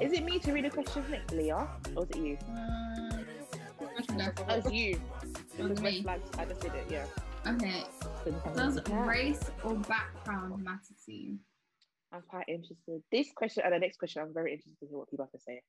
Is 0.00 0.12
it 0.12 0.24
me 0.24 0.38
to 0.38 0.52
read 0.52 0.64
the 0.64 0.70
questions 0.70 1.06
next, 1.10 1.30
Leah? 1.32 1.68
Or 1.94 2.04
is 2.04 2.10
it 2.10 2.16
you? 2.16 2.38
Uh, 2.56 3.18
it's 4.48 4.72
you. 4.72 4.98
Because 5.56 5.80
me. 5.80 6.02
red 6.02 6.02
flags, 6.02 6.30
I 6.38 6.44
just 6.46 6.60
did 6.62 6.72
it, 6.74 6.86
yeah. 6.90 7.04
okay. 7.46 7.84
Does 8.56 8.80
race 8.88 9.50
or 9.62 9.74
background 9.74 10.64
matter 10.64 10.94
to 11.04 11.12
you? 11.12 11.38
I'm 12.12 12.22
quite 12.22 12.48
interested. 12.48 13.02
This 13.12 13.28
question 13.36 13.62
and 13.64 13.74
the 13.74 13.78
next 13.78 13.98
question, 13.98 14.22
I'm 14.22 14.32
very 14.32 14.52
interested 14.52 14.78
to 14.80 14.86
hear 14.86 14.98
what 14.98 15.10
people 15.10 15.26
have 15.26 15.32
to 15.32 15.38
say. 15.38 15.62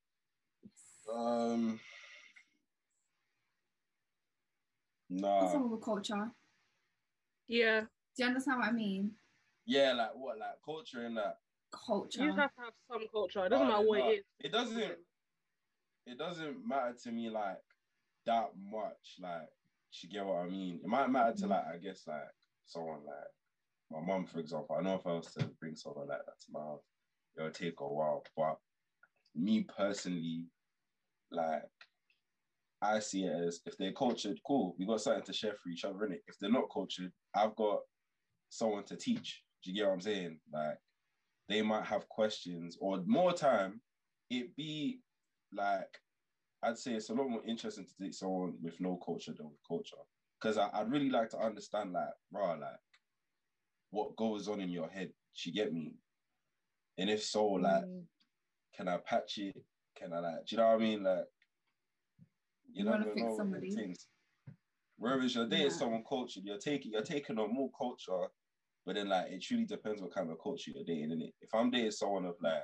Um, 1.12 1.78
What's 5.10 5.22
nah. 5.22 5.52
wrong 5.52 5.70
with 5.70 5.82
culture? 5.82 6.30
Yeah, 7.48 7.80
Do 7.80 7.86
you 8.16 8.26
understand 8.26 8.60
what 8.60 8.68
I 8.68 8.72
mean? 8.72 9.10
Yeah, 9.66 9.92
like 9.92 10.14
what, 10.14 10.38
like 10.38 10.56
culture 10.64 11.04
and 11.04 11.18
that. 11.18 11.41
Culture. 11.72 12.22
you 12.22 12.34
have 12.34 12.54
to 12.54 12.60
have 12.62 12.72
some 12.90 13.02
culture. 13.12 13.46
It 13.46 13.48
doesn't 13.50 13.68
matter 13.68 13.86
what 13.86 13.98
it 14.00 14.12
is. 14.12 14.24
It 14.40 14.52
doesn't. 14.52 14.92
It 16.06 16.18
doesn't 16.18 16.68
matter 16.68 16.94
to 17.04 17.12
me 17.12 17.30
like 17.30 17.58
that 18.26 18.50
much. 18.70 19.16
Like, 19.20 19.48
you 20.00 20.08
get 20.08 20.24
what 20.24 20.44
I 20.44 20.48
mean? 20.48 20.80
It 20.82 20.88
might 20.88 21.10
matter 21.10 21.34
to 21.38 21.46
like, 21.46 21.64
I 21.72 21.78
guess 21.78 22.02
like 22.06 22.18
someone 22.66 23.00
like 23.06 23.30
my 23.90 24.00
mom, 24.00 24.26
for 24.26 24.40
example. 24.40 24.76
I 24.78 24.82
know 24.82 24.96
if 24.96 25.06
I 25.06 25.12
was 25.12 25.32
to 25.38 25.50
bring 25.60 25.76
someone 25.76 26.08
like 26.08 26.24
that 26.26 26.40
to 26.40 26.46
my 26.52 26.60
house, 26.60 26.82
it 27.36 27.42
would 27.42 27.54
take 27.54 27.80
a 27.80 27.84
while. 27.84 28.24
But 28.36 28.56
me 29.34 29.66
personally, 29.76 30.46
like, 31.30 31.62
I 32.80 32.98
see 32.98 33.24
it 33.24 33.46
as 33.46 33.60
if 33.64 33.76
they're 33.76 33.92
cultured, 33.92 34.38
cool. 34.46 34.74
We 34.78 34.86
got 34.86 35.00
something 35.00 35.22
to 35.24 35.32
share 35.32 35.54
for 35.62 35.68
each 35.70 35.84
other, 35.84 35.94
innit? 36.06 36.20
If 36.26 36.38
they're 36.40 36.50
not 36.50 36.72
cultured, 36.72 37.12
I've 37.34 37.54
got 37.54 37.80
someone 38.48 38.84
to 38.84 38.96
teach. 38.96 39.42
Do 39.62 39.70
you 39.70 39.76
get 39.76 39.86
what 39.86 39.94
I'm 39.94 40.00
saying? 40.00 40.38
Like, 40.52 40.78
they 41.52 41.62
might 41.62 41.84
have 41.84 42.08
questions, 42.08 42.78
or 42.80 43.02
more 43.06 43.32
time, 43.32 43.80
it 44.30 44.56
be 44.56 45.00
like, 45.52 45.98
I'd 46.62 46.78
say 46.78 46.92
it's 46.92 47.10
a 47.10 47.14
lot 47.14 47.28
more 47.28 47.44
interesting 47.46 47.86
to 47.86 47.94
date 48.00 48.14
someone 48.14 48.54
with 48.62 48.80
no 48.80 48.96
culture 49.04 49.34
than 49.36 49.50
with 49.50 49.58
culture. 49.66 49.96
Because 50.40 50.56
I'd 50.56 50.90
really 50.90 51.10
like 51.10 51.28
to 51.30 51.38
understand, 51.38 51.92
like, 51.92 52.14
rah, 52.32 52.54
like, 52.54 52.80
what 53.90 54.16
goes 54.16 54.48
on 54.48 54.60
in 54.60 54.70
your 54.70 54.88
head. 54.88 55.12
She 55.34 55.50
you 55.50 55.54
get 55.54 55.72
me? 55.72 55.94
And 56.98 57.10
if 57.10 57.22
so, 57.22 57.46
like, 57.46 57.84
Mm. 57.84 58.06
can 58.74 58.88
I 58.88 58.96
patch 58.98 59.38
it? 59.38 59.56
Can 59.94 60.12
I 60.12 60.20
like, 60.20 60.46
do 60.46 60.56
you 60.56 60.62
know 60.62 60.68
what 60.68 60.74
I 60.74 60.78
mean? 60.78 61.02
Like, 61.02 61.26
you 62.72 62.84
You 62.84 63.04
fix 63.04 63.20
know 63.20 63.36
somebody. 63.36 63.70
things. 63.70 64.08
Whereas 64.96 65.34
you're 65.34 65.48
dating 65.48 65.66
Yeah. 65.66 65.76
someone 65.76 66.04
cultured, 66.08 66.44
you're 66.44 66.58
taking 66.58 66.92
you're 66.92 67.02
taking 67.02 67.38
on 67.38 67.52
more 67.52 67.70
culture, 67.76 68.28
but 68.84 68.96
then 68.96 69.08
like 69.08 69.30
it 69.30 69.42
truly 69.42 69.64
depends 69.64 70.02
what 70.02 70.14
kind 70.14 70.30
of 70.30 70.42
culture 70.42 70.72
you're 70.74 70.84
dating. 70.84 71.12
And 71.12 71.22
if 71.22 71.54
I'm 71.54 71.70
dating 71.70 71.92
someone 71.92 72.24
of 72.24 72.36
like 72.42 72.62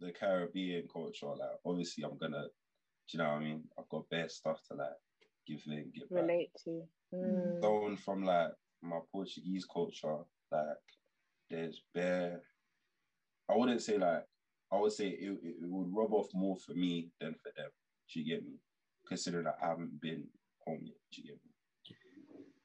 the 0.00 0.12
Caribbean 0.12 0.86
culture, 0.92 1.26
like 1.26 1.58
obviously 1.64 2.04
I'm 2.04 2.18
gonna, 2.18 2.42
do 2.42 2.48
you 3.10 3.18
know 3.18 3.28
what 3.28 3.36
I 3.36 3.40
mean? 3.40 3.64
I've 3.78 3.88
got 3.88 4.08
bare 4.10 4.28
stuff 4.28 4.60
to 4.68 4.76
like 4.76 4.88
give 5.46 5.62
in, 5.66 5.90
get 5.94 6.12
back. 6.12 6.22
Relate 6.22 6.50
to. 6.64 6.82
Mm. 7.14 7.60
Someone 7.62 7.96
from 7.96 8.24
like 8.24 8.50
my 8.82 8.98
Portuguese 9.10 9.64
culture, 9.64 10.18
like 10.52 10.76
there's 11.50 11.82
bare. 11.94 12.42
I 13.50 13.56
wouldn't 13.56 13.82
say 13.82 13.96
like 13.96 14.24
I 14.70 14.78
would 14.78 14.92
say 14.92 15.08
it, 15.08 15.38
it, 15.42 15.54
it 15.62 15.70
would 15.70 15.88
rub 15.90 16.12
off 16.12 16.28
more 16.34 16.56
for 16.56 16.74
me 16.74 17.08
than 17.20 17.32
for 17.34 17.50
them. 17.56 17.70
Do 18.12 18.20
you 18.20 18.26
get 18.26 18.44
me? 18.44 18.56
Considering 19.06 19.44
that 19.44 19.56
I 19.62 19.68
haven't 19.68 19.98
been 20.02 20.24
home 20.66 20.80
yet. 20.82 20.96
Do 21.12 21.22
you 21.22 21.28
get 21.28 21.38
me? 21.44 21.52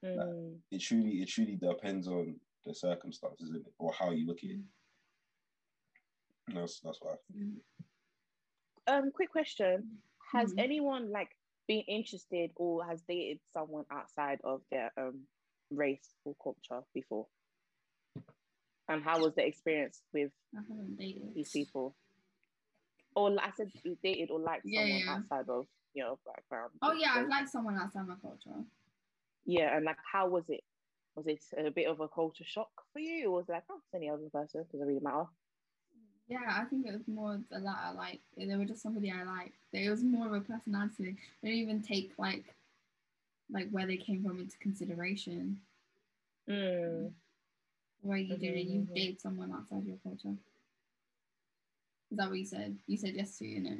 Mm. 0.03 0.57
It 0.71 0.79
truly, 0.79 1.21
it 1.21 1.29
truly 1.29 1.55
depends 1.55 2.07
on 2.07 2.35
the 2.65 2.73
circumstances 2.73 3.49
isn't 3.49 3.65
it? 3.67 3.73
or 3.77 3.91
how 3.93 4.11
you 4.11 4.25
look 4.27 4.43
at 4.43 4.49
it. 4.49 4.59
That's 6.53 6.79
that's 6.81 6.99
what 7.01 7.13
I 7.13 7.33
think. 7.33 7.53
Um, 8.87 9.11
quick 9.11 9.31
question: 9.31 10.01
Has 10.33 10.53
Mhm. 10.53 10.59
anyone 10.59 11.11
like 11.11 11.37
been 11.67 11.83
interested 11.87 12.51
or 12.57 12.85
has 12.85 13.01
dated 13.03 13.39
someone 13.53 13.85
outside 13.89 14.41
of 14.43 14.61
their 14.69 14.91
um 14.97 15.25
race 15.71 16.15
or 16.25 16.35
culture 16.43 16.83
before? 16.93 17.27
And 18.89 19.01
how 19.03 19.19
was 19.21 19.33
the 19.35 19.45
experience 19.45 20.03
with 20.13 20.31
I 20.53 20.61
haven't 20.67 20.97
dated. 20.97 21.33
these 21.33 21.51
people? 21.51 21.95
Or 23.15 23.31
I 23.39 23.51
said, 23.55 23.71
you 23.83 23.97
dated 24.03 24.31
or 24.31 24.39
liked 24.39 24.65
Yeah, 24.65 24.81
someone 24.81 24.99
yeah. 24.99 25.15
outside 25.15 25.49
of 25.49 25.67
your 25.93 26.17
background. 26.25 26.73
Oh 26.81 26.91
yeah, 26.93 27.13
I've 27.15 27.29
liked 27.29 27.49
someone 27.49 27.77
outside 27.77 28.07
my 28.07 28.15
culture. 28.15 28.65
Yeah, 29.45 29.75
and 29.75 29.85
like 29.85 29.97
how 30.11 30.27
was 30.27 30.43
it? 30.49 30.61
Was 31.15 31.27
it 31.27 31.43
a 31.57 31.69
bit 31.69 31.87
of 31.87 31.99
a 31.99 32.07
culture 32.07 32.43
shock 32.43 32.71
for 32.91 32.99
you, 32.99 33.27
or 33.27 33.37
was 33.37 33.49
it 33.49 33.51
like, 33.51 33.63
oh, 33.69 33.75
it's 33.77 33.93
any 33.93 34.09
other 34.09 34.29
person? 34.31 34.65
Doesn't 34.71 34.87
really 34.87 34.99
matter. 34.99 35.25
Yeah, 36.27 36.39
I 36.47 36.63
think 36.63 36.87
it 36.87 36.93
was 36.93 37.07
more 37.07 37.39
the 37.51 37.59
latter. 37.59 37.95
Like 37.95 38.21
they 38.37 38.55
were 38.55 38.65
just 38.65 38.81
somebody 38.81 39.11
I 39.11 39.23
liked. 39.23 39.55
It 39.73 39.89
was 39.89 40.03
more 40.03 40.27
of 40.27 40.33
a 40.33 40.41
personality. 40.41 41.17
They 41.41 41.49
didn't 41.49 41.63
even 41.63 41.81
take 41.81 42.13
like 42.17 42.55
like 43.51 43.69
where 43.69 43.85
they 43.85 43.97
came 43.97 44.23
from 44.23 44.39
into 44.39 44.57
consideration. 44.57 45.59
Mm. 46.49 47.11
Where 48.01 48.17
you 48.17 48.35
did 48.35 48.55
it, 48.55 48.65
you 48.65 48.87
date 48.93 49.21
someone 49.21 49.51
outside 49.51 49.85
your 49.85 49.97
culture. 50.03 50.35
Is 52.11 52.17
that 52.17 52.29
what 52.29 52.37
you 52.37 52.45
said? 52.45 52.77
You 52.87 52.97
said 52.97 53.13
yes 53.15 53.37
to, 53.37 53.45
you 53.45 53.61
know. 53.61 53.77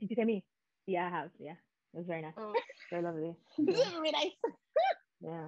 Did 0.00 0.10
you 0.10 0.16
say 0.16 0.24
me? 0.24 0.44
Yeah, 0.86 1.06
I 1.06 1.10
have. 1.10 1.30
Yeah, 1.38 1.52
it 1.52 1.98
was 1.98 2.06
very 2.06 2.22
nice. 2.22 2.34
Oh, 2.36 2.52
Very 2.90 3.02
lovely. 3.02 3.34
This 3.58 3.76
Yeah. 3.78 3.86
is 3.86 3.94
really 3.94 4.10
nice. 4.12 4.32
yeah. 5.20 5.46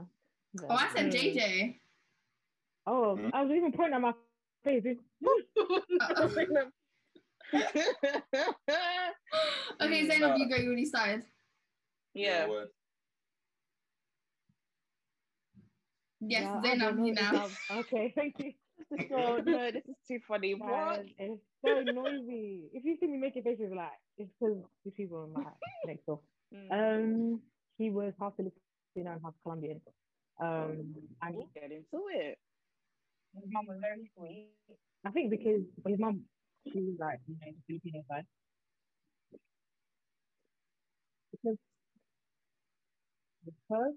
Oh, 0.62 0.74
I 0.74 0.88
said. 0.94 1.12
JJ. 1.12 1.80
Oh, 2.86 3.16
Hmm? 3.16 3.28
I 3.34 3.42
was 3.42 3.52
even 3.52 3.72
pointing 3.72 3.94
at 3.94 4.00
my 4.00 4.14
face. 4.64 4.84
Okay, 9.80 10.08
Zainab, 10.08 10.38
you 10.38 10.48
go. 10.48 10.56
You 10.56 10.68
already 10.68 10.84
started. 10.86 11.24
yeah. 12.14 12.48
word. 12.48 12.68
Yes, 16.20 16.42
Yeah, 16.42 16.58
I 16.58 16.62
Zainab, 16.62 16.98
you 16.98 17.12
now. 17.12 17.48
Okay, 17.70 18.12
thank 18.16 18.34
you. 18.38 18.52
So 19.10 19.40
no, 19.44 19.70
this 19.70 19.82
is 19.88 19.96
too 20.08 20.18
funny. 20.28 20.54
What? 20.58 21.04
It's 21.18 21.42
so 21.64 21.82
noisy. 21.82 22.70
If 22.72 22.84
you 22.84 22.96
see 23.00 23.06
me 23.06 23.18
making 23.18 23.42
faces 23.42 23.72
like 23.74 23.90
it's 24.18 24.30
because 24.38 24.56
these 24.84 24.94
people 24.96 25.18
are 25.18 25.42
like 25.42 25.54
next 25.86 26.06
door. 26.06 26.20
Mm. 26.54 26.70
Um, 26.72 27.40
he 27.78 27.90
was 27.90 28.12
half 28.20 28.34
Filipino 28.36 29.12
and 29.12 29.20
half 29.22 29.34
Colombian. 29.42 29.80
Um, 30.40 30.94
and 31.22 31.34
We'll 31.34 31.48
get 31.54 31.72
into 31.72 32.06
it. 32.12 32.38
his 33.34 33.44
mum 33.50 33.66
was 33.68 33.78
very 33.80 34.10
sweet. 34.16 34.50
I 35.04 35.10
think 35.10 35.30
because 35.30 35.60
his 35.86 35.98
mom, 35.98 36.22
she 36.66 36.80
was 36.80 36.96
like, 36.98 37.20
you 37.26 37.34
know, 37.40 37.52
the 37.52 37.62
Filipino 37.66 38.02
side. 38.08 38.26
Because, 41.32 41.58
because 43.44 43.94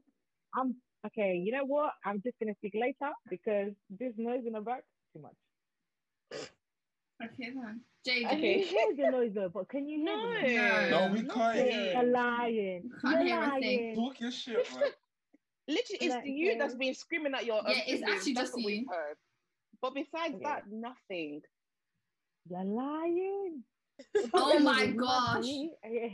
I'm 0.55 0.75
okay. 1.07 1.35
You 1.35 1.51
know 1.51 1.65
what? 1.65 1.93
I'm 2.05 2.21
just 2.21 2.37
gonna 2.39 2.55
speak 2.55 2.73
later 2.75 3.11
because 3.29 3.73
this 3.89 4.13
noise 4.17 4.43
in 4.45 4.53
the 4.53 4.61
back 4.61 4.83
too 5.13 5.21
much. 5.21 5.35
Okay 7.23 7.51
then. 7.53 7.81
JJ. 8.07 8.25
I 8.25 8.33
Okay. 8.35 8.59
can 8.59 8.67
hear 8.67 8.95
the 8.95 9.11
noise 9.11 9.33
though, 9.33 9.49
but 9.49 9.67
can 9.69 9.87
you 9.87 9.99
hear 9.99 10.15
No, 10.15 10.21
the 10.41 10.47
noise? 10.47 10.91
No, 10.91 11.07
we 11.11 11.23
can't 11.23 11.57
it. 11.57 11.71
hear 11.73 11.93
You're 11.93 12.03
it. 12.03 12.11
lying. 12.11 12.89
Can't 13.01 13.27
You're 13.27 13.27
hear 13.27 13.39
a 13.39 13.59
thing. 13.59 13.79
lying. 13.79 13.95
Talk 13.95 14.19
your 14.21 14.31
shit, 14.31 14.71
man. 14.73 14.83
Literally, 15.67 15.99
it's 16.01 16.15
Like, 16.15 16.23
you 16.25 16.57
that's 16.57 16.75
been 16.75 16.93
screaming 16.95 17.33
at 17.35 17.45
your. 17.45 17.61
Yeah, 17.67 17.81
it's 17.85 18.01
actually 18.03 18.33
That's 18.33 18.51
just 18.51 18.53
what 18.63 18.73
you. 18.73 18.85
But 19.81 19.93
besides 19.93 20.35
Okay. 20.35 20.43
that, 20.43 20.63
nothing. 20.71 21.41
You're 22.49 22.63
lying. 22.63 23.63
Oh 24.33 24.59
my 24.59 24.87
gosh. 24.87 25.35
to 25.35 25.41
me- 25.41 25.75
Yeah. 25.83 26.09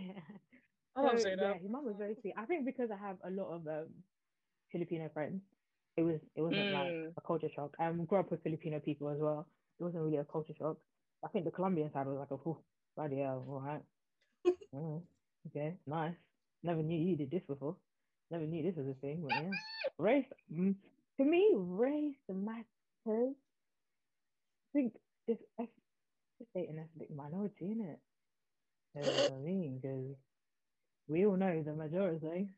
I 0.96 1.02
love 1.02 1.20
So, 1.20 1.24
Zainab. 1.24 1.40
yeah, 1.40 1.54
his 1.60 1.70
mum 1.70 1.86
was 1.86 1.96
very 1.98 2.16
sweet. 2.20 2.34
I 2.38 2.46
think 2.46 2.66
because 2.66 2.90
I 2.92 2.98
have 2.98 3.18
a 3.24 3.30
lot 3.30 3.54
of 3.56 3.68
um, 3.68 4.04
Filipino 4.76 5.10
friends, 5.14 5.42
it 5.98 6.04
was 6.04 6.20
it 6.36 6.42
wasn't 6.42 6.68
Mm. 6.68 6.74
like 6.74 7.14
a 7.18 7.22
culture 7.22 7.50
shock. 7.56 7.76
I 7.80 7.88
um, 7.88 8.06
grew 8.06 8.20
up 8.20 8.32
with 8.32 8.44
Filipino 8.44 8.80
people 8.80 9.10
as 9.10 9.20
well. 9.20 9.48
It 9.80 9.84
wasn't 9.84 10.04
really 10.04 10.18
a 10.18 10.26
culture 10.26 10.54
shock. 10.60 10.78
I 11.24 11.30
think 11.30 11.46
the 11.46 11.52
Colombian 11.52 11.92
side 11.94 12.08
was 12.08 12.18
like 12.20 12.32
a 12.32 12.36
whew, 12.44 12.58
bloody 12.96 13.20
hell, 13.20 13.46
all 13.50 13.62
right. 13.62 13.84
Mm, 14.76 15.02
okay, 15.48 15.76
nice. 15.88 16.16
Never 16.64 16.84
knew 16.84 17.00
you 17.00 17.16
did 17.16 17.32
this 17.32 17.44
before. 17.48 17.78
Never 18.32 18.46
knew 18.46 18.64
this 18.64 18.76
was 18.76 18.88
a 18.88 19.00
thing. 19.00 19.22
But 19.24 19.34
yeah, 19.42 19.52
race 19.98 20.26
mm, 20.54 20.76
to 21.18 21.24
me, 21.26 21.54
race 21.56 22.16
matters. 22.30 22.66
I 23.08 24.72
think 24.74 24.94
this 25.28 25.38
this 26.40 26.48
an 26.56 26.80
ethnic 26.80 27.16
minority, 27.16 27.66
isn't 27.72 27.86
it? 27.86 28.00
You 28.96 29.02
know 29.02 29.08
what 29.08 29.34
I 29.34 29.46
mean, 29.46 29.80
because 29.82 30.16
we 31.08 31.26
all 31.26 31.38
know 31.38 31.64
the 31.64 31.74
majority. 31.74 32.50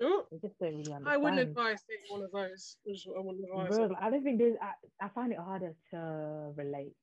Oh, 0.00 0.26
We 0.30 0.38
just 0.38 0.58
don't 0.60 0.70
really 0.76 0.92
understand. 0.92 1.08
I 1.08 1.16
wouldn't 1.16 1.40
advise 1.40 1.82
taking 1.88 2.06
one 2.16 2.22
of 2.24 2.30
those. 2.32 2.76
I 2.86 3.20
wouldn't 3.20 3.44
advise 3.44 3.76
Bro, 3.76 3.84
it. 3.86 3.92
I 4.00 4.10
don't 4.10 4.22
think 4.22 4.38
there's. 4.38 4.56
I, 4.62 5.04
I 5.04 5.08
find 5.08 5.32
it 5.32 5.38
harder 5.38 5.74
to 5.90 6.52
relate. 6.56 6.94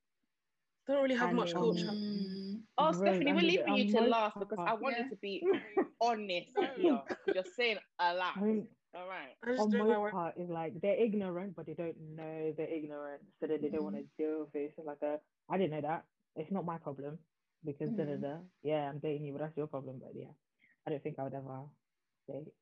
They 0.86 0.94
don't 0.94 1.02
really 1.02 1.16
have 1.16 1.28
and, 1.30 1.36
much 1.36 1.52
um, 1.54 1.60
culture. 1.62 1.86
Mm. 1.86 2.60
Oh, 2.78 2.92
Bro, 2.92 3.00
Stephanie, 3.00 3.32
we're 3.32 3.40
leaving 3.40 3.74
you 3.76 3.92
to 3.92 4.00
most 4.00 4.10
last 4.10 4.38
because 4.38 4.58
I 4.58 4.64
part- 4.66 4.80
want 4.82 4.96
Yeah. 4.96 5.04
you 5.04 5.10
to 5.10 5.16
be 5.16 5.42
honest 6.00 6.46
here. 6.76 7.02
You're 7.34 7.44
saying 7.56 7.78
a 7.98 8.14
lot. 8.14 8.36
I 8.36 8.40
mean, 8.40 8.68
All 8.94 9.08
right. 9.08 9.34
On 9.60 9.68
don't 9.70 9.88
know 9.88 10.00
most 10.02 10.12
part 10.12 10.34
is 10.38 10.48
like 10.48 10.80
they're 10.80 10.96
ignorant, 10.96 11.54
but 11.56 11.66
they 11.66 11.74
don't 11.74 11.96
know 12.16 12.54
they're 12.56 12.72
ignorant, 12.72 13.20
so 13.40 13.46
that 13.46 13.60
they 13.60 13.68
don't 13.68 13.82
want 13.84 13.96
to 13.96 14.04
deal 14.16 14.40
with 14.46 14.54
it. 14.54 14.72
It's 14.76 14.78
like 14.86 15.02
a, 15.02 15.18
I 15.50 15.58
didn't 15.58 15.72
know 15.72 15.82
that. 15.88 16.04
It's 16.36 16.50
not 16.52 16.64
my 16.64 16.78
problem 16.78 17.18
because 17.64 17.90
da 17.92 18.04
da 18.04 18.12
Mhm. 18.16 18.22
da. 18.22 18.34
Yeah, 18.62 18.88
I'm 18.88 18.98
dating 19.00 19.24
you, 19.26 19.32
but 19.32 19.40
that's 19.42 19.56
your 19.56 19.66
problem. 19.66 20.00
But 20.00 20.12
yeah, 20.14 20.32
I 20.86 20.90
don't 20.90 21.02
think 21.02 21.18
I 21.18 21.24
would 21.24 21.34
ever 21.34 21.64
date 22.28 22.52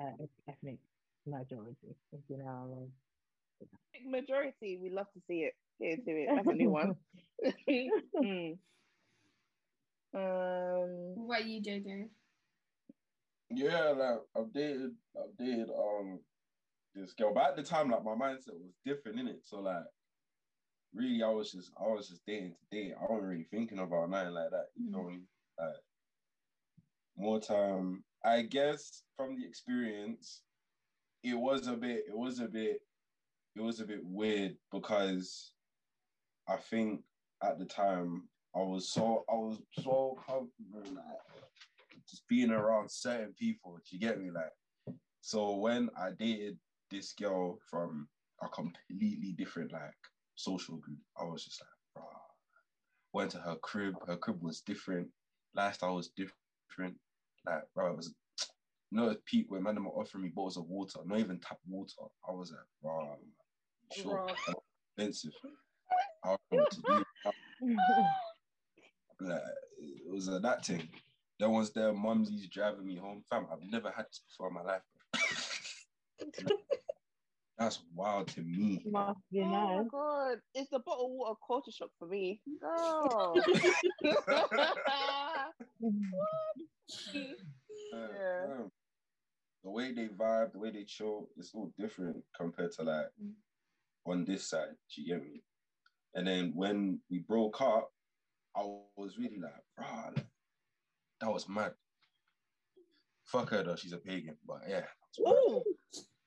uh, 0.00 0.12
ethnic 0.48 0.78
majority. 1.26 1.96
You 2.28 2.38
know, 2.38 2.88
Majority, 4.06 4.78
we 4.82 4.90
love 4.90 5.06
to 5.14 5.20
see 5.26 5.40
it. 5.48 5.54
Get 5.80 5.98
into 5.98 6.10
it. 6.10 6.28
That's 6.34 6.46
a 6.48 6.52
new 6.52 6.70
one. 6.70 6.96
Mm. 7.68 8.58
Um, 10.14 11.26
What 11.26 11.38
about 11.38 11.46
you, 11.46 11.60
JJ? 11.60 12.08
Yeah, 13.50 13.90
like 13.90 14.20
I've 14.36 14.52
dated, 14.52 14.92
I've 15.16 15.36
dated 15.38 15.68
um 15.70 16.20
this 16.94 17.12
girl, 17.12 17.34
but 17.34 17.50
at 17.50 17.56
the 17.56 17.62
time, 17.62 17.90
like 17.90 18.02
my 18.04 18.12
mindset 18.14 18.54
was 18.54 18.72
different 18.84 19.20
in 19.20 19.28
it. 19.28 19.40
So 19.44 19.60
like, 19.60 19.84
really, 20.94 21.22
I 21.22 21.28
was 21.28 21.52
just, 21.52 21.70
I 21.78 21.86
was 21.88 22.08
just 22.08 22.22
dating 22.26 22.54
to 22.54 22.76
date. 22.76 22.94
I 22.98 23.04
wasn't 23.04 23.28
really 23.28 23.46
thinking 23.50 23.78
about 23.78 24.08
nothing 24.10 24.32
like 24.32 24.50
that. 24.50 24.66
You 24.76 24.90
know, 24.90 25.10
like 25.58 25.74
more 27.16 27.40
time. 27.40 28.02
I 28.26 28.42
guess 28.42 29.04
from 29.16 29.36
the 29.36 29.46
experience, 29.46 30.42
it 31.22 31.38
was 31.38 31.68
a 31.68 31.74
bit, 31.74 32.06
it 32.08 32.16
was 32.16 32.40
a 32.40 32.46
bit, 32.46 32.80
it 33.54 33.60
was 33.60 33.78
a 33.78 33.84
bit 33.84 34.00
weird 34.02 34.56
because 34.72 35.52
I 36.48 36.56
think 36.56 37.02
at 37.44 37.60
the 37.60 37.66
time 37.66 38.24
I 38.54 38.58
was 38.58 38.88
so, 38.88 39.24
I 39.30 39.34
was 39.34 39.62
so 39.80 40.18
comfortable, 40.26 40.82
like 40.96 42.02
just 42.10 42.26
being 42.28 42.50
around 42.50 42.90
certain 42.90 43.32
people. 43.38 43.76
Do 43.76 43.96
you 43.96 44.00
get 44.00 44.20
me? 44.20 44.30
Like, 44.32 44.96
so 45.20 45.54
when 45.54 45.88
I 45.96 46.10
dated 46.18 46.58
this 46.90 47.12
girl 47.12 47.60
from 47.70 48.08
a 48.42 48.48
completely 48.48 49.34
different 49.38 49.72
like 49.72 49.94
social 50.34 50.78
group, 50.78 50.98
I 51.16 51.24
was 51.24 51.44
just 51.44 51.62
like, 51.62 52.04
"Bruh." 52.04 52.20
Went 53.12 53.30
to 53.32 53.38
her 53.38 53.56
crib. 53.56 53.94
Her 54.04 54.16
crib 54.16 54.42
was 54.42 54.62
different. 54.62 55.08
Lifestyle 55.54 55.94
was 55.94 56.10
different. 56.16 56.96
Like, 57.46 57.62
bro, 57.74 57.92
it 57.92 57.96
was 57.96 58.14
you 58.90 58.98
know, 58.98 59.14
peak 59.24 59.46
when 59.48 59.62
man 59.62 59.82
were 59.82 59.90
offering 59.90 60.24
me 60.24 60.30
bottles 60.30 60.56
of 60.56 60.68
water, 60.68 61.00
not 61.04 61.18
even 61.18 61.38
tap 61.38 61.58
water. 61.68 61.92
I 62.28 62.32
was 62.32 62.50
like, 62.50 62.60
bro, 62.82 63.16
sure, 63.92 64.26
expensive. 64.96 65.32
I 66.24 66.36
don't 66.50 66.70
to 66.70 66.82
do. 66.82 67.04
Like, 69.18 69.40
it 69.78 70.12
was 70.12 70.28
uh, 70.28 70.40
that 70.40 70.66
thing. 70.66 70.90
There 71.40 71.48
was 71.48 71.72
their 71.72 71.94
mumsies 71.94 72.50
driving 72.50 72.86
me 72.86 72.96
home. 72.96 73.24
Fam, 73.30 73.46
I've 73.50 73.62
never 73.62 73.90
had 73.90 74.04
this 74.04 74.20
before 74.28 74.48
in 74.48 74.54
my 74.54 74.62
life. 74.62 74.82
bro. 77.56 77.64
That's 77.64 77.82
wild 77.94 78.28
to 78.28 78.40
me. 78.42 78.82
must 78.86 79.18
be 79.32 79.40
oh 79.42 79.46
my 79.46 79.84
god, 79.90 80.38
it's 80.54 80.70
the 80.70 80.78
bottled 80.80 81.12
water 81.12 81.38
culture 81.46 81.70
shock 81.72 81.90
for 81.98 82.06
me. 82.08 82.40
Oh. 82.62 83.34
Uh, 87.92 88.08
Yeah. 88.18 88.62
The 89.64 89.70
way 89.70 89.92
they 89.92 90.06
vibe, 90.08 90.52
the 90.52 90.58
way 90.58 90.70
they 90.70 90.84
chill, 90.84 91.28
it's 91.36 91.52
all 91.54 91.72
different 91.78 92.22
compared 92.36 92.72
to 92.72 92.82
like 92.84 93.06
Mm. 93.20 93.32
on 94.06 94.24
this 94.24 94.46
side. 94.48 94.76
Do 94.94 95.02
you 95.02 95.14
get 95.14 95.22
me? 95.24 95.42
And 96.14 96.26
then 96.26 96.52
when 96.54 97.00
we 97.10 97.18
broke 97.18 97.60
up, 97.60 97.90
I 98.54 98.62
was 98.96 99.18
really 99.18 99.38
like, 99.40 99.64
bro, 99.76 100.14
that 101.20 101.30
was 101.32 101.48
mad. 101.48 101.74
Fuck 103.24 103.50
her 103.50 103.62
though, 103.64 103.76
she's 103.76 103.92
a 103.92 103.98
pagan, 103.98 104.36
but 104.46 104.60
yeah. 104.68 104.86
Ooh. 105.20 105.62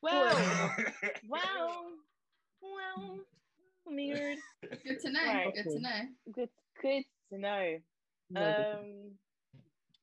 Well, 0.01 0.35
well, 1.27 1.85
well, 2.61 3.19
weird. 3.85 4.37
Good 4.61 4.99
to 5.01 5.09
know. 5.11 5.19
Right. 5.25 5.53
Good 5.53 5.63
to 5.63 5.79
know. 5.79 6.01
Good, 6.33 6.49
good 6.81 7.03
to 7.31 7.37
know. 7.37 7.77
Um, 8.35 9.11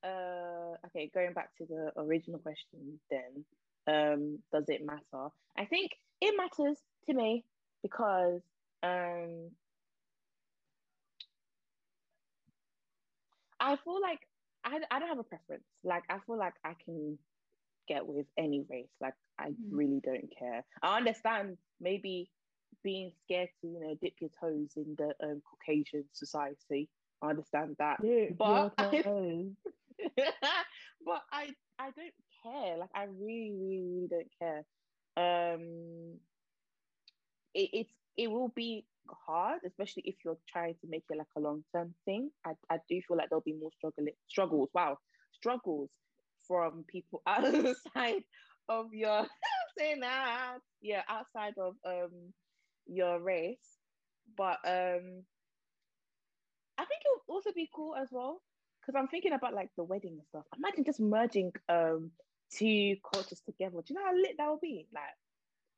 uh, 0.05 0.87
okay, 0.87 1.11
going 1.15 1.33
back 1.33 1.51
to 1.59 1.67
the 1.67 1.93
original 1.97 2.39
question 2.39 3.01
then, 3.11 3.45
um, 3.87 4.39
does 4.53 4.65
it 4.69 4.85
matter? 4.85 5.29
I 5.57 5.65
think 5.65 5.93
it 6.21 6.35
matters 6.37 6.79
to 7.07 7.15
me 7.15 7.45
because 7.83 8.43
um, 8.83 9.51
I 13.61 13.77
feel 13.77 14.01
like 14.01 14.21
I, 14.65 14.81
I 14.91 14.99
don't 14.99 15.09
have 15.09 15.19
a 15.19 15.25
preference. 15.25 15.65
Like, 15.85 16.03
I 16.11 16.19
feel 16.27 16.39
like 16.39 16.55
I 16.65 16.75
can 16.85 17.19
get 17.87 18.07
with 18.07 18.27
any 18.39 18.65
race. 18.69 18.91
Like, 19.01 19.15
I 19.39 19.51
Mm. 19.51 19.71
really 19.71 20.01
don't 20.05 20.31
care. 20.39 20.65
I 20.83 20.97
understand 20.97 21.59
maybe 21.81 22.31
being 22.83 23.13
scared 23.25 23.51
to, 23.61 23.69
you 23.69 23.81
know, 23.81 23.95
dip 24.01 24.15
your 24.21 24.31
toes 24.41 24.73
in 24.77 24.97
the 24.97 25.15
um, 25.23 25.43
Caucasian 25.49 26.05
society. 26.13 26.89
I 27.23 27.31
understand 27.31 27.77
that. 27.79 28.01
Dip 28.01 28.39
But 28.39 28.73
I- 28.79 29.05
but 31.05 31.23
I 31.33 31.55
I 31.79 31.91
don't 31.91 32.15
care. 32.43 32.77
Like 32.79 32.91
I 32.95 33.05
really, 33.05 33.53
really, 33.53 33.83
really 33.83 34.09
don't 34.09 34.33
care. 34.39 34.65
Um 35.17 36.21
it, 37.55 37.71
it's 37.73 37.93
it 38.17 38.31
will 38.31 38.49
be 38.55 38.87
hard, 39.27 39.61
especially 39.67 40.03
if 40.07 40.17
you're 40.25 40.39
trying 40.49 40.75
to 40.81 40.87
make 40.89 41.05
it 41.11 41.19
like 41.19 41.27
a 41.37 41.41
long 41.41 41.65
term 41.75 41.95
thing. 42.05 42.31
I, 42.45 42.53
I 42.71 42.79
do 42.89 43.01
feel 43.07 43.17
like 43.17 43.29
there'll 43.29 43.43
be 43.43 43.53
more 43.55 43.71
struggling 43.77 44.15
struggles. 44.29 44.71
Wow, 44.75 44.99
struggles 45.33 45.91
from 46.47 46.85
people 46.89 47.23
outside 47.27 48.23
of 48.69 48.93
your 48.93 49.27
saying 49.79 50.01
that 50.01 50.59
yeah 50.81 51.03
outside 51.09 51.55
of 51.59 51.75
um 51.87 52.33
your 52.87 53.21
race. 53.21 53.79
But 54.37 54.59
um 54.65 55.25
I 56.79 56.85
think 56.85 57.01
it 57.05 57.09
would 57.27 57.35
also 57.35 57.53
be 57.55 57.69
cool 57.75 57.95
as 57.97 58.09
well 58.11 58.43
because 58.81 58.99
I'm 58.99 59.09
thinking 59.09 59.33
about 59.33 59.55
like 59.55 59.71
the 59.77 59.85
wedding 59.85 60.13
and 60.13 60.27
stuff. 60.29 60.45
Imagine 60.57 60.85
just 60.85 61.01
merging 61.01 61.53
um 61.69 62.11
two 62.57 62.97
cultures 63.13 63.41
together. 63.45 63.79
Do 63.85 63.95
you 63.95 64.01
know 64.01 64.07
how 64.07 64.15
lit 64.17 64.37
that 64.39 64.51
would 64.51 64.61
be? 64.61 64.87
Like, 64.95 65.05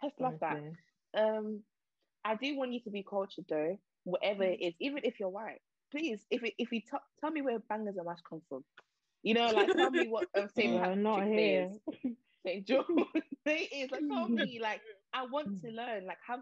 I 0.03 0.07
just 0.09 0.21
love 0.21 0.35
that. 0.41 0.61
Um, 1.17 1.63
I 2.25 2.35
do 2.35 2.57
want 2.57 2.73
you 2.73 2.81
to 2.83 2.91
be 2.91 3.05
cultured 3.09 3.47
though, 3.49 3.79
whatever 4.05 4.45
it 4.45 4.61
is, 4.61 4.75
even 4.81 5.01
if 5.05 5.19
you're 5.21 5.29
white. 5.31 5.61
Please, 5.91 6.25
if 6.31 6.43
it, 6.45 6.55
if 6.59 6.71
you 6.73 6.81
t- 6.81 6.99
tell 7.21 7.31
me 7.31 7.41
where 7.43 7.59
bangers 7.59 7.97
and 7.97 8.07
mash 8.07 8.19
come 8.29 8.43
from, 8.49 8.65
you 9.23 9.35
know, 9.35 9.53
like 9.53 9.75
tell 9.75 9.91
me 9.91 10.09
what 10.09 10.27
St. 10.57 10.75
Yeah, 10.75 10.81
Patrick's 10.81 10.97
not 10.97 11.25
here. 11.25 11.69
is, 11.73 11.81
St. 12.47 12.67
Day 13.45 13.69
is. 13.73 13.91
Like 13.91 14.07
tell 14.09 14.29
me, 14.29 14.61
like 14.63 14.81
I 15.15 15.25
want 15.27 15.51
to 15.63 15.71
learn, 15.71 16.07
like 16.07 16.19
have 16.27 16.41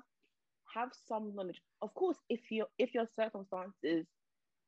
have 0.74 0.90
some 1.08 1.34
knowledge. 1.34 1.60
Of 1.82 1.94
course, 1.94 2.18
if 2.28 2.50
you 2.50 2.66
if 2.78 2.94
your 2.94 3.06
circumstances 3.14 4.06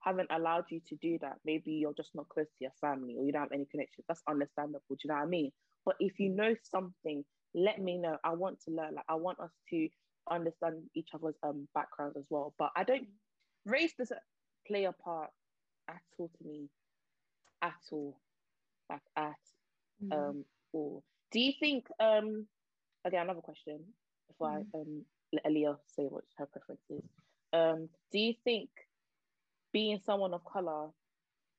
haven't 0.01 0.31
allowed 0.31 0.65
you 0.71 0.81
to 0.89 0.97
do 0.97 1.19
that, 1.21 1.39
maybe 1.45 1.73
you're 1.73 1.95
just 1.95 2.15
not 2.15 2.29
close 2.29 2.47
to 2.47 2.57
your 2.61 2.73
family 2.81 3.17
or 3.19 3.25
you 3.25 3.33
don't 3.33 3.43
have 3.43 3.53
any 3.53 3.67
connections. 3.71 4.05
That's 4.09 4.23
understandable. 4.29 4.83
Do 4.91 4.97
you 5.05 5.09
know 5.09 5.17
what 5.17 5.25
I 5.25 5.27
mean? 5.27 5.51
But 5.85 5.97
if 6.01 6.19
you 6.21 6.31
know 6.31 6.55
something, 6.63 7.25
let 7.55 7.81
me 7.81 7.99
know. 7.99 8.17
I 8.25 8.35
want 8.35 8.61
to 8.63 8.71
learn. 8.71 8.95
Like 8.95 9.05
I 9.09 9.15
want 9.15 9.41
us 9.41 9.53
to 9.71 9.89
understand 10.31 10.83
each 10.95 11.09
other's 11.15 11.37
um 11.43 11.69
backgrounds 11.75 12.17
as 12.17 12.27
well. 12.31 12.55
But 12.59 12.71
I 12.77 12.85
don't 12.85 13.07
race 13.67 13.95
doesn't 13.99 14.21
play 14.67 14.85
a 14.85 14.93
part 14.93 15.31
at 15.89 16.03
all 16.19 16.31
to 16.39 16.45
me. 16.49 16.69
At 17.63 17.75
all. 17.93 18.21
Like 18.91 19.03
at 19.17 19.35
Mm. 20.03 20.13
um 20.13 20.45
all. 20.73 21.03
Do 21.33 21.41
you 21.41 21.53
think 21.59 21.89
um 21.99 22.47
again 23.05 23.23
another 23.25 23.41
question 23.41 23.81
before 24.29 24.51
I 24.51 24.65
um 24.75 25.05
let 25.33 25.45
Aliyah 25.45 25.77
say 25.87 26.05
what 26.05 26.25
her 26.37 26.47
preference 26.47 26.81
is. 26.91 27.03
Um 27.53 27.89
do 28.13 28.19
you 28.19 28.35
think 28.45 28.71
being 29.73 29.99
someone 30.07 30.35
of 30.35 30.45
color 30.45 30.91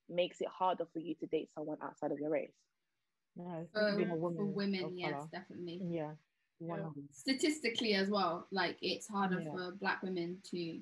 makes 0.08 0.41
it 0.41 0.48
harder 0.48 0.86
for 0.94 1.00
you 1.00 1.15
to 1.15 1.27
date 1.27 1.50
someone 1.53 1.77
outside 1.84 2.12
of 2.12 2.20
your 2.20 2.29
race? 2.32 2.56
No, 3.36 3.60
it's 3.62 3.72
for, 3.72 3.96
being 3.96 4.10
a 4.10 4.15
for 4.15 4.29
women, 4.32 4.98
yes, 4.98 5.12
colour. 5.13 5.27
definitely. 5.32 5.82
Yeah. 5.84 6.15
one 6.60 6.79
Yeah. 6.79 7.03
Statistically 7.12 7.94
as 7.94 8.10
well, 8.10 8.48
like 8.51 8.77
it's 8.82 9.08
harder 9.08 9.41
Yeah. 9.41 9.51
for 9.51 9.72
black 9.74 10.01
women 10.01 10.41
to 10.51 10.82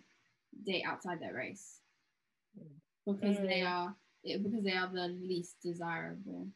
date 0.63 0.83
outside 0.85 1.19
their 1.19 1.33
race 1.33 1.81
Mm. 2.57 2.79
because 3.05 3.37
they 3.37 3.61
Mm. 3.61 3.69
are 3.71 3.95
it, 4.29 4.43
because 4.43 4.63
they 4.63 4.73
are 4.73 4.89
the 4.91 5.07
least 5.07 5.57
desirable. 5.63 6.47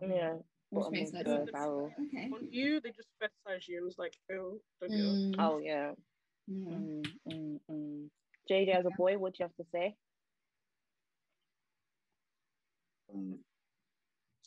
Yeah. 0.00 0.34
Which 0.70 0.82
bottom 0.82 0.92
makes 0.92 1.10
of 1.10 1.14
no 1.14 1.22
the 1.22 1.52
sense. 1.52 1.56
Okay. 1.56 2.30
On 2.32 2.48
you, 2.50 2.80
they 2.80 2.90
just 2.90 3.08
fetishize 3.22 3.66
you 3.68 3.78
and 3.78 3.88
it's 3.88 3.98
like, 3.98 4.14
oh, 4.32 4.60
don't 4.80 4.90
do 4.92 4.96
that. 4.98 5.02
Mm, 5.02 5.34
Oh 5.38 5.58
yeah. 5.58 5.92
mm. 6.50 6.66
Mm, 6.66 7.02
mm, 7.32 7.60
mm. 7.70 8.08
JJ, 8.50 8.78
as 8.78 8.86
a 8.86 8.90
boy, 8.90 9.16
what 9.16 9.32
do 9.34 9.38
you 9.40 9.46
have 9.46 9.56
to 9.56 9.70
say? 9.72 9.94
Um, 13.12 13.38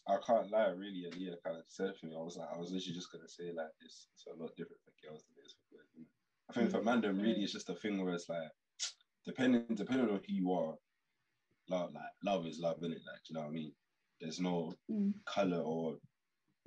I 0.07 0.17
can't 0.25 0.51
lie, 0.51 0.67
really. 0.69 1.05
Yeah, 1.17 1.33
kind 1.43 1.57
of 1.57 1.63
said 1.67 1.93
for 1.99 2.07
me. 2.07 2.15
I 2.15 2.21
was 2.21 2.37
like, 2.37 2.49
I 2.53 2.57
was 2.57 2.71
literally 2.71 2.95
just 2.95 3.11
gonna 3.11 3.27
say 3.27 3.51
like 3.55 3.73
this. 3.81 4.07
It's 4.13 4.25
a 4.27 4.41
lot 4.41 4.55
different 4.57 4.81
for 4.85 5.07
girls 5.07 5.23
than 5.23 5.43
it 5.43 5.47
is 5.47 5.53
for 5.53 5.77
boys. 5.77 6.07
I 6.49 6.53
think 6.53 6.71
for 6.71 6.81
man, 6.81 7.01
really, 7.01 7.43
it's 7.43 7.53
just 7.53 7.69
a 7.69 7.75
thing 7.75 8.03
where 8.03 8.13
it's 8.13 8.29
like, 8.29 8.49
depending 9.25 9.65
depending 9.75 10.09
on 10.09 10.19
who 10.27 10.33
you 10.33 10.51
are, 10.53 10.75
love 11.69 11.93
like 11.93 12.03
love 12.23 12.45
is 12.47 12.59
love, 12.59 12.77
innit? 12.81 13.03
Like, 13.05 13.21
do 13.25 13.29
you 13.29 13.35
know 13.35 13.41
what 13.41 13.47
I 13.47 13.51
mean? 13.51 13.71
There's 14.19 14.39
no 14.39 14.73
Mm. 14.89 15.13
color 15.25 15.61
or 15.61 15.97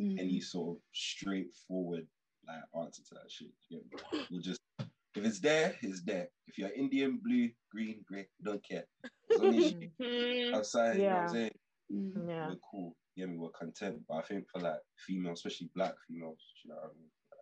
Mm. 0.00 0.18
any 0.18 0.40
sort 0.40 0.76
of 0.76 0.82
straightforward 0.92 2.06
like 2.46 2.62
answer 2.76 3.02
to 3.02 3.14
that 3.14 3.30
shit. 3.30 3.48
You 3.68 3.80
get 3.80 4.12
me? 4.12 4.26
We'll 4.30 4.40
just 4.40 4.60
if 4.80 5.24
it's 5.24 5.38
there, 5.40 5.76
it's 5.82 6.02
there. 6.02 6.28
If 6.48 6.58
you're 6.58 6.72
Indian, 6.72 7.18
blue, 7.22 7.48
green, 7.70 8.02
grey, 8.06 8.26
don't 8.42 8.62
care. 8.68 8.84
As 9.32 9.40
long 9.40 9.54
as 9.54 9.72
you 9.72 9.78
you 9.98 10.50
know 10.50 10.58
what 10.58 10.58
I'm 10.58 11.28
saying? 11.28 11.50
Mm. 11.92 12.28
Yeah. 12.28 12.48
We're 12.48 12.56
cool. 12.70 12.96
Yeah, 13.14 13.26
we 13.26 13.36
were 13.38 13.50
content. 13.50 14.02
But 14.08 14.14
I 14.16 14.22
think 14.22 14.46
for 14.52 14.60
like 14.60 14.80
females, 15.06 15.38
especially 15.38 15.70
black 15.74 15.94
females, 16.08 16.38
you 16.64 16.70
know 16.70 16.76
what 16.76 16.90
I 16.90 16.94
mean? 16.98 17.10
Like, 17.30 17.40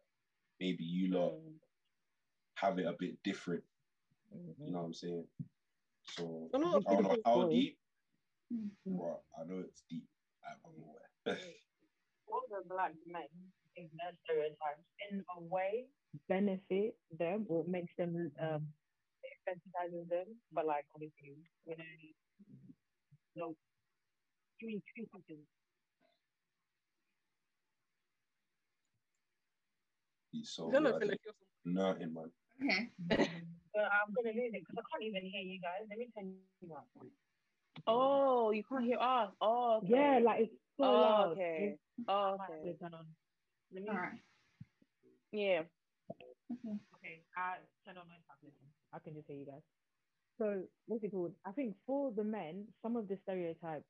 maybe 0.61 0.85
you 0.85 1.14
lot 1.14 1.32
Mm. 1.32 1.59
have 2.56 2.78
it 2.78 2.87
a 2.87 2.92
bit 2.99 3.16
different. 3.25 3.64
Mm-hmm. 4.37 4.66
You 4.66 4.73
know 4.73 4.78
what 4.80 4.85
I'm 4.87 4.94
saying? 4.94 5.26
So 6.16 6.49
I 6.54 6.59
of 6.76 6.85
don't 6.85 7.02
know 7.02 7.16
how 7.25 7.45
do. 7.45 7.50
deep, 7.50 7.78
Mm. 8.52 8.71
but 8.87 9.23
I 9.38 9.45
know 9.49 9.61
it's 9.66 9.83
deep. 9.88 10.04
I'm 10.45 10.59
aware. 10.66 11.38
all 12.28 12.42
the 12.50 12.62
black 12.69 12.92
men 13.07 13.28
in 13.76 13.88
their 13.97 14.12
stereotypes 14.25 14.85
in 15.11 15.25
a 15.37 15.40
way 15.40 15.87
benefit 16.28 16.95
them 17.19 17.47
or 17.49 17.64
makes 17.66 17.92
them 17.97 18.31
um 18.40 18.66
it 19.23 19.38
sensitizes 19.49 20.09
them, 20.09 20.26
but 20.52 20.66
like 20.66 20.85
obviously 20.95 21.37
you 21.66 21.76
know 21.76 21.85
no 23.37 23.57
three 24.61 24.83
two 24.97 25.04
seconds. 25.12 25.47
He's 30.31 30.50
so 30.50 30.69
I 30.69 30.73
don't 30.73 30.85
know 30.85 30.92
good. 30.99 31.02
if 31.04 31.11
it's 31.12 31.26
like 31.26 31.35
Nothing, 31.64 32.14
man. 32.14 32.31
Okay. 32.62 33.42
But 33.75 33.88
I'm 33.88 34.12
gonna 34.14 34.35
lose 34.37 34.52
it 34.52 34.61
because 34.64 34.76
I 34.79 34.85
can't 34.93 35.05
even 35.05 35.23
hear 35.25 35.41
you 35.43 35.61
guys. 35.61 35.87
Let 35.88 35.99
me 35.99 36.09
turn 36.14 36.35
you 36.61 36.75
up. 36.75 36.87
Oh, 37.87 38.50
you 38.52 38.62
can't 38.69 38.85
hear 38.85 38.99
us. 38.99 39.31
Oh, 39.41 39.81
okay. 39.83 39.88
Yeah, 39.88 40.21
like 40.25 40.41
it's 40.41 40.52
so 40.76 40.85
Oh, 40.85 41.00
loud. 41.00 41.33
okay. 41.33 41.57
It's- 41.64 41.79
Oh, 42.09 42.35
I 42.35 42.37
might 42.37 42.50
have 42.50 42.61
okay. 42.61 42.79
turn 42.81 42.95
on. 42.95 43.07
Let 43.73 43.83
me 43.83 43.88
All 43.88 43.97
right. 43.97 44.21
Yeah. 45.33 45.62
Okay. 46.52 46.76
Okay, 46.97 47.25
I 47.37 47.57
turn 47.87 47.97
on 47.97 48.09
my 48.09 48.19
tablet. 48.29 48.55
I 48.93 48.99
can 48.99 49.14
just 49.14 49.26
hear 49.26 49.37
you 49.37 49.47
guys. 49.47 49.62
So 50.38 50.62
what's 50.87 51.05
it 51.05 51.11
called? 51.12 51.33
I 51.45 51.52
think 51.52 51.75
for 51.87 52.11
the 52.12 52.25
men, 52.25 52.67
some 52.83 52.97
of 52.97 53.09
the 53.09 53.17
stereotypes 53.23 53.85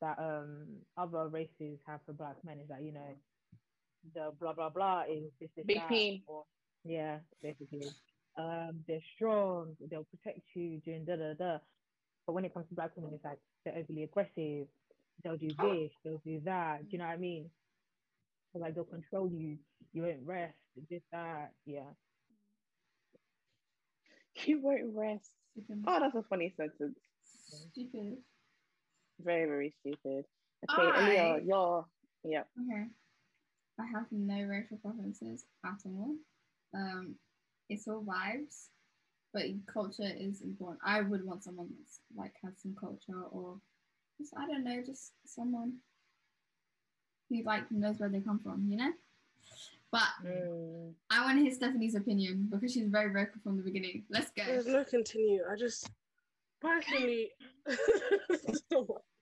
that 0.00 0.18
um 0.18 0.66
other 0.96 1.28
races 1.28 1.78
have 1.86 2.00
for 2.04 2.12
black 2.12 2.36
men 2.44 2.58
is 2.60 2.68
that 2.68 2.82
you 2.82 2.92
know 2.92 3.14
the 4.14 4.32
blah 4.40 4.52
blah 4.52 4.68
blah 4.68 5.02
is 5.08 5.24
this, 5.40 5.50
this 5.56 5.66
Big 5.66 5.78
that, 5.78 5.88
P. 5.88 6.22
or 6.26 6.44
yeah, 6.84 7.18
basically. 7.42 7.88
Um, 8.36 8.80
they're 8.88 9.00
strong. 9.14 9.76
They'll 9.90 10.04
protect 10.04 10.40
you 10.54 10.80
doing 10.84 11.04
da 11.04 11.16
da 11.16 11.34
da. 11.34 11.58
But 12.26 12.32
when 12.32 12.44
it 12.44 12.52
comes 12.54 12.68
to 12.68 12.74
black 12.74 12.90
women, 12.96 13.12
it's 13.14 13.24
like 13.24 13.38
they're 13.64 13.76
overly 13.76 14.04
aggressive. 14.04 14.66
They'll 15.22 15.36
do 15.36 15.48
this. 15.48 15.90
They'll 16.04 16.22
do 16.24 16.40
that. 16.44 16.82
Do 16.82 16.88
you 16.90 16.98
know 16.98 17.06
what 17.06 17.12
I 17.12 17.18
mean? 17.18 17.50
So 18.52 18.58
like 18.58 18.74
they'll 18.74 18.84
control 18.84 19.28
you. 19.30 19.58
You 19.92 20.02
won't 20.02 20.20
rest. 20.24 20.54
This 20.90 21.02
that. 21.12 21.52
Yeah. 21.66 21.90
You 24.46 24.60
won't 24.60 24.94
rest. 24.94 25.30
Oh, 25.86 26.00
that's 26.00 26.16
a 26.16 26.22
funny 26.28 26.52
sentence. 26.56 26.98
Stupid. 27.70 28.16
Very, 29.22 29.46
very 29.46 29.74
stupid. 29.80 30.24
Okay, 30.70 30.82
Alright. 30.82 31.44
Aliyah, 31.44 31.46
you're 31.46 31.86
yeah. 32.24 32.42
Okay. 32.58 32.86
I 33.78 33.86
have 33.86 34.06
no 34.10 34.40
racial 34.42 34.78
preferences 34.78 35.44
at 35.64 35.78
all. 35.86 36.16
Um, 36.74 37.14
it's 37.68 37.88
all 37.88 38.02
vibes, 38.02 38.68
but 39.32 39.42
culture 39.66 40.10
is 40.18 40.42
important. 40.42 40.80
I 40.84 41.00
would 41.00 41.24
want 41.24 41.44
someone 41.44 41.68
that's 41.78 42.00
like 42.16 42.34
has 42.42 42.54
some 42.62 42.74
culture 42.78 43.22
or 43.30 43.58
just 44.18 44.32
I 44.36 44.46
don't 44.46 44.64
know, 44.64 44.82
just 44.84 45.12
someone 45.26 45.74
who 47.28 47.42
like 47.42 47.70
knows 47.70 47.98
where 47.98 48.08
they 48.08 48.20
come 48.20 48.38
from, 48.38 48.66
you 48.68 48.76
know. 48.76 48.92
But 49.90 50.02
Mm. 50.24 50.92
I 51.10 51.24
want 51.24 51.38
to 51.38 51.42
hear 51.44 51.52
Stephanie's 51.54 51.94
opinion 51.94 52.48
because 52.50 52.72
she's 52.72 52.88
very 52.88 53.12
vocal 53.12 53.40
from 53.42 53.56
the 53.56 53.62
beginning. 53.62 54.04
Let's 54.10 54.30
go. 54.32 54.42
There's 54.44 54.66
no 54.66 54.84
continue. 54.84 55.42
I 55.50 55.56
just 55.56 55.88
personally, 56.60 57.30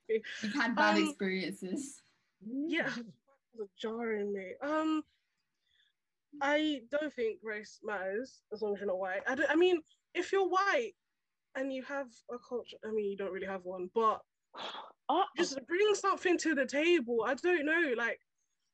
You've 0.08 0.54
had 0.54 0.74
bad 0.76 0.96
Um, 0.96 1.04
experiences. 1.06 2.02
yeah, 2.66 2.90
was 3.54 3.68
jarring 3.78 4.32
me. 4.32 4.54
Um, 4.62 5.04
I 6.40 6.80
don't 6.90 7.12
think 7.12 7.38
race 7.42 7.80
matters 7.84 8.42
as 8.52 8.62
long 8.62 8.74
as 8.74 8.80
you're 8.80 8.88
not 8.88 8.98
white. 8.98 9.22
I, 9.28 9.34
don't, 9.34 9.50
I 9.50 9.56
mean, 9.56 9.80
if 10.14 10.32
you're 10.32 10.48
white 10.48 10.92
and 11.54 11.72
you 11.72 11.82
have 11.84 12.08
a 12.30 12.38
culture, 12.38 12.76
I 12.84 12.90
mean, 12.90 13.10
you 13.10 13.16
don't 13.16 13.32
really 13.32 13.46
have 13.46 13.64
one, 13.64 13.90
but 13.94 14.20
Oh, 15.08 15.24
just 15.36 15.58
bring 15.66 15.94
something 15.94 16.38
to 16.38 16.54
the 16.54 16.64
table. 16.64 17.24
I 17.26 17.34
don't 17.34 17.66
know, 17.66 17.92
like 17.96 18.20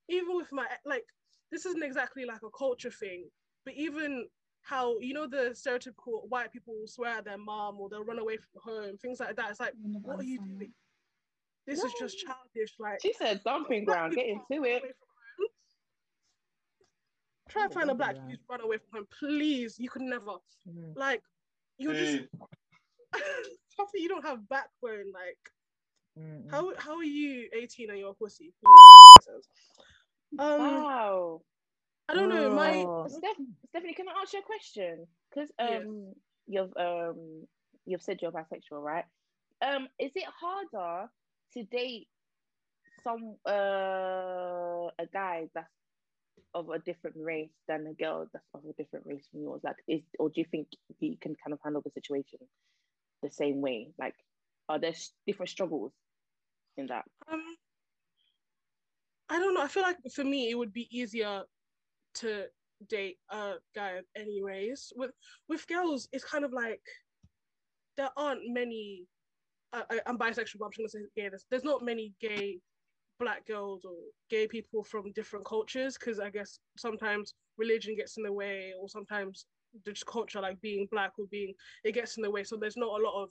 even 0.08 0.36
with 0.36 0.52
my 0.52 0.66
like, 0.84 1.04
this 1.50 1.66
isn't 1.66 1.82
exactly 1.82 2.24
like 2.24 2.42
a 2.44 2.50
culture 2.56 2.90
thing, 2.90 3.28
but 3.64 3.74
even 3.74 4.26
how 4.62 4.98
you 5.00 5.14
know 5.14 5.26
the 5.26 5.50
stereotypical 5.54 6.28
white 6.28 6.52
people 6.52 6.74
will 6.78 6.86
swear 6.86 7.18
at 7.18 7.24
their 7.24 7.38
mom 7.38 7.80
or 7.80 7.88
they'll 7.88 8.04
run 8.04 8.18
away 8.18 8.36
from 8.36 8.72
home, 8.72 8.96
things 8.98 9.20
like 9.20 9.34
that. 9.36 9.50
It's 9.50 9.58
like, 9.58 9.72
what 10.02 10.20
are 10.20 10.24
you 10.24 10.38
doing? 10.38 10.72
This 11.66 11.82
is 11.82 11.92
just 11.98 12.18
childish. 12.18 12.74
Like, 12.78 13.00
she 13.02 13.12
said 13.14 13.40
dumping 13.44 13.84
ground. 13.84 14.14
Get 14.14 14.26
into 14.26 14.64
it. 14.64 14.82
Try 17.48 17.64
and 17.64 17.72
find 17.72 17.90
a 17.90 17.94
black 17.94 18.16
Yeah. 18.16 18.26
dude 18.28 18.38
to 18.40 18.44
run 18.48 18.60
away 18.60 18.78
from 18.78 19.00
him, 19.00 19.06
please. 19.18 19.78
You 19.78 19.88
could 19.88 20.02
never. 20.02 20.38
Mm. 20.66 20.96
Like, 20.96 21.22
you're 21.78 21.94
just 21.94 22.28
Hey, 23.14 23.20
something 23.68 24.00
you 24.02 24.08
don't 24.08 24.24
have 24.24 24.48
backbone. 24.48 25.12
Like, 25.12 25.38
Mm, 26.18 26.44
mm. 26.46 26.50
how 26.50 26.74
how 26.76 26.96
are 26.96 27.04
you 27.04 27.48
18 27.52 27.90
and 27.90 27.98
you're 27.98 28.10
a 28.10 28.14
pussy? 28.14 28.52
Um, 30.38 30.58
Wow. 30.58 31.42
I 32.08 32.14
don't 32.14 32.28
know. 32.28 32.50
My. 32.54 33.08
Steph, 33.08 33.36
Stephanie, 33.68 33.94
can 33.94 34.08
I 34.08 34.12
ask 34.22 34.32
you 34.32 34.40
a 34.40 34.42
question? 34.42 35.06
Because 35.30 35.52
Yes. 35.58 35.84
um, 35.86 36.14
you've 36.46 36.76
um, 36.76 37.46
you've 37.84 38.02
said 38.02 38.20
you're 38.20 38.32
bisexual, 38.32 38.82
right? 38.82 39.04
Um, 39.62 39.88
is 39.98 40.12
it 40.16 40.24
harder 40.24 41.10
to 41.52 41.62
date 41.64 42.08
some 43.04 43.36
uh 43.46 44.90
a 44.98 45.06
guy 45.12 45.48
that's 45.54 45.68
of 46.54 46.70
a 46.70 46.78
different 46.78 47.16
race 47.18 47.52
than 47.66 47.86
a 47.86 47.94
girl 47.94 48.26
that's 48.32 48.44
of 48.54 48.62
a 48.68 48.72
different 48.82 49.06
race 49.06 49.26
from 49.30 49.42
yours? 49.42 49.60
Like, 49.64 49.76
is 49.86 50.02
or 50.18 50.28
do 50.28 50.40
you 50.40 50.46
think 50.50 50.68
you 51.00 51.16
can 51.20 51.34
kind 51.44 51.52
of 51.52 51.60
handle 51.62 51.82
the 51.84 51.90
situation 51.90 52.38
the 53.22 53.30
same 53.30 53.60
way? 53.60 53.90
Like, 53.98 54.14
are 54.68 54.78
there 54.78 54.94
different 55.26 55.50
struggles 55.50 55.92
in 56.76 56.86
that? 56.86 57.04
um, 57.30 57.42
I 59.28 59.38
don't 59.38 59.54
know. 59.54 59.62
I 59.62 59.68
feel 59.68 59.82
like 59.82 59.98
for 60.14 60.24
me, 60.24 60.50
it 60.50 60.54
would 60.56 60.72
be 60.72 60.88
easier 60.90 61.42
to 62.14 62.46
date 62.88 63.18
a 63.30 63.54
guy 63.74 63.92
of 63.92 64.04
any 64.16 64.42
race. 64.42 64.92
With 64.96 65.10
with 65.48 65.66
girls, 65.66 66.08
it's 66.12 66.24
kind 66.24 66.44
of 66.44 66.52
like 66.52 66.82
there 67.96 68.10
aren't 68.16 68.42
many. 68.46 69.06
I, 69.72 69.82
I, 69.90 70.00
I'm 70.06 70.18
bisexual, 70.18 70.58
but 70.60 70.66
I'm 70.66 70.70
just 70.70 70.94
gonna 70.94 71.04
say 71.04 71.10
gay. 71.14 71.28
There's, 71.28 71.46
there's 71.50 71.64
not 71.64 71.84
many 71.84 72.14
gay 72.20 72.60
black 73.18 73.46
girls 73.46 73.84
or 73.84 73.96
gay 74.30 74.46
people 74.46 74.82
from 74.84 75.12
different 75.12 75.44
cultures 75.44 75.96
because 75.98 76.20
I 76.20 76.30
guess 76.30 76.58
sometimes 76.76 77.34
religion 77.56 77.96
gets 77.96 78.16
in 78.16 78.22
the 78.22 78.32
way, 78.32 78.72
or 78.80 78.88
sometimes 78.88 79.46
just 79.84 80.06
culture, 80.06 80.40
like 80.40 80.60
being 80.60 80.86
black 80.90 81.12
or 81.18 81.26
being, 81.30 81.54
it 81.84 81.92
gets 81.92 82.16
in 82.16 82.22
the 82.22 82.30
way. 82.30 82.44
So 82.44 82.56
there's 82.56 82.76
not 82.76 83.00
a 83.00 83.02
lot 83.02 83.22
of 83.22 83.30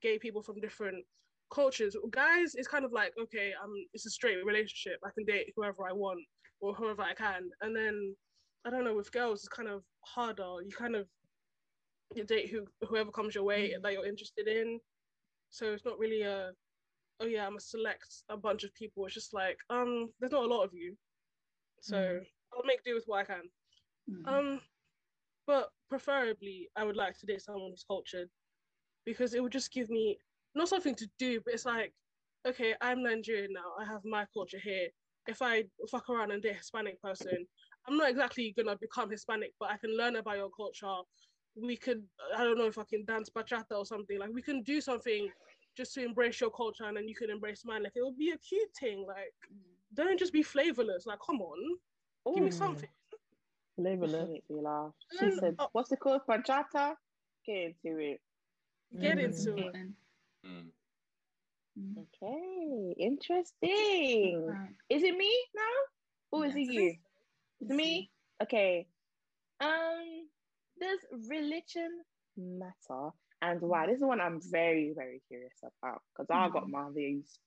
gay 0.00 0.18
people 0.18 0.42
from 0.42 0.60
different 0.60 1.04
cultures. 1.52 1.96
Guys, 2.10 2.54
it's 2.54 2.68
kind 2.68 2.84
of 2.84 2.92
like 2.92 3.12
okay, 3.20 3.52
um, 3.62 3.72
it's 3.92 4.06
a 4.06 4.10
straight 4.10 4.44
relationship. 4.44 4.98
I 5.04 5.10
can 5.14 5.24
date 5.24 5.52
whoever 5.56 5.86
I 5.88 5.92
want 5.92 6.20
or 6.60 6.74
whoever 6.74 7.02
I 7.02 7.14
can, 7.14 7.50
and 7.60 7.74
then 7.74 8.14
I 8.64 8.70
don't 8.70 8.84
know 8.84 8.94
with 8.94 9.12
girls, 9.12 9.40
it's 9.40 9.48
kind 9.48 9.68
of 9.68 9.82
harder. 10.04 10.62
You 10.64 10.70
kind 10.76 10.94
of 10.96 11.06
you 12.14 12.24
date 12.24 12.50
who 12.50 12.66
whoever 12.86 13.10
comes 13.10 13.34
your 13.34 13.44
way 13.44 13.74
that 13.82 13.92
you're 13.92 14.06
interested 14.06 14.46
in. 14.46 14.78
So 15.50 15.72
it's 15.72 15.84
not 15.84 15.98
really 15.98 16.22
a 16.22 16.52
oh 17.22 17.26
yeah, 17.26 17.44
I'm 17.44 17.52
gonna 17.52 17.60
select 17.60 18.06
a 18.28 18.36
bunch 18.36 18.64
of 18.64 18.74
people. 18.74 19.06
It's 19.06 19.14
just 19.14 19.32
like 19.34 19.58
um, 19.70 20.10
there's 20.20 20.32
not 20.32 20.44
a 20.44 20.54
lot 20.54 20.64
of 20.64 20.74
you, 20.74 20.96
so 21.80 21.96
Mm. 21.96 22.26
I'll 22.54 22.64
make 22.64 22.84
do 22.84 22.94
with 22.94 23.04
what 23.06 23.20
I 23.20 23.24
can. 23.24 23.42
Mm. 24.10 24.28
Um, 24.28 24.60
but 25.46 25.70
preferably, 25.88 26.68
I 26.76 26.84
would 26.84 26.96
like 26.96 27.18
to 27.18 27.26
date 27.26 27.42
someone 27.42 27.70
who's 27.70 27.84
cultured 27.84 28.28
because 29.04 29.34
it 29.34 29.42
would 29.42 29.52
just 29.52 29.72
give 29.72 29.90
me 29.90 30.18
not 30.54 30.68
something 30.68 30.94
to 30.96 31.08
do, 31.18 31.40
but 31.44 31.54
it's 31.54 31.66
like, 31.66 31.92
okay, 32.46 32.74
I'm 32.80 33.02
Nigerian 33.02 33.52
now. 33.52 33.72
I 33.80 33.84
have 33.84 34.02
my 34.04 34.26
culture 34.34 34.58
here. 34.62 34.88
If 35.26 35.40
I 35.40 35.64
fuck 35.90 36.08
around 36.10 36.32
and 36.32 36.42
date 36.42 36.52
a 36.52 36.54
Hispanic 36.54 37.00
person, 37.00 37.46
I'm 37.88 37.96
not 37.96 38.10
exactly 38.10 38.54
gonna 38.56 38.76
become 38.76 39.10
Hispanic, 39.10 39.52
but 39.58 39.70
I 39.70 39.76
can 39.78 39.96
learn 39.96 40.16
about 40.16 40.36
your 40.36 40.50
culture. 40.50 41.02
We 41.56 41.76
could, 41.76 42.02
I 42.36 42.44
don't 42.44 42.58
know 42.58 42.66
if 42.66 42.78
I 42.78 42.84
can 42.84 43.04
dance 43.04 43.30
bachata 43.30 43.76
or 43.76 43.86
something. 43.86 44.18
Like 44.18 44.30
we 44.32 44.42
can 44.42 44.62
do 44.62 44.80
something 44.80 45.30
just 45.76 45.94
to 45.94 46.04
embrace 46.04 46.40
your 46.40 46.50
culture, 46.50 46.84
and 46.84 46.96
then 46.96 47.08
you 47.08 47.14
can 47.14 47.30
embrace 47.30 47.64
mine. 47.64 47.82
Like 47.82 47.92
it 47.96 48.02
would 48.04 48.18
be 48.18 48.30
a 48.30 48.38
cute 48.38 48.74
thing. 48.78 49.04
Like 49.06 49.34
don't 49.94 50.18
just 50.18 50.32
be 50.32 50.42
flavorless. 50.42 51.06
Like 51.06 51.18
come 51.24 51.40
on, 51.40 51.78
give 52.34 52.44
me 52.44 52.50
Mm. 52.50 52.54
something. 52.54 52.88
She 53.10 53.82
Flavorless. 53.82 54.28
makes 54.30 54.50
me 54.50 54.60
laugh. 54.60 54.92
She 55.18 55.26
Mm. 55.26 55.38
said, 55.40 55.56
Oh. 55.58 55.68
"What's 55.72 55.92
it 55.92 56.00
called? 56.00 56.22
Bachata." 56.28 56.96
Get 57.44 57.56
into 57.84 57.98
it. 57.98 58.20
Get 59.00 59.18
Mm. 59.18 59.24
into 59.24 59.56
it. 59.68 59.74
Mm. 60.46 60.72
Mm. 61.78 61.98
Okay, 61.98 62.94
interesting. 62.98 64.46
Right. 64.46 64.76
Is 64.90 65.02
it 65.02 65.16
me 65.16 65.32
now? 65.54 65.76
Who 66.30 66.42
is 66.42 66.54
Yes. 66.54 66.68
it? 66.68 66.72
You? 66.72 66.96
It's 67.60 67.70
me. 67.70 68.10
Okay. 68.42 68.88
Um, 69.60 70.28
does 70.80 71.00
religion 71.28 72.04
matter? 72.36 73.10
And 73.42 73.60
why? 73.60 73.86
This 73.86 73.96
is 73.96 74.04
one 74.04 74.20
I'm 74.20 74.40
very, 74.40 74.92
very 74.94 75.20
curious 75.26 75.52
about 75.62 76.00
because 76.12 76.30
I 76.30 76.48
got 76.48 76.70
my 76.70 76.88
views, 76.94 77.40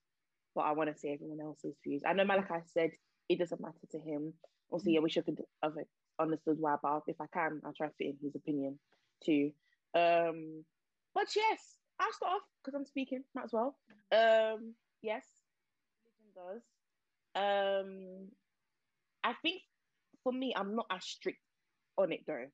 but 0.54 0.60
I 0.62 0.72
want 0.72 0.92
to 0.92 0.98
see 0.98 1.08
everyone 1.08 1.40
else's 1.40 1.74
views. 1.82 2.02
I 2.06 2.12
know 2.12 2.24
Malachi 2.24 2.60
said 2.66 2.90
it 3.30 3.38
doesn't 3.38 3.60
matter 3.60 3.74
to 3.92 3.98
him. 3.98 4.34
Also, 4.70 4.90
yeah, 4.90 5.00
we 5.00 5.08
should 5.08 5.24
have 5.62 5.74
understood 6.20 6.58
why, 6.60 6.76
but 6.82 7.02
if 7.06 7.18
I 7.18 7.26
can, 7.32 7.62
I'll 7.64 7.72
try 7.72 7.86
to 7.86 7.94
fit 7.94 8.08
in 8.08 8.16
his 8.22 8.36
opinion 8.36 8.78
too. 9.24 9.52
Um, 9.94 10.64
but 11.14 11.34
yes, 11.34 11.60
I'll 11.98 12.12
start 12.12 12.32
off 12.34 12.42
because 12.62 12.76
I'm 12.76 12.84
speaking, 12.84 13.24
might 13.34 13.44
as 13.44 13.52
well. 13.52 13.76
Um, 14.12 14.74
yes, 15.00 15.24
religion 16.04 16.34
does. 16.34 16.62
Um, 17.34 18.28
I 19.24 19.32
think 19.42 19.62
for 20.22 20.32
me, 20.32 20.52
I'm 20.54 20.76
not 20.76 20.86
as 20.90 21.04
strict 21.04 21.38
on 21.96 22.12
it 22.12 22.20
though. 22.26 22.46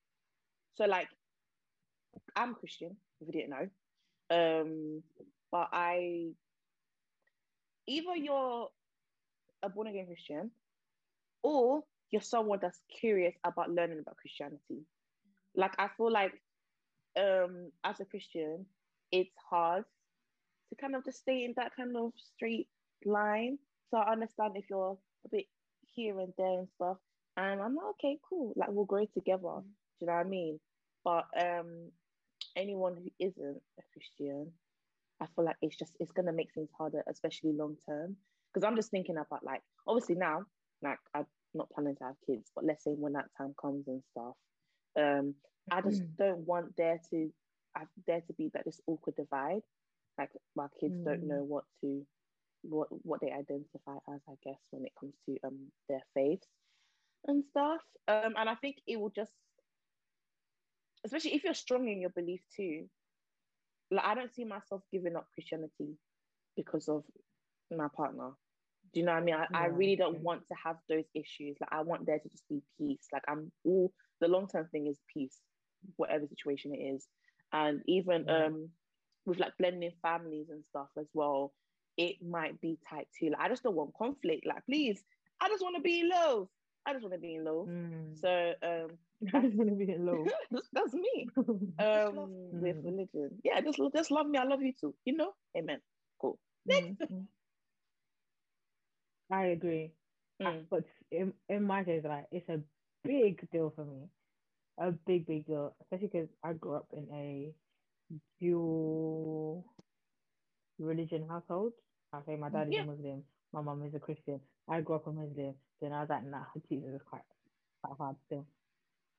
So 0.77 0.85
like, 0.85 1.09
I'm 2.37 2.55
Christian. 2.55 2.97
If 3.21 3.29
you 3.29 3.33
didn't 3.33 3.51
know, 3.51 4.61
um, 4.61 5.03
but 5.51 5.69
I 5.73 6.31
either 7.87 8.17
you're 8.17 8.69
a 9.63 9.69
born 9.69 9.89
again 9.89 10.07
Christian, 10.07 10.51
or 11.43 11.83
you're 12.11 12.23
someone 12.23 12.59
that's 12.61 12.81
curious 13.01 13.35
about 13.45 13.71
learning 13.71 14.01
about 14.01 14.17
Christianity. 14.17 14.87
Like 15.55 15.75
I 15.79 15.89
feel 15.97 16.11
like, 16.11 16.33
um, 17.19 17.71
as 17.85 18.01
a 18.01 18.05
Christian, 18.05 18.67
it's 19.11 19.35
hard 19.51 19.85
to 20.71 20.77
kind 20.77 20.97
of 20.97 21.05
just 21.05 21.19
stay 21.19 21.45
in 21.45 21.55
that 21.57 21.73
kind 21.77 21.97
of 21.97 22.13
straight 22.35 22.69
line. 23.05 23.59
So 23.91 23.99
I 23.99 24.13
understand 24.13 24.53
if 24.57 24.65
you're 24.71 24.97
a 25.27 25.29
bit 25.29 25.47
here 25.95 26.19
and 26.19 26.33
there 26.39 26.59
and 26.61 26.69
stuff. 26.77 26.97
And 27.37 27.61
I'm 27.61 27.75
like, 27.75 27.87
okay, 27.95 28.19
cool. 28.29 28.53
Like 28.57 28.71
we'll 28.71 28.85
grow 28.85 29.07
together. 29.15 29.41
Do 29.43 30.01
you 30.01 30.07
know 30.07 30.15
what 30.15 30.27
I 30.27 30.29
mean? 30.29 30.61
But 31.05 31.25
um 31.39 31.91
anyone 32.57 32.97
who 32.97 33.11
isn't 33.19 33.63
a 33.79 33.83
Christian, 33.93 34.53
I 35.21 35.27
feel 35.35 35.45
like 35.45 35.57
it's 35.63 35.77
just 35.77 35.97
it's 36.01 36.13
gonna 36.13 36.33
make 36.33 36.53
things 36.55 36.71
harder, 36.77 37.03
especially 37.09 37.53
long 37.53 37.77
term. 37.87 38.17
Because 38.53 38.67
I'm 38.67 38.77
just 38.77 38.91
thinking 38.91 39.17
about 39.17 39.45
like 39.45 39.63
obviously 39.87 40.17
now, 40.17 40.45
like 40.83 40.99
I'm 41.15 41.27
not 41.55 41.71
planning 41.71 41.97
to 41.97 42.05
have 42.05 42.17
kids, 42.27 42.51
but 42.55 42.65
let's 42.65 42.85
say 42.85 42.93
when 42.93 43.15
that 43.15 43.31
time 43.39 43.55
comes 43.61 43.89
and 43.89 44.03
stuff, 44.13 44.35
um, 44.99 45.35
I 45.71 45.81
just 45.83 46.03
don't 46.19 46.47
want 46.47 46.77
there 46.77 47.01
to 47.11 47.33
I 47.77 47.85
there 48.07 48.21
to 48.23 48.33
be 48.35 48.51
that 48.55 48.65
this 48.65 48.81
awkward 48.87 49.17
divide. 49.17 49.63
Like 50.19 50.31
my 50.57 50.69
kids 50.81 50.97
don't 51.05 51.23
Mm. 51.23 51.29
know 51.29 51.45
what 51.45 51.65
to 51.83 52.07
what 52.63 52.89
what 53.05 53.21
they 53.21 53.33
identify 53.33 53.97
as, 54.13 54.21
I 54.29 54.35
guess, 54.45 54.61
when 54.71 54.85
it 54.87 54.93
comes 54.99 55.15
to 55.27 55.39
um 55.45 55.73
their 55.89 56.03
faiths 56.15 56.49
and 57.27 57.45
stuff. 57.45 57.81
Um, 58.09 58.35
and 58.37 58.49
I 58.49 58.55
think 58.57 58.77
it 58.87 58.99
will 59.01 59.11
just, 59.11 59.33
especially 61.05 61.35
if 61.35 61.45
you're 61.45 61.55
strong 61.55 61.89
in 61.89 62.01
your 62.01 62.11
belief 62.11 62.41
too. 62.55 62.89
Like 63.91 64.05
I 64.05 64.15
don't 64.15 64.33
see 64.33 64.45
myself 64.45 64.83
giving 64.93 65.17
up 65.17 65.29
Christianity 65.35 65.97
because 66.57 66.89
of 66.89 67.05
my 67.71 67.89
partner. 67.95 68.31
Do 68.93 69.01
you 69.01 69.07
know 69.07 69.13
what 69.13 69.23
I 69.23 69.25
mean? 69.25 69.35
I, 69.35 69.47
I 69.55 69.65
really 69.67 69.97
don't 69.97 70.19
okay. 70.19 70.23
want 70.23 70.47
to 70.49 70.55
have 70.65 70.77
those 70.89 71.05
issues. 71.15 71.57
Like 71.61 71.73
I 71.73 71.83
want 71.83 72.07
there 72.07 72.19
to 72.19 72.29
just 72.29 72.49
be 72.49 72.63
peace. 72.79 73.07
Like 73.13 73.23
I'm 73.29 73.53
all 73.65 73.93
the 74.21 74.29
long 74.29 74.49
term 74.49 74.69
thing 74.71 74.87
is 74.87 74.99
peace, 75.13 75.41
whatever 75.97 76.27
situation 76.27 76.75
it 76.75 76.79
is. 76.95 77.07
And 77.53 77.83
even 77.87 78.25
Yeah. 78.27 78.51
um 78.51 78.71
with 79.27 79.39
like 79.39 79.57
blending 79.59 79.93
families 80.03 80.49
and 80.51 80.65
stuff 80.65 80.89
as 80.99 81.09
well, 81.15 81.53
it 81.97 82.17
might 82.23 82.61
be 82.61 82.79
tight 82.89 83.09
too. 83.19 83.31
Like 83.31 83.41
I 83.41 83.49
just 83.49 83.63
don't 83.63 83.77
want 83.77 83.95
conflict. 83.97 84.47
Like 84.47 84.65
please, 84.67 85.03
I 85.41 85.49
just 85.49 85.63
want 85.63 85.77
to 85.77 85.83
be 85.83 86.01
in 86.01 86.09
love. 86.11 86.49
I 86.87 86.93
just 86.93 87.03
want 87.03 87.15
to 87.15 87.21
be 87.21 87.35
in 87.37 87.45
love. 87.45 87.69
Mm. 87.69 88.15
So 88.15 88.53
um 88.63 88.99
That's 89.33 89.55
gonna 89.57 89.75
be 89.77 89.95
low. 89.99 90.25
that's, 90.51 90.69
that's 90.73 90.95
me. 90.95 91.29
Um 91.79 92.61
with 92.61 92.77
religion. 92.85 93.39
Yeah, 93.45 93.61
just 93.63 93.79
just 93.95 94.11
love 94.11 94.27
me. 94.27 94.39
I 94.39 94.45
love 94.45 94.63
you 94.63 94.73
too. 94.81 94.95
You 95.05 95.17
know? 95.17 95.33
Amen. 95.57 95.81
Cool. 96.21 96.39
Mm, 96.69 96.97
mm. 97.11 97.27
I 99.31 99.47
agree. 99.47 99.93
I- 100.41 100.45
Mm. 100.45 100.67
But 100.71 100.85
in, 101.13 101.35
in 101.49 101.63
my 101.63 101.85
case, 101.85 102.05
like 102.05 102.27
it's 102.33 102.49
a 102.49 102.61
big 103.05 103.49
deal 103.53 103.71
for 103.77 103.85
me, 103.85 104.09
a 104.79 104.91
big 104.93 105.27
big 105.27 105.47
deal, 105.47 105.77
especially 105.83 106.09
because 106.09 106.29
I 106.45 106.55
grew 106.55 106.75
up 106.77 106.89
in 106.93 107.07
a 107.15 107.55
dual 108.41 109.65
religion 110.79 111.29
household. 111.29 111.73
I 112.13 112.21
say 112.27 112.37
my 112.37 112.51
dad 112.51 112.69
is 112.69 112.75
Yeah. 112.75 112.83
a 112.83 112.87
Muslim, 112.87 113.25
my 113.53 113.63
mum 113.63 113.85
is 113.85 113.95
a 113.95 114.01
Christian. 114.01 114.41
I 114.69 114.81
grew 114.81 114.97
up 114.97 115.07
a 115.07 115.13
Muslim, 115.13 115.55
then 115.81 115.93
I 115.93 116.01
was 116.01 116.11
like, 116.11 116.25
nah, 116.25 116.45
Jesus 116.69 116.95
is 116.95 117.03
quite 117.09 117.23
quite 117.83 117.97
hard 117.99 118.17
still. 118.27 118.47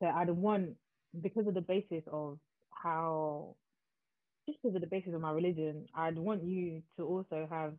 So 0.03 0.09
I'd 0.09 0.29
want 0.29 0.71
because 1.21 1.47
of 1.47 1.53
the 1.53 1.61
basis 1.61 2.03
of 2.11 2.37
how 2.71 3.55
just 4.45 4.59
because 4.61 4.75
of 4.75 4.81
the 4.81 4.87
basis 4.87 5.13
of 5.13 5.21
my 5.21 5.31
religion, 5.31 5.85
I'd 5.95 6.17
want 6.17 6.43
you 6.43 6.83
to 6.97 7.05
also 7.05 7.47
have 7.49 7.73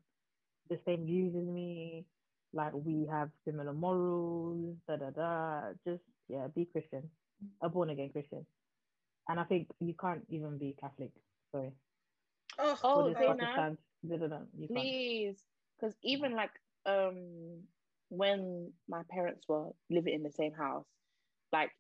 the 0.71 0.79
same 0.87 1.05
views 1.05 1.35
as 1.37 1.45
me. 1.45 2.07
Like 2.55 2.73
we 2.73 3.07
have 3.11 3.29
similar 3.45 3.75
morals, 3.75 4.77
da 4.89 4.97
da 4.97 5.11
da. 5.11 5.61
Just 5.87 6.03
yeah, 6.31 6.47
be 6.55 6.65
Christian, 6.65 7.11
a 7.61 7.69
born 7.69 7.91
again 7.91 8.09
Christian. 8.11 8.47
And 9.29 9.39
I 9.39 9.45
think 9.45 9.69
you 9.81 9.93
can't 10.01 10.25
even 10.31 10.57
be 10.57 10.75
Catholic. 10.81 11.11
Sorry, 11.53 11.73
Oh, 12.59 12.79
Oh, 12.83 13.03
for 13.03 13.11
this 13.11 13.19
say 13.19 13.27
now. 13.35 13.37
Protestant, 13.37 13.79
da 14.09 14.17
da 14.17 14.27
da. 14.29 14.39
You 14.57 14.69
can't. 14.69 14.79
Please. 14.79 15.45
Because 15.79 15.95
even 16.03 16.35
like 16.35 16.53
um 16.87 17.65
when 18.09 18.73
my 18.89 19.03
parents 19.11 19.45
were 19.47 19.73
living 19.91 20.15
in 20.15 20.23
the 20.23 20.31
same 20.33 20.53
house, 20.55 20.87
like 21.55 21.71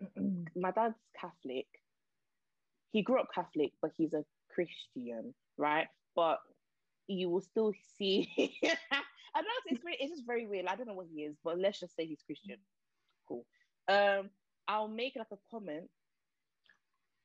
my 0.57 0.71
dad's 0.71 0.95
Catholic. 1.21 1.67
He 2.93 3.03
grew 3.03 3.19
up 3.19 3.29
Catholic, 3.35 3.73
but 3.83 3.91
he's 3.97 4.15
a 4.15 4.25
Christian, 4.55 5.35
right? 5.59 5.89
But 6.15 6.39
you 7.09 7.29
will 7.29 7.41
still 7.41 7.73
see. 7.99 8.31
I 9.37 9.41
know 9.41 9.49
it's, 9.67 9.83
weird, 9.83 9.97
it's 9.99 10.13
just 10.13 10.27
very 10.27 10.47
weird. 10.47 10.67
I 10.67 10.77
don't 10.77 10.87
know 10.87 10.95
what 10.95 11.09
he 11.13 11.23
is, 11.23 11.35
but 11.43 11.59
let's 11.59 11.81
just 11.81 11.97
say 11.97 12.07
he's 12.07 12.23
Christian. 12.25 12.59
Cool. 13.27 13.45
Um, 13.89 14.31
I'll 14.69 14.87
make 14.87 15.15
like 15.17 15.33
a 15.33 15.39
comment, 15.51 15.91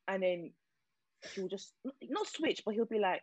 and 0.08 0.24
then 0.24 0.52
he'll 1.36 1.48
just 1.48 1.72
not 2.02 2.28
switch, 2.28 2.64
but 2.66 2.74
he'll 2.74 2.86
be 2.86 3.00
like, 3.00 3.22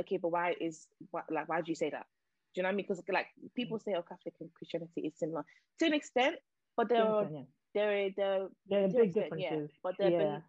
"Okay, 0.00 0.16
but 0.16 0.32
why 0.32 0.56
is 0.60 0.86
why, 1.12 1.22
like 1.30 1.48
why 1.48 1.60
do 1.60 1.70
you 1.70 1.76
say 1.76 1.90
that?" 1.90 2.06
Do 2.54 2.58
you 2.58 2.62
know 2.64 2.68
what 2.68 2.72
I 2.72 2.76
mean? 2.76 2.86
Because 2.88 3.02
like 3.08 3.28
people 3.54 3.78
say, 3.78 3.94
"Oh, 3.96 4.02
Catholic 4.02 4.34
and 4.40 4.52
Christianity 4.52 5.02
is 5.06 5.14
similar 5.16 5.44
to 5.78 5.86
an 5.86 5.94
extent, 5.94 6.36
but 6.76 6.88
there 6.88 7.04
are 7.04 7.28
Yeah. 7.30 7.42
There 7.78 8.06
are 8.06 8.10
there 8.16 8.42
are 8.42 8.48
There 8.68 8.84
are 8.84 8.88
big 8.88 9.16
extent, 9.16 9.34
yeah, 9.38 9.50
differences. 9.50 9.78
but 9.82 9.96
there 9.98 10.10
yeah, 10.10 10.40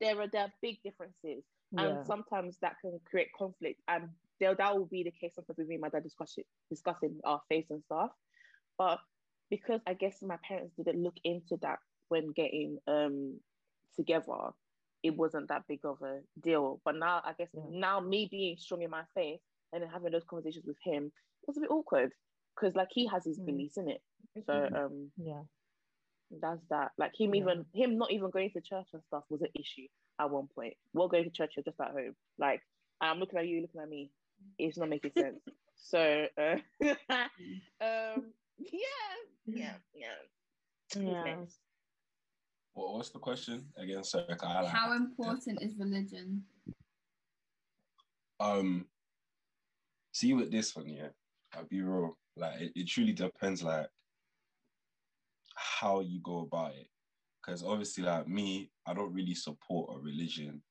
there 0.00 0.20
are 0.20 0.28
there 0.28 0.42
are 0.42 0.52
big 0.62 0.82
differences, 0.82 1.44
yeah. 1.72 1.98
and 1.98 2.06
sometimes 2.06 2.58
that 2.62 2.76
can 2.80 3.00
create 3.10 3.28
conflict. 3.38 3.80
And 3.88 4.10
there 4.40 4.54
that 4.54 4.76
will 4.76 4.86
be 4.86 5.04
the 5.04 5.12
case 5.12 5.34
sometimes 5.34 5.58
with 5.58 5.68
me 5.68 5.76
and 5.76 5.82
my 5.82 5.88
dad 5.90 6.02
discussing 6.02 6.44
discussing 6.70 7.20
our 7.24 7.40
faith 7.48 7.66
and 7.70 7.82
stuff. 7.84 8.10
But 8.78 9.00
because 9.50 9.80
I 9.86 9.94
guess 9.94 10.22
my 10.22 10.38
parents 10.48 10.74
didn't 10.76 11.02
look 11.02 11.16
into 11.24 11.56
that 11.62 11.78
when 12.08 12.32
getting 12.32 12.78
um 12.88 13.40
together, 13.96 14.50
it 15.02 15.16
wasn't 15.16 15.48
that 15.48 15.66
big 15.68 15.84
of 15.84 16.02
a 16.02 16.20
deal. 16.40 16.80
But 16.84 16.96
now 16.96 17.22
I 17.24 17.34
guess 17.38 17.50
Yeah. 17.54 17.62
now 17.70 18.00
me 18.00 18.28
being 18.30 18.56
strong 18.56 18.82
in 18.82 18.90
my 18.90 19.04
faith 19.14 19.40
and 19.72 19.82
then 19.82 19.90
having 19.90 20.12
those 20.12 20.24
conversations 20.24 20.66
with 20.66 20.78
him 20.84 21.06
it 21.42 21.46
was 21.48 21.58
a 21.58 21.60
bit 21.60 21.70
awkward 21.70 22.12
because 22.54 22.74
like 22.76 22.90
he 22.92 23.06
has 23.06 23.24
his 23.24 23.40
Mm. 23.40 23.46
beliefs 23.46 23.76
in 23.78 23.88
it. 23.90 24.02
So 24.46 24.68
um 24.74 25.12
yeah. 25.16 25.42
That's 26.40 26.60
that. 26.70 26.92
Like 26.98 27.12
him 27.18 27.34
Yeah. 27.34 27.42
even 27.42 27.66
him 27.74 27.98
not 27.98 28.10
even 28.12 28.30
going 28.30 28.50
to 28.50 28.60
church 28.60 28.86
and 28.92 29.02
stuff 29.08 29.24
was 29.28 29.42
an 29.42 29.48
issue 29.54 29.86
at 30.20 30.30
one 30.30 30.48
point. 30.54 30.74
We're 30.92 31.08
going 31.08 31.24
to 31.24 31.30
church, 31.30 31.54
you're 31.56 31.64
just 31.64 31.80
at 31.80 31.92
home. 31.92 32.14
Like 32.38 32.62
I'm 33.00 33.18
looking 33.18 33.38
at 33.38 33.46
you, 33.48 33.62
looking 33.62 33.80
at 33.80 33.88
me. 33.88 34.10
It's 34.58 34.78
not 34.78 34.88
making 34.88 35.12
sense. 35.16 35.40
so 35.76 36.26
uh, 36.38 36.56
um 37.80 38.32
yeah, 38.58 39.14
yeah, 39.46 39.74
yeah. 39.94 40.06
Yeah. 40.96 41.24
next? 41.24 41.58
What, 42.74 42.94
what's 42.94 43.10
the 43.10 43.18
question 43.18 43.66
again? 43.76 44.04
Sorry, 44.04 44.24
I 44.42 44.60
like 44.62 44.72
How 44.72 44.92
important 44.92 45.62
is 45.62 45.74
religion? 45.78 46.44
um 48.40 48.86
see 50.12 50.34
with 50.34 50.50
this 50.50 50.74
one, 50.76 50.88
yeah. 50.88 51.08
I'll 51.54 51.64
be 51.64 51.82
real. 51.82 52.16
Like 52.36 52.60
it, 52.60 52.72
it 52.74 52.88
truly 52.88 53.12
depends 53.12 53.62
like 53.62 53.86
how 55.56 56.00
you 56.00 56.20
go 56.22 56.40
about 56.40 56.72
it. 56.74 56.88
Because 57.44 57.62
obviously, 57.64 58.04
like 58.04 58.28
me, 58.28 58.70
I 58.86 58.94
don't 58.94 59.12
really 59.12 59.34
support 59.34 59.96
a 59.96 59.98
religion 60.00 60.62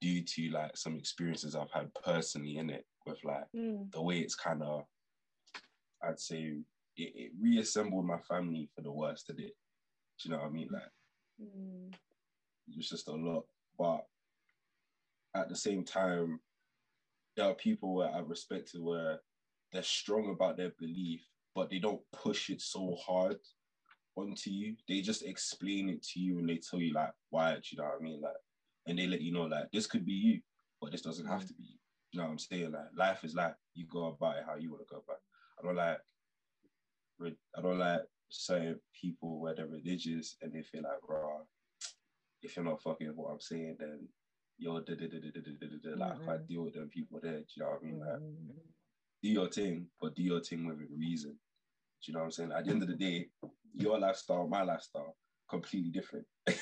due 0.00 0.22
to 0.22 0.50
like 0.50 0.76
some 0.76 0.96
experiences 0.96 1.54
I've 1.54 1.70
had 1.72 1.90
personally 2.04 2.58
in 2.58 2.70
it 2.70 2.84
with 3.06 3.18
like 3.24 3.44
Mm, 3.54 3.90
the 3.92 4.02
way 4.02 4.18
it's 4.18 4.34
kind 4.34 4.62
of 4.62 4.84
I'd 6.02 6.20
say 6.20 6.58
it, 6.96 7.12
it 7.14 7.32
reassembled 7.40 8.04
my 8.04 8.18
family 8.18 8.68
for 8.74 8.82
the 8.82 8.92
worst 8.92 9.30
of 9.30 9.38
it. 9.38 9.52
Do 10.20 10.28
you 10.28 10.30
know 10.30 10.38
what 10.38 10.48
I 10.48 10.50
mean? 10.50 10.68
Like 10.70 10.90
mm, 11.40 11.94
it's 12.76 12.88
just 12.88 13.08
a 13.08 13.12
lot. 13.12 13.44
But 13.78 14.04
at 15.34 15.48
the 15.48 15.56
same 15.56 15.84
time, 15.84 16.40
there 17.36 17.46
are 17.46 17.54
people 17.54 17.94
where 17.94 18.14
I've 18.14 18.28
respected 18.28 18.80
where 18.80 19.20
they're 19.72 19.82
strong 19.82 20.30
about 20.30 20.56
their 20.56 20.72
belief, 20.78 21.22
but 21.54 21.70
they 21.70 21.78
don't 21.78 22.00
push 22.12 22.50
it 22.50 22.60
so 22.60 22.96
hard. 23.06 23.36
Onto 24.16 24.50
you. 24.50 24.76
They 24.88 25.00
just 25.00 25.22
explain 25.24 25.88
it 25.88 26.02
to 26.08 26.20
you 26.20 26.38
and 26.38 26.48
they 26.48 26.56
tell 26.58 26.80
you 26.80 26.92
like 26.92 27.12
why. 27.30 27.54
Do 27.54 27.60
you 27.70 27.78
know 27.78 27.84
what 27.84 28.00
I 28.00 28.02
mean? 28.02 28.20
Like, 28.20 28.32
and 28.86 28.98
they 28.98 29.06
let 29.06 29.20
you 29.20 29.32
know 29.32 29.44
like 29.44 29.70
this 29.72 29.86
could 29.86 30.04
be 30.04 30.12
you, 30.12 30.40
but 30.80 30.90
this 30.92 31.02
doesn't 31.02 31.26
have 31.26 31.46
to 31.46 31.54
be 31.54 31.62
you. 31.64 31.78
You 32.12 32.18
know 32.20 32.26
what 32.26 32.32
I'm 32.32 32.38
saying? 32.38 32.72
Like 32.72 32.86
life 32.96 33.24
is 33.24 33.34
like 33.34 33.54
you 33.74 33.86
go 33.86 34.06
about 34.06 34.38
it 34.38 34.44
how 34.46 34.56
you 34.56 34.70
want 34.70 34.82
to 34.86 34.94
go 34.94 35.02
about. 35.06 35.16
It. 35.16 35.22
I 35.60 35.66
don't 35.66 35.76
like. 35.76 35.98
I 37.56 37.62
don't 37.62 37.78
like 37.78 38.02
certain 38.28 38.78
people 39.00 39.40
where 39.40 39.54
they're 39.54 39.66
religious 39.66 40.36
and 40.42 40.52
they 40.52 40.62
feel 40.62 40.82
like, 40.82 40.98
raw. 41.08 41.38
If 42.42 42.56
you're 42.56 42.64
not 42.64 42.82
fucking 42.82 43.08
what 43.14 43.30
I'm 43.32 43.40
saying, 43.40 43.76
then 43.78 44.06
you're 44.58 44.80
da 44.82 44.94
da 44.94 45.06
da 45.08 45.18
da 45.18 45.30
da 45.34 45.40
da 45.40 45.66
da 45.66 45.90
da. 45.96 45.96
Like 45.98 46.12
I 46.20 46.24
can't 46.24 46.42
Mhm. 46.42 46.48
deal 46.48 46.62
with 46.64 46.74
them 46.74 46.88
people 46.88 47.20
there. 47.20 47.40
Do 47.40 47.46
you 47.56 47.62
know 47.62 47.70
what 47.70 47.82
I 47.82 47.84
mean? 47.84 47.98
Like 48.00 48.20
Mm. 48.20 48.60
do 49.22 49.28
your 49.30 49.48
thing, 49.48 49.90
but 50.00 50.14
do 50.14 50.22
your 50.22 50.40
thing 50.40 50.66
with 50.66 50.80
a 50.80 50.86
reason. 50.94 51.32
Do 51.32 51.38
you 52.06 52.12
know 52.12 52.20
what 52.20 52.24
I'm 52.26 52.30
saying? 52.32 52.52
At 52.52 52.64
the 52.64 52.70
end 52.70 52.82
of 52.82 52.88
the 52.88 52.94
day, 52.96 53.30
your 53.76 53.98
lifestyle, 53.98 54.48
my 54.48 54.62
lifestyle, 54.62 55.16
completely 55.48 55.90
different. 55.90 56.26
do 56.46 56.54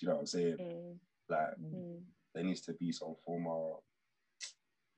you 0.00 0.08
know 0.08 0.14
what 0.14 0.20
I'm 0.20 0.26
saying? 0.26 0.56
Mm, 0.60 0.96
Like 1.28 1.56
mm. 1.62 2.00
there 2.34 2.44
needs 2.44 2.62
to 2.62 2.72
be 2.74 2.92
some 2.92 3.14
form 3.24 3.46
of 3.48 3.80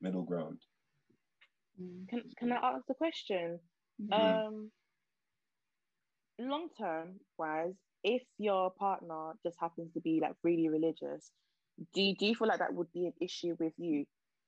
middle 0.01 0.23
ground. 0.23 0.59
Mm. 1.81 2.07
Can 2.09 2.23
Can 2.37 2.51
I 2.51 2.55
ask 2.55 2.85
the 2.87 2.93
question? 2.93 3.59
Mm. 4.01 4.47
Um, 4.47 4.71
long 6.39 6.69
term 6.77 7.19
wise, 7.37 7.73
if 8.03 8.23
your 8.37 8.71
partner 8.71 9.33
just 9.45 9.57
happens 9.59 9.91
to 9.93 9.99
be 9.99 10.19
like 10.21 10.35
really 10.43 10.69
religious, 10.69 11.31
do 11.93 12.01
you, 12.01 12.15
do 12.15 12.25
you 12.25 12.35
feel 12.35 12.47
like 12.47 12.59
that 12.59 12.73
would 12.73 12.91
be 12.93 13.05
an 13.07 13.13
issue 13.21 13.55
with 13.59 13.73
you? 13.77 14.05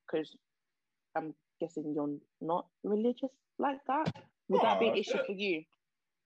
Because 0.07 0.35
I'm 1.15 1.33
guessing 1.59 1.93
you're 1.93 2.17
not 2.39 2.65
religious 2.83 3.29
like 3.59 3.79
that. 3.87 4.13
Would 4.49 4.61
that 4.61 4.79
be 4.79 4.87
an 4.87 4.93
Oh, 4.95 4.99
issue 4.99 5.11
shit. 5.11 5.25
for 5.25 5.31
you? 5.33 5.63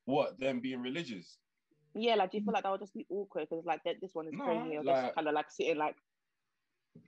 What, 0.05 0.39
them 0.39 0.59
being 0.59 0.81
religious? 0.81 1.37
Yeah, 1.93 2.15
like 2.15 2.31
do 2.31 2.37
you 2.37 2.43
feel 2.43 2.53
like 2.53 2.63
that 2.63 2.71
would 2.71 2.81
just 2.81 2.93
be 2.93 3.05
awkward 3.09 3.47
because 3.49 3.65
like 3.65 3.83
that, 3.85 3.95
this 4.01 4.11
one 4.13 4.27
is 4.27 4.33
No, 4.33 4.45
praying, 4.45 4.83
like- 4.83 5.03
just 5.03 5.15
kind 5.15 5.27
of 5.27 5.33
like 5.33 5.49
sitting 5.51 5.77
like, 5.77 5.95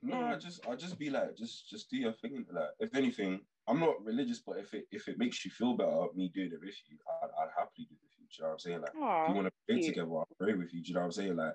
No, 0.01 0.19
Yeah. 0.19 0.33
I 0.33 0.35
just 0.37 0.67
I 0.67 0.75
just 0.75 0.97
be 0.97 1.09
like, 1.09 1.35
just 1.37 1.69
just 1.69 1.89
do 1.89 1.97
your 1.97 2.13
thing. 2.13 2.45
Like, 2.51 2.69
if 2.79 2.95
anything, 2.95 3.41
I'm 3.67 3.79
not 3.79 4.03
religious, 4.03 4.39
but 4.39 4.57
if 4.59 4.73
it 4.73 4.85
if 4.91 5.07
it 5.07 5.17
makes 5.17 5.43
you 5.45 5.51
feel 5.51 5.75
better, 5.75 6.07
me 6.15 6.29
doing 6.33 6.51
it 6.51 6.59
with 6.59 6.75
you, 6.89 6.97
I'd, 7.21 7.29
I'd 7.41 7.49
happily 7.57 7.85
do 7.89 7.95
it 7.95 8.01
with 8.03 8.11
you. 8.17 8.25
Do 8.29 8.35
you 8.37 8.43
know 8.43 8.47
what 8.47 8.53
I'm 8.53 8.59
saying? 8.59 8.81
Like, 8.81 8.89
if 8.89 9.29
you 9.29 9.35
want 9.35 9.47
to 9.47 9.53
pray 9.67 9.79
cute. 9.79 9.93
together, 9.93 10.11
I'll 10.17 10.27
pray 10.39 10.53
with 10.53 10.73
you. 10.73 10.81
Do 10.81 10.87
you 10.87 10.93
know 10.93 10.99
what 11.01 11.05
I'm 11.05 11.11
saying? 11.11 11.35
Like, 11.35 11.53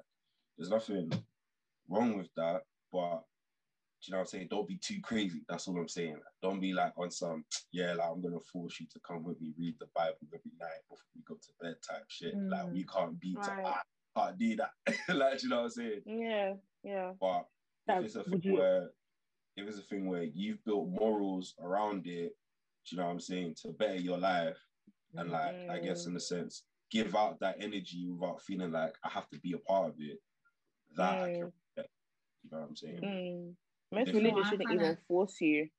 there's 0.56 0.70
nothing 0.70 1.12
wrong 1.88 2.16
with 2.16 2.28
that, 2.36 2.62
but 2.92 3.24
do 4.02 4.08
you 4.08 4.12
know 4.12 4.18
what 4.18 4.22
I'm 4.22 4.26
saying? 4.26 4.48
Don't 4.50 4.66
be 4.68 4.78
too 4.78 5.00
crazy. 5.00 5.42
That's 5.48 5.68
all 5.68 5.76
I'm 5.78 5.88
saying. 5.88 6.16
Don't 6.42 6.58
be 6.60 6.72
like 6.72 6.92
on 6.98 7.10
some, 7.10 7.44
yeah, 7.70 7.92
like 7.94 8.08
I'm 8.10 8.20
gonna 8.20 8.40
force 8.52 8.80
you 8.80 8.86
to 8.92 9.00
come 9.06 9.22
with 9.22 9.40
me, 9.40 9.52
read 9.58 9.76
the 9.78 9.86
Bible 9.94 10.16
every 10.34 10.50
night 10.60 10.82
before 10.90 11.04
we 11.14 11.22
go 11.26 11.34
to 11.36 11.48
bed 11.60 11.76
type 11.88 12.04
shit. 12.08 12.34
Like 12.36 12.66
Mm. 12.66 12.72
we 12.72 12.84
can't 12.84 13.18
be 13.20 13.34
to 13.34 13.38
Right. 13.40 13.64
ah, 13.64 13.82
can't 14.16 14.38
do 14.38 14.56
that. 14.56 14.70
like, 15.08 15.38
do 15.38 15.46
you 15.46 15.50
know 15.50 15.56
what 15.58 15.62
I'm 15.64 15.70
saying? 15.70 16.02
yeah, 16.06 16.54
yeah. 16.82 17.12
But 17.20 17.46
That- 17.86 17.98
if 18.00 18.04
it's 18.06 18.16
a 18.16 18.24
thing 18.24 18.40
you- 18.42 18.54
where 18.54 18.90
if 19.56 19.68
it's 19.68 19.78
a 19.78 19.82
thing 19.82 20.06
where 20.06 20.22
you've 20.24 20.64
built 20.64 20.88
morals 20.88 21.54
around 21.60 22.06
it, 22.06 22.34
do 22.86 22.96
you 22.96 22.96
know 22.96 23.04
what 23.04 23.12
I'm 23.12 23.20
saying, 23.20 23.54
to 23.62 23.72
better 23.72 23.96
your 23.96 24.18
life 24.18 24.58
and 25.14 25.30
like 25.30 25.54
I 25.70 25.78
guess 25.78 26.06
in 26.06 26.16
a 26.16 26.20
sense, 26.20 26.64
give 26.90 27.14
out 27.14 27.38
that 27.40 27.56
energy 27.60 28.08
without 28.08 28.42
feeling 28.42 28.72
like 28.72 28.96
I 29.04 29.10
have 29.10 29.28
to 29.28 29.38
be 29.38 29.52
a 29.52 29.58
part 29.58 29.90
of 29.90 30.00
it. 30.00 30.18
That 30.96 31.18
I 31.22 31.32
can 31.34 31.52
Mm. 31.78 31.84
You 32.44 32.50
know 32.50 32.58
what 32.62 32.68
I'm 32.70 32.76
saying? 32.76 33.56
Mm. 33.92 33.96
Most 33.98 34.06
Different. 34.06 34.24
religions 34.24 34.48
shouldn't 34.48 34.68
kinda- 34.68 34.84
even 34.84 34.96
force 35.08 35.40
you 35.40 35.66
to 35.66 35.70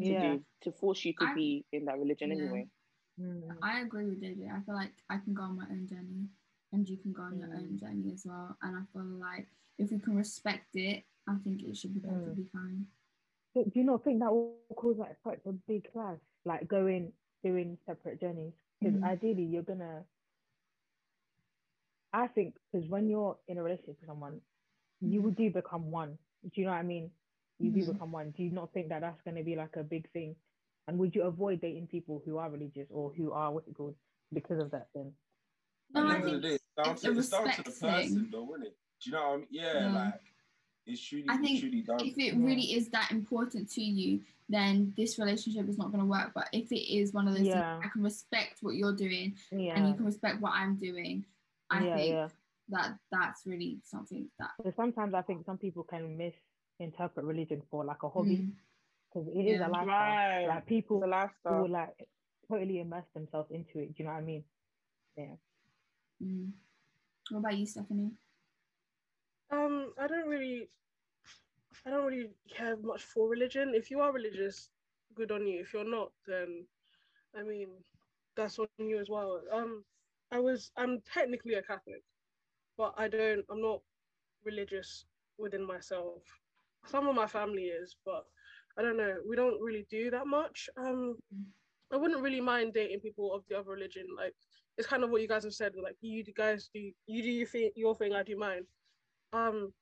Yeah. 0.00 0.36
do 0.36 0.44
to 0.62 0.72
force 0.72 1.04
you 1.04 1.12
to 1.14 1.24
I- 1.24 1.34
be 1.34 1.66
in 1.72 1.84
that 1.86 1.98
religion 1.98 2.30
Yeah. 2.30 2.36
anyway. 2.36 2.68
Mm. 3.20 3.58
I 3.62 3.80
agree 3.80 4.06
with 4.06 4.20
JJ. 4.20 4.48
I 4.48 4.60
feel 4.62 4.74
like 4.74 4.94
I 5.10 5.18
can 5.18 5.34
go 5.34 5.42
on 5.42 5.56
my 5.56 5.68
own 5.70 5.86
journey 5.86 6.28
and 6.72 6.88
you 6.88 6.96
can 6.96 7.12
go 7.12 7.22
on 7.22 7.38
your 7.38 7.48
Mm. 7.48 7.58
own 7.58 7.76
journey 7.78 8.12
as 8.12 8.24
well. 8.24 8.56
And 8.62 8.76
I 8.76 8.84
feel 8.92 9.04
like 9.04 9.48
if 9.78 9.90
we 9.90 9.98
can 9.98 10.14
respect 10.16 10.74
it, 10.76 11.04
I 11.26 11.36
think 11.38 11.62
it 11.62 11.76
should 11.76 11.94
be 11.94 12.00
Mm. 12.00 12.08
perfectly 12.10 12.44
fine. 12.46 12.86
But 13.54 13.70
do 13.70 13.78
you 13.80 13.84
not 13.84 14.04
think 14.04 14.20
that 14.20 14.32
will 14.32 14.56
cause 14.76 14.98
like 14.98 15.16
such 15.22 15.44
a 15.46 15.52
big 15.52 15.90
clash, 15.92 16.20
like 16.44 16.68
going 16.68 17.12
doing 17.42 17.76
separate 17.86 18.20
journeys? 18.20 18.54
Because 18.80 18.94
Mhm. 18.94 19.04
ideally, 19.04 19.42
you're 19.44 19.62
gonna. 19.64 20.06
I 22.12 22.28
think 22.28 22.56
because 22.70 22.88
when 22.88 23.08
you're 23.08 23.38
in 23.48 23.58
a 23.58 23.62
relationship 23.62 23.98
with 24.00 24.06
someone, 24.06 24.40
you 25.00 25.22
Mhm. 25.22 25.34
do 25.36 25.50
become 25.50 25.90
one. 25.90 26.18
Do 26.42 26.60
you 26.60 26.64
know 26.64 26.70
what 26.72 26.78
I 26.78 26.82
mean? 26.82 27.10
You 27.58 27.70
do 27.70 27.80
Mhm. 27.84 27.92
become 27.92 28.12
one. 28.12 28.30
Do 28.30 28.42
you 28.42 28.50
not 28.50 28.72
think 28.72 28.88
that 28.88 29.00
that's 29.00 29.20
gonna 29.22 29.42
be 29.42 29.56
like 29.56 29.76
a 29.76 29.82
big 29.82 30.08
thing? 30.10 30.36
And 30.86 30.98
would 30.98 31.14
you 31.14 31.22
avoid 31.22 31.60
dating 31.60 31.88
people 31.88 32.22
who 32.24 32.38
are 32.38 32.50
religious 32.50 32.88
or 32.90 33.12
who 33.12 33.32
are 33.32 33.52
what's 33.52 33.68
it 33.68 33.74
called 33.74 33.96
because 34.32 34.58
of 34.58 34.70
that? 34.70 34.88
Then 34.94 35.12
No, 35.92 36.00
At 36.02 36.08
the 36.08 36.14
I 36.14 36.20
the 36.20 36.30
think 36.30 36.42
day, 36.42 36.54
it's 36.54 36.64
down, 36.76 36.92
it's 36.92 37.02
to, 37.02 37.08
a 37.10 37.18
it's 37.18 37.28
down 37.28 37.40
to 37.42 37.46
respect 37.48 37.64
the 37.80 37.86
person 37.86 38.14
thing. 38.14 38.28
though, 38.30 38.54
isn't 38.54 38.66
it? 38.66 38.76
Do 39.02 39.10
you 39.10 39.16
know 39.16 39.22
what 39.22 39.34
I 39.34 39.36
mean? 39.38 39.46
Yeah, 39.50 39.72
Yeah. 39.74 39.92
like 40.04 40.20
it's 40.86 41.00
truly, 41.02 41.24
I 41.28 41.34
it's 41.34 41.42
think 41.42 41.60
truly 41.60 41.82
down 41.82 42.00
if 42.00 42.18
it 42.18 42.34
Yeah. 42.34 42.44
really 42.46 42.72
is 42.74 42.88
that 42.90 43.10
important 43.10 43.68
to 43.70 43.82
you, 43.82 44.24
then 44.48 44.94
this 44.96 45.18
relationship 45.18 45.68
is 45.68 45.76
not 45.76 45.88
going 45.88 46.00
to 46.00 46.06
work. 46.06 46.32
But 46.34 46.48
if 46.52 46.72
it 46.72 46.90
is 46.94 47.12
one 47.12 47.28
of 47.28 47.34
those, 47.34 47.46
things, 47.48 47.84
I 47.84 47.88
can 47.92 48.02
respect 48.02 48.62
what 48.62 48.76
you're 48.76 48.94
doing 48.96 49.36
and 49.76 49.88
you 49.88 49.94
can 49.94 50.06
respect 50.06 50.40
what 50.40 50.52
I'm 50.54 50.76
doing. 50.76 51.26
I 51.70 51.84
yeah, 51.84 51.96
think 51.96 52.14
yeah. 52.14 52.28
that 52.70 52.98
that's 53.10 53.46
really 53.46 53.80
something 53.84 54.30
that. 54.38 54.50
So 54.62 54.70
sometimes 54.70 55.12
I 55.14 55.22
think 55.22 55.44
some 55.44 55.58
people 55.58 55.82
can 55.84 56.16
misinterpret 56.78 57.24
religion 57.26 57.62
for 57.70 57.84
like 57.84 58.02
a 58.02 58.08
hobby 58.08 58.36
Mm, 58.36 58.52
because 59.08 59.28
it 59.28 59.46
is 59.46 59.60
Yeah. 59.60 59.68
a 59.68 59.70
lifestyle. 59.70 59.86
Right. 59.86 60.46
Like 60.48 60.58
It's 60.58 60.68
people 60.68 61.04
a 61.04 61.06
lifestyle. 61.06 61.62
will 61.62 61.70
like 61.70 62.08
totally 62.48 62.80
immerse 62.80 63.08
themselves 63.14 63.50
into 63.50 63.78
it. 63.80 63.94
Do 63.94 64.02
you 64.02 64.04
know 64.04 64.12
what 64.12 64.18
I 64.18 64.22
mean? 64.22 64.44
Yeah. 65.16 65.36
mm. 66.22 66.52
What 67.30 67.38
about 67.40 67.56
you, 67.58 67.66
Stephanie? 67.66 68.12
Um, 69.50 69.94
I 69.98 70.06
don't 70.06 70.28
really, 70.28 70.68
I 71.86 71.90
don't 71.90 72.06
really 72.06 72.30
care 72.48 72.76
much 72.76 73.02
for 73.02 73.28
religion. 73.28 73.74
If 73.74 73.90
you 73.90 74.00
are 74.00 74.12
religious, 74.12 74.70
good 75.14 75.30
on 75.32 75.46
you. 75.46 75.60
If 75.60 75.72
you're 75.72 75.88
not, 75.88 76.12
then, 76.26 76.66
I 77.34 77.42
mean, 77.42 77.68
that's 78.36 78.58
on 78.58 78.68
you 78.78 78.98
as 78.98 79.08
well. 79.08 79.42
Um, 79.52 79.84
I 80.30 80.38
was, 80.38 80.70
I'm 80.76 81.00
technically 81.02 81.54
a 81.54 81.62
Catholic, 81.62 82.02
but 82.76 82.94
I 82.96 83.08
don't, 83.08 83.44
I'm 83.50 83.60
not 83.62 83.80
religious 84.44 85.06
within 85.38 85.66
myself. 85.66 86.22
Some 86.86 87.08
of 87.08 87.14
my 87.14 87.26
family 87.26 87.64
is, 87.64 87.96
but 88.04 88.24
I 88.78 88.82
don't 88.82 88.96
know. 88.96 89.16
We 89.28 89.36
don't 89.36 89.60
really 89.60 89.86
do 89.90 90.10
that 90.10 90.26
much. 90.26 90.68
Um, 90.76 91.16
I 91.92 91.96
wouldn't 91.96 92.22
really 92.22 92.40
mind 92.40 92.74
dating 92.74 93.00
people 93.00 93.34
of 93.34 93.42
the 93.48 93.58
other 93.58 93.70
religion. 93.70 94.06
Like, 94.16 94.34
it's 94.76 94.88
kind 94.88 95.04
of 95.04 95.10
what 95.10 95.22
you 95.22 95.28
guys 95.28 95.44
have 95.44 95.54
said. 95.54 95.72
Like, 95.82 95.96
you 96.00 96.24
guys 96.36 96.70
do, 96.72 96.90
you 97.06 97.22
do 97.22 97.30
your 97.30 97.46
thing, 97.46 97.70
your 97.76 97.94
thing, 97.94 98.14
I 98.14 98.22
do 98.22 98.36
mine 98.36 98.64
um 99.32 99.72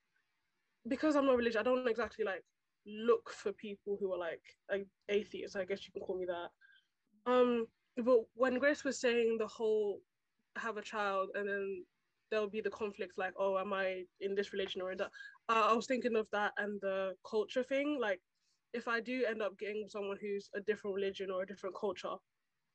because 0.89 1.17
I'm 1.17 1.27
not 1.27 1.37
religious, 1.37 1.59
I 1.59 1.63
don't 1.65 1.89
exactly 1.89 2.25
like 2.25 2.43
look 2.87 3.31
for 3.31 3.53
people 3.53 3.97
who 3.99 4.13
are 4.13 4.19
like 4.19 4.43
a- 4.71 4.87
atheists. 5.09 5.57
I 5.57 5.65
guess 5.65 5.87
you 5.87 5.93
can 5.93 6.03
call 6.03 6.17
me 6.19 6.27
that. 6.27 6.51
Um, 7.31 7.67
but 7.97 8.21
when 8.35 8.59
Grace 8.59 8.85
was 8.85 9.01
saying 9.01 9.39
the 9.39 9.47
whole 9.49 10.01
have 10.57 10.77
a 10.77 10.83
child 10.83 11.31
and 11.35 11.49
then 11.49 11.85
there'll 12.31 12.51
be 12.51 12.61
the 12.61 12.71
conflict 12.71 13.13
like, 13.17 13.33
oh, 13.39 13.59
am 13.59 13.73
I 13.73 14.05
in 14.21 14.35
this 14.35 14.53
religion 14.53 14.83
or 14.83 14.95
that? 14.97 15.11
Uh, 15.49 15.69
I 15.71 15.73
was 15.73 15.87
thinking 15.87 16.17
of 16.17 16.27
that 16.33 16.53
and 16.59 16.81
the 16.81 17.15
culture 17.29 17.63
thing. 17.63 17.99
Like, 18.01 18.21
if 18.73 18.89
I 18.89 19.01
do 19.01 19.25
end 19.29 19.43
up 19.43 19.59
getting 19.59 19.87
someone 19.89 20.19
who's 20.21 20.51
a 20.55 20.61
different 20.61 20.95
religion 20.95 21.31
or 21.31 21.43
a 21.43 21.47
different 21.47 21.77
culture, 21.79 22.15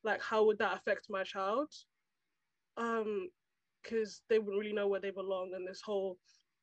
like, 0.04 0.22
how 0.22 0.44
would 0.44 0.58
that 0.58 0.76
affect 0.76 1.06
my 1.10 1.22
child? 1.22 1.68
Um, 2.76 3.28
because 3.82 4.22
they 4.28 4.38
wouldn't 4.38 4.58
really 4.58 4.72
know 4.72 4.86
where 4.88 5.00
they 5.00 5.10
belong 5.10 5.52
and 5.54 5.66
this 5.66 5.82
whole 5.84 6.16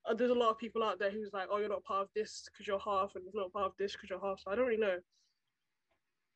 uh, 0.05 0.13
there's 0.13 0.31
a 0.31 0.35
lot 0.35 0.49
of 0.49 0.57
people 0.57 0.83
out 0.83 0.99
there 0.99 1.11
who's 1.11 1.31
like, 1.33 1.47
oh, 1.51 1.57
you're 1.57 1.69
not 1.69 1.83
part 1.83 2.03
of 2.03 2.09
this 2.15 2.45
because 2.45 2.67
you're 2.67 2.79
half, 2.79 3.11
and 3.15 3.23
you're 3.25 3.43
not 3.43 3.53
part 3.53 3.65
of 3.65 3.73
this 3.77 3.93
because 3.93 4.09
you're 4.09 4.21
half. 4.21 4.39
So 4.39 4.51
I 4.51 4.55
don't 4.55 4.65
really 4.65 4.79
know. 4.79 4.97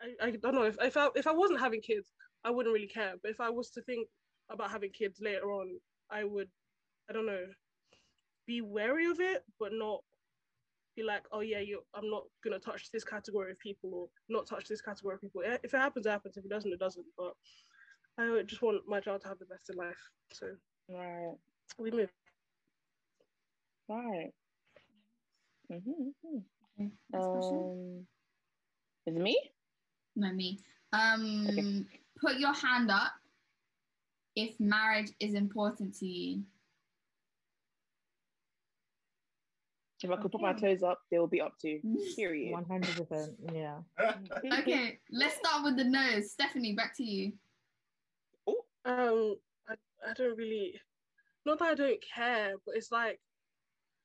I, 0.01 0.27
I 0.27 0.31
don't 0.31 0.55
know 0.55 0.63
if 0.63 0.77
if 0.81 0.97
I 0.97 1.07
if 1.15 1.27
I 1.27 1.31
wasn't 1.31 1.59
having 1.59 1.81
kids, 1.81 2.11
I 2.43 2.51
wouldn't 2.51 2.73
really 2.73 2.87
care. 2.87 3.13
But 3.21 3.31
if 3.31 3.39
I 3.39 3.49
was 3.49 3.69
to 3.71 3.81
think 3.81 4.07
about 4.51 4.71
having 4.71 4.91
kids 4.91 5.19
later 5.21 5.51
on, 5.53 5.79
I 6.13 6.23
would, 6.23 6.47
I 7.09 7.13
don't 7.13 7.25
know, 7.25 7.45
be 8.45 8.61
wary 8.61 9.05
of 9.09 9.19
it, 9.19 9.43
but 9.59 9.71
not 9.73 10.01
be 10.95 11.03
like, 11.03 11.23
oh 11.31 11.39
yeah, 11.41 11.59
you 11.59 11.81
I'm 11.95 12.09
not 12.09 12.23
gonna 12.43 12.59
touch 12.59 12.91
this 12.91 13.03
category 13.03 13.51
of 13.51 13.59
people 13.59 13.89
or 13.93 14.07
not 14.29 14.47
touch 14.47 14.67
this 14.67 14.81
category 14.81 15.15
of 15.15 15.21
people. 15.21 15.41
If 15.43 15.73
it 15.73 15.77
happens, 15.77 16.05
it 16.05 16.09
happens. 16.11 16.37
If 16.37 16.45
it 16.45 16.49
doesn't, 16.49 16.71
it 16.71 16.79
doesn't. 16.79 17.05
But 17.17 17.33
I 18.19 18.43
just 18.43 18.61
want 18.61 18.87
my 18.87 18.99
child 18.99 19.21
to 19.21 19.27
have 19.29 19.39
the 19.39 19.45
best 19.45 19.69
in 19.69 19.75
life. 19.77 19.97
So 20.31 20.47
Right. 20.89 21.33
we 21.79 21.91
move. 21.91 22.11
Right. 23.89 24.31
Mm-hmm. 25.71 26.37
Okay, 26.79 26.91
next 27.11 27.27
question. 27.27 27.57
Um, 27.57 28.07
is 29.07 29.15
it 29.15 29.21
me? 29.21 29.37
No, 30.15 30.31
me. 30.31 30.59
Um, 30.91 31.47
Okay. 31.49 31.85
put 32.21 32.37
your 32.39 32.53
hand 32.53 32.91
up 32.91 33.13
if 34.35 34.59
marriage 34.59 35.11
is 35.19 35.33
important 35.33 35.95
to 35.99 36.05
you. 36.05 36.43
If 40.01 40.11
I 40.11 40.17
could 40.17 40.33
put 40.33 40.41
my 40.41 40.51
toes 40.51 40.83
up, 40.83 40.99
they 41.09 41.17
will 41.17 41.27
be 41.27 41.39
up 41.39 41.53
to. 41.61 41.79
Period. 42.17 42.51
One 42.51 42.65
hundred 42.65 42.97
percent. 42.97 43.35
Yeah. 43.53 43.77
okay, 44.59 44.99
let's 45.11 45.35
start 45.35 45.63
with 45.63 45.77
the 45.77 45.85
nose. 45.85 46.31
Stephanie, 46.31 46.73
back 46.73 46.95
to 46.97 47.03
you. 47.03 47.31
Um, 48.85 49.35
I, 49.69 49.75
I 50.05 50.13
don't 50.17 50.37
really, 50.37 50.73
not 51.45 51.59
that 51.59 51.69
I 51.69 51.75
don't 51.75 52.03
care, 52.13 52.55
but 52.65 52.75
it's 52.75 52.91
like 52.91 53.17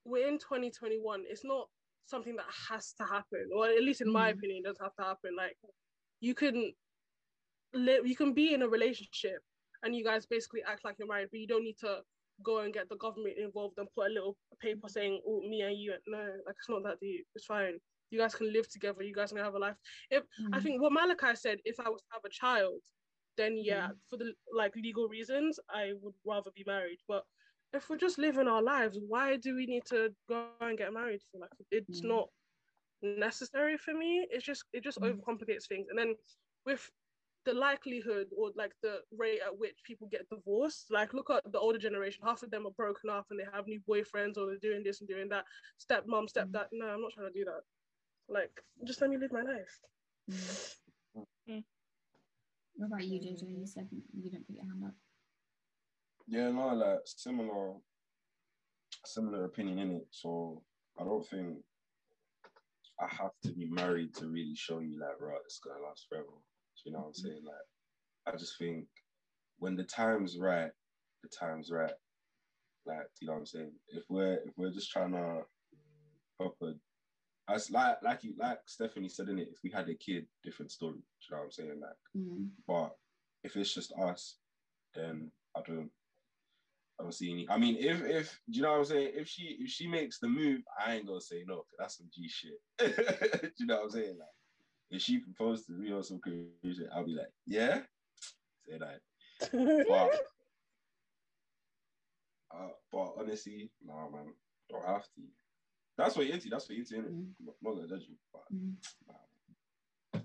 we're 0.05 0.29
in 0.29 0.39
2021. 0.39 1.25
It's 1.29 1.45
not 1.45 1.67
something 2.05 2.37
that 2.37 2.47
has 2.71 2.93
to 3.01 3.05
happen, 3.05 3.49
or 3.53 3.67
at 3.67 3.83
least 3.83 4.01
in 4.01 4.13
my 4.13 4.33
Mm. 4.33 4.37
opinion, 4.37 4.59
it 4.65 4.69
doesn't 4.69 4.85
have 4.85 4.95
to 5.01 5.03
happen. 5.03 5.35
Like 5.37 5.57
you 6.21 6.33
can 6.37 6.73
live, 7.75 8.07
you 8.07 8.15
can 8.15 8.35
be 8.35 8.55
in 8.55 8.63
a 8.63 8.69
relationship 8.69 9.41
and 9.83 9.95
you 9.95 10.05
guys 10.05 10.27
basically 10.27 10.63
act 10.67 10.85
like 10.85 10.97
you're 10.99 11.09
married, 11.09 11.29
but 11.31 11.41
you 11.41 11.47
don't 11.47 11.65
need 11.65 11.79
to 11.79 12.03
go 12.43 12.59
and 12.59 12.73
get 12.75 12.89
the 12.89 12.97
government 12.97 13.37
involved 13.39 13.79
and 13.79 13.89
put 13.95 14.07
a 14.09 14.13
little 14.15 14.37
paper 14.61 14.89
saying, 14.89 15.21
"Oh, 15.27 15.41
me 15.41 15.63
and 15.63 15.77
you." 15.79 15.95
No, 16.07 16.19
like 16.47 16.57
it's 16.59 16.69
not 16.69 16.83
that 16.85 17.01
deep. 17.01 17.27
It's 17.35 17.47
fine. 17.47 17.79
You 18.11 18.19
guys 18.19 18.35
can 18.35 18.53
live 18.53 18.69
together. 18.69 19.03
You 19.03 19.15
guys 19.15 19.33
can 19.33 19.39
have 19.43 19.55
a 19.55 19.59
life. 19.59 19.77
If 20.11 20.25
I 20.53 20.61
Mm. 20.61 20.61
think 20.61 20.81
what 20.81 20.93
Malachi 20.93 21.35
said, 21.37 21.59
if 21.65 21.79
I 21.81 21.89
was 21.89 22.03
to 22.03 22.09
have 22.13 22.25
a 22.25 22.31
child, 22.31 22.81
then 23.37 23.57
yeah, 23.57 23.89
for 24.09 24.17
the 24.17 24.33
like 24.55 24.75
legal 24.77 25.09
reasons, 25.09 25.59
I 25.71 25.93
would 26.01 26.15
rather 26.25 26.51
be 26.55 26.65
married. 26.67 26.99
But 27.09 27.25
if 27.73 27.89
we're 27.91 27.97
just 27.99 28.19
living 28.19 28.49
our 28.49 28.63
lives, 28.63 28.99
why 29.09 29.37
do 29.37 29.55
we 29.57 29.67
need 29.67 29.85
to 29.87 30.15
go 30.29 30.39
and 30.43 30.79
get 30.79 30.93
married? 30.93 31.21
For 31.31 31.41
like, 31.41 31.51
it's 31.71 31.81
Mm. 31.89 32.05
not 32.05 32.29
necessary 33.03 33.77
for 33.77 33.95
me. 33.95 34.27
It's 34.31 34.45
just 34.45 34.65
it 34.73 34.83
just 34.83 34.99
Mm. 34.99 35.03
overcomplicates 35.03 35.67
things. 35.69 35.87
And 35.91 35.99
then 35.99 36.15
with 36.65 36.91
the 37.49 37.55
likelihood 37.55 38.27
or 38.37 38.51
like 38.57 38.73
the 38.83 39.01
rate 39.17 39.41
at 39.45 39.59
which 39.59 39.77
people 39.83 40.07
get 40.13 40.29
divorced, 40.29 40.91
like 40.91 41.15
look 41.15 41.31
at 41.31 41.51
the 41.51 41.59
older 41.59 41.79
generation, 41.79 42.21
half 42.23 42.43
of 42.43 42.51
them 42.51 42.67
are 42.67 42.73
broken 42.73 43.09
up 43.09 43.27
and 43.31 43.41
they 43.41 43.47
have 43.55 43.67
new 43.67 43.81
boyfriends 43.89 44.37
or 44.37 44.47
they're 44.47 44.59
doing 44.71 44.83
this 44.85 45.01
and 45.01 45.09
doing 45.09 45.31
that. 45.31 45.45
step 45.79 46.05
mom 46.07 46.29
step 46.29 46.49
stepdad. 46.49 46.67
No, 46.73 46.87
I'm 46.87 47.01
not 47.01 47.13
trying 47.15 47.33
to 47.33 47.39
do 47.39 47.47
that. 47.47 47.63
Like, 48.29 48.51
just 48.87 49.01
let 49.01 49.09
me 49.09 49.17
live 49.17 49.33
my 49.33 49.41
life. 49.41 49.81
Mm. 51.49 51.65
What 52.77 52.87
about 52.89 53.05
you, 53.05 53.19
JJ? 53.19 53.59
You 53.59 53.67
said 53.67 53.89
you 53.91 54.31
didn't 54.31 54.47
put 54.47 54.57
your 54.57 54.67
hand 54.67 54.85
up. 54.85 54.95
Yeah, 56.27 56.51
no, 56.51 56.75
like 56.75 57.01
similar, 57.07 57.77
similar 59.07 59.47
opinion 59.47 59.79
in 59.79 59.91
it. 59.93 60.07
So 60.11 60.63
I 61.01 61.05
don't 61.05 61.27
think 61.27 61.57
I 63.01 63.07
have 63.07 63.33
to 63.45 63.53
be 63.53 63.71
married 63.71 64.15
to 64.17 64.27
really 64.27 64.55
show 64.55 64.81
you 64.81 65.01
like, 65.01 65.19
right, 65.21 65.41
it's 65.47 65.61
gonna 65.61 65.83
last 65.83 66.07
forever. 66.11 66.27
You 66.85 66.93
know 66.93 67.01
what 67.01 67.09
I'm 67.09 67.15
saying? 67.15 67.43
Like, 67.45 68.35
I 68.35 68.37
just 68.37 68.59
think 68.59 68.87
when 69.59 69.77
the 69.77 69.85
time's 69.85 70.37
right, 70.39 70.71
the 71.23 71.29
time's 71.29 71.71
right. 71.71 71.93
Like, 72.87 72.97
do 72.99 73.23
you 73.23 73.27
know 73.27 73.35
what 73.35 73.41
I'm 73.41 73.47
saying? 73.47 73.73
If 73.89 74.05
we're 74.09 74.35
if 74.35 74.53
we're 74.57 74.71
just 74.71 74.91
trying 74.91 75.13
to 75.13 75.43
proper, 76.39 76.75
as 77.49 77.71
like 77.71 77.97
like 78.03 78.25
you 78.25 78.35
like 78.39 78.59
Stephanie 78.67 79.09
said 79.09 79.29
in 79.29 79.39
it, 79.39 79.49
if 79.51 79.59
we 79.63 79.71
had 79.71 79.89
a 79.89 79.95
kid, 79.95 80.27
different 80.45 80.71
story. 80.71 80.95
Do 80.95 80.99
you 81.31 81.37
know 81.37 81.39
what 81.39 81.45
I'm 81.45 81.53
saying? 81.53 81.81
Like. 81.81 81.91
Mm. 82.17 82.49
But 82.67 82.97
if 83.45 83.57
it's 83.57 83.75
just 83.75 83.93
us, 83.93 84.37
then 84.95 85.31
I 85.57 85.61
don't 85.67 85.91
I 86.99 87.05
don't 87.05 87.15
see 87.15 87.31
any. 87.31 87.47
I 87.49 87.59
mean, 87.59 87.77
if 87.79 88.03
if 88.03 88.41
do 88.51 88.57
you 88.57 88.63
know 88.63 88.73
what 88.73 88.79
I'm 88.79 88.85
saying? 88.87 89.13
If 89.15 89.29
she 89.29 89.57
if 89.61 89.71
she 89.71 89.87
makes 89.87 90.19
the 90.19 90.29
move, 90.29 90.63
I 90.85 90.95
ain't 90.95 91.07
gonna 91.07 91.21
say 91.21 91.45
no, 91.47 91.65
that's 91.79 91.99
some 91.99 92.09
G 92.13 92.29
shit. 92.29 92.61
do 92.79 93.51
you 93.59 93.67
know 93.67 93.77
what 93.77 93.85
I'm 93.85 93.91
saying? 93.91 94.19
Like 94.19 94.29
if 94.91 95.03
she 95.03 95.19
proposed 95.19 95.67
to 95.67 95.73
me 95.73 95.93
or 95.93 96.03
some 96.03 96.19
crazy 96.19 96.49
shit, 96.65 96.89
I'll 96.95 97.05
be 97.05 97.15
like, 97.15 97.31
yeah, 97.47 97.81
say 98.67 98.79
that. 98.79 99.01
But 99.89 100.21
uh, 102.55 102.69
but 102.91 103.15
honestly, 103.19 103.71
nah, 103.85 104.09
man, 104.09 104.33
don't 104.71 104.85
have 104.87 105.03
to. 105.05 105.21
That's 105.97 106.17
what 106.17 106.27
you're 106.27 106.35
into. 106.35 106.49
That's 106.49 106.69
what 106.69 106.77
you're 106.77 106.85
into. 106.87 106.95
innit? 106.97 107.13
Mm. 107.15 107.27
I'm 107.41 107.55
not 107.63 107.75
gonna 107.75 107.89
judge 107.89 108.07
you, 108.09 108.17
but 108.33 108.43
Mm. 108.55 108.75
nah. 109.07 110.21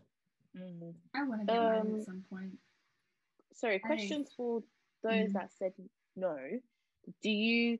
Mhm. 0.55 0.93
I 1.15 1.23
want 1.23 1.41
to 1.41 1.45
get 1.47 1.55
married 1.61 1.79
Um, 1.81 1.95
at 1.99 2.05
some 2.05 2.23
point. 2.29 2.59
Sorry, 3.53 3.75
I- 3.75 3.79
questions 3.79 4.31
for 4.35 4.63
those 5.01 5.29
Mm. 5.29 5.33
that 5.33 5.51
said 5.51 5.73
no. 6.15 6.37
Do 7.21 7.29
you 7.29 7.79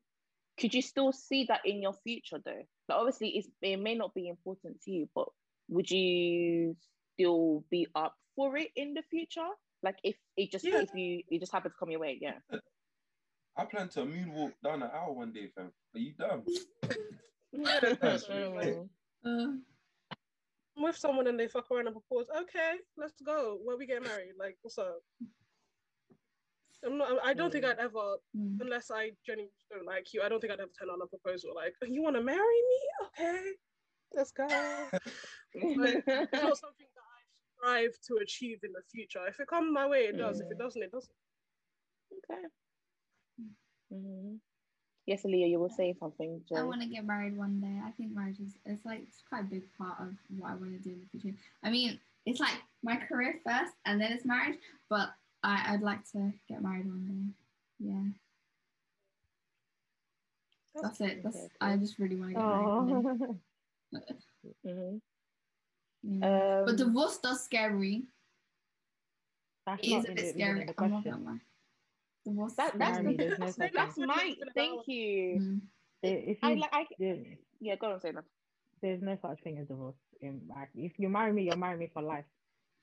could 0.57 0.73
you 0.75 0.81
still 0.83 1.11
see 1.11 1.45
that 1.45 1.65
in 1.65 1.81
your 1.81 1.93
future 1.93 2.37
though? 2.43 2.67
Like 2.89 2.97
obviously 2.97 3.29
it's, 3.37 3.49
it 3.61 3.77
may 3.77 3.95
not 3.95 4.13
be 4.13 4.27
important 4.27 4.81
to 4.81 4.91
you, 4.91 5.09
but 5.15 5.29
would 5.69 5.89
you 5.89 6.75
still 7.13 7.63
be 7.69 7.87
up 7.95 8.15
for 8.35 8.57
it 8.57 8.69
in 8.75 8.93
the 8.93 9.03
future? 9.09 9.47
Like 9.81 9.97
if 10.03 10.15
it 10.37 10.51
just 10.51 10.65
Yeah. 10.65 10.81
if 10.81 10.93
you 10.93 11.23
it 11.29 11.39
just 11.39 11.51
happened 11.51 11.73
to 11.73 11.77
come 11.77 11.91
your 11.91 11.99
way, 11.99 12.17
yeah. 12.21 12.39
I 13.57 13.65
plan 13.65 13.89
to 13.89 13.99
moonwalk 14.01 14.53
down 14.63 14.79
the 14.79 14.87
aisle 14.87 15.15
one 15.15 15.31
day, 15.31 15.49
fam. 15.55 15.71
Are 15.93 15.99
you 15.99 16.13
dumb? 16.17 16.43
That's 18.01 18.29
real, 18.29 18.87
I'm 20.75 20.83
with 20.83 20.97
someone 20.97 21.27
and 21.27 21.39
they 21.39 21.47
fuck 21.47 21.69
around 21.69 21.87
and 21.87 21.95
propose. 21.95 22.25
Okay, 22.35 22.73
let's 22.97 23.21
go. 23.21 23.59
Where 23.63 23.77
we 23.77 23.85
get 23.85 24.03
married? 24.03 24.33
Like, 24.39 24.57
what's 24.63 24.79
up? 24.79 24.99
I'm 26.85 26.97
not. 26.97 27.09
I 27.23 27.33
don't 27.33 27.51
think. 27.51 27.63
I'd 27.63 27.77
ever, 27.77 28.17
mm. 28.35 28.57
unless 28.59 28.91
I 28.91 29.11
genuinely 29.25 29.53
don't 29.71 29.85
like 29.85 30.13
you. 30.13 30.21
I 30.21 30.29
don't 30.29 30.39
think 30.41 30.51
I'd 30.51 30.59
ever 30.59 30.71
turn 30.77 30.89
on 30.89 30.99
a 31.01 31.07
proposal 31.07 31.53
like, 31.55 31.73
"You 31.87 32.01
want 32.01 32.15
to 32.15 32.21
marry 32.21 32.39
me? 32.39 32.79
Okay, 33.07 33.51
let's 34.15 34.31
go." 34.31 34.47
It's 35.55 35.77
not 35.77 36.57
something 36.57 36.87
that 36.95 37.03
I 37.05 37.19
strive 37.59 37.99
to 38.07 38.17
achieve 38.23 38.59
in 38.63 38.71
the 38.71 38.81
future. 38.91 39.25
If 39.27 39.39
it 39.39 39.47
comes 39.47 39.71
my 39.71 39.87
way, 39.87 40.05
it 40.05 40.17
does. 40.17 40.39
If 40.41 40.49
it 40.49 40.55
Mm. 40.55 40.59
doesn't, 40.59 40.81
it 40.81 40.91
doesn't. 40.91 41.15
okay. 42.29 42.43
Mhm. 43.91 44.39
Yes, 45.05 45.25
Leah, 45.25 45.47
you 45.47 45.59
were 45.59 45.69
saying 45.69 45.95
something. 45.99 46.41
I 46.55 46.63
want 46.63 46.81
to 46.81 46.87
get 46.87 47.05
married 47.05 47.37
one 47.37 47.59
day. 47.59 47.79
I 47.85 47.91
think 47.91 48.13
marriage 48.15 48.39
is 48.39 48.57
it's 48.65 48.85
like 48.85 49.01
it's 49.03 49.21
quite 49.27 49.41
a 49.41 49.47
big 49.47 49.63
part 49.77 49.99
of 49.99 50.15
what 50.29 50.51
I 50.51 50.55
want 50.55 50.71
to 50.71 50.79
do 50.79 50.91
in 50.91 51.01
the 51.01 51.19
future. 51.19 51.37
I 51.61 51.69
mean, 51.69 51.99
it's 52.25 52.39
like 52.39 52.55
my 52.83 52.95
career 52.95 53.39
first 53.45 53.73
and 53.85 53.99
then 53.99 54.11
it's 54.13 54.25
marriage, 54.25 54.57
but 54.89 55.13
I, 55.43 55.73
I'd 55.73 55.81
like 55.81 56.09
to 56.13 56.31
get 56.47 56.63
married 56.63 56.87
one 56.87 57.05
day. 57.05 57.89
Yeah, 57.89 58.03
that's 60.81 61.01
it. 61.01 61.21
That's 61.23 61.49
I 61.59 61.75
just 61.77 61.99
really 61.99 62.15
want 62.15 62.31
to 62.31 62.35
get 62.35 62.47
married 62.47 63.39
one 63.93 64.03
day. 64.07 64.71
Mhm. 64.71 65.01
Yeah. 66.03 66.59
Um, 66.59 66.65
but 66.65 66.77
divorce 66.77 67.17
does 67.19 67.43
scare 67.45 67.71
me. 67.73 68.03
that's 69.65 69.81
It 69.81 69.91
is 69.91 70.03
a 70.05 70.07
bit 70.07 70.15
the- 70.17 70.23
even 70.23 70.33
scary. 70.33 70.61
in 70.61 70.67
the 70.67 70.73
I'm 70.77 70.91
not 70.91 71.03
question. 71.03 71.11
gonna 71.23 71.31
lie. 71.31 71.41
Divorce. 72.25 72.53
that, 72.55 72.77
that's 72.77 72.99
Marry, 73.01 73.15
the, 73.15 73.23
there's 73.23 73.39
no 73.57 73.67
that's, 73.73 73.95
such 73.95 74.07
my 74.07 74.35
thank 74.55 74.87
you. 74.87 75.39
Mm. 75.39 75.61
If 76.03 76.37
I 76.43 76.53
like 76.55 76.69
I 76.73 76.87
there- 76.99 77.37
yeah, 77.61 77.75
go 77.77 77.91
on 77.93 77.99
say 78.01 78.11
that. 78.11 78.25
there's 78.81 79.01
no 79.01 79.15
such 79.21 79.41
thing 79.43 79.57
as 79.59 79.67
divorce. 79.67 79.95
In 80.21 80.41
fact, 80.53 80.71
if 80.75 80.99
you 80.99 81.07
marry 81.09 81.31
me, 81.31 81.43
you're 81.43 81.55
marrying 81.55 81.79
me 81.79 81.87
for 81.93 82.01
life. 82.01 82.25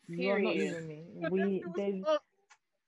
You're 0.08 0.38
not 0.40 0.52
Period. 0.54 0.72
leaving 0.74 0.88
me. 0.88 1.04
We 1.30 1.40
then 1.40 1.52
it 1.52 1.66
was 1.66 1.74
there's 1.76 2.04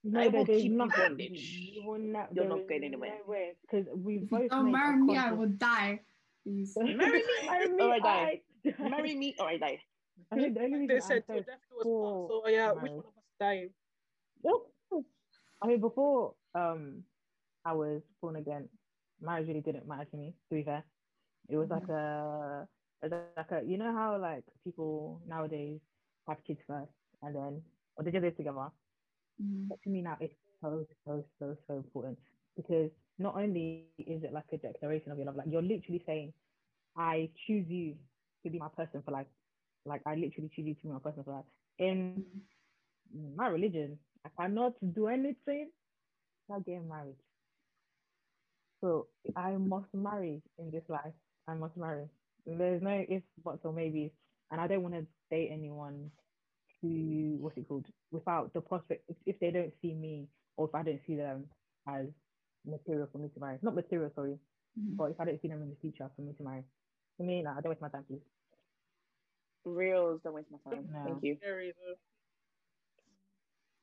no, 0.04 0.20
I 0.20 0.28
there- 0.28 0.30
will 0.40 0.44
there's 0.46 0.62
keep 0.62 0.70
you 0.72 0.76
nothing. 0.78 1.16
You 1.20 1.82
will 1.86 1.98
not, 1.98 2.34
You're 2.34 2.46
not 2.46 2.66
going 2.68 2.84
anywhere. 2.84 3.14
Because 3.62 3.86
we 3.94 4.16
If 4.16 4.30
both 4.30 4.42
you 4.42 4.48
don't 4.48 4.72
marry 4.72 4.96
me, 5.02 5.16
I 5.18 5.32
will 5.32 5.48
die. 5.48 6.00
Please. 6.44 6.76
Marry 6.76 6.94
me, 6.96 7.22
marry 7.46 7.68
me. 7.68 7.82
or 7.82 7.92
I 7.92 7.98
die. 7.98 8.40
I- 8.66 8.88
Marry 8.88 9.14
me 9.14 9.34
or 9.38 9.46
I 9.48 9.58
die. 9.58 9.78
I 10.30 10.36
the 10.36 10.86
They 10.88 11.00
said 11.00 11.24
your 11.28 11.42
death 11.42 11.58
was 11.74 11.82
for. 11.82 12.28
So 12.30 12.48
yeah, 12.48 12.72
which 12.72 12.90
one 12.92 12.98
of 13.00 13.16
us 13.18 13.34
dying? 13.40 13.70
I 15.62 15.66
mean, 15.66 15.80
before 15.80 16.34
um, 16.54 17.02
I 17.64 17.72
was 17.72 18.02
born 18.20 18.36
again, 18.36 18.68
marriage 19.20 19.46
really 19.46 19.60
didn't 19.60 19.86
matter 19.86 20.04
to 20.10 20.16
me. 20.16 20.34
To 20.48 20.54
be 20.56 20.62
fair, 20.64 20.84
it 21.48 21.56
was 21.56 21.70
like 21.70 21.88
a, 21.88 22.66
it 23.02 23.12
like 23.36 23.50
a, 23.52 23.64
you 23.64 23.78
know 23.78 23.92
how 23.92 24.18
like 24.18 24.44
people 24.64 25.20
nowadays 25.26 25.80
have 26.28 26.42
kids 26.44 26.60
first 26.66 26.90
and 27.22 27.34
then, 27.34 27.62
or 27.96 28.04
they 28.04 28.10
just 28.10 28.24
live 28.24 28.36
together. 28.36 28.70
Mhm. 29.40 29.68
But 29.68 29.78
to 29.82 29.90
me 29.90 30.02
now, 30.02 30.16
it's 30.20 30.34
so 30.60 30.84
so 31.04 31.24
so 31.38 31.56
so 31.66 31.74
important 31.76 32.18
because 32.56 32.90
not 33.22 33.36
only 33.36 33.84
is 33.98 34.22
it 34.22 34.32
like 34.32 34.44
a 34.52 34.56
declaration 34.56 35.12
of 35.12 35.18
your 35.18 35.26
love, 35.26 35.36
like 35.36 35.46
you're 35.50 35.62
literally 35.62 36.02
saying, 36.06 36.32
I 36.96 37.30
choose 37.46 37.66
you 37.68 37.94
to 38.44 38.50
be 38.50 38.58
my 38.58 38.68
person 38.76 39.02
for 39.04 39.12
life. 39.12 39.26
Like 39.84 40.02
I 40.06 40.14
literally 40.14 40.50
choose 40.54 40.66
you 40.66 40.74
to 40.74 40.82
be 40.82 40.88
my 40.88 40.98
person 40.98 41.24
for 41.24 41.32
life. 41.32 41.44
In 41.78 42.24
my 43.36 43.48
religion, 43.48 43.98
I 44.24 44.28
cannot 44.40 44.74
do 44.94 45.08
anything 45.08 45.70
without 46.48 46.64
getting 46.66 46.88
married. 46.88 47.16
So 48.80 49.06
I 49.36 49.52
must 49.52 49.86
marry 49.94 50.42
in 50.58 50.70
this 50.70 50.82
life. 50.88 51.14
I 51.48 51.54
must 51.54 51.76
marry. 51.76 52.04
There's 52.46 52.82
no 52.82 53.04
ifs, 53.08 53.24
buts, 53.44 53.60
or 53.64 53.72
maybe. 53.72 54.12
And 54.50 54.60
I 54.60 54.66
don't 54.66 54.82
want 54.82 54.94
to 54.94 55.06
date 55.30 55.50
anyone 55.52 56.10
who, 56.80 57.36
what's 57.40 57.56
it 57.56 57.68
called, 57.68 57.86
without 58.10 58.52
the 58.52 58.60
prospect, 58.60 59.04
if, 59.08 59.16
if 59.24 59.40
they 59.40 59.50
don't 59.50 59.72
see 59.80 59.94
me 59.94 60.26
or 60.56 60.68
if 60.68 60.74
I 60.74 60.82
don't 60.82 61.00
see 61.06 61.14
them 61.14 61.44
as 61.88 62.06
material 62.64 63.06
for 63.10 63.18
me 63.18 63.28
to 63.30 63.40
marry. 63.40 63.58
Not 63.62 63.74
material, 63.74 64.10
sorry, 64.10 64.38
Mhm. 64.78 64.96
but 64.96 65.10
if 65.10 65.20
I 65.20 65.24
don't 65.24 65.40
see 65.40 65.48
them 65.48 65.62
in 65.62 65.70
the 65.70 65.76
future 65.76 66.08
for 66.14 66.22
me 66.22 66.32
to 66.34 66.42
marry. 66.42 66.64
For 67.16 67.22
me, 67.24 67.42
nah, 67.42 67.56
I 67.58 67.60
don't 67.60 67.70
waste 67.70 67.82
my 67.82 67.88
time, 67.88 68.04
please. 68.04 68.22
Reals, 69.64 70.20
don't 70.22 70.34
waste 70.34 70.50
my 70.50 70.58
time. 70.58 70.90
No. 70.90 71.04
Thank 71.04 71.22
you. 71.22 71.36
Scary. 71.36 71.74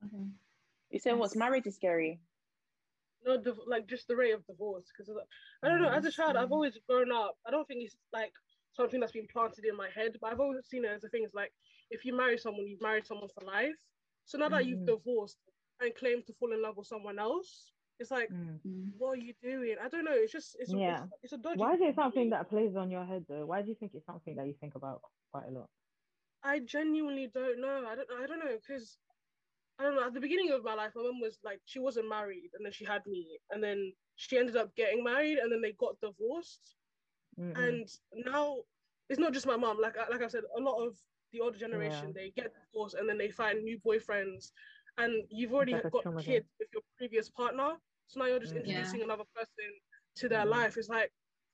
Okay. 0.04 0.26
You 0.90 1.00
said 1.00 1.14
what's 1.14 1.36
marriage 1.36 1.68
is 1.68 1.76
scary. 1.76 2.20
No, 3.26 3.38
div- 3.38 3.68
like 3.68 3.86
just 3.86 4.08
the 4.08 4.16
rate 4.16 4.32
of 4.32 4.46
divorce. 4.46 4.92
Because 4.92 5.10
I 5.62 5.68
don't 5.68 5.82
know. 5.82 5.90
As 5.90 6.06
a 6.06 6.12
child, 6.12 6.36
I've 6.38 6.50
Mm. 6.50 6.54
always 6.54 6.78
grown 6.80 7.12
up. 7.12 7.38
I 7.46 7.52
don't 7.52 7.68
think 7.68 7.84
it's 7.84 7.98
like 8.12 8.34
something 8.72 9.00
that's 9.00 9.12
been 9.12 9.28
planted 9.28 9.66
in 9.66 9.76
my 9.76 9.90
head, 9.90 10.18
but 10.20 10.32
I've 10.32 10.40
always 10.40 10.66
seen 10.68 10.86
it 10.86 10.90
as 10.90 11.04
a 11.04 11.10
thing. 11.10 11.24
It's 11.24 11.34
like 11.34 11.54
if 11.90 12.06
you 12.06 12.14
marry 12.16 12.38
someone, 12.38 12.66
you've 12.68 12.82
married 12.82 13.06
someone 13.06 13.30
for 13.30 13.42
life. 13.42 13.76
So 14.26 14.38
now 14.38 14.50
that 14.50 14.66
you've 14.66 14.80
Mhm. 14.80 14.86
divorced 14.86 15.40
and 15.80 15.94
claim 15.96 16.24
to 16.24 16.34
fall 16.34 16.54
in 16.54 16.62
love 16.62 16.78
with 16.78 16.88
someone 16.88 17.20
else, 17.20 17.74
It's 18.00 18.12
like, 18.12 18.30
Mm. 18.32 18.92
What 18.98 19.10
are 19.18 19.22
you 19.22 19.34
doing? 19.42 19.76
I 19.84 19.90
don't 19.90 20.06
know. 20.06 20.14
It's 20.14 20.32
just 20.32 20.56
it's 20.60 20.72
Yeah. 20.74 21.04
it's, 21.04 21.14
it's 21.24 21.34
a 21.34 21.38
dodgy. 21.38 21.60
Why 21.60 21.74
is 21.74 21.82
it 21.82 21.96
something 21.96 22.30
that 22.32 22.50
plays 22.50 22.76
on 22.76 22.90
your 22.90 23.06
head 23.06 23.26
though? 23.28 23.46
Why 23.46 23.62
do 23.62 23.70
you 23.70 23.76
think 23.76 23.92
it's 23.94 24.06
something 24.06 24.36
that 24.36 24.48
you 24.48 24.54
think 24.60 24.76
about 24.76 25.02
quite 25.32 25.48
a 25.48 25.52
lot? 25.52 25.70
I 26.44 26.60
genuinely 26.60 27.28
don't 27.34 27.60
know. 27.60 27.86
I 27.88 27.96
don't 27.96 28.10
I 28.24 28.26
don't 28.26 28.40
know 28.40 28.56
because 28.56 28.98
I 29.78 29.84
don't 29.84 29.96
know. 29.96 30.06
At 30.06 30.14
the 30.14 30.22
beginning 30.22 30.52
of 30.52 30.64
my 30.64 30.74
life, 30.74 30.92
my 30.96 31.04
mom 31.04 31.20
was 31.22 31.40
like 31.44 31.60
she 31.66 31.80
wasn't 31.80 32.08
married, 32.10 32.52
and 32.54 32.66
then 32.66 32.72
she 32.72 32.86
had 32.86 33.06
me, 33.06 33.40
and 33.52 33.64
then 33.64 33.94
she 34.16 34.38
ended 34.38 34.56
up 34.56 34.74
getting 34.76 35.04
married, 35.04 35.38
and 35.38 35.52
then 35.52 35.62
they 35.62 35.74
got 35.74 36.00
divorced. 36.02 36.76
Mm-mm. 37.40 37.58
And 37.58 37.88
now 38.26 38.58
it's 39.10 39.20
not 39.20 39.34
just 39.34 39.48
my 39.48 39.56
mom. 39.58 39.80
Like 39.80 39.98
I- 39.98 40.10
like 40.10 40.22
I 40.22 40.28
said, 40.28 40.44
a 40.58 40.62
lot 40.62 40.86
of 40.86 40.98
the 41.32 41.42
older 41.42 41.58
generation 41.58 42.08
Yeah. 42.08 42.14
they 42.16 42.32
get 42.32 42.54
divorced, 42.54 42.96
and 42.96 43.08
then 43.08 43.18
they 43.18 43.30
find 43.30 43.62
new 43.64 43.80
boyfriends, 43.80 44.52
and 44.98 45.14
you've 45.30 45.54
already 45.54 45.74
got 45.74 46.04
kids 46.20 46.48
with 46.60 46.70
your 46.74 46.84
previous 46.98 47.30
partner. 47.30 47.78
So 48.10 48.20
now 48.22 48.28
you're 48.28 48.42
just. 48.42 48.56
Yeah. 48.56 48.62
introducing 48.62 49.04
another 49.04 49.26
person 49.36 49.70
to 50.18 50.30
their 50.30 50.46
Mhm. 50.46 50.50
life. 50.50 50.78
It's 50.78 50.90
like 50.90 51.12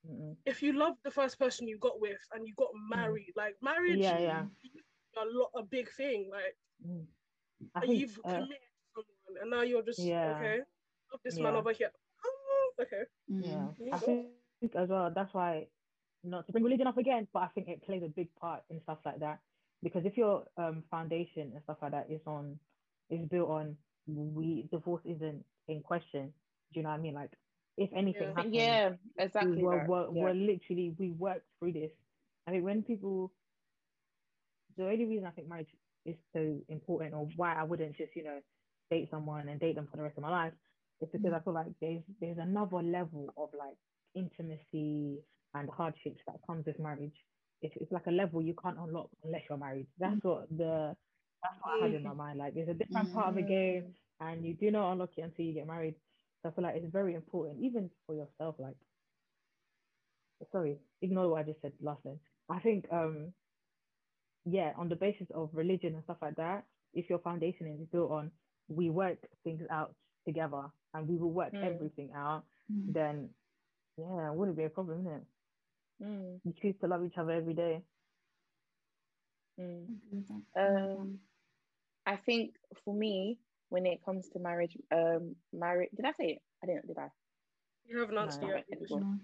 Mm-mm. 0.07 0.35
if 0.45 0.61
you 0.63 0.73
love 0.73 0.95
the 1.03 1.11
first 1.11 1.39
person 1.39 1.67
you 1.67 1.79
got 1.79 1.99
with, 2.01 2.21
and 2.33 2.47
you 2.47 2.53
got 2.57 2.71
married, 2.89 3.33
like 3.35 3.55
marriage, 3.61 3.97
Mm. 3.97 4.01
Yeah, 4.01 4.19
yeah. 4.19 4.45
a 5.17 5.25
lot 5.25 5.51
a 5.55 5.63
big 5.63 5.89
thing. 5.91 6.29
Like 6.31 6.55
Mm. 6.85 7.07
And 7.75 7.83
think, 7.85 7.99
you've 8.01 8.19
uh, 8.23 8.33
committed 8.33 8.71
to 8.75 8.85
someone, 8.95 9.41
and 9.41 9.51
now 9.51 9.61
you're 9.61 9.83
just 9.83 9.99
Yeah. 9.99 10.35
okay. 10.35 10.57
Love 11.11 11.21
this 11.23 11.39
man 11.39 11.55
over 11.55 11.73
here. 11.73 11.91
Oh, 12.25 12.71
okay. 12.81 13.03
Mm. 13.31 13.41
Yeah, 13.43 13.67
Yeah. 13.79 13.95
I 13.95 13.99
think 13.99 14.29
as 14.29 14.41
well. 14.49 15.11
That's 15.11 15.33
why 15.33 15.69
not 15.79 16.01
to 16.01 16.09
bring 16.09 16.27
religion 16.27 16.51
up 16.51 16.61
again, 16.61 16.91
but 17.03 17.09
I 17.11 17.19
think 17.29 17.39
it 17.43 17.59
plays 17.59 17.81
a 17.81 17.87
big 17.91 18.11
part 18.17 18.63
in 18.69 18.81
stuff 18.81 18.99
like 19.05 19.19
that. 19.19 19.39
Because 19.81 20.05
if 20.05 20.17
your 20.17 20.47
um 20.57 20.83
foundation 20.89 21.51
and 21.53 21.61
stuff 21.63 21.77
like 21.81 21.91
that 21.91 22.09
is 22.09 22.21
on 22.25 22.59
is 23.09 23.25
built 23.27 23.49
on 23.49 23.77
we 24.07 24.67
divorce 24.71 25.05
isn't 25.05 25.45
in 25.67 25.81
question. 25.81 26.33
Do 26.73 26.79
you 26.79 26.83
know 26.83 26.89
what 26.89 26.99
I 26.99 27.01
mean? 27.01 27.15
Like 27.15 27.31
if 27.77 27.89
anything 27.93 28.29
Yeah. 28.29 28.33
happens, 28.35 28.53
Yeah, 28.53 28.95
exactly. 29.17 29.57
we 29.57 29.63
we're, 29.63 29.85
we're, 29.85 30.03
Yeah. 30.03 30.23
we're 30.23 30.33
literally 30.33 30.95
we 30.97 31.11
worked 31.11 31.47
through 31.59 31.73
this. 31.73 31.91
I 32.47 32.51
mean, 32.51 32.63
when 32.63 32.83
people, 32.83 33.31
the 34.77 34.85
only 34.85 35.05
reason 35.05 35.25
I 35.25 35.31
think 35.31 35.47
marriage 35.47 35.75
is 36.05 36.15
so 36.33 36.61
important, 36.69 37.13
or 37.13 37.27
why 37.35 37.55
I 37.55 37.63
wouldn't 37.63 37.97
just 37.97 38.15
you 38.15 38.23
know 38.23 38.39
date 38.89 39.09
someone 39.09 39.49
and 39.49 39.59
date 39.59 39.75
them 39.75 39.87
for 39.87 39.97
the 39.97 40.03
rest 40.03 40.17
of 40.17 40.23
my 40.23 40.29
life, 40.29 40.53
is 41.01 41.09
because 41.11 41.31
mm. 41.31 41.35
I 41.35 41.39
feel 41.39 41.53
like 41.53 41.67
there's 41.81 42.03
there's 42.21 42.37
another 42.37 42.81
level 42.81 43.33
of 43.35 43.49
like 43.57 43.77
intimacy 44.13 45.19
and 45.53 45.69
hardships 45.69 46.21
that 46.27 46.35
comes 46.45 46.65
with 46.65 46.79
marriage. 46.79 47.15
It's, 47.61 47.73
it's 47.77 47.91
like 47.91 48.05
a 48.07 48.11
level 48.11 48.41
you 48.41 48.53
can't 48.61 48.77
unlock 48.77 49.09
unless 49.23 49.41
you're 49.49 49.57
married. 49.57 49.87
That's 49.97 50.23
what 50.23 50.47
the 50.49 50.95
that's 51.41 51.55
what 51.61 51.81
I 51.81 51.85
have 51.85 51.95
in 51.95 52.03
my 52.03 52.11
mm. 52.11 52.17
mind. 52.17 52.39
Like 52.39 52.55
it's 52.55 52.69
a 52.69 52.73
different 52.73 53.13
part 53.13 53.29
of 53.29 53.35
the 53.35 53.41
game, 53.41 53.93
and 54.21 54.45
you 54.45 54.53
do 54.53 54.71
not 54.71 54.93
unlock 54.93 55.11
it 55.17 55.21
until 55.21 55.45
you 55.45 55.53
get 55.53 55.67
married. 55.67 55.95
So 56.45 56.49
I 56.49 56.53
feel 56.53 56.63
like 56.63 56.75
it's 56.77 56.93
very 56.93 57.15
important, 57.15 57.59
even 57.63 57.91
for 58.05 58.15
yourself. 58.15 58.57
Like, 58.59 58.77
sorry, 60.51 60.79
ignore 61.01 61.29
what 61.29 61.41
I 61.41 61.43
just 61.43 61.61
said 61.61 61.73
last 61.81 62.03
then. 62.05 62.19
I 62.49 62.59
think, 62.59 62.85
um, 62.91 63.33
yeah, 64.45 64.73
on 64.77 64.89
the 64.89 64.95
basis 64.95 65.27
of 65.33 65.49
religion 65.53 65.95
and 65.95 66.03
stuff 66.05 66.17
like 66.21 66.35
that, 66.37 66.65
if 66.93 67.09
your 67.09 67.19
foundation 67.19 67.67
is 67.67 67.87
built 67.91 68.11
on 68.11 68.31
we 68.67 68.89
work 68.89 69.19
things 69.43 69.61
out 69.71 69.95
together 70.25 70.71
and 70.93 71.07
we 71.07 71.17
will 71.17 71.31
work 71.33 71.53
Mm. 71.53 71.63
everything 71.63 72.11
out, 72.15 72.45
Mm. 72.71 72.95
then 72.95 73.35
yeah, 73.97 74.31
it 74.31 74.35
wouldn't 74.35 74.57
be 74.57 74.63
a 74.65 74.69
problem, 74.69 75.01
isn't 75.01 75.13
it? 75.13 75.27
Mm, 76.01 76.41
You 76.45 76.53
choose 76.53 76.77
to 76.79 76.87
love 76.87 77.03
each 77.05 77.17
other 77.17 77.31
every 77.31 77.53
day. 77.55 77.85
mm. 79.59 79.89
Agree 79.89 80.19
with 80.19 80.27
that. 80.27 80.43
Um, 80.55 81.19
I 82.05 82.17
think 82.17 82.55
for 82.83 82.93
me, 82.93 83.39
when 83.69 83.85
it 83.85 84.03
comes 84.05 84.29
to 84.29 84.39
marriage, 84.39 84.77
um, 84.91 85.35
marriage. 85.53 85.89
Did 85.95 86.05
I 86.05 86.11
say 86.11 86.25
it? 86.25 86.39
I 86.63 86.67
didn't. 86.67 86.87
Did 86.87 86.97
I? 86.97 87.09
You 87.87 87.99
haven't 87.99 88.17
answered 88.17 88.41
No. 88.43 88.47
yet. 88.49 88.65
Okay, 88.73 88.85
cool. 88.87 88.99
No. 88.99 89.19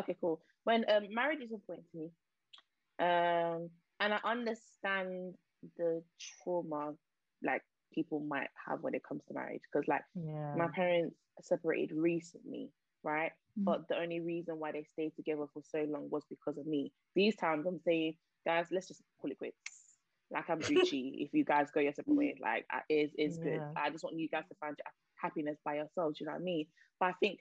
Okay, 0.00 0.16
cool. 0.20 0.40
When 0.64 0.84
um, 0.90 1.12
marriage 1.12 1.40
is 1.42 1.52
important 1.52 1.86
to 1.92 1.98
me, 1.98 2.10
um, 2.98 3.70
and 4.00 4.14
I 4.14 4.18
understand 4.24 5.34
the 5.76 6.02
trauma 6.18 6.94
like 7.42 7.62
people 7.92 8.20
might 8.20 8.48
have 8.68 8.80
when 8.82 8.94
it 8.94 9.02
comes 9.04 9.24
to 9.26 9.34
marriage, 9.34 9.62
because 9.72 9.88
like 9.88 10.02
Yeah. 10.14 10.54
my 10.56 10.68
parents 10.68 11.16
separated 11.40 11.94
recently, 11.96 12.70
right? 13.02 13.32
Mm. 13.58 13.64
But 13.64 13.88
the 13.88 13.98
only 13.98 14.20
reason 14.20 14.58
why 14.58 14.72
they 14.72 14.84
stayed 14.84 15.14
together 15.16 15.46
for 15.52 15.62
so 15.62 15.84
long 15.88 16.08
was 16.10 16.24
because 16.28 16.58
of 16.58 16.66
me. 16.66 16.92
These 17.14 17.36
times 17.36 17.66
I'm 17.66 17.80
saying, 17.80 18.14
guys, 18.44 18.66
let's 18.70 18.88
just 18.88 19.02
call 19.20 19.30
it 19.30 19.38
quits. 19.38 19.77
Like 20.30 20.48
I'm 20.50 20.60
Gucci. 20.60 21.12
if 21.24 21.30
you 21.32 21.44
guys 21.44 21.70
go 21.72 21.80
your 21.80 21.92
separate 21.92 22.16
way, 22.16 22.34
like 22.40 22.66
uh, 22.72 22.80
is 22.88 23.10
is 23.18 23.38
good. 23.38 23.54
Yeah. 23.56 23.72
I 23.76 23.90
just 23.90 24.04
want 24.04 24.18
you 24.18 24.28
guys 24.28 24.44
to 24.48 24.54
find 24.60 24.76
your 24.78 24.92
happiness 25.16 25.58
by 25.64 25.76
yourselves. 25.76 26.20
You 26.20 26.26
know 26.26 26.32
what 26.32 26.40
I 26.40 26.44
mean? 26.44 26.66
But 27.00 27.06
I 27.06 27.12
think, 27.20 27.40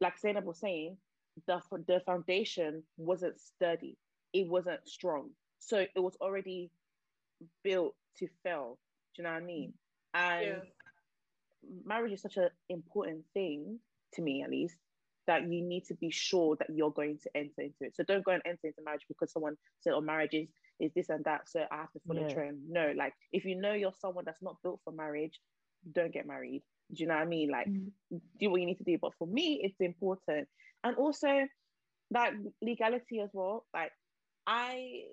like 0.00 0.18
Zainab 0.18 0.44
was 0.44 0.60
saying, 0.60 0.96
the 1.46 1.60
the 1.86 2.00
foundation 2.06 2.82
wasn't 2.96 3.40
sturdy. 3.40 3.96
It 4.32 4.48
wasn't 4.48 4.86
strong. 4.88 5.30
So 5.60 5.78
it 5.78 5.90
was 5.96 6.16
already 6.20 6.70
built 7.62 7.94
to 8.18 8.28
fail. 8.42 8.78
Do 9.14 9.22
you 9.22 9.24
know 9.24 9.32
what 9.34 9.42
I 9.42 9.46
mean? 9.46 9.74
And 10.14 10.46
Yeah. 10.46 11.84
marriage 11.84 12.12
is 12.12 12.22
such 12.22 12.36
an 12.36 12.50
important 12.68 13.24
thing 13.34 13.80
to 14.14 14.22
me 14.22 14.42
at 14.42 14.50
least 14.50 14.76
that 15.26 15.42
you 15.50 15.62
need 15.62 15.84
to 15.86 15.94
be 15.94 16.10
sure 16.10 16.56
that 16.56 16.68
you're 16.70 16.90
going 16.90 17.18
to 17.18 17.30
enter 17.36 17.62
into 17.62 17.76
it. 17.84 17.96
So 17.96 18.04
don't 18.04 18.24
go 18.24 18.32
and 18.32 18.42
enter 18.44 18.66
into 18.66 18.82
marriage 18.84 19.06
because 19.08 19.32
someone 19.32 19.56
said, 19.80 19.94
"Oh, 19.94 20.00
marriage 20.00 20.34
is, 20.34 20.48
is 20.80 20.92
this 20.94 21.08
and 21.08 21.24
that." 21.24 21.48
So 21.48 21.64
I 21.70 21.76
have 21.76 21.92
to 21.92 22.00
follow 22.06 22.22
Yeah. 22.22 22.28
trend. 22.28 22.68
No, 22.68 22.92
like 22.96 23.14
if 23.32 23.44
you 23.44 23.56
know 23.56 23.72
you're 23.72 23.92
someone 23.94 24.24
that's 24.24 24.42
not 24.42 24.56
built 24.62 24.80
for 24.84 24.92
marriage, 24.92 25.40
don't 25.92 26.12
get 26.12 26.26
married. 26.26 26.62
Do 26.92 27.02
you 27.02 27.08
know 27.08 27.14
what 27.14 27.22
I 27.22 27.26
mean? 27.26 27.50
Like 27.50 27.68
Mm. 27.68 27.92
do 28.38 28.50
what 28.50 28.60
you 28.60 28.66
need 28.66 28.78
to 28.78 28.84
do. 28.84 28.98
But 29.00 29.14
for 29.18 29.26
me, 29.26 29.60
it's 29.62 29.80
important, 29.80 30.48
and 30.84 30.96
also 30.96 31.46
that 32.10 32.32
legality 32.62 33.20
as 33.20 33.30
well. 33.32 33.66
Like 33.74 33.92
I 34.46 35.04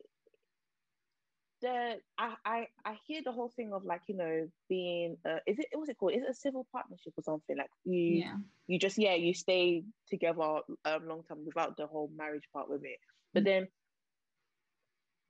the 1.62 1.98
I, 2.18 2.36
I 2.46 2.68
I 2.86 2.98
hear 3.06 3.22
the 3.24 3.32
whole 3.32 3.50
thing 3.56 3.72
of 3.74 3.84
like 3.86 4.02
you 4.08 4.16
know 4.18 4.48
being 4.70 5.18
uh 5.26 5.38
is 5.48 5.60
it 5.60 5.68
what's 5.74 5.90
it 5.90 5.98
called 5.98 6.14
is 6.14 6.24
it 6.24 6.30
a 6.30 6.34
civil 6.34 6.68
partnership 6.72 7.14
or 7.18 7.24
something 7.24 7.58
like 7.58 7.70
you 7.86 8.26
Yeah. 8.26 8.38
you 8.68 8.80
just 8.80 8.98
yeah 8.98 9.14
you 9.16 9.34
stay 9.34 9.84
together 10.08 10.42
um 10.86 11.08
long 11.08 11.24
time 11.28 11.46
without 11.46 11.78
the 11.78 11.86
whole 11.88 12.12
marriage 12.16 12.48
part 12.54 12.70
with 12.70 12.82
it 12.84 12.98
but 13.34 13.44
Mm. 13.44 13.46
then 13.46 13.68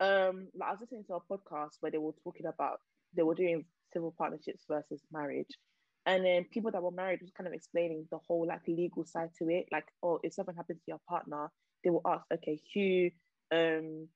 um 0.02 0.50
like 0.56 0.70
I 0.70 0.72
was 0.74 0.82
listening 0.82 1.06
to 1.08 1.16
a 1.16 1.22
podcast 1.22 1.78
where 1.82 1.92
they 1.92 2.00
were 2.00 2.14
talking 2.24 2.48
about 2.48 2.80
they 3.16 3.24
were 3.24 3.36
doing 3.36 3.66
civil 3.94 4.14
partnerships 4.18 4.66
versus 4.70 5.02
marriage 5.12 5.58
and 6.06 6.26
then 6.26 6.46
people 6.52 6.72
that 6.72 6.84
were 6.84 6.92
married 6.92 7.22
was 7.22 7.32
kind 7.32 7.48
of 7.48 7.54
explaining 7.54 8.08
the 8.12 8.20
whole 8.28 8.48
like 8.48 8.62
legal 8.68 9.06
side 9.06 9.30
to 9.38 9.50
it 9.50 9.68
like 9.72 9.86
oh 10.04 10.20
if 10.24 10.34
something 10.34 10.56
happens 10.56 10.80
to 10.80 10.86
your 10.90 11.02
partner 11.10 11.50
they 11.84 11.92
will 11.92 12.02
ask 12.06 12.26
okay 12.34 12.60
who 12.74 13.10
um 13.56 14.08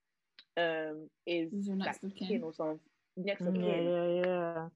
um 0.57 1.09
is 1.27 1.51
Who's 1.51 1.67
your 1.67 1.77
next 1.77 2.03
like 2.03 2.03
of 2.03 2.15
kin? 2.15 2.27
kin 2.27 2.43
or 2.43 2.53
something 2.53 2.79
next 3.17 3.45
of 3.47 3.53
Mm, 3.53 3.63
kin 3.63 3.91
yeah, 3.91 4.07
yeah, 4.07 4.07
yeah. 4.55 4.69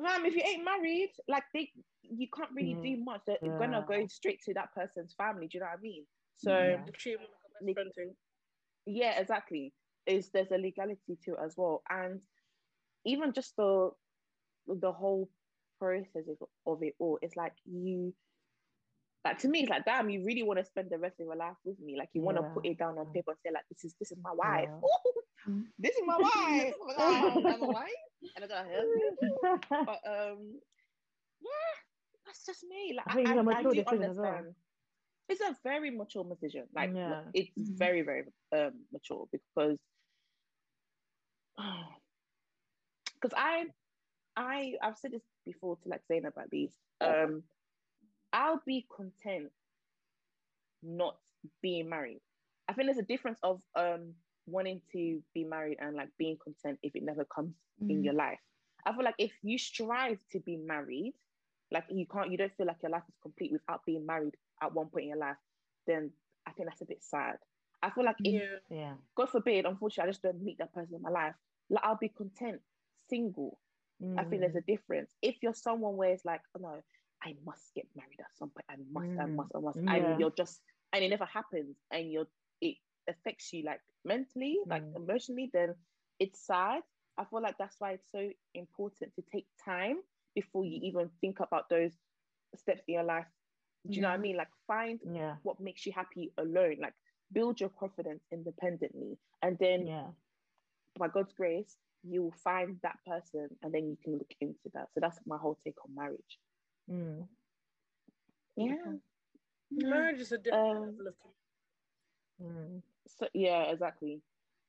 Ma'am, 0.00 0.26
if 0.26 0.34
you 0.34 0.42
ain't 0.42 0.64
married, 0.64 1.12
like 1.28 1.44
they, 1.54 1.72
you 2.02 2.28
can't 2.34 2.50
really 2.54 2.74
Yeah. 2.74 2.82
do 2.82 2.96
much. 3.02 3.22
They're 3.26 3.38
gonna 3.56 3.82
go 3.86 4.06
straight 4.06 4.42
to 4.44 4.54
that 4.54 4.74
person's 4.74 5.14
family. 5.14 5.48
Do 5.48 5.58
you 5.58 5.60
know 5.60 5.66
what 5.66 5.78
I 5.78 5.82
mean? 5.82 6.06
So 6.36 6.50
Yeah. 6.50 6.76
yeah, 6.76 6.90
Treat 6.98 7.14
him 7.14 7.20
like 7.20 7.30
a 7.46 7.64
Nick- 7.64 7.76
best 7.76 7.94
friend 7.94 7.94
thing. 7.94 8.16
exactly. 8.86 9.72
Is 10.06 10.30
there's 10.30 10.50
a 10.52 10.58
legality 10.58 11.18
to 11.24 11.32
it 11.34 11.38
as 11.44 11.54
well, 11.56 11.82
and 11.88 12.20
even 13.04 13.32
just 13.32 13.56
the 13.56 13.90
the 14.66 14.92
whole 14.92 15.30
process 15.78 16.24
of, 16.28 16.48
of 16.66 16.82
it 16.82 16.94
all. 16.98 17.18
It's 17.22 17.36
like 17.36 17.54
you, 17.64 18.14
like 19.24 19.38
to 19.38 19.48
me, 19.48 19.60
it's 19.60 19.70
like 19.70 19.84
damn, 19.84 20.10
you 20.10 20.24
really 20.24 20.42
want 20.42 20.58
to 20.58 20.64
spend 20.64 20.90
the 20.90 20.98
rest 20.98 21.20
of 21.20 21.26
your 21.26 21.36
life 21.36 21.56
with 21.64 21.78
me. 21.80 21.96
Like 21.98 22.10
you 22.14 22.22
want 22.22 22.36
to 22.38 22.42
Yeah. 22.42 22.48
put 22.54 22.66
it 22.66 22.78
down 22.78 22.98
on 22.98 23.06
paper 23.14 23.32
and 23.32 23.38
say 23.44 23.50
like, 23.52 23.64
this 23.70 23.84
is 23.84 23.94
this 23.98 24.12
is 24.12 24.18
my 24.22 24.32
wife. 24.32 24.68
Yeah. 24.68 24.80
This 25.78 25.94
is 25.96 26.02
my 26.06 26.18
wife. 26.18 26.74
I'm 26.98 27.62
a 27.62 27.66
wife, 27.66 27.86
and 28.36 28.44
I 28.44 28.48
got 28.48 28.66
a 28.66 28.68
husband. 28.68 29.18
but 29.84 30.00
um 30.06 30.60
yeah 31.40 31.74
that's 32.26 32.44
just 32.46 32.64
me 32.64 32.94
like 32.96 33.06
I 33.06 33.14
think 33.14 33.28
it's 33.78 33.86
a 33.88 33.94
do 33.94 34.02
as 34.02 34.16
well. 34.16 34.32
understand. 34.32 34.54
it's 35.28 35.40
a 35.40 35.56
very 35.62 35.90
mature 35.90 36.24
decision 36.24 36.64
like 36.74 36.90
Yeah. 36.94 37.22
it's 37.34 37.50
very 37.70 38.02
very 38.02 38.24
um 38.52 38.72
mature 38.92 39.26
because 39.32 39.78
because 43.14 43.34
i 43.36 43.64
i 44.36 44.74
i've 44.82 44.96
said 44.98 45.12
this 45.12 45.22
before 45.44 45.76
to 45.76 45.88
like 45.88 46.02
zainab 46.08 46.34
at 46.38 46.52
least 46.52 46.76
um 47.00 47.42
i'll 48.32 48.60
be 48.66 48.86
content 48.94 49.50
not 50.82 51.16
being 51.62 51.88
married 51.88 52.20
i 52.68 52.72
think 52.72 52.86
there's 52.86 52.98
a 52.98 53.02
difference 53.02 53.38
of 53.42 53.60
um 53.76 54.14
wanting 54.46 54.80
to 54.92 55.20
be 55.34 55.44
married 55.44 55.78
and 55.80 55.96
like 55.96 56.08
being 56.18 56.36
content 56.42 56.78
if 56.82 56.94
it 56.94 57.02
never 57.02 57.24
comes 57.24 57.54
in 57.88 58.00
Mm. 58.00 58.04
your 58.04 58.14
life. 58.14 58.38
I 58.86 58.92
feel 58.94 59.04
like 59.04 59.16
if 59.18 59.32
you 59.42 59.58
strive 59.58 60.18
to 60.30 60.38
be 60.40 60.56
married, 60.56 61.14
like 61.72 61.84
you 61.90 62.06
can't, 62.06 62.30
you 62.30 62.38
don't 62.38 62.56
feel 62.56 62.66
like 62.66 62.76
your 62.82 62.92
life 62.92 63.02
is 63.08 63.14
complete 63.20 63.52
without 63.52 63.84
being 63.84 64.06
married 64.06 64.36
at 64.62 64.72
one 64.72 64.86
point 64.86 65.02
in 65.04 65.08
your 65.08 65.18
life, 65.18 65.36
then 65.86 66.12
I 66.46 66.52
think 66.52 66.68
that's 66.68 66.80
a 66.80 66.84
bit 66.86 67.02
sad. 67.02 67.38
I 67.82 67.90
feel 67.90 68.04
like 68.04 68.16
if, 68.22 68.34
Yeah. 68.34 68.58
yeah. 68.70 68.94
God 69.16 69.30
forbid, 69.30 69.64
unfortunately, 69.66 70.08
I 70.08 70.12
just 70.12 70.22
don't 70.22 70.40
meet 70.42 70.58
that 70.58 70.72
person 70.72 70.94
in 70.94 71.02
my 71.02 71.10
life, 71.10 71.34
like 71.70 71.84
I'll 71.84 71.96
be 71.96 72.08
content 72.08 72.60
single. 73.08 73.58
I 74.16 74.24
think 74.24 74.42
there's 74.42 74.56
a 74.56 74.60
difference. 74.62 75.14
If 75.22 75.36
you're 75.42 75.54
someone 75.54 75.96
where 75.96 76.10
it's 76.10 76.24
like, 76.24 76.40
oh 76.56 76.60
no, 76.60 76.82
I 77.22 77.34
must 77.44 77.74
get 77.74 77.86
married 77.96 78.20
at 78.20 78.36
some 78.36 78.50
point. 78.50 78.64
I 78.70 78.76
must, 78.92 79.08
I 79.20 79.26
Mm. 79.26 79.36
must, 79.36 79.52
I 79.54 79.60
must. 79.60 79.78
Yeah. 79.80 79.82
And 79.88 80.18
you're 80.18 80.32
just, 80.36 80.60
and 80.92 81.04
it 81.04 81.08
never 81.10 81.26
happens. 81.26 81.76
And 81.90 82.10
you're, 82.10 82.26
it 82.60 82.76
affects 83.08 83.52
you 83.52 83.64
like 83.64 83.80
mentally, 84.04 84.58
like 84.70 84.82
Mm. 84.82 84.94
emotionally, 84.94 85.50
then 85.52 85.74
it's 86.18 86.46
sad. 86.46 86.82
I 87.18 87.24
feel 87.24 87.42
like 87.42 87.58
that's 87.58 87.76
why 87.80 87.92
it's 87.92 88.10
so 88.10 88.28
important 88.54 89.14
to 89.16 89.22
take 89.32 89.46
time 89.64 89.98
before 90.34 90.64
you 90.64 90.80
even 90.82 91.10
think 91.20 91.40
about 91.40 91.68
those 91.68 91.92
steps 92.56 92.82
in 92.88 92.94
your 92.94 93.04
life. 93.04 93.26
Do 93.90 93.98
you 93.98 94.02
know 94.02 94.08
what 94.08 94.14
I 94.14 94.18
mean? 94.18 94.36
Like 94.36 94.48
find 94.66 95.00
Yeah. 95.04 95.36
what 95.42 95.60
makes 95.60 95.86
you 95.86 95.92
happy 95.92 96.32
alone. 96.38 96.76
Like 96.80 96.94
build 97.32 97.60
your 97.60 97.70
confidence 97.70 98.24
independently. 98.32 99.18
And 99.42 99.58
then 99.58 99.88
Yeah. 99.88 100.12
By 100.98 101.08
God's 101.08 101.32
grace, 101.32 101.76
you'll 102.04 102.34
find 102.44 102.78
that 102.82 102.98
person 103.06 103.48
and 103.62 103.72
then 103.74 103.88
you 103.88 103.96
can 104.02 104.14
look 104.14 104.32
into 104.40 104.70
that. 104.74 104.88
So 104.94 105.00
that's 105.00 105.18
my 105.26 105.36
whole 105.38 105.58
take 105.64 105.76
on 105.84 105.94
marriage. 105.94 106.38
Mm. 106.90 107.28
Yeah. 108.56 108.74
Marriage 109.70 110.20
is 110.20 110.32
a 110.32 110.38
different 110.38 110.68
Um, 110.76 110.80
level 110.86 111.08
of 111.08 111.14
Mm. 112.42 112.82
So 113.06 113.28
yeah, 113.34 113.62
exactly. 113.64 114.20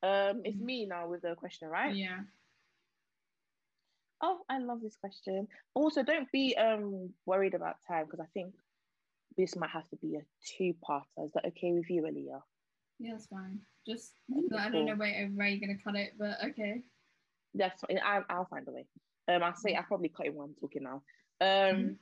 Um, 0.04 0.42
it's 0.46 0.58
Mhm. 0.58 0.62
me 0.62 0.86
now 0.86 1.08
with 1.10 1.22
the 1.22 1.36
question, 1.36 1.70
right? 1.70 1.94
Yeah. 1.96 2.24
Oh, 4.22 4.46
I 4.50 4.60
love 4.60 4.82
this 4.82 4.96
question. 4.98 5.48
Also, 5.74 6.04
don't 6.04 6.32
be 6.32 6.56
um 6.58 7.14
worried 7.26 7.54
about 7.54 7.84
time 7.88 8.06
because 8.06 8.20
I 8.20 8.28
think 8.28 8.56
this 9.38 9.56
might 9.56 9.70
have 9.72 9.88
to 9.90 9.96
be 9.98 10.16
a 10.16 10.26
two-parter. 10.42 11.26
Is 11.26 11.34
that 11.34 11.46
okay 11.46 11.74
with 11.74 11.90
you, 11.90 12.04
Aliyah? 12.04 12.42
Yeah, 13.00 13.12
that's 13.14 13.28
fine. 13.28 13.60
Just 13.88 14.14
I 14.58 14.70
don't 14.70 14.86
know 14.86 14.96
where 14.96 15.28
where 15.36 15.48
you're 15.48 15.60
gonna 15.66 15.80
cut 15.84 15.96
it, 15.96 16.14
but 16.18 16.38
okay. 16.50 16.82
That's 17.54 17.82
fine. 17.82 18.00
I, 18.04 18.22
I'll 18.30 18.46
find 18.46 18.68
a 18.68 18.72
way. 18.72 18.86
Um, 19.28 19.44
I'll 19.44 19.56
say 19.56 19.76
I 19.76 19.82
probably 19.82 20.10
cut 20.10 20.26
it 20.26 20.34
when 20.34 20.50
I'm 20.50 20.56
talking 20.60 20.84
now. 20.84 21.02
Um, 21.40 21.98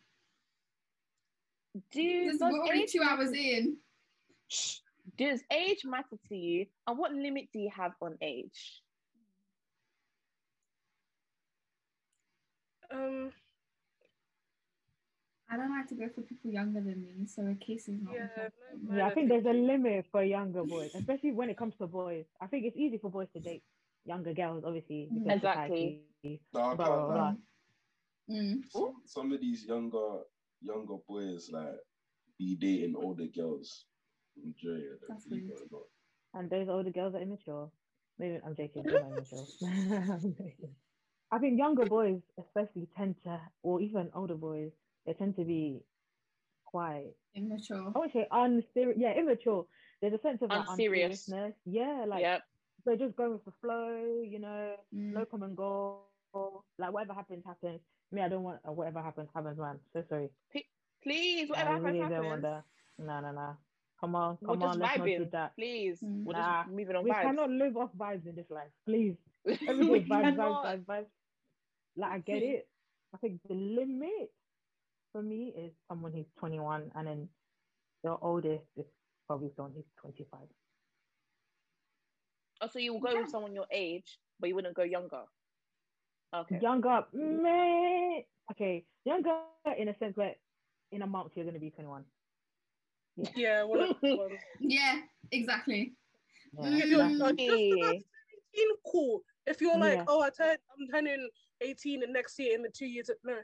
do 1.91 2.25
This, 2.25 2.37
does 2.39 2.51
we're 2.53 2.59
already 2.61 2.83
age 2.83 2.91
two 2.93 3.01
hours 3.03 3.31
matter- 3.31 3.35
in. 3.43 3.77
Shh. 4.47 4.77
Does 5.17 5.41
age 5.51 5.85
matter 5.85 6.17
to 6.29 6.35
you, 6.35 6.65
and 6.87 6.97
what 6.97 7.13
limit 7.13 7.49
do 7.53 7.59
you 7.59 7.69
have 7.75 7.91
on 8.01 8.17
age? 8.21 8.81
Um, 12.91 13.31
I 15.49 15.57
don't 15.57 15.69
like 15.69 15.87
to 15.89 15.95
go 15.95 16.09
for 16.09 16.21
people 16.21 16.51
younger 16.51 16.81
than 16.81 17.01
me, 17.01 17.25
so 17.27 17.45
a 17.45 17.55
case 17.55 17.87
is 17.87 18.01
not. 18.01 18.13
Yeah, 18.13 18.27
no, 18.81 18.95
Yeah, 18.95 19.05
I 19.05 19.07
I 19.07 19.13
think 19.13 19.29
think 19.29 19.43
there's 19.43 19.55
a 19.55 19.57
limit 19.57 20.05
for 20.11 20.23
younger 20.23 20.63
boys, 20.63 20.91
especially 20.95 21.31
when 21.33 21.49
it 21.49 21.57
comes 21.57 21.75
to 21.77 21.87
boys. 21.87 22.25
I 22.41 22.47
think 22.47 22.65
it's 22.65 22.77
easy 22.77 22.97
for 22.97 23.09
boys 23.09 23.27
to 23.33 23.39
date 23.39 23.63
younger 24.05 24.33
girls, 24.33 24.63
obviously. 24.65 25.09
Exactly. 25.27 26.01
society, 26.23 26.41
No, 26.53 26.75
blah, 26.75 26.75
blah, 26.75 27.05
blah. 27.13 27.33
Mm. 28.29 28.63
Some, 28.71 28.93
some 29.05 29.31
of 29.31 29.39
these 29.39 29.65
younger 29.65 30.21
younger 30.61 30.95
boys 31.07 31.49
like 31.51 31.75
be 32.39 32.55
dating 32.55 32.95
older 32.95 33.27
girls. 33.27 33.85
Enjoy 34.43 34.77
it. 34.77 34.99
That's 35.07 35.25
believe 35.25 35.47
weird. 35.47 35.61
it. 35.61 35.71
And 36.33 36.49
those 36.49 36.67
older 36.69 36.89
girls 36.91 37.15
are 37.15 37.21
immature. 37.21 37.71
Maybe 38.17 38.39
I'm 38.45 38.55
joking. 38.55 38.83
They're 38.85 39.05
immature. 39.05 39.45
I'm 39.61 40.33
joking. 40.33 40.75
I 41.31 41.39
think 41.39 41.57
younger 41.57 41.85
boys, 41.85 42.21
especially, 42.39 42.87
tend 42.97 43.15
to, 43.23 43.39
or 43.63 43.81
even 43.81 44.09
older 44.13 44.35
boys, 44.35 44.71
they 45.05 45.13
tend 45.13 45.35
to 45.37 45.43
be 45.45 45.81
quite. 46.65 47.13
Immature. 47.35 47.91
I 47.95 47.99
won't 47.99 48.13
say 48.13 48.27
unserious. 48.31 48.97
Yeah, 48.99 49.13
immature. 49.13 49.65
There's 50.01 50.13
a 50.13 50.19
sense 50.21 50.41
of 50.41 50.49
like 50.49 50.65
Unserious. 50.69 51.27
unseriousness. 51.27 51.53
Yeah, 51.65 52.05
like 52.07 52.21
yep. 52.21 52.41
they're 52.85 52.97
just 52.97 53.15
going 53.15 53.33
with 53.33 53.45
the 53.45 53.51
flow. 53.61 54.21
You 54.23 54.39
know, 54.39 54.75
Mm. 54.93 55.13
no 55.13 55.25
common 55.25 55.55
goal. 55.55 56.03
Like 56.77 56.91
whatever 56.93 57.13
happens, 57.13 57.43
happens. 57.45 57.79
Me, 58.11 58.21
I 58.21 58.29
don't 58.29 58.43
want 58.43 58.59
uh, 58.67 58.71
whatever 58.71 59.01
happens, 59.01 59.29
happens, 59.33 59.57
man. 59.57 59.79
So 59.93 60.03
sorry. 60.09 60.29
Please, 61.03 61.49
whatever 61.49 61.69
I 61.69 61.73
happens, 61.73 61.85
really 61.85 61.99
happens. 61.99 62.17
don't 62.19 62.25
want 62.29 62.41
that. 62.43 62.63
No, 62.99 63.19
no, 63.21 63.31
no. 63.31 63.57
Come 63.99 64.15
on, 64.15 64.37
We're 64.41 64.47
come 64.49 64.59
just 64.61 64.73
on. 64.73 64.79
Let's 64.79 64.97
not 64.97 65.05
do 65.05 65.11
vibing. 65.25 65.31
that. 65.31 65.55
Please, 65.55 66.01
Mm. 66.01 66.23
we're 66.25 66.33
Nah. 66.33 66.63
just 66.63 66.73
moving 66.75 66.95
on 66.95 67.03
We 67.03 67.11
vibes. 67.11 67.21
cannot 67.21 67.49
live 67.49 67.77
off 67.77 67.91
vibes 67.97 68.25
in 68.27 68.35
this 68.35 68.49
life, 68.49 68.71
please. 68.85 69.15
we 69.45 69.53
Everything 69.67 70.09
vibes, 70.09 70.35
vibes, 70.35 70.63
vibes, 70.65 70.85
vibes. 70.85 71.05
Like 71.95 72.11
I 72.11 72.19
get 72.19 72.43
it. 72.53 72.67
I 73.13 73.17
think 73.17 73.39
the 73.47 73.53
limit 73.55 74.31
for 75.15 75.21
me 75.21 75.53
is 75.57 75.71
someone 75.87 76.11
who's 76.11 76.25
21, 76.39 76.91
and 76.93 77.07
then 77.07 77.29
the 78.03 78.17
oldest 78.21 78.65
is 78.75 78.85
probably 79.27 79.49
someone 79.55 79.71
who's 79.73 79.85
25. 80.01 80.41
Oh, 82.59 82.67
so 82.67 82.79
you 82.79 82.91
will 82.91 82.99
go 82.99 83.11
Yeah. 83.11 83.21
with 83.21 83.29
someone 83.29 83.55
your 83.55 83.67
age, 83.71 84.19
but 84.41 84.49
you 84.49 84.55
wouldn't 84.55 84.75
go 84.75 84.83
younger. 84.83 85.23
Okay. 86.33 86.59
Younger, 86.61 87.05
meh. 87.13 88.23
Okay, 88.51 88.85
younger 89.05 89.39
in 89.77 89.87
a 89.87 89.97
sense 89.97 90.17
where 90.17 90.35
in 90.91 91.01
a 91.01 91.07
month 91.07 91.31
you're 91.37 91.45
gonna 91.45 91.59
be 91.59 91.71
21. 91.71 92.03
yeah, 93.37 93.63
one 93.63 93.79
of 93.83 94.01
the 94.01 94.17
ones. 94.17 94.33
Yeah, 94.59 95.01
exactly. 95.31 95.95
Yeah, 96.51 96.67
If 96.77 96.85
you're 96.89 96.97
that's- 96.97 97.21
uh, 97.21 97.31
just 97.31 97.73
about 97.73 98.03
17, 98.57 98.71
cool. 98.91 99.23
If 99.47 99.61
you're 99.61 99.77
like, 99.77 99.99
Yeah. 99.99 100.05
oh, 100.09 100.21
I 100.21 100.29
turn, 100.29 100.57
I'm 100.77 100.87
turning 100.89 101.29
18 101.61 102.03
and 102.03 102.11
next 102.11 102.37
year 102.37 102.53
in 102.55 102.63
the 102.63 102.69
two 102.69 102.87
years, 102.87 103.09
no, 103.23 103.41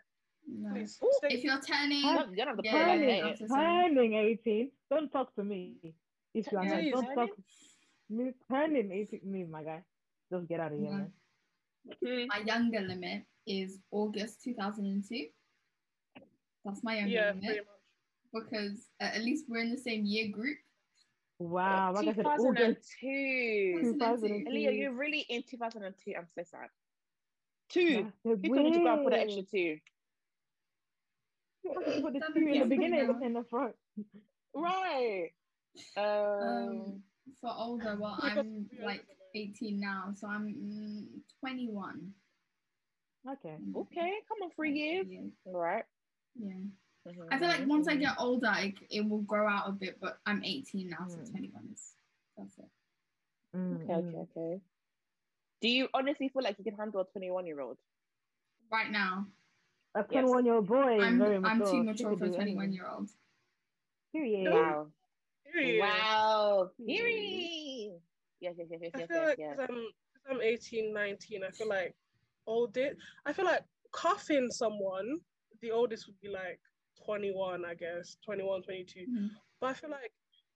No. 0.54 0.74
please 0.74 1.00
Ooh. 1.04 1.10
If 1.24 1.44
you're 1.44 1.62
turning, 1.62 2.00
You 2.00 2.14
don't, 2.14 2.38
you 2.38 2.46
don't 2.46 2.60
Yeah, 2.64 2.72
put 2.72 2.82
it 2.82 2.84
like 2.84 2.88
turning, 2.88 3.10
yeah, 3.10 3.16
that. 3.16 3.24
that's 3.28 3.42
the 3.42 3.48
same. 3.48 3.58
turning 3.96 4.14
18. 4.14 4.72
Don't 4.90 5.12
talk 5.12 5.36
to 5.36 5.44
me. 5.44 5.76
If 6.34 6.52
you 6.52 6.58
are 6.58 6.66
not, 6.66 6.80
Please. 6.80 6.92
don't 6.92 7.16
talk. 7.16 7.30
Me 8.10 8.32
turning 8.50 8.92
18, 8.92 9.20
me, 9.24 9.46
my 9.46 9.64
guy. 9.64 9.84
Just 10.32 10.48
get 10.48 10.60
out 10.60 10.74
of 10.74 10.80
here, 10.80 10.90
Yeah. 10.90 10.98
man. 10.98 11.12
Mm. 12.04 12.28
my 12.28 12.38
younger 12.46 12.82
limit 12.82 13.24
is 13.48 13.80
August 13.92 14.44
2002. 14.44 15.28
That's 16.64 16.84
my 16.84 16.96
younger 16.98 17.10
yeah, 17.12 17.28
limit 17.30 17.44
pretty 17.44 17.60
much. 17.62 18.44
because 18.50 18.88
uh, 19.02 19.06
at 19.06 19.24
least 19.24 19.46
we're 19.50 19.62
in 19.64 19.72
the 19.72 19.78
same 19.78 20.06
year 20.06 20.30
group. 20.32 20.58
Wow, 21.40 21.94
like 21.94 22.08
I 22.08 22.14
said, 22.14 22.26
August 22.28 22.92
2002. 23.02 23.94
2002. 23.94 24.52
Leah, 24.52 24.72
you're 24.72 24.94
really 24.94 25.26
in 25.28 25.42
2002. 25.50 26.14
I'm 26.16 26.28
so 26.28 26.44
sad. 26.44 26.68
Two. 27.70 28.04
That's 28.04 28.16
so 28.24 28.38
You 28.44 28.54
told 28.54 28.66
me 28.72 28.74
to 28.74 28.80
go 28.84 28.94
and 28.94 29.04
put 29.06 29.14
an 29.14 29.20
extra 29.22 29.42
two. 29.44 29.78
You 31.64 31.74
have 31.86 32.02
put 32.04 32.14
the 32.14 32.22
two 32.34 32.40
in 32.48 32.60
the 32.60 32.66
beginning 32.66 33.08
now. 33.08 33.20
and 33.24 33.36
the 33.36 33.44
front. 33.44 33.76
Right. 34.54 35.32
Um, 35.98 36.04
Um, 36.06 37.04
For 37.40 37.54
older, 37.56 37.96
well, 38.00 38.18
I'm 38.22 38.68
like 38.84 39.06
18 39.36 39.80
now, 39.80 40.12
so 40.16 40.28
I'm 40.28 40.48
mm, 40.54 41.22
21. 41.40 42.14
Okay. 43.30 43.56
Mm, 43.62 43.76
okay, 43.76 44.12
come 44.28 44.42
on, 44.44 44.52
three 44.56 44.74
years. 44.74 45.08
Yeah. 45.10 45.22
Right. 45.46 45.86
yeah. 46.36 46.54
I 47.32 47.40
feel 47.40 47.48
like 47.48 47.68
once 47.68 47.88
I 47.88 47.96
get 47.96 48.16
older, 48.20 48.48
I, 48.48 48.74
it 48.90 49.08
will 49.08 49.22
grow 49.22 49.48
out 49.48 49.70
a 49.70 49.72
bit, 49.72 50.00
but 50.02 50.20
I'm 50.26 50.44
18 50.44 50.90
now, 50.90 51.06
so 51.08 51.18
Mm. 51.18 51.32
21 51.32 51.70
is 51.74 51.96
that's 52.38 52.58
it. 52.58 52.66
Mm, 53.56 53.76
Okay, 53.84 53.94
okay, 53.94 54.18
mm. 54.18 54.28
okay. 54.30 54.62
Do 55.62 55.68
you 55.70 55.88
honestly 55.94 56.30
feel 56.30 56.44
like 56.44 56.58
you 56.58 56.64
can 56.64 56.76
handle 56.76 57.02
a 57.02 57.06
21 57.06 57.46
year 57.46 57.60
old? 57.62 57.78
Right 58.72 58.90
now, 58.92 59.28
A 59.94 60.00
Yes. 60.10 60.22
21 60.22 60.46
year 60.46 60.56
old 60.56 60.68
boy 60.68 61.02
I'm 61.02 61.18
very 61.18 61.36
I'm 61.36 61.64
too 61.64 61.84
mature 61.84 62.18
for 62.18 62.26
a 62.26 62.30
21 62.32 62.72
year 62.72 62.88
old. 62.88 63.10
Period. 64.14 64.52
Wow. 64.52 64.92
Period. 65.52 65.80
Wow. 65.82 66.72
Period. 66.78 67.04
Period. 67.04 68.02
Yes, 68.40 68.56
yes, 68.58 68.68
yes, 68.72 68.80
yes, 68.82 68.92
I 68.96 69.00
yes, 69.00 69.08
feel 69.08 69.18
yes, 69.18 69.28
like 69.30 69.38
yes. 69.40 69.58
I'm, 69.60 69.76
'cause 69.76 70.24
I'm 70.30 70.42
18, 70.42 70.94
19, 70.94 71.44
I 71.44 71.52
feel 71.52 71.68
like 71.68 71.96
old 72.48 72.76
it. 72.78 72.98
I 73.26 73.34
feel 73.34 73.46
like 73.46 73.64
cuffing 73.92 74.50
someone, 74.50 75.20
the 75.62 75.72
oldest 75.72 76.08
would 76.08 76.20
be 76.22 76.30
like 76.30 76.60
21, 77.04 77.66
I 77.66 77.76
guess, 77.76 78.16
21, 78.26 78.64
22. 78.64 79.06
Mhm. 79.08 79.30
But 79.60 79.68
I 79.68 79.74
feel 79.74 79.90
like 79.90 80.12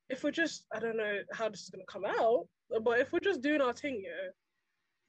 if 0.09 0.23
we're 0.23 0.31
just, 0.31 0.65
I 0.73 0.79
don't 0.79 0.97
know 0.97 1.23
how 1.33 1.49
this 1.49 1.61
is 1.63 1.69
going 1.69 1.85
to 1.85 1.91
come 1.91 2.05
out, 2.05 2.47
but 2.81 2.99
if 2.99 3.11
we're 3.11 3.19
just 3.19 3.41
doing 3.41 3.61
our 3.61 3.73
thing, 3.73 4.01
yeah, 4.01 4.29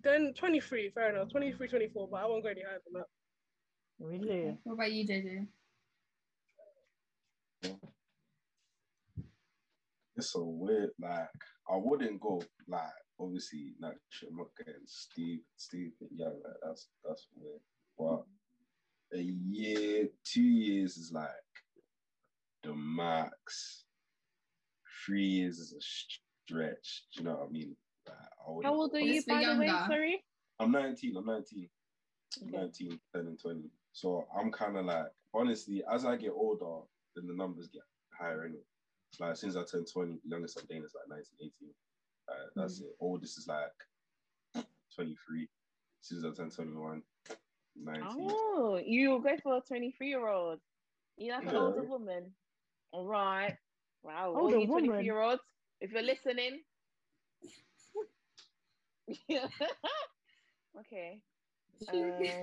then 0.01 0.35
23, 0.35 0.91
fair 0.91 1.11
enough, 1.11 1.31
23, 1.31 1.69
24, 1.69 2.09
but 2.09 2.17
I 2.23 2.27
won't 2.27 2.43
go 2.43 2.51
any 2.51 2.63
higher 2.63 2.81
than 2.85 2.95
that. 2.95 3.07
Really? 3.99 4.57
What 4.65 4.75
about 4.75 4.93
you, 4.93 5.07
JJ? 5.07 5.47
It's 10.17 10.35
a 10.35 10.43
weird 10.43 10.91
like 11.01 11.29
I 11.69 11.77
wouldn't 11.77 12.21
go 12.21 12.43
like 12.69 12.81
obviously 13.21 13.75
like 13.81 13.99
shit, 14.09 14.31
I'm 14.31 14.37
not 14.39 14.49
getting 14.57 14.81
Steve 14.87 15.41
Steve 15.57 15.91
yeah 16.15 16.27
like, 16.27 16.57
that's 16.63 16.89
that's 17.05 17.27
weird. 17.35 17.61
But 17.99 18.25
a 19.15 19.23
year, 19.23 20.09
two 20.25 20.43
years 20.43 20.97
is 20.97 21.13
like 21.13 21.29
the 22.63 22.75
max. 22.75 23.85
Three 25.05 25.25
years 25.25 25.59
is 25.59 25.73
a 25.73 25.81
stretch. 25.81 27.05
Do 27.15 27.23
you 27.23 27.25
know 27.25 27.37
what 27.37 27.49
I 27.49 27.53
mean? 27.53 27.77
Like, 28.07 28.17
I 28.17 28.67
How 28.67 28.75
old 28.75 28.95
are 28.95 29.01
you, 29.01 29.23
by 29.29 29.45
the 29.45 29.61
way? 29.61 29.69
Sorry? 29.69 30.25
I'm 30.59 30.73
19. 30.73 31.17
I'm 31.17 31.27
19. 31.27 31.69
I'm 32.43 32.49
Okay. 32.49 32.57
19, 32.57 33.01
10 33.15 33.27
and 33.27 33.41
20. 33.41 33.61
So 33.97 34.27
I'm 34.39 34.53
kind 34.53 34.77
of 34.77 34.85
like, 34.85 35.07
honestly, 35.33 35.83
as 35.91 36.05
I 36.05 36.17
get 36.17 36.33
older, 36.33 36.85
then 37.15 37.27
the 37.27 37.33
numbers 37.35 37.69
get 37.69 37.81
higher 38.11 38.45
in 38.45 38.53
it. 38.53 38.67
Like, 39.19 39.37
since 39.37 39.57
I 39.57 39.65
turned 39.65 39.87
20, 39.91 40.19
the 40.23 40.29
youngest 40.29 40.59
I've 40.59 40.69
dating 40.69 40.85
is 40.85 40.95
like 40.95 41.09
19, 41.09 41.51
18. 41.63 41.75
Uh, 42.29 42.33
that's 42.55 42.81
it. 42.81 42.95
Oldest 43.01 43.39
is 43.39 43.49
like 43.49 43.73
23. 44.95 45.49
Since 46.03 46.25
I 46.27 46.31
turned 46.37 46.55
21, 46.55 47.03
19. 47.75 48.05
Oh, 48.21 48.79
you 48.85 49.19
go 49.25 49.35
for 49.43 49.57
a 49.57 49.61
23 49.63 50.09
year 50.09 50.29
old. 50.29 50.61
You're 51.17 51.35
like 51.35 51.47
an 51.47 51.55
Yeah. 51.55 51.61
older 51.61 51.85
woman. 51.85 52.35
All 52.93 53.07
right. 53.07 53.57
Wow. 54.03 54.35
All 54.35 54.43
Older 54.43 54.59
you 54.59 54.67
23 54.67 55.07
year 55.07 55.23
olds, 55.23 55.41
if 55.81 55.91
you're 55.91 56.03
listening. 56.03 56.61
okay. 60.79 61.23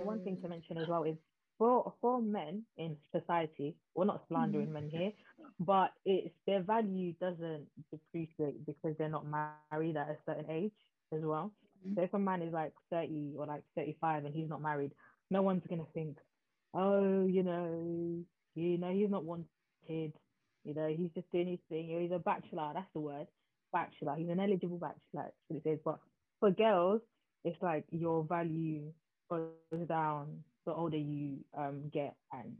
One 0.03 0.23
thing 0.23 0.37
to 0.41 0.45
Um, 0.45 0.49
mention 0.49 0.77
as 0.79 0.87
well 0.87 1.03
is 1.03 1.17
for 1.57 1.93
for 2.01 2.21
men 2.21 2.63
in 2.77 2.97
society, 3.11 3.75
we're 3.95 4.05
not 4.05 4.23
slandering 4.27 4.73
men 4.73 4.89
here, 4.89 5.11
but 5.59 5.91
it's 6.05 6.33
their 6.47 6.61
value 6.61 7.13
doesn't 7.21 7.67
depreciate 7.91 8.65
because 8.65 8.95
they're 8.97 9.09
not 9.09 9.25
married 9.27 9.67
at 9.67 9.77
a 9.77 10.17
certain 10.25 10.49
age 10.49 10.49
as 10.87 10.91
well. 10.95 11.23
Mhm. 11.85 11.95
So 11.95 12.01
if 12.03 12.13
a 12.13 12.19
man 12.19 12.23
is 12.25 12.37
like 12.37 12.57
30 12.89 13.23
or 13.27 13.45
like 13.45 13.63
35 13.75 14.25
and 14.25 14.33
he's 14.33 14.49
not 14.49 14.61
married, 14.61 14.91
no 15.29 15.41
one's 15.41 15.65
gonna 15.67 15.85
think, 15.93 16.17
oh, 16.73 17.25
you 17.25 17.43
know, 17.43 18.23
you 18.55 18.77
know, 18.77 18.91
he's 18.91 19.09
not 19.09 19.23
wanted, 19.25 19.47
you 20.63 20.73
know, 20.73 20.87
he's 20.87 21.11
just 21.15 21.31
doing 21.31 21.47
his 21.47 21.59
thing, 21.69 21.87
he's 22.01 22.11
a 22.11 22.19
bachelor, 22.19 22.71
that's 22.73 22.91
the 22.93 22.99
word. 22.99 23.27
Bachelor, 23.71 24.15
he's 24.15 24.29
an 24.29 24.39
eligible 24.39 24.77
bachelor, 24.77 24.99
that's 25.13 25.35
it 25.49 25.63
says. 25.63 25.79
But 25.83 25.99
for 26.39 26.51
girls, 26.51 27.01
it's 27.43 27.61
like 27.61 27.85
your 27.91 28.23
value 28.23 28.91
goes 29.29 29.51
down 29.87 30.43
the 30.65 30.73
older 30.73 30.97
you 30.97 31.37
um 31.57 31.89
get 31.93 32.15
and 32.31 32.55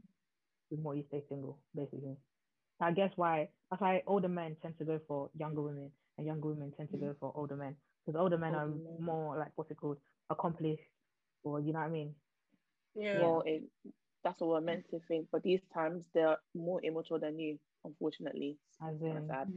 the 0.70 0.76
more 0.76 0.94
you 0.94 1.04
stay 1.08 1.22
single, 1.28 1.58
basically. 1.74 2.16
I 2.80 2.92
guess 2.92 3.12
why 3.16 3.50
that's 3.70 3.80
why 3.80 4.02
older 4.06 4.28
men 4.28 4.56
tend 4.62 4.78
to 4.78 4.84
go 4.84 5.00
for 5.06 5.30
younger 5.38 5.62
women 5.62 5.90
and 6.18 6.26
younger 6.26 6.48
women 6.48 6.72
tend 6.76 6.90
to 6.90 6.96
go 6.98 7.14
for 7.20 7.32
older 7.34 7.56
men 7.56 7.76
because 8.04 8.20
older 8.20 8.38
men 8.38 8.54
are 8.54 8.66
men. 8.66 8.96
more 8.98 9.36
like 9.38 9.52
what's 9.56 9.70
it 9.70 9.76
called 9.76 9.98
accomplished 10.30 10.82
or 11.44 11.60
you 11.60 11.72
know 11.72 11.80
what 11.80 11.86
I 11.86 11.90
mean. 11.90 12.14
Yeah. 12.94 13.20
Well, 13.20 13.42
it, 13.46 13.62
that's 14.24 14.40
what 14.40 14.50
we're 14.50 14.60
meant 14.60 14.88
to 14.90 15.00
think. 15.08 15.28
But 15.32 15.42
these 15.42 15.62
times, 15.72 16.08
they're 16.14 16.38
more 16.54 16.80
immature 16.82 17.18
than 17.18 17.38
you, 17.38 17.58
unfortunately. 17.84 18.58
As 18.82 19.00
in, 19.02 19.26
sad. 19.28 19.52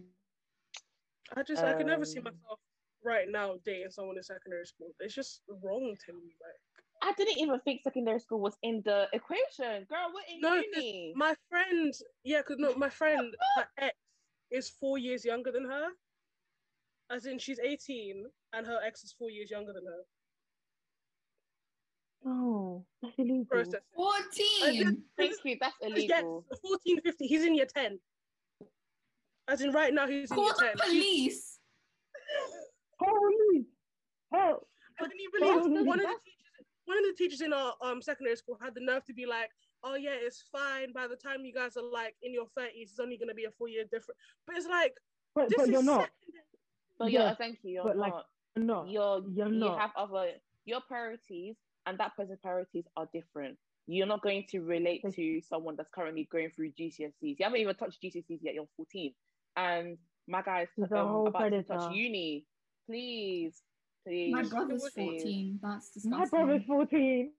I 1.35 1.43
just 1.43 1.63
I 1.63 1.73
could 1.73 1.87
never 1.87 2.05
see 2.05 2.19
Um, 2.19 2.25
myself 2.25 2.59
right 3.03 3.27
now 3.29 3.55
dating 3.65 3.91
someone 3.91 4.17
in 4.17 4.23
secondary 4.23 4.65
school. 4.65 4.93
It's 4.99 5.15
just 5.15 5.41
wrong 5.47 5.95
to 6.05 6.13
me. 6.13 6.35
Like 6.41 6.61
I 7.01 7.13
didn't 7.13 7.37
even 7.37 7.59
think 7.61 7.81
secondary 7.83 8.19
school 8.19 8.39
was 8.39 8.57
in 8.63 8.81
the 8.85 9.07
equation. 9.13 9.85
Girl, 9.89 10.11
we're 10.13 10.33
in 10.35 10.41
No, 10.41 10.55
uni. 10.55 11.13
my 11.15 11.35
friend, 11.49 11.93
yeah, 12.23 12.41
cause 12.41 12.57
no, 12.59 12.73
my 12.75 12.89
friend, 13.01 13.33
her 13.57 13.67
ex 13.77 13.95
is 14.51 14.69
four 14.69 14.97
years 14.97 15.23
younger 15.25 15.51
than 15.51 15.65
her. 15.65 15.87
As 17.09 17.25
in, 17.25 17.39
she's 17.39 17.59
18 17.59 18.25
and 18.53 18.65
her 18.67 18.79
ex 18.85 19.03
is 19.03 19.13
four 19.17 19.29
years 19.29 19.49
younger 19.51 19.73
than 19.73 19.85
her. 19.85 20.01
oh, 22.25 22.83
that's 23.01 23.13
illegal. 23.17 23.45
Process. 23.49 23.81
14. 23.95 25.03
Thank 25.17 25.33
you. 25.45 25.57
That's 25.61 25.75
Yes, 25.81 25.91
illegal. 25.91 26.45
14, 26.61 27.01
15. 27.01 27.27
He's 27.29 27.43
in 27.45 27.55
year 27.55 27.67
10. 27.73 27.99
As 29.47 29.61
in, 29.61 29.71
right 29.71 29.93
now, 29.93 30.07
he's 30.07 30.29
in 30.29 30.35
Call 30.35 30.45
year 30.45 30.53
the 30.75 30.81
10. 30.83 30.91
She's- 30.91 31.05
police. 31.05 31.59
Holy 32.99 33.65
hell! 34.33 34.67
But 34.99 35.09
can 35.11 35.19
you 35.19 35.29
That's 35.39 35.67
believe 35.67 35.85
one 35.87 35.99
of 35.99 36.03
the 36.03 36.07
that's- 36.07 36.23
teachers? 36.25 36.36
One 36.87 36.97
of 36.97 37.03
the 37.03 37.13
teachers 37.17 37.41
in 37.41 37.51
our 37.51 37.73
um 37.83 38.01
secondary 38.01 38.37
school 38.37 38.57
had 38.61 38.73
the 38.73 38.81
nerve 38.81 39.03
to 39.05 39.13
be 39.13 39.25
like, 39.25 39.49
"Oh 39.83 39.95
yeah, 39.95 40.15
it's 40.15 40.41
fine. 40.51 40.93
By 40.93 41.07
the 41.07 41.17
time 41.17 41.43
you 41.43 41.53
guys 41.53 41.75
are 41.75 41.83
like 41.83 42.15
in 42.23 42.33
your 42.33 42.47
thirties, 42.57 42.91
it's 42.91 42.99
only 42.99 43.17
gonna 43.17 43.33
be 43.33 43.43
a 43.43 43.51
four 43.51 43.67
year 43.67 43.83
difference." 43.83 44.17
But 44.45 44.55
it's 44.55 44.67
like 44.67 44.93
But, 45.35 45.49
this 45.49 45.57
but 45.57 45.63
is 45.63 45.69
you're 45.69 45.83
not. 45.83 46.09
secondary. 46.09 46.43
But 46.97 47.11
Yeah, 47.11 47.27
you're, 47.27 47.35
thank 47.35 47.59
you. 47.63 47.71
You're 47.73 47.83
but, 47.83 47.97
like, 47.97 48.13
not. 48.13 48.25
You're 48.55 48.65
not. 48.65 48.89
You're, 48.89 49.23
You're 49.29 49.53
you 49.53 49.59
not. 49.59 49.79
have 49.79 49.91
other, 49.95 50.31
your 50.65 50.81
priorities 50.81 51.57
and 51.85 51.97
that 51.99 52.15
person's 52.15 52.39
priorities 52.41 52.85
are 52.95 53.07
different. 53.13 53.57
You're 53.85 54.07
not 54.07 54.21
going 54.23 54.45
to 54.49 54.61
relate 54.61 55.03
to 55.13 55.41
someone 55.41 55.75
that's 55.75 55.89
currently 55.93 56.27
going 56.31 56.49
through 56.49 56.71
GCSEs. 56.71 57.13
You 57.21 57.35
haven't 57.41 57.59
even 57.59 57.75
touched 57.75 58.01
GCSEs 58.01 58.39
yet. 58.41 58.55
You're 58.55 58.67
14. 58.75 59.13
And 59.55 59.97
my 60.27 60.41
guy's 60.41 60.67
He's 60.75 60.91
um, 60.91 61.07
whole 61.07 61.27
about 61.27 61.49
to 61.49 61.63
touch 61.63 61.93
uni. 61.93 62.45
Please. 62.85 63.61
Please. 64.07 64.31
My 64.33 64.43
brother's 64.43 64.83
Please. 64.95 65.21
14. 65.21 65.59
That's 65.61 65.89
disgusting. 65.91 66.19
My 66.19 66.25
brother's 66.25 66.63
14. 66.65 67.31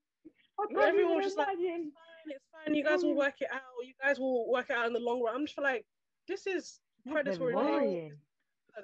I 0.60 0.66
Yeah, 0.70 0.76
can't 0.76 0.88
everyone 0.90 1.16
was 1.16 1.24
just 1.26 1.38
like, 1.38 1.48
imagine. 1.54 1.92
Fine, 1.92 2.34
it's 2.34 2.44
fine. 2.66 2.74
You 2.74 2.84
guys 2.84 3.02
will 3.02 3.14
work 3.16 3.34
it 3.40 3.48
out. 3.52 3.60
You 3.84 3.92
guys 4.04 4.18
will 4.18 4.50
work 4.50 4.66
it 4.68 4.76
out 4.76 4.86
in 4.86 4.92
the 4.92 5.00
long 5.00 5.22
run. 5.22 5.34
I'm 5.34 5.44
just 5.46 5.54
feel 5.54 5.64
like 5.64 5.86
this 6.26 6.46
is 6.46 6.80
predatory. 7.10 7.54
worrying. 7.54 8.12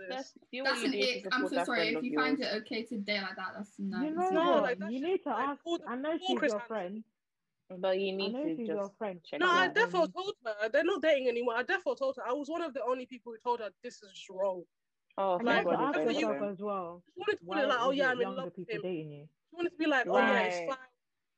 That's, 0.09 0.32
do 0.51 0.62
what 0.62 0.70
That's 0.72 0.85
an 0.85 0.91
do 0.93 0.99
ick. 0.99 1.26
I'm 1.30 1.47
so 1.49 1.62
sorry. 1.64 1.89
If 1.91 1.97
of 1.99 2.05
you 2.05 2.18
find 2.18 2.39
yours. 2.39 2.51
it 2.53 2.57
okay 2.62 2.82
to 2.85 2.97
date 2.99 3.20
like 3.20 3.37
that, 3.37 3.53
that's 3.57 3.70
no. 3.78 4.03
You 4.03 4.11
know 4.14 4.30
No, 4.30 4.61
like, 4.62 4.78
that's 4.78 4.93
you 4.93 5.01
need 5.01 5.22
to 5.24 5.28
like 5.28 5.49
ask. 5.51 5.62
the- 5.64 5.78
I 5.87 5.95
know 5.97 6.11
all 6.12 6.18
she's 6.26 6.39
Chris 6.39 6.51
your 6.53 6.59
Hansen. 6.61 6.66
friend. 6.76 7.05
But 7.80 7.99
you 7.99 8.12
need 8.12 8.32
to 8.32 8.57
she's 8.57 8.68
your 8.68 8.76
just 8.85 8.97
friend. 8.99 9.20
check 9.24 9.41
No, 9.41 9.49
I 9.51 9.66
out. 9.66 9.74
But, 9.74 9.91
defo 9.91 10.03
um, 10.03 10.12
told 10.12 10.35
her. 10.45 10.68
They're 10.68 10.85
not 10.85 11.01
dating 11.01 11.28
anymore. 11.28 11.55
I 11.57 11.62
definitely 11.62 11.97
told 11.97 12.16
her. 12.16 12.22
I 12.28 12.32
was 12.32 12.49
one 12.49 12.61
of 12.62 12.74
the 12.74 12.82
only 12.82 13.07
people 13.07 13.32
who 13.32 13.39
told 13.39 13.61
her 13.61 13.70
this 13.82 14.03
is 14.03 14.11
just 14.12 14.28
wrong. 14.30 14.64
Oh, 15.16 15.36
And 15.36 15.46
Like, 15.46 15.56
have 15.56 15.64
to 15.64 15.70
God 15.70 15.96
ask 15.96 16.10
it's 16.10 16.20
you- 16.20 16.32
as 16.44 16.58
well. 16.58 17.02
She 17.14 17.20
wanted 17.20 17.32
to 17.32 17.38
put 17.38 17.46
Why 17.46 17.62
it 17.62 17.68
like, 17.68 17.78
oh 17.80 17.90
yeah, 17.90 18.06
I'm 18.08 18.12
in 18.14 18.20
younger 18.22 18.36
love 18.36 18.44
with 18.46 18.56
people 18.56 18.74
him. 18.76 18.82
dating 18.82 19.12
you? 19.12 19.24
She 19.50 19.56
wanted 19.56 19.70
to 19.70 19.76
be 19.76 19.86
like, 19.86 20.06
oh 20.08 20.18
yeah, 20.18 20.40
it's 20.42 20.68
fine 20.68 20.78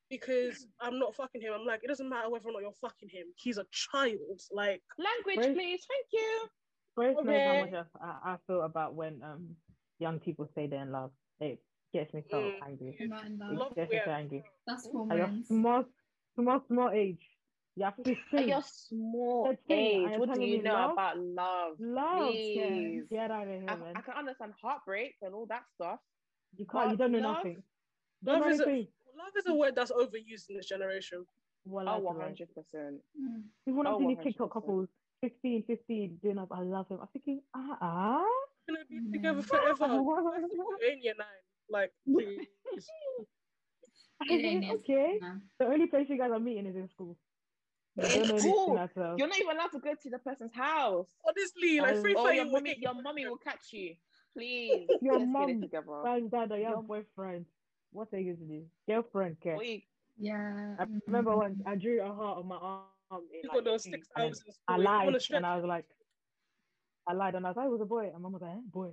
because 0.09 0.67
I'm 0.81 0.99
not 0.99 1.15
fucking 1.15 1.41
him. 1.43 1.53
I'm 1.55 1.67
like, 1.67 1.81
it 1.83 1.89
doesn't 1.89 2.09
matter 2.09 2.31
whether 2.31 2.49
or 2.49 2.53
not 2.53 2.63
you're 2.63 2.73
fucking 2.81 3.09
him. 3.11 3.27
He's 3.37 3.59
a 3.59 3.67
child. 3.71 4.15
Like, 4.53 4.83
Language, 4.99 5.37
Where's- 5.45 5.55
please. 5.55 5.81
Thank 5.89 6.07
you. 6.13 6.49
Grace 6.97 7.17
knows 7.23 7.71
how 7.73 7.79
much 7.79 7.87
I, 8.01 8.07
I, 8.07 8.33
I 8.33 8.37
feel 8.47 8.63
about 8.63 8.95
when 8.95 9.21
um 9.23 9.49
young 9.99 10.19
people 10.21 10.49
say 10.55 10.67
they're 10.67 10.83
in 10.83 10.93
love. 10.93 11.11
It 11.41 11.61
gets 11.93 12.15
me 12.15 12.23
so 12.31 12.39
Mm. 12.39 12.53
angry. 12.67 12.97
You're 12.99 13.09
not 13.11 13.27
in 13.27 13.33
It 13.33 13.39
love. 13.41 13.59
Love 13.59 13.75
gets 13.77 13.91
me 13.91 13.99
so 14.03 14.11
weird. 14.11 14.19
angry. 14.21 14.45
That's 14.67 14.87
At 14.87 14.93
your 14.95 15.07
hormones. 15.07 15.49
small, 15.49 15.85
small, 16.35 16.61
small 16.67 16.91
age. 16.91 17.21
You're 17.77 17.89
At 17.89 17.97
15. 18.05 18.49
your 18.49 18.63
small 18.63 19.55
age, 19.69 20.19
what 20.19 20.33
do 20.35 20.41
you 20.43 20.57
me 20.59 20.63
know 20.63 20.73
love? 20.73 20.93
about 20.93 21.19
love? 21.19 21.73
Love. 21.79 22.31
Please. 22.31 23.03
Get 23.11 23.31
out 23.31 23.43
of 23.43 23.49
here, 23.49 23.65
I, 23.69 23.77
man. 23.77 23.93
I 23.97 24.01
can 24.01 24.15
understand 24.15 24.53
heartbreak 24.63 25.15
and 25.21 25.35
all 25.35 25.45
that 25.47 25.63
stuff. 25.75 25.99
You 26.57 26.65
can't. 26.65 26.93
You 26.93 26.97
don't 26.97 27.13
know 27.13 27.19
love- 27.19 27.37
nothing. 27.37 27.63
Don't 28.25 28.41
know 28.41 28.47
Love 28.47 28.53
is 28.55 28.61
a- 28.61 28.65
love 29.19 29.33
is 29.37 29.47
a 29.47 29.55
word 29.55 29.75
that's 29.77 29.93
overused 29.93 30.49
in 30.49 30.57
this 30.57 30.67
generation. 30.67 31.27
Well, 31.67 31.87
Oh, 31.89 32.01
100%. 32.01 32.47
Mm. 33.21 33.43
Even 33.67 33.87
Oh, 33.87 33.93
I've 33.95 33.99
seen 33.99 34.09
these 34.09 34.19
TikTok 34.25 34.53
couples, 34.53 34.89
15, 35.21 35.65
15, 35.65 36.19
doing 36.23 36.39
up, 36.39 36.49
I 36.53 36.61
love 36.63 36.89
him. 36.89 36.99
I'm 37.03 37.09
thinking, 37.13 37.43
ah, 37.55 37.77
ah. 37.81 38.25
We're 38.69 38.75
gonna 38.77 38.87
be 38.89 39.01
Mm. 39.01 39.13
together 39.13 39.43
forever. 39.53 39.85
In 40.91 41.03
your 41.03 41.15
nine. 41.17 41.27
Like, 41.69 41.93
please. 42.07 42.47
It 44.31 44.45
ain't 44.45 44.65
it. 44.65 44.71
okay. 44.77 45.19
No. 45.21 45.41
The 45.59 45.67
only 45.67 45.87
place 45.89 46.07
you 46.09 46.17
guys 46.17 46.31
are 46.33 46.41
meeting 46.41 46.67
is 46.67 46.77
in 46.77 46.89
school. 46.89 47.17
You 47.97 48.03
don't 48.03 48.13
know 48.13 48.25
In 48.25 48.31
anything 48.31 48.53
school? 48.53 48.79
at 48.79 48.91
all. 48.99 49.15
You're 49.19 49.29
not 49.29 49.39
even 49.39 49.57
allowed 49.57 49.73
to 49.73 49.79
go 49.81 49.95
to 49.95 50.11
the 50.11 50.19
person's 50.19 50.55
house. 50.55 51.09
Honestly, 51.27 51.81
like 51.81 52.01
free 52.01 52.15
Or 52.15 52.25
fire. 52.25 52.35
your 52.35 52.45
mommy, 52.51 52.77
your 52.79 52.95
mommy 53.03 53.27
will 53.27 53.37
catch 53.39 53.73
you. 53.73 53.95
Please. 54.37 54.87
Your 55.01 55.15
let's 55.15 55.25
get 55.25 55.29
mum. 55.33 55.49
it 55.51 55.61
together. 55.63 56.03
Guys, 56.05 56.23
dad, 56.31 56.53
or 56.53 56.59
your 56.59 56.71
Your- 56.71 56.83
boyfriend. 56.83 57.47
What 57.93 58.09
are 58.13 58.19
you 58.19 58.35
going 58.35 58.49
to 58.49 58.55
do? 58.55 58.63
Girlfriend, 58.89 59.41
care. 59.41 59.57
Yeah. 60.19 60.75
I 60.79 60.85
remember 61.07 61.37
when 61.37 61.63
I 61.67 61.77
drew 61.77 62.03
a 62.03 62.13
heart 62.13 62.39
on 62.39 62.47
my 62.49 62.57
arm. 62.57 62.85
in, 63.13 63.41
You 63.43 63.49
like, 63.49 63.55
got 63.57 63.65
those 63.65 63.85
two, 63.85 63.91
six 63.93 64.09
and 64.17 64.25
hours. 64.27 64.43
I 64.69 64.77
lied, 64.77 65.15
and 65.33 65.47
I 65.47 65.57
was 65.57 65.65
like, 65.65 65.87
I 67.09 67.13
lied, 67.15 67.35
and 67.37 67.47
I 67.47 67.51
was 67.51 67.57
like, 67.57 67.67
it 67.67 67.71
was 67.71 67.81
a 67.81 67.87
boy. 67.87 68.11
And 68.13 68.23
mom 68.23 68.33
was 68.33 68.43
like, 68.43 68.51
eh, 68.51 68.61
boy. 68.71 68.91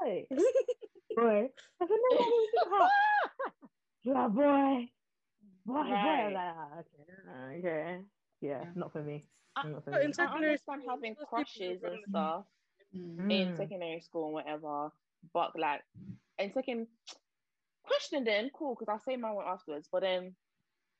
Boy. 0.00 0.26
boy. 1.16 1.48
I 1.80 1.86
said, 1.86 1.88
no, 1.88 2.18
it 2.18 2.20
was 2.20 2.48
a 2.66 2.70
heart. 2.70 2.90
She's 4.04 4.12
like, 4.14 4.30
boy. 4.34 4.88
Boy, 5.64 5.74
boy. 5.74 5.80
I 5.80 5.84
was 5.84 5.90
Right. 5.90 6.32
like, 6.34 6.54
ah, 6.56 6.78
okay. 6.80 7.58
Okay. 7.58 8.00
Yeah, 8.42 8.66
Yeah. 8.66 8.74
not 8.76 8.92
for 8.92 9.02
me. 9.02 9.28
I- 9.56 9.64
Not 9.64 9.84
for 9.84 9.92
But 9.92 10.02
in 10.02 10.08
me. 10.08 10.14
I 10.18 10.24
understand 10.26 10.82
school, 10.82 10.90
having 10.90 11.16
crushes 11.16 11.82
and 11.84 12.00
stuff 12.02 12.46
Mm. 12.94 13.26
in 13.30 13.54
secondary 13.54 14.00
school 14.00 14.26
and 14.26 14.34
whatever, 14.34 14.92
but 15.32 15.58
like 15.58 15.82
in 16.38 16.52
second 16.52 16.88
question, 17.84 18.24
then 18.24 18.50
cool 18.54 18.74
because 18.74 18.88
I'll 18.88 19.00
say 19.00 19.16
my 19.16 19.32
one 19.32 19.46
afterwards. 19.46 19.88
But 19.90 20.02
then, 20.02 20.36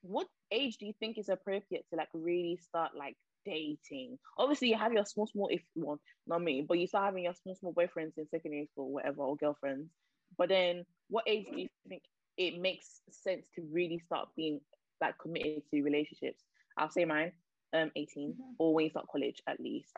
what 0.03 0.29
age 0.51 0.79
do 0.79 0.87
you 0.87 0.95
think 0.99 1.19
is 1.19 1.29
appropriate 1.29 1.87
to 1.91 1.97
like 1.97 2.09
really 2.15 2.57
start 2.57 2.93
like 2.97 3.17
dating? 3.45 4.19
Obviously, 4.39 4.69
you 4.69 4.77
have 4.79 4.93
your 4.93 5.07
small, 5.07 5.27
small 5.27 5.49
if 5.49 5.63
one, 5.75 5.99
not 6.27 6.43
me, 6.43 6.65
but 6.67 6.79
you 6.79 6.87
start 6.87 7.07
having 7.07 7.25
your 7.25 7.35
small, 7.35 7.55
small 7.57 7.75
boyfriends 7.75 8.19
in 8.19 8.29
secondary 8.29 8.67
school, 8.67 8.93
whatever, 8.93 9.23
or 9.23 9.37
girlfriends. 9.37 9.91
But 10.39 10.49
then, 10.51 10.87
what 11.09 11.25
age 11.29 11.47
do 11.51 11.61
you 11.61 11.69
think 11.89 12.03
it 12.37 12.61
makes 12.61 13.03
sense 13.11 13.49
to 13.57 13.63
really 13.73 13.99
start 14.01 14.29
being 14.37 14.61
like 15.01 15.19
committed 15.19 15.63
to 15.71 15.83
relationships? 15.83 16.43
I'll 16.77 16.91
say 16.91 17.05
mine. 17.05 17.33
Um, 17.75 17.91
18 17.97 18.35
Mhm. 18.35 18.55
or 18.59 18.75
when 18.75 18.85
you 18.85 18.91
start 18.91 19.07
college 19.11 19.41
at 19.47 19.59
least. 19.59 19.91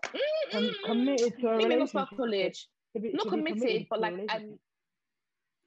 Com- 0.53 0.71
committed 0.85 1.37
to 1.41 1.49
a 1.49 1.57
Maybe 1.57 1.75
not 1.77 1.89
start 1.89 2.09
college. 2.17 2.69
Be- 2.95 3.11
Not 3.13 3.25
to 3.25 3.31
be 3.31 3.37
committed, 3.43 3.87
but 3.91 4.01
like 4.01 4.13
relationship. 4.13 4.43
and 4.43 4.59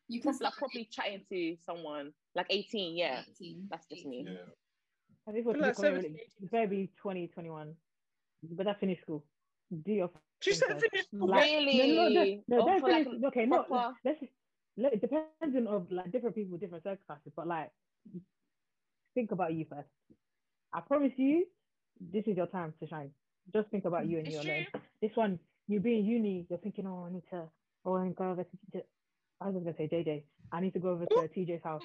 You 0.08 0.22
can 0.22 0.32
prob- 0.32 0.42
like 0.42 0.54
properly 0.54 0.86
chatting 0.86 1.26
to 1.30 1.58
someone 1.66 2.14
like 2.34 2.48
18 2.50 2.96
yeah 2.96 3.24
18. 3.28 3.68
that's 3.70 3.86
just 3.88 4.06
me. 4.06 4.24
Yeah. 4.26 4.46
I 5.28 5.32
think 5.34 5.44
for 5.44 5.58
Like 5.58 5.76
to 5.76 5.82
be 5.82 5.88
committed, 5.88 6.04
17, 6.06 6.12
really, 6.14 6.22
it's 6.40 6.52
better 6.52 6.68
be 6.68 6.88
20, 6.96 7.28
21. 7.28 7.76
But 8.44 8.66
that's 8.66 8.80
finish 8.80 9.02
school. 9.02 9.26
Do 9.84 9.92
your 9.92 10.10
She 10.42 10.54
said 10.54 10.70
first. 10.70 10.86
finish. 10.90 11.06
Like, 11.12 11.44
really 11.44 11.78
No, 11.78 12.08
no, 12.08 12.08
no, 12.08 12.44
no, 12.48 12.62
Or 12.64 12.66
don't 12.70 12.84
like, 12.84 13.04
finish. 13.08 13.24
okay, 13.26 13.46
no, 13.46 13.66
let's 14.06 14.24
let 14.78 14.94
it 14.94 15.02
depends 15.02 15.56
on 15.58 15.88
like 15.92 16.10
different 16.10 16.36
people, 16.36 16.58
different 16.58 16.84
circumstances. 16.86 17.34
But 17.36 17.48
like, 17.48 17.70
think 19.14 19.32
about 19.34 19.54
you 19.54 19.66
first. 19.66 19.90
I 20.74 20.82
promise 20.82 21.14
you, 21.18 21.46
this 22.00 22.26
is 22.28 22.38
your 22.38 22.48
time 22.48 22.74
to 22.82 22.88
shine. 22.88 23.12
Just 23.54 23.70
think 23.70 23.86
about 23.86 24.08
you 24.08 24.18
and 24.20 24.28
It's 24.28 24.36
your 24.36 24.44
true. 24.44 24.52
learning. 24.52 24.68
This 25.02 25.12
one, 25.16 25.40
you 25.68 25.80
be 25.80 26.00
in 26.00 26.06
uni, 26.06 26.46
you're 26.50 26.60
thinking, 26.60 26.88
oh, 26.88 27.06
I 27.10 27.14
need 27.14 27.24
to, 27.32 27.50
oh, 27.86 27.96
I 27.96 28.06
need 28.06 28.12
to 28.12 28.16
go 28.16 28.32
over 28.32 28.44
to, 28.44 28.58
to- 28.74 28.86
I 29.42 29.50
was 29.50 29.64
gonna 29.64 29.76
say 29.78 29.88
JJ. 29.88 30.24
I 30.52 30.62
need 30.62 30.74
to 30.74 30.80
go 30.80 30.90
over 30.92 31.06
to 31.06 31.30
TJ's 31.30 31.64
house 31.64 31.84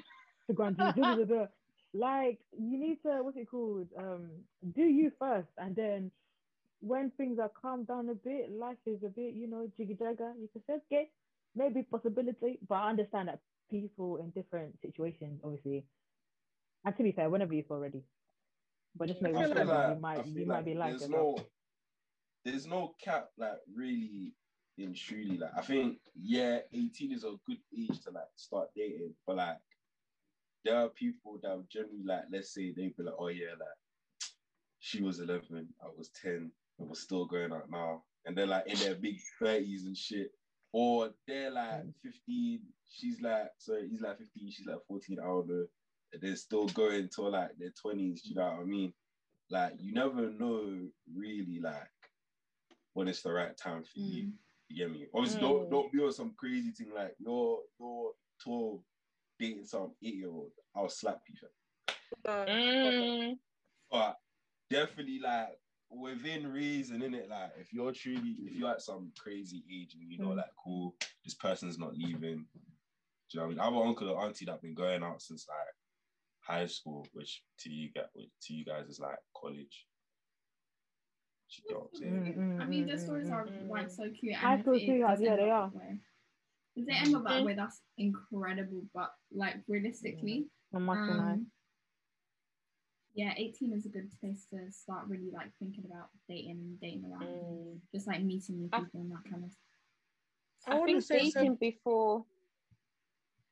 to 0.49 0.55
go 0.55 0.64
and 0.64 0.76
do 0.76 0.93
da, 0.93 1.14
da, 1.16 1.24
da. 1.24 1.47
like 1.95 2.39
you 2.53 2.78
need 2.78 3.03
to 3.03 3.22
what's 3.22 3.37
it 3.37 3.49
called? 3.51 3.89
Um, 3.99 4.30
do 4.74 4.83
you 4.83 5.12
first, 5.18 5.49
and 5.59 5.76
then 5.76 6.11
when 6.80 7.11
things 7.12 7.39
are 7.39 7.51
calmed 7.61 7.89
down 7.89 8.09
a 8.11 8.14
bit, 8.14 8.51
life 8.53 8.78
is 8.87 9.03
a 9.05 9.09
bit, 9.09 9.35
you 9.35 9.49
know, 9.49 9.70
jiggy 9.76 9.95
jagger. 9.95 10.33
You 10.41 10.49
can 10.53 10.62
say, 10.66 10.74
okay, 10.87 11.11
maybe 11.55 11.83
possibility, 11.85 12.59
but 12.68 12.76
I 12.76 12.91
understand 12.91 13.28
that 13.28 13.41
people 13.70 14.18
in 14.18 14.30
different 14.30 14.76
situations, 14.83 15.41
obviously. 15.45 15.87
And 16.85 16.97
to 16.97 17.03
be 17.03 17.12
fair, 17.12 17.30
whenever 17.30 17.55
you 17.55 17.64
feel 17.68 17.78
ready, 17.78 18.03
but 18.97 19.09
just 19.09 19.22
make 19.22 19.34
sure 19.34 19.49
like- 19.49 19.95
you 19.95 20.01
might 20.01 20.26
you 20.26 20.47
might 20.47 20.64
be 20.64 20.74
like 20.74 20.99
there's 20.99 21.09
no 21.09 21.36
there's 22.45 22.66
no 22.66 22.95
cap 23.03 23.28
like 23.38 23.59
really 23.74 24.32
in 24.78 24.95
truly 24.95 25.38
like 25.38 25.51
I 25.57 25.62
think 25.62 25.99
yeah 26.20 26.59
18 26.72 27.12
is 27.12 27.24
a 27.24 27.34
good 27.47 27.59
age 27.78 28.01
to 28.05 28.11
like 28.11 28.24
start 28.36 28.68
dating 28.74 29.14
but 29.26 29.36
like 29.36 29.59
there 30.64 30.76
are 30.76 30.88
people 30.88 31.38
that 31.43 31.57
would 31.57 31.68
generally 31.68 32.03
like 32.05 32.24
let's 32.32 32.55
say 32.55 32.72
they'd 32.72 32.97
be 32.97 33.03
like 33.03 33.14
oh 33.18 33.28
yeah 33.28 33.51
like 33.59 33.68
she 34.80 35.03
was 35.03 35.20
11 35.20 35.68
I 35.80 35.86
was 35.97 36.11
10 36.22 36.51
and 36.78 36.88
we're 36.88 36.95
still 36.95 37.26
going 37.26 37.53
out 37.53 37.70
now 37.70 38.03
and 38.24 38.36
they're 38.36 38.47
like 38.47 38.66
in 38.66 38.78
their 38.78 38.95
big 38.95 39.18
30s 39.40 39.84
and 39.86 39.97
shit. 39.97 40.30
Or 40.72 41.11
they're 41.26 41.51
like 41.51 41.84
mm. 41.84 41.93
15 42.03 42.61
she's 42.90 43.20
like 43.20 43.49
sorry 43.59 43.88
he's 43.90 44.01
like 44.01 44.18
15 44.18 44.51
she's 44.51 44.66
like 44.66 44.78
14 44.88 45.18
I 45.20 45.24
don't 45.24 45.49
know 45.49 45.66
they're 46.21 46.37
still 46.37 46.67
going 46.69 47.09
till 47.09 47.31
like 47.31 47.57
their 47.59 47.73
20s 47.85 48.21
you 48.25 48.35
know 48.35 48.45
what 48.45 48.61
I 48.61 48.65
mean 48.65 48.93
like 49.51 49.73
you 49.79 49.93
never 49.93 50.31
know 50.31 50.89
really 51.15 51.61
like 51.61 51.89
when 52.95 53.09
it's 53.09 53.23
the 53.23 53.33
right 53.33 53.57
time 53.57 53.83
for 53.85 53.99
you. 54.01 54.25
Mm. 54.25 54.33
You 54.69 54.77
get 54.77 54.91
me? 54.93 55.07
Obviously, 55.15 55.41
Mm. 55.41 55.43
don't 55.43 55.71
don't 55.71 55.93
be 55.93 55.99
on 56.01 56.13
some 56.13 56.35
crazy 56.37 56.71
thing 56.73 56.93
like 56.95 57.15
you're 57.19 57.61
you're 57.79 58.13
12 58.45 58.81
dating 59.39 59.65
some 59.67 59.93
eight 60.03 60.15
year 60.15 60.31
old. 60.31 60.51
I'll 60.75 60.89
slap 60.89 61.21
you. 61.29 61.35
fam. 62.25 62.47
Mm, 62.47 63.39
But 63.91 64.17
definitely 64.71 65.19
like 65.21 65.59
within 65.91 66.47
reason, 66.51 67.03
in 67.03 67.15
it. 67.15 67.29
Like 67.29 67.53
if 67.59 67.73
you're 67.73 67.93
truly 67.93 68.37
if 68.41 68.55
you're 68.55 68.71
at 68.71 68.83
some 68.83 69.11
crazy 69.19 69.63
age 69.71 69.95
and 69.95 70.11
you 70.11 70.19
know 70.19 70.29
Mm. 70.29 70.37
like 70.37 70.53
cool, 70.63 70.95
this 71.25 71.35
person's 71.35 71.79
not 71.79 71.95
leaving. 71.97 72.47
Do 72.47 73.39
you 73.39 73.41
know 73.41 73.43
what 73.43 73.45
I 73.45 73.49
mean? 73.49 73.59
I 73.61 73.65
have 73.65 73.75
an 73.75 73.87
uncle 73.89 74.11
or 74.11 74.25
auntie 74.25 74.45
that 74.47 74.61
been 74.63 74.75
going 74.75 75.03
out 75.03 75.21
since 75.23 75.47
like 75.49 75.75
high 76.47 76.66
school, 76.66 77.07
which 77.12 77.43
to 77.61 77.70
you 77.70 77.90
get 77.93 78.11
to 78.14 78.53
you 78.55 78.64
guys 78.64 78.86
is 78.88 79.01
like 79.01 79.18
college. 79.36 79.86
Do 81.51 81.62
you 81.62 81.68
get 81.68 81.76
I'm? 81.76 82.07
Mm, 82.07 82.36
mm, 82.38 82.61
I 82.62 82.66
mean, 82.66 82.86
the 82.86 82.95
mm, 82.95 83.01
stories 83.05 83.30
are 83.30 83.47
like 83.68 83.90
so 83.90 84.09
cute. 84.11 84.34
High 84.34 84.53
and 84.55 84.61
if 84.61 84.64
school 84.64 84.74
it 84.74 84.84
sweethearts, 84.86 85.20
yeah, 85.20 85.36
they 85.36 85.51
are. 85.51 85.70
that 85.70 85.78
way- 85.78 85.99
If 86.74 86.86
they 86.86 86.95
end 86.95 87.14
up 87.16 87.24
that 87.24 87.45
way, 87.45 87.55
that's 87.55 87.80
incredible. 87.99 88.82
But 88.95 89.12
like 89.30 89.57
realistically, 89.68 90.47
I'm 90.74 90.86
not 90.86 90.95
gonna 90.95 91.18
lie. 91.18 91.32
um, 91.32 91.47
yeah, 93.14 93.34
18 93.36 93.72
is 93.74 93.84
a 93.84 93.90
good 93.90 94.11
place 94.20 94.47
to 94.51 94.72
start 94.72 95.07
really 95.07 95.30
like 95.30 95.51
thinking 95.59 95.84
about 95.84 96.09
dating 96.28 96.53
and 96.53 96.80
dating 96.80 97.05
around, 97.05 97.26
mm. 97.26 97.78
just 97.95 98.07
like 98.07 98.22
meeting 98.22 98.59
new 98.61 98.68
I- 98.72 98.80
people 98.80 99.01
and 99.01 99.12
that 99.12 99.24
kind 99.30 99.45
of. 99.45 99.51
I 100.66 100.80
I 100.80 100.84
think 100.86 101.07
dating 101.07 101.30
some- 101.32 101.55
before 101.57 102.24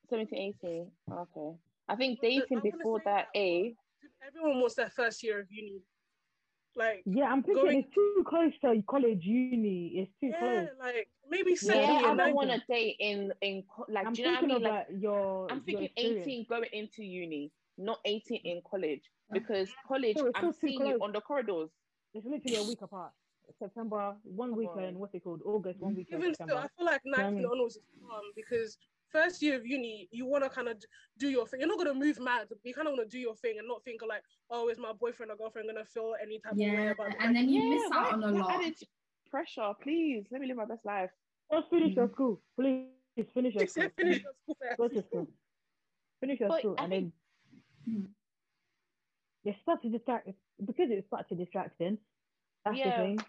17, 0.09 0.53
18. 0.63 0.91
Okay. 1.11 1.55
I 1.89 1.95
think 1.95 2.19
dating 2.21 2.45
wanna 2.49 2.61
before 2.71 2.99
that 2.99 3.27
that- 3.33 3.39
age. 3.39 3.75
everyone 4.25 4.59
wants 4.59 4.75
their 4.75 4.89
first 4.89 5.23
year 5.23 5.39
of 5.39 5.51
uni. 5.51 5.81
Like, 6.75 7.03
Yeah, 7.05 7.25
I'm 7.25 7.43
thinking 7.43 7.65
going- 7.65 7.79
it's 7.83 7.93
too 7.93 8.23
close 8.25 8.53
to 8.61 8.81
college 8.83 9.25
uni. 9.25 9.99
It's 9.99 10.11
too 10.21 10.27
yeah, 10.27 10.39
close. 10.39 10.69
like 10.79 11.09
maybe 11.27 11.51
Yeah, 11.51 11.57
second 11.57 11.81
Yeah, 11.81 11.99
year. 11.99 12.09
I 12.09 12.15
don't 12.15 12.35
want 12.35 12.49
to 12.51 12.59
date 12.67 12.95
in 12.99 13.33
in 13.41 13.65
like. 13.89 14.05
I'm 14.07 14.13
do 14.13 14.21
you 14.21 14.27
know 14.27 14.33
what 14.33 14.37
I 14.37 14.41
thinking 14.47 14.63
mean? 14.63 14.71
Like, 14.73 14.87
your. 15.01 15.51
I'm 15.51 15.61
thinking 15.61 15.85
experience. 15.85 16.27
18 16.27 16.45
going 16.45 16.69
into 16.71 17.03
uni, 17.03 17.51
not 17.77 17.99
18 18.05 18.41
in 18.45 18.61
college, 18.61 19.03
because 19.33 19.69
college 19.85 20.15
it's 20.15 20.21
I'm 20.21 20.31
still 20.35 20.53
too 20.53 20.59
seeing 20.67 20.79
you 20.79 20.97
close. 20.97 21.01
on 21.01 21.11
the 21.11 21.19
corridors. 21.21 21.71
It's 22.13 22.25
literally 22.25 22.55
a 22.57 22.63
week 22.63 22.81
apart. 22.81 23.11
September, 23.59 24.15
one 24.23 24.51
Come 24.51 24.57
weekend. 24.59 24.79
on. 24.95 24.99
What's 24.99 25.13
it 25.13 25.23
called? 25.25 25.41
August, 25.43 25.79
one 25.81 25.93
weekend. 25.95 26.23
Even 26.23 26.33
still, 26.35 26.57
I 26.57 26.67
feel 26.69 26.85
like 26.85 27.03
know 27.03 27.11
what 27.11 27.19
I 27.19 27.23
19 27.31 27.37
mean? 27.43 27.51
onwards 27.51 27.75
is 27.75 27.83
calm 28.07 28.31
because 28.33 28.77
first 29.11 29.41
year 29.41 29.55
of 29.57 29.65
uni, 29.65 30.07
you 30.11 30.25
want 30.25 30.43
to 30.43 30.49
kind 30.49 30.67
of 30.67 30.77
do 31.17 31.29
your 31.29 31.47
thing. 31.47 31.59
You're 31.59 31.69
not 31.69 31.77
going 31.77 31.93
to 31.93 32.05
move 32.05 32.19
mad. 32.19 32.47
You 32.63 32.73
kind 32.73 32.87
of 32.87 32.93
want 32.93 33.09
to 33.09 33.17
do 33.17 33.19
your 33.19 33.35
thing 33.35 33.55
and 33.59 33.67
not 33.67 33.83
think 33.83 34.01
like, 34.07 34.23
oh, 34.49 34.69
is 34.69 34.77
my 34.79 34.93
boyfriend 34.93 35.31
or 35.31 35.35
girlfriend 35.37 35.67
going 35.67 35.83
to 35.83 35.85
feel 35.85 36.15
any 36.21 36.39
type 36.39 36.53
of 36.53 36.57
way 36.59 36.87
about 36.91 37.07
it? 37.13 37.15
and 37.19 37.35
then 37.35 37.49
you 37.49 37.61
yeah, 37.61 37.69
miss 37.69 37.91
out 37.91 38.13
on 38.13 38.23
a 38.23 38.31
lot. 38.31 38.51
added 38.61 38.75
pressure, 39.29 39.71
please. 39.81 40.25
Let 40.31 40.41
me 40.41 40.47
live 40.47 40.57
my 40.57 40.65
best 40.65 40.85
life. 40.85 41.09
Just 41.51 41.69
finish 41.69 41.95
your 41.95 42.07
Mm. 42.07 42.13
school, 42.13 42.41
please. 42.59 42.87
Finish 43.33 43.55
your 43.55 43.67
school. 43.67 43.89
finish 43.97 44.23
your 44.23 44.33
school 44.43 44.57
first. 44.61 44.77
Go 44.77 44.87
to 44.87 45.03
school. 45.07 45.27
Finish 46.19 46.39
your 46.39 46.49
But 46.49 46.59
school, 46.59 46.75
I 46.77 46.83
and 46.83 46.91
then 46.91 47.11
Mhm. 47.89 48.07
it's 49.43 49.57
such 49.65 49.83
a 49.85 49.89
distract 49.89 50.27
because 50.65 50.87
it's 50.89 51.09
such 51.09 51.31
a 51.31 51.35
distraction. 51.35 51.97
That's 52.65 52.77
Yeah. 52.77 52.91
the 52.91 52.91
thing. 53.03 53.25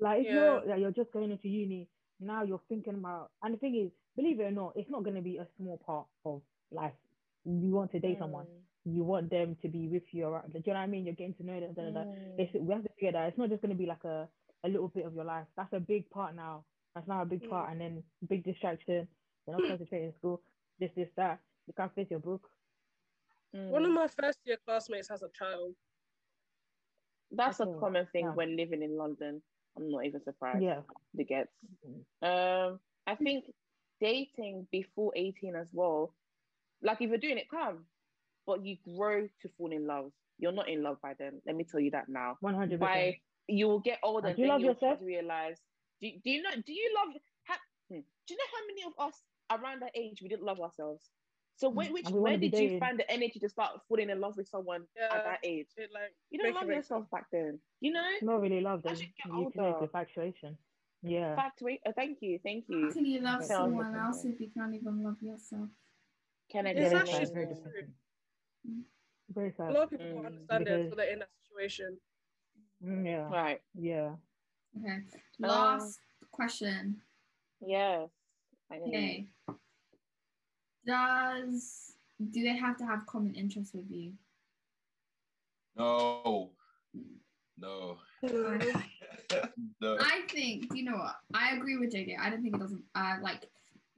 Like 0.00 0.22
if 0.22 0.26
Yeah. 0.26 0.32
you're 0.32 0.66
like, 0.66 0.80
you're 0.80 0.90
just 0.90 1.12
going 1.12 1.30
into 1.30 1.48
uni 1.48 1.88
now, 2.20 2.42
you're 2.44 2.60
thinking 2.68 2.94
about, 2.94 3.30
and 3.42 3.54
the 3.54 3.58
thing 3.58 3.76
is, 3.76 3.92
believe 4.16 4.40
it 4.40 4.44
or 4.44 4.50
not, 4.50 4.72
it's 4.76 4.90
not 4.90 5.02
going 5.04 5.16
to 5.16 5.22
be 5.22 5.38
a 5.38 5.46
small 5.56 5.78
part 5.78 6.06
of 6.24 6.42
life. 6.70 6.92
You 7.44 7.70
want 7.72 7.92
to 7.92 8.00
date 8.00 8.18
someone, 8.18 8.46
Mm, 8.46 8.94
you 8.96 9.04
want 9.04 9.30
them 9.30 9.56
to 9.62 9.68
be 9.68 9.88
with 9.88 10.02
you 10.12 10.26
around. 10.26 10.52
Do 10.52 10.58
you 10.64 10.72
know 10.72 10.78
what 10.80 10.84
I 10.84 10.86
mean? 10.86 11.04
You're 11.04 11.14
getting 11.14 11.34
to 11.34 11.42
know 11.46 11.60
them. 11.60 11.74
Da, 11.74 11.82
da, 11.82 11.90
da. 11.90 12.00
mm. 12.00 12.38
It's, 12.38 12.52
we 12.54 12.72
have 12.72 12.82
to 12.82 12.88
figure 12.94 13.12
that 13.12 13.28
it's 13.28 13.38
not 13.38 13.48
just 13.50 13.62
going 13.62 13.74
to 13.74 13.78
be 13.78 13.86
like 13.86 14.04
a, 14.04 14.28
a 14.64 14.68
little 14.68 14.88
bit 14.88 15.06
of 15.06 15.14
your 15.14 15.24
life. 15.24 15.46
That's 15.56 15.72
a 15.72 15.80
big 15.80 16.08
part 16.10 16.34
now. 16.34 16.64
That's 16.94 17.06
now 17.08 17.22
a 17.22 17.26
big 17.26 17.48
part, 17.48 17.68
Mm. 17.68 17.72
and 17.72 17.80
then 17.80 18.02
big 18.28 18.42
distraction. 18.44 19.06
You're 19.46 19.58
not 19.60 19.68
concentrating 19.68 20.08
in 20.08 20.14
school. 20.14 20.40
This, 20.78 20.90
this, 20.96 21.08
that. 21.16 21.40
You 21.66 21.74
can't 21.76 21.94
face 21.94 22.08
your 22.10 22.20
book. 22.20 22.42
One 23.52 23.84
of 23.84 23.90
Mm. 23.90 23.94
my 23.94 24.08
first 24.08 24.38
year 24.44 24.56
classmates 24.64 25.08
has 25.08 25.22
a 25.22 25.28
child. 25.38 25.74
That's 27.32 27.60
a 27.60 27.66
common 27.66 28.06
thing 28.12 28.24
yeah. 28.26 28.32
when 28.34 28.56
living 28.56 28.82
in 28.82 28.96
London. 28.96 29.42
I'm 29.76 29.90
not 29.90 30.04
even 30.04 30.22
surprised. 30.24 30.62
Yeah. 30.62 30.80
The 31.14 31.24
gets. 31.24 31.52
Mhm. 31.86 32.02
Um, 32.22 32.80
I 33.06 33.14
think 33.14 33.44
dating 34.00 34.66
before 34.72 35.12
18 35.16 35.54
as 35.56 35.68
well. 35.72 36.14
Like 36.82 37.00
if 37.02 37.08
you're 37.10 37.18
doing 37.18 37.38
it, 37.38 37.50
come, 37.50 37.84
but 38.46 38.64
you 38.64 38.76
grow 38.96 39.28
to 39.42 39.48
fall 39.58 39.70
in 39.72 39.86
love. 39.86 40.12
You're 40.38 40.52
not 40.52 40.68
in 40.68 40.82
love 40.82 40.96
by 41.02 41.12
then. 41.18 41.40
Let 41.46 41.56
me 41.56 41.64
tell 41.64 41.80
you 41.80 41.90
that 41.92 42.08
now. 42.08 42.36
One 42.40 42.54
hundred 42.54 42.80
By 42.80 43.18
you 43.46 43.68
will 43.68 43.80
get 43.80 43.98
older, 44.02 44.28
And 44.28 44.28
and 44.28 44.36
do 44.36 44.42
you 44.42 44.48
love 44.48 44.60
you'll 44.62 44.72
yourself? 44.72 44.98
realize. 45.02 45.58
Do, 46.00 46.08
do 46.24 46.30
you 46.30 46.42
know? 46.42 46.50
Do 46.64 46.72
you 46.72 46.94
love? 46.96 47.14
Ha, 47.48 47.58
hmm, 47.90 47.96
do 48.26 48.34
you 48.34 48.36
know 48.36 48.44
how 48.54 48.66
many 48.66 48.82
of 48.84 49.08
us 49.12 49.22
around 49.50 49.82
that 49.82 49.90
age 49.94 50.20
we 50.22 50.28
didn't 50.28 50.44
love 50.44 50.60
ourselves? 50.60 51.10
So 51.56 51.68
when, 51.68 51.92
which 51.92 52.06
And 52.06 52.14
we 52.14 52.20
wanna 52.20 52.32
where 52.32 52.38
be 52.38 52.48
did 52.48 52.72
you 52.72 52.78
find 52.78 52.98
the 52.98 53.10
energy 53.10 53.38
to 53.40 53.48
start 53.50 53.80
falling 53.86 54.08
in 54.08 54.18
love 54.18 54.34
with 54.38 54.48
someone 54.48 54.86
Yeah. 54.96 55.14
at 55.14 55.24
that 55.24 55.40
age? 55.44 55.66
It 55.76 55.90
like 55.92 56.14
You 56.30 56.38
don't 56.38 56.54
love 56.54 56.68
yourself 56.68 57.10
back 57.10 57.26
then. 57.30 57.60
You 57.80 57.92
know? 57.92 58.08
Not 58.22 58.40
really 58.40 58.62
love 58.62 58.82
them. 58.82 58.92
As 58.92 59.00
you 59.02 59.08
get 59.08 59.26
You 59.26 59.50
connect 59.52 59.74
older. 59.74 59.80
with 59.82 59.94
actuation. 59.94 60.56
Yeah. 61.02 61.34
Fact, 61.34 61.60
wait. 61.62 61.80
Oh, 61.86 61.92
thank 61.96 62.18
you, 62.20 62.38
thank 62.42 62.64
you. 62.68 62.86
How 62.86 62.92
can 62.92 63.06
you 63.06 63.20
love 63.20 63.40
Okay. 63.40 63.46
someone 63.54 63.94
else 63.96 64.24
if 64.24 64.40
you 64.40 64.50
can't 64.50 64.74
even 64.74 65.02
love 65.02 65.16
yourself? 65.22 65.68
Can 66.50 66.66
I 66.66 66.70
It's 66.70 66.78
Very 66.80 66.90
get 66.90 67.00
actually 67.00 67.24
sad. 67.26 67.34
Very 67.34 67.46
true. 67.46 67.54
depressing. 67.54 67.94
Mm. 68.68 68.82
Very 69.30 69.54
a 69.58 69.62
lot 69.72 69.82
of 69.84 69.90
people 69.90 70.06
Mm. 70.06 70.14
can't 70.14 70.26
understand 70.26 70.62
it 70.62 70.64
Because- 70.64 70.80
until 70.82 70.96
they're 70.96 71.12
in 71.12 71.18
that 71.20 71.30
situation. 71.42 72.00
Mm, 72.82 73.06
yeah. 73.06 73.28
Right. 73.28 73.62
Yeah. 73.74 74.16
Okay. 74.78 74.98
Last 75.38 76.00
question. 76.30 77.02
Yes. 77.60 78.10
Finally. 78.68 78.88
Okay. 78.88 79.28
Does 80.86 81.96
do 82.30 82.42
they 82.42 82.56
have 82.56 82.76
to 82.78 82.84
have 82.84 83.06
common 83.06 83.34
interests 83.34 83.72
with 83.74 83.90
you? 83.90 84.12
No. 85.76 86.50
No. 87.56 87.98
no. 89.80 89.96
I 89.98 90.22
think 90.28 90.66
you 90.74 90.84
know 90.84 90.96
what 90.96 91.14
I 91.34 91.54
agree 91.56 91.76
with 91.78 91.92
JJ. 91.92 92.18
I 92.18 92.30
don't 92.30 92.42
think 92.42 92.54
it 92.56 92.60
doesn't. 92.60 92.84
Uh, 92.94 93.16
like 93.22 93.46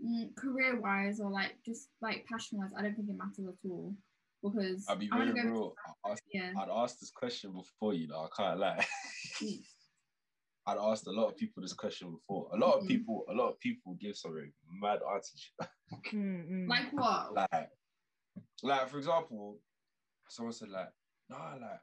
mm, 0.04 0.34
career 0.36 0.80
wise 0.80 1.20
or 1.20 1.30
like 1.30 1.56
just 1.64 1.88
like 2.00 2.26
passion 2.26 2.58
wise, 2.58 2.70
I 2.76 2.82
don't 2.82 2.94
think 2.94 3.08
it 3.08 3.16
matters 3.16 3.46
at 3.48 3.68
all 3.68 3.94
because 4.42 4.84
I'll 4.88 4.96
be 4.96 5.08
very 5.08 5.32
go 5.32 5.42
real. 5.42 5.74
I 6.04 6.10
asked, 6.12 6.22
yeah. 6.32 6.52
I'd 6.58 6.68
asked 6.70 7.00
this 7.00 7.10
question 7.10 7.52
before, 7.52 7.94
you 7.94 8.08
know, 8.08 8.26
I 8.26 8.28
can't 8.36 8.58
lie. 8.58 8.84
Mm. 9.42 9.60
I'd 10.66 10.78
asked 10.78 11.06
a 11.08 11.10
lot 11.10 11.26
of 11.28 11.36
people 11.36 11.62
this 11.62 11.72
question 11.72 12.12
before. 12.12 12.48
A 12.52 12.56
lot 12.56 12.74
of 12.74 12.84
Mhm. 12.84 12.88
people, 12.88 13.24
a 13.28 13.32
lot 13.32 13.48
of 13.48 13.58
people 13.58 13.94
give 14.00 14.16
some 14.16 14.34
very 14.34 14.52
mad 14.80 15.00
answers. 15.12 15.50
Mm, 16.12 16.48
mm. 16.50 16.68
Like 16.68 16.92
what? 16.92 17.34
like, 17.34 17.68
like 18.62 18.88
for 18.88 18.98
example, 18.98 19.58
someone 20.28 20.52
said 20.52 20.68
like, 20.68 20.88
nah, 21.28 21.54
like 21.54 21.80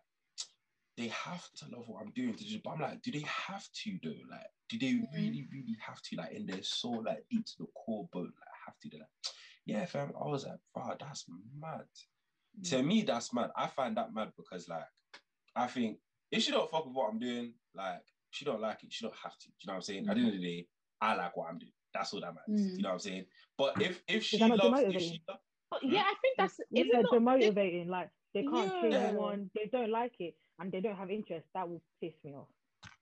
they 1.00 1.08
have 1.08 1.50
to 1.56 1.66
love 1.70 1.88
what 1.88 2.02
I'm 2.04 2.12
doing. 2.12 2.36
But 2.62 2.72
I'm 2.72 2.82
like, 2.82 3.02
do 3.02 3.12
they 3.12 3.22
have 3.26 3.66
to 3.72 4.00
though? 4.04 4.10
Like, 4.30 4.48
do 4.68 4.78
they 4.78 4.92
Mhm. 4.96 5.14
really, 5.16 5.48
really 5.50 5.78
have 5.80 6.02
to? 6.02 6.16
Like 6.18 6.34
in 6.34 6.46
their 6.46 6.62
soul, 6.62 7.02
like 7.04 7.26
deep 7.30 7.46
to 7.46 7.54
the 7.60 7.68
core 7.68 8.08
bone, 8.12 8.26
like 8.26 8.56
have 8.66 8.78
to? 8.80 8.90
They're 8.90 9.00
like, 9.00 9.10
yeah, 9.66 9.86
fam. 9.86 10.12
I 10.22 10.28
was 10.28 10.46
like, 10.46 10.60
wow, 10.76 10.98
that's 11.00 11.26
mad. 11.56 11.88
To 12.66 12.84
me, 12.84 13.04
that's 13.04 13.34
mad. 13.34 13.52
I 13.56 13.68
find 13.68 13.96
that 13.96 14.14
mad 14.14 14.34
because 14.36 14.68
like, 14.68 14.84
I 15.56 15.68
think 15.68 16.00
if 16.32 16.44
she 16.44 16.52
don't 16.52 16.70
fuck 16.70 16.86
with 16.86 16.96
what 16.96 17.10
I'm 17.10 17.20
doing, 17.20 17.54
like 17.74 18.02
she 18.32 18.44
don't 18.44 18.60
like 18.60 18.84
it, 18.84 18.92
she 18.92 19.06
don't 19.06 19.16
have 19.16 19.38
to. 19.38 19.48
Do 19.48 19.54
you 19.62 19.68
know 19.68 19.74
what 19.74 19.76
I'm 19.78 19.82
saying? 19.84 20.10
At 20.10 20.16
the 20.16 20.22
end 20.22 20.34
of 20.36 20.42
the 20.42 20.46
day, 20.46 20.68
I 21.00 21.16
like 21.16 21.38
what 21.38 21.50
I'm 21.50 21.60
doing. 21.60 21.72
That's 21.94 22.14
all 22.14 22.20
that 22.20 22.36
matters. 22.36 22.74
Mm. 22.74 22.76
You 22.78 22.84
know 22.84 22.90
what 22.90 22.94
I'm 22.94 23.00
saying? 23.00 23.26
But 23.58 23.82
if 23.82 24.04
if 24.10 24.24
she 24.26 24.38
loves, 24.38 24.82
if 24.82 25.02
she 25.02 25.24
lo- 25.30 25.38
But 25.72 25.84
yeah, 25.84 26.02
I 26.02 26.16
think 26.22 26.36
that's 26.38 26.60
it's 26.60 26.70
is 26.82 26.88
they're 26.92 27.00
it 27.02 27.04
not, 27.04 27.14
demotivating, 27.14 27.88
like 27.88 28.10
they 28.34 28.44
can't 28.44 28.72
cheer 28.82 28.90
Yeah. 28.92 29.12
you 29.12 29.20
on, 29.22 29.50
they 29.56 29.68
don't 29.72 29.90
like 29.92 30.20
it, 30.20 30.36
and 30.60 30.72
they 30.72 30.82
don't 30.82 30.96
have 30.96 31.10
interest, 31.10 31.46
that 31.54 31.68
will 31.68 31.82
piss 32.02 32.14
me 32.24 32.34
off. 32.34 32.48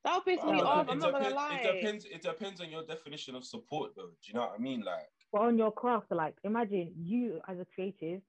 that'll 0.03 0.21
piss 0.21 0.43
me 0.43 0.59
off. 0.61 0.87
I'm 0.89 0.99
not 0.99 1.11
gonna 1.11 1.29
lie. 1.29 1.61
It 1.63 1.81
depends. 1.81 2.05
It 2.05 2.21
depends 2.21 2.61
on 2.61 2.69
your 2.69 2.83
definition 2.83 3.35
of 3.35 3.43
support, 3.45 3.91
though. 3.95 4.07
Do 4.07 4.15
you 4.27 4.33
know 4.35 4.41
what 4.41 4.53
I 4.57 4.61
mean? 4.61 4.81
Like, 4.81 5.07
But 5.31 5.41
on 5.41 5.57
your 5.57 5.71
craft, 5.71 6.11
like 6.11 6.35
imagine 6.43 6.93
you 6.97 7.41
as 7.47 7.59
a 7.59 7.65
creative, 7.75 8.21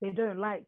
they 0.00 0.10
don't 0.10 0.38
like 0.38 0.66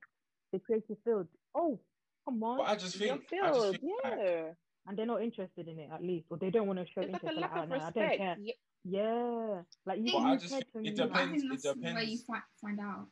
the 0.52 0.58
creative 0.60 0.96
field. 1.04 1.26
Oh, 1.54 1.78
come 2.24 2.42
on. 2.42 2.58
but 2.58 2.68
I 2.68 2.76
just 2.76 2.98
Your 2.98 3.18
think, 3.18 3.42
I 3.42 3.48
just 3.48 3.60
field, 3.60 3.80
think 3.80 3.92
like, 4.04 4.14
yeah. 4.18 4.42
and 4.86 4.98
they're 4.98 5.06
not 5.06 5.22
interested 5.22 5.68
in 5.68 5.78
it 5.78 5.90
at 5.92 6.02
least, 6.02 6.26
or 6.30 6.38
they 6.38 6.50
don't 6.50 6.66
want 6.66 6.78
to 6.78 6.86
show 6.86 7.00
It's 7.02 7.12
like 7.12 7.22
interest. 7.22 7.38
a 7.38 7.40
Like, 7.40 7.50
lack 7.50 7.60
oh, 7.60 7.62
of 7.64 7.68
no, 7.68 7.74
I 7.76 7.78
don't 7.78 7.86
respect. 7.94 8.18
care. 8.18 8.36
Yeah. 8.40 8.52
Yeah, 8.86 9.62
like 9.86 9.98
you, 10.04 10.12
But 10.12 10.18
I 10.18 10.36
just- 10.36 10.52
it 10.52 10.66
me. 10.74 10.90
I 10.90 10.92
depends- 10.92 11.40
think 11.40 11.54
it 11.54 11.62
that's 11.62 11.76
where 11.76 12.02
you 12.02 12.18
depends. 12.18 12.24
find 12.60 12.80
out. 12.80 13.06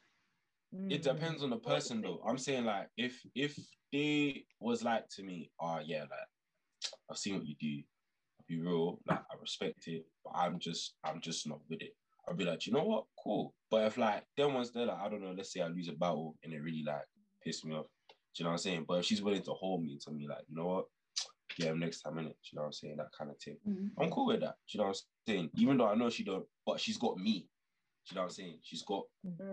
Mm. 0.75 0.91
it 0.91 1.03
depends 1.03 1.43
on 1.43 1.51
the 1.51 1.57
person 1.57 2.01
though. 2.01 2.21
I'm 2.27 2.39
saying 2.39 2.65
like 2.65 2.89
if 2.97 3.21
if 3.35 3.59
they 3.93 4.45
was 4.61 4.83
like 4.83 5.09
to 5.17 5.23
me, 5.23 5.51
oh 5.61 5.81
yeah, 5.85 6.03
like 6.03 6.93
I've 7.11 7.19
seen 7.19 7.37
what 7.37 7.47
you 7.47 7.55
do. 7.61 7.83
I'll 8.39 8.45
be 8.49 8.61
real, 8.61 9.01
like 9.07 9.19
I 9.19 9.35
respect 9.41 9.87
it, 9.87 10.05
but 10.25 10.33
I'm 10.35 10.59
just 10.59 10.95
I'm 11.05 11.21
just 11.21 11.47
not 11.47 11.61
with 11.69 11.83
it. 11.83 11.95
I'll 12.29 12.35
be 12.35 12.45
like, 12.45 12.67
you 12.67 12.73
know 12.73 12.85
what, 12.85 13.05
cool. 13.23 13.55
But 13.71 13.87
if 13.87 13.99
like 13.99 14.25
them 14.37 14.55
ones 14.55 14.71
they're 14.73 14.87
like, 14.87 14.99
I 14.99 15.09
don't 15.09 15.23
know, 15.23 15.35
let's 15.37 15.53
say 15.53 15.61
I 15.61 15.69
lose 15.69 15.89
a 15.89 15.93
battle 15.93 16.37
and 16.43 16.53
it 16.53 16.63
really 16.63 16.85
like 16.87 17.05
piss 17.45 17.65
me 17.65 17.75
off. 17.75 17.87
Do 18.09 18.15
you 18.37 18.45
know 18.45 18.51
what 18.51 18.55
I'm 18.55 18.59
saying? 18.59 18.85
But 18.89 19.01
if 19.01 19.05
she's 19.05 19.23
willing 19.23 19.43
to 19.43 19.53
hold 19.53 19.83
me 19.83 19.99
tell 20.03 20.15
me 20.15 20.27
like, 20.27 20.45
you 20.49 20.57
know 20.57 20.67
what, 20.67 20.85
get 21.57 21.69
him 21.69 21.81
next 21.81 22.01
time 22.01 22.19
in 22.19 22.27
it. 22.27 22.37
Do 22.43 22.49
you 22.53 22.57
know 22.57 22.63
what 22.63 22.67
I'm 22.67 22.73
saying? 22.73 22.97
That 22.97 23.13
kind 23.17 23.31
of 23.31 23.39
thing. 23.39 23.57
Mm. 23.69 23.91
I'm 23.99 24.11
cool 24.11 24.27
with 24.27 24.41
that. 24.41 24.55
Do 24.69 24.79
you 24.79 24.81
know 24.81 24.89
what 24.89 24.97
I'm 25.29 25.35
saying? 25.35 25.51
Even 25.57 25.77
though 25.77 25.89
I 25.89 25.95
know 25.95 26.11
she 26.11 26.25
don't, 26.25 26.45
but 26.67 26.81
she's 26.81 26.97
got 26.97 27.19
me. 27.19 27.47
Do 28.09 28.15
you 28.15 28.17
know 28.17 28.23
what 28.23 28.27
I'm 28.27 28.31
saying? 28.35 28.59
She's 28.63 28.83
got 28.83 29.03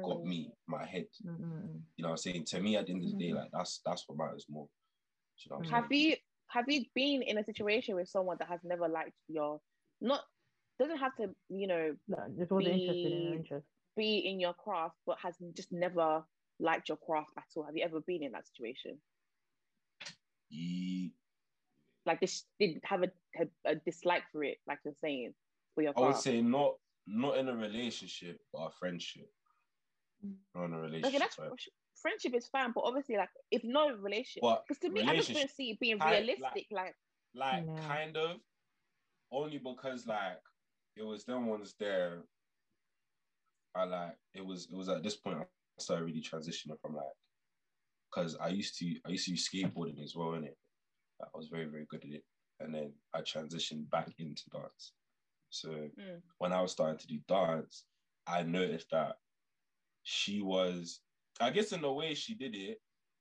got 0.03 0.17
Mm. 0.17 0.25
me, 0.25 0.51
my 0.67 0.85
head. 0.85 1.05
Mm, 1.25 1.39
mm, 1.39 1.43
mm. 1.43 1.81
You 1.97 2.03
know 2.03 2.09
what 2.09 2.11
I'm 2.13 2.17
saying? 2.17 2.45
To 2.45 2.59
me, 2.59 2.75
at 2.77 2.87
the 2.87 2.93
end 2.93 3.03
of 3.03 3.11
the 3.11 3.17
day, 3.17 3.33
like 3.33 3.51
that's 3.51 3.81
that's 3.85 4.03
what 4.07 4.17
matters 4.17 4.45
more. 4.49 4.65
Do 4.65 4.69
you 5.45 5.51
know 5.51 5.57
what 5.57 5.65
I'm 5.67 5.71
Have 5.83 5.89
saying? 5.91 6.01
you 6.01 6.15
have 6.47 6.65
you 6.67 6.85
been 6.95 7.21
in 7.21 7.37
a 7.37 7.43
situation 7.43 7.95
with 7.95 8.09
someone 8.09 8.37
that 8.39 8.47
has 8.47 8.59
never 8.63 8.87
liked 8.87 9.13
your 9.27 9.61
not 10.01 10.21
doesn't 10.79 10.97
have 10.97 11.15
to 11.17 11.29
you 11.49 11.67
know 11.67 11.95
No, 12.07 12.17
just 12.37 12.51
wasn't 12.51 12.73
interested 12.75 13.11
in 13.11 13.25
her 13.25 13.31
Be- 13.31 13.37
interest. 13.37 13.67
be 13.95 14.17
in 14.19 14.39
your 14.39 14.53
craft, 14.53 14.95
but 15.05 15.17
has 15.21 15.35
just 15.53 15.71
never 15.71 16.23
liked 16.59 16.89
your 16.89 16.97
craft 16.97 17.31
at 17.37 17.43
all? 17.55 17.63
Have 17.65 17.77
you 17.77 17.83
ever 17.83 17.99
been 18.01 18.23
in 18.23 18.31
that 18.31 18.47
situation? 18.47 18.99
Ye- 20.49 21.11
Like 22.05 22.19
this 22.21 22.45
did 22.59 22.79
have 22.83 23.03
a, 23.03 23.11
a, 23.39 23.47
a 23.71 23.75
dislike 23.75 24.23
for 24.31 24.43
it, 24.43 24.57
like 24.67 24.79
you're 24.83 24.95
saying, 25.01 25.33
for 25.75 25.83
your 25.83 25.93
I 25.95 26.01
would 26.01 26.11
craft. 26.11 26.23
say 26.23 26.41
not 26.41 26.75
not 27.11 27.37
in 27.37 27.49
a 27.49 27.55
relationship, 27.55 28.37
but 28.53 28.59
a 28.59 28.69
friendship. 28.79 29.29
Not 30.55 30.65
in 30.65 30.73
a 30.73 30.79
relationship. 30.79 31.07
Okay, 31.09 31.17
that's 31.17 31.39
right? 31.39 31.49
friendship 32.01 32.33
is 32.33 32.47
fine, 32.47 32.71
but 32.73 32.81
obviously, 32.85 33.17
like 33.17 33.29
if 33.51 33.61
no 33.63 33.89
relationship, 33.97 34.43
because 34.67 34.79
to 34.81 34.89
me, 34.89 35.01
I 35.03 35.15
just 35.17 35.33
don't 35.33 35.49
see 35.49 35.71
it 35.71 35.79
being 35.79 35.97
I- 36.01 36.05
like- 36.05 36.13
realistic. 36.19 36.67
Like, 36.71 36.95
like 37.35 37.65
Yeah. 37.67 37.87
kind 37.87 38.15
of 38.17 38.37
only 39.31 39.57
because 39.57 40.07
like 40.07 40.41
it 40.95 41.03
was 41.03 41.25
them 41.25 41.47
ones 41.47 41.75
there. 41.79 42.23
I 43.75 43.83
like 43.85 44.17
it 44.33 44.45
was 44.45 44.67
it 44.71 44.75
was 44.75 44.89
at 44.89 45.03
this 45.03 45.15
point 45.15 45.37
I 45.39 45.45
started 45.79 46.05
really 46.05 46.21
transitioning 46.21 46.79
from 46.81 46.95
like 46.95 47.05
because 48.09 48.35
I 48.37 48.47
used 48.49 48.77
to 48.79 48.95
I 49.05 49.09
used 49.09 49.25
to 49.25 49.31
use 49.31 49.47
skateboarding 49.49 50.01
as 50.03 50.15
well 50.15 50.33
in 50.33 50.43
it. 50.45 50.57
I 51.21 51.27
was 51.37 51.49
very 51.49 51.65
very 51.65 51.85
good 51.89 52.03
at 52.03 52.11
it, 52.11 52.23
and 52.61 52.73
then 52.73 52.93
I 53.13 53.21
transitioned 53.21 53.89
back 53.89 54.09
into 54.17 54.43
dance. 54.51 54.93
So 55.49 55.89
Mm. 55.97 56.21
when 56.37 56.53
I 56.53 56.61
was 56.61 56.71
starting 56.71 56.97
to 56.99 57.07
do 57.07 57.19
dance, 57.27 57.85
I 58.27 58.43
noticed 58.43 58.89
that 58.91 59.17
she 60.03 60.41
was 60.41 61.01
I 61.41 61.51
guess 61.51 61.71
in 61.71 61.81
the 61.81 61.91
way 61.91 62.13
she 62.15 62.35
did 62.35 62.55
it, 62.55 62.79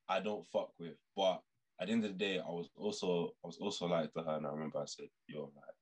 I 0.09 0.21
don't 0.21 0.47
fuck 0.49 0.73
with, 0.79 0.97
but 1.17 1.41
at 1.81 1.87
the 1.87 1.93
end 1.93 2.05
of 2.05 2.13
the 2.13 2.19
day, 2.19 2.41
I 2.41 2.49
was 2.49 2.69
also 2.77 3.29
I 3.45 3.47
was 3.47 3.59
also 3.59 3.87
like 3.87 4.13
to 4.15 4.23
her, 4.23 4.37
and 4.37 4.47
I 4.47 4.51
remember 4.51 4.81
I 4.81 4.87
said, 4.87 5.09
"Yo, 5.29 5.53
like, 5.55 5.75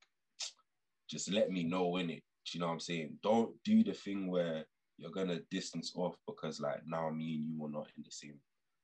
just 1.09 1.31
let 1.31 1.51
me 1.51 1.63
know 1.65 1.97
in 1.97 2.11
it." 2.11 2.23
Do 2.45 2.59
you 2.59 2.61
know 2.61 2.67
what 2.67 2.75
I'm 2.75 2.81
saying? 2.81 3.19
Don't 3.23 3.63
do 3.65 3.83
the 3.83 3.95
thing 3.95 4.29
where 4.29 4.67
you're 4.99 5.11
gonna 5.11 5.41
distance 5.51 5.93
off 5.97 6.17
because 6.27 6.61
like 6.61 6.87
now 6.87 7.11
me 7.11 7.35
and 7.37 7.45
you 7.45 7.65
are 7.65 7.71
not 7.71 7.89
in 7.97 8.03
the 8.05 8.11
same 8.11 8.41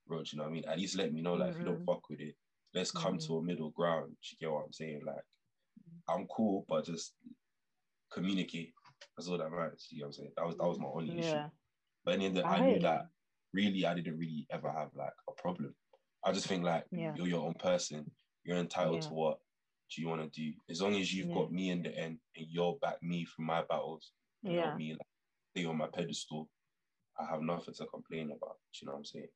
road. 0.06 0.30
You 0.32 0.38
know 0.38 0.44
what 0.44 0.50
I 0.50 0.52
mean? 0.52 0.64
At 0.66 0.78
least 0.78 0.96
let 0.96 1.12
me 1.12 1.20
know, 1.22 1.34
like, 1.34 1.52
if 1.52 1.60
you 1.60 1.66
don't 1.66 1.80
Mhm. 1.80 1.84
fuck 1.84 2.08
with 2.08 2.20
it, 2.20 2.36
let's 2.74 2.90
come 2.90 3.18
to 3.18 3.38
a 3.38 3.42
middle 3.42 3.70
ground. 3.70 4.10
Do 4.22 4.28
you 4.32 4.38
get 4.40 4.52
what 4.52 4.64
I'm 4.64 4.72
saying? 4.72 5.02
Like, 5.04 5.24
I'm 6.08 6.26
cool, 6.28 6.64
but 6.68 6.84
just 6.84 7.14
communicate. 8.12 8.72
That's 9.16 9.28
all 9.28 9.38
that 9.38 9.50
matters. 9.50 9.88
You 9.90 10.00
know 10.00 10.06
what 10.06 10.08
I'm 10.08 10.12
saying? 10.12 10.32
That 10.36 10.46
was 10.46 10.56
that 10.56 10.66
was 10.68 10.78
my 10.78 10.86
only 10.86 11.18
issue. 11.18 11.28
Yeah. 11.28 11.48
But 12.04 12.14
in 12.14 12.20
the 12.20 12.26
end, 12.26 12.38
I 12.40 12.56
I 12.56 12.60
knew 12.66 12.78
that 12.80 13.08
really 13.52 13.86
I 13.86 13.94
didn't 13.94 14.18
really 14.18 14.46
ever 14.50 14.70
have 14.70 14.90
like 14.94 15.12
a 15.28 15.32
problem. 15.32 15.74
I 16.24 16.32
just 16.32 16.46
think 16.46 16.64
like 16.64 16.84
Yeah. 16.90 17.14
you're 17.16 17.26
your 17.28 17.44
own 17.46 17.54
person. 17.54 18.10
You're 18.44 18.58
entitled 18.58 19.02
Yeah. 19.02 19.08
to 19.08 19.14
what 19.14 19.38
do 19.94 20.00
you 20.00 20.08
want 20.08 20.22
to 20.22 20.28
do. 20.40 20.52
As 20.70 20.80
long 20.80 20.94
as 20.94 21.12
you've 21.12 21.28
Yeah. 21.28 21.34
got 21.34 21.52
me 21.52 21.70
in 21.70 21.82
the 21.82 21.96
end 21.96 22.18
and 22.36 22.46
you'll 22.48 22.78
back 22.80 23.02
me 23.02 23.24
through 23.26 23.44
my 23.44 23.62
battles, 23.62 24.12
and 24.42 24.54
help 24.54 24.66
Yeah. 24.66 24.76
me 24.76 24.92
like, 24.92 25.00
stay 25.50 25.64
on 25.66 25.76
my 25.76 25.88
pedestal, 25.88 26.48
I 27.18 27.26
have 27.26 27.42
nothing 27.42 27.74
to 27.74 27.86
complain 27.86 28.30
about. 28.30 28.56
Do 28.72 28.78
you 28.80 28.86
know 28.86 28.92
what 28.92 28.98
I'm 28.98 29.04
saying? 29.04 29.28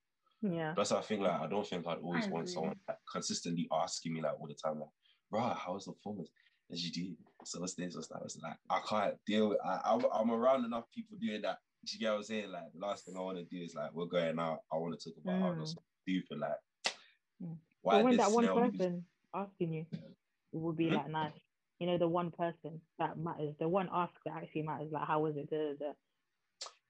Yeah. 0.43 0.74
That's 0.74 0.91
how 0.91 0.99
I 0.99 1.03
think 1.03 1.22
like 1.22 1.41
I 1.41 1.47
don't 1.47 1.66
think 1.66 1.87
I'd 1.87 1.99
always 1.99 2.27
I 2.27 2.31
want 2.31 2.45
agree. 2.45 2.55
someone 2.55 2.81
like, 2.89 2.99
consistently 3.12 3.68
asking 3.70 4.14
me 4.14 4.22
like 4.22 4.39
all 4.41 4.47
the 4.49 4.55
time, 4.55 4.81
like, 4.81 4.89
bro, 5.31 5.41
how's 5.55 5.85
the 5.85 5.93
performance? 5.93 6.31
As 6.72 6.83
you 6.85 6.91
do, 6.91 7.16
so 7.47 7.61
what's 7.61 7.74
this, 7.74 7.94
what's 7.94 8.09
that? 8.09 8.20
It's 8.24 8.38
like 8.42 8.57
I 8.68 8.80
can't 8.88 9.14
deal 9.26 9.51
with 9.51 9.59
I, 9.64 9.80
I'm, 9.84 10.05
I'm 10.12 10.30
around 10.32 10.64
enough 10.64 10.84
people 10.92 11.16
doing 11.20 11.42
that. 11.42 11.59
Do 11.84 11.92
you 11.94 12.01
get 12.01 12.11
what 12.11 12.16
I'm 12.18 12.22
saying? 12.24 12.51
Like 12.51 12.72
the 12.74 12.84
last 12.84 13.05
thing 13.05 13.14
I 13.16 13.20
want 13.20 13.38
to 13.38 13.44
do 13.44 13.62
is 13.62 13.74
like 13.74 13.92
we're 13.94 14.07
going 14.07 14.38
out. 14.40 14.59
I 14.72 14.76
want 14.76 14.99
to 14.99 15.11
talk 15.11 15.18
about 15.22 15.40
how 15.40 15.53
Mm. 15.53 15.59
that's 15.59 15.76
stupid. 16.03 16.38
Like 16.38 16.94
Mm. 17.42 17.57
why 17.82 17.99
But 17.99 18.05
when 18.05 18.16
that 18.16 18.32
one 18.32 18.49
person 18.49 19.05
asking 19.34 19.72
you, 19.72 19.86
it 19.92 20.59
would 20.59 20.76
be 20.76 20.88
Hmm? 20.88 20.94
like 20.94 21.11
nice. 21.11 21.32
You 21.78 21.86
know, 21.86 21.99
the 21.99 22.09
one 22.09 22.30
person 22.30 22.80
that 22.99 23.18
matters, 23.18 23.55
the 23.61 23.68
one 23.68 23.88
ask 23.92 24.14
that 24.24 24.34
actually 24.38 24.62
matters. 24.62 24.90
Like, 24.90 25.07
how 25.07 25.20
was 25.20 25.36
it? 25.36 25.51
Da, 25.51 25.57
da, 25.57 25.72
da. 25.78 25.92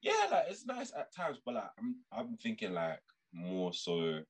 yeah, 0.01 0.29
like 0.31 0.45
it's 0.49 0.65
nice 0.65 0.93
at 0.97 1.13
times, 1.15 1.39
but 1.45 1.55
like 1.57 1.71
I'm 1.79 1.97
I'm 2.13 2.37
thinking 2.39 2.73
like 2.73 3.01
more 3.33 3.75
so. 3.75 4.21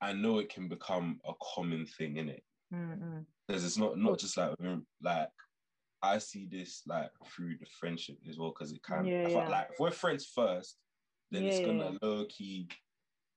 I 0.00 0.12
know 0.12 0.38
it 0.38 0.48
can 0.48 0.68
become 0.68 1.20
a 1.24 1.32
common 1.54 1.86
thing 1.86 2.16
in 2.16 2.28
it 2.28 2.42
because 3.46 3.64
it's 3.64 3.78
not 3.78 3.98
not 3.98 4.18
just 4.18 4.36
like 4.36 4.50
mm, 4.58 4.82
like 5.02 5.28
I 6.04 6.18
see 6.18 6.46
this 6.50 6.82
like 6.86 7.10
through 7.26 7.56
the 7.58 7.66
friendship 7.80 8.16
as 8.28 8.38
well 8.38 8.50
because 8.56 8.72
it 8.72 8.82
can 8.82 9.06
Yeah, 9.06 9.28
feel 9.28 9.42
yeah. 9.42 9.48
like 9.50 9.68
if 9.70 9.78
we're 9.78 9.90
friends 9.90 10.26
first, 10.26 10.76
then 11.30 11.44
it's 11.44 11.60
gonna 11.60 11.90
yeah. 11.90 11.98
low 12.02 12.26
key 12.26 12.68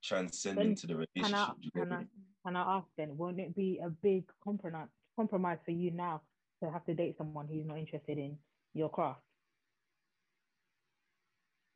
transcend 0.03 0.59
Then 0.59 0.67
into 0.67 0.87
the 0.87 0.95
relationship. 0.95 1.55
can 1.73 1.91
I, 1.91 2.03
can 2.45 2.55
I 2.55 2.77
ask 2.77 2.87
then, 2.97 3.17
won't 3.17 3.39
it 3.39 3.55
be 3.55 3.79
a 3.83 3.89
big 3.89 4.25
compromise 4.43 4.87
compromise 5.15 5.57
for 5.65 5.71
you 5.71 5.91
now 5.91 6.21
to 6.61 6.69
have 6.69 6.85
to 6.85 6.93
date 6.93 7.17
someone 7.17 7.47
who's 7.47 7.65
not 7.65 7.77
interested 7.79 8.17
in 8.17 8.37
your 8.73 8.89
craft? 8.89 9.21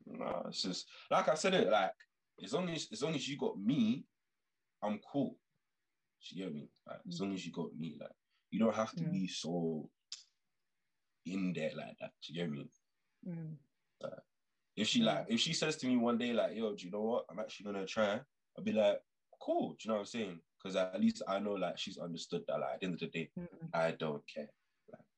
No, 0.06 0.44
it's 0.48 0.62
just 0.62 0.86
like 1.10 1.28
I 1.28 1.34
said 1.34 1.54
it 1.54 1.68
like 1.70 1.92
as 2.42 2.52
long 2.52 2.68
as 2.70 2.88
as 2.92 3.02
long 3.02 3.14
as 3.14 3.28
you 3.28 3.36
got 3.38 3.58
me, 3.58 4.04
I'm 4.82 5.00
cool. 5.12 5.36
You 6.30 6.44
get 6.44 6.54
me? 6.54 6.68
Like 6.86 7.00
as 7.08 7.20
long 7.20 7.34
as 7.34 7.44
you 7.46 7.52
got 7.52 7.74
me, 7.76 7.96
like 8.00 8.10
you 8.50 8.58
don't 8.58 8.74
have 8.74 8.94
to 8.96 9.04
Mm. 9.04 9.10
be 9.12 9.26
so 9.26 9.88
in 11.26 11.52
there 11.52 11.70
like 11.76 11.96
that. 12.00 12.10
You 12.24 12.34
get 12.42 12.50
me? 12.50 12.68
Mm. 13.28 13.56
If 14.74 14.88
she 14.88 15.02
like, 15.02 15.26
if 15.28 15.38
she 15.40 15.52
says 15.52 15.76
to 15.76 15.86
me 15.86 15.96
one 15.96 16.16
day, 16.18 16.32
like, 16.32 16.56
yo, 16.56 16.74
do 16.74 16.84
you 16.86 16.90
know 16.90 17.02
what? 17.02 17.24
I'm 17.30 17.38
actually 17.38 17.66
gonna 17.72 17.86
try, 17.86 18.20
I'll 18.56 18.64
be 18.64 18.72
like, 18.72 18.98
cool. 19.40 19.70
Do 19.72 19.76
you 19.84 19.88
know 19.88 19.94
what 19.94 20.00
I'm 20.00 20.06
saying? 20.06 20.40
Because 20.62 20.76
at 20.76 20.98
least 21.00 21.22
I 21.28 21.38
know 21.40 21.52
like 21.52 21.78
she's 21.78 21.98
understood 21.98 22.42
that 22.48 22.58
like 22.58 22.74
at 22.74 22.80
the 22.80 22.86
end 22.86 22.94
of 22.94 23.00
the 23.00 23.06
day, 23.08 23.30
Mm-mm. 23.38 23.68
I 23.74 23.90
don't 23.92 24.22
care. 24.32 24.48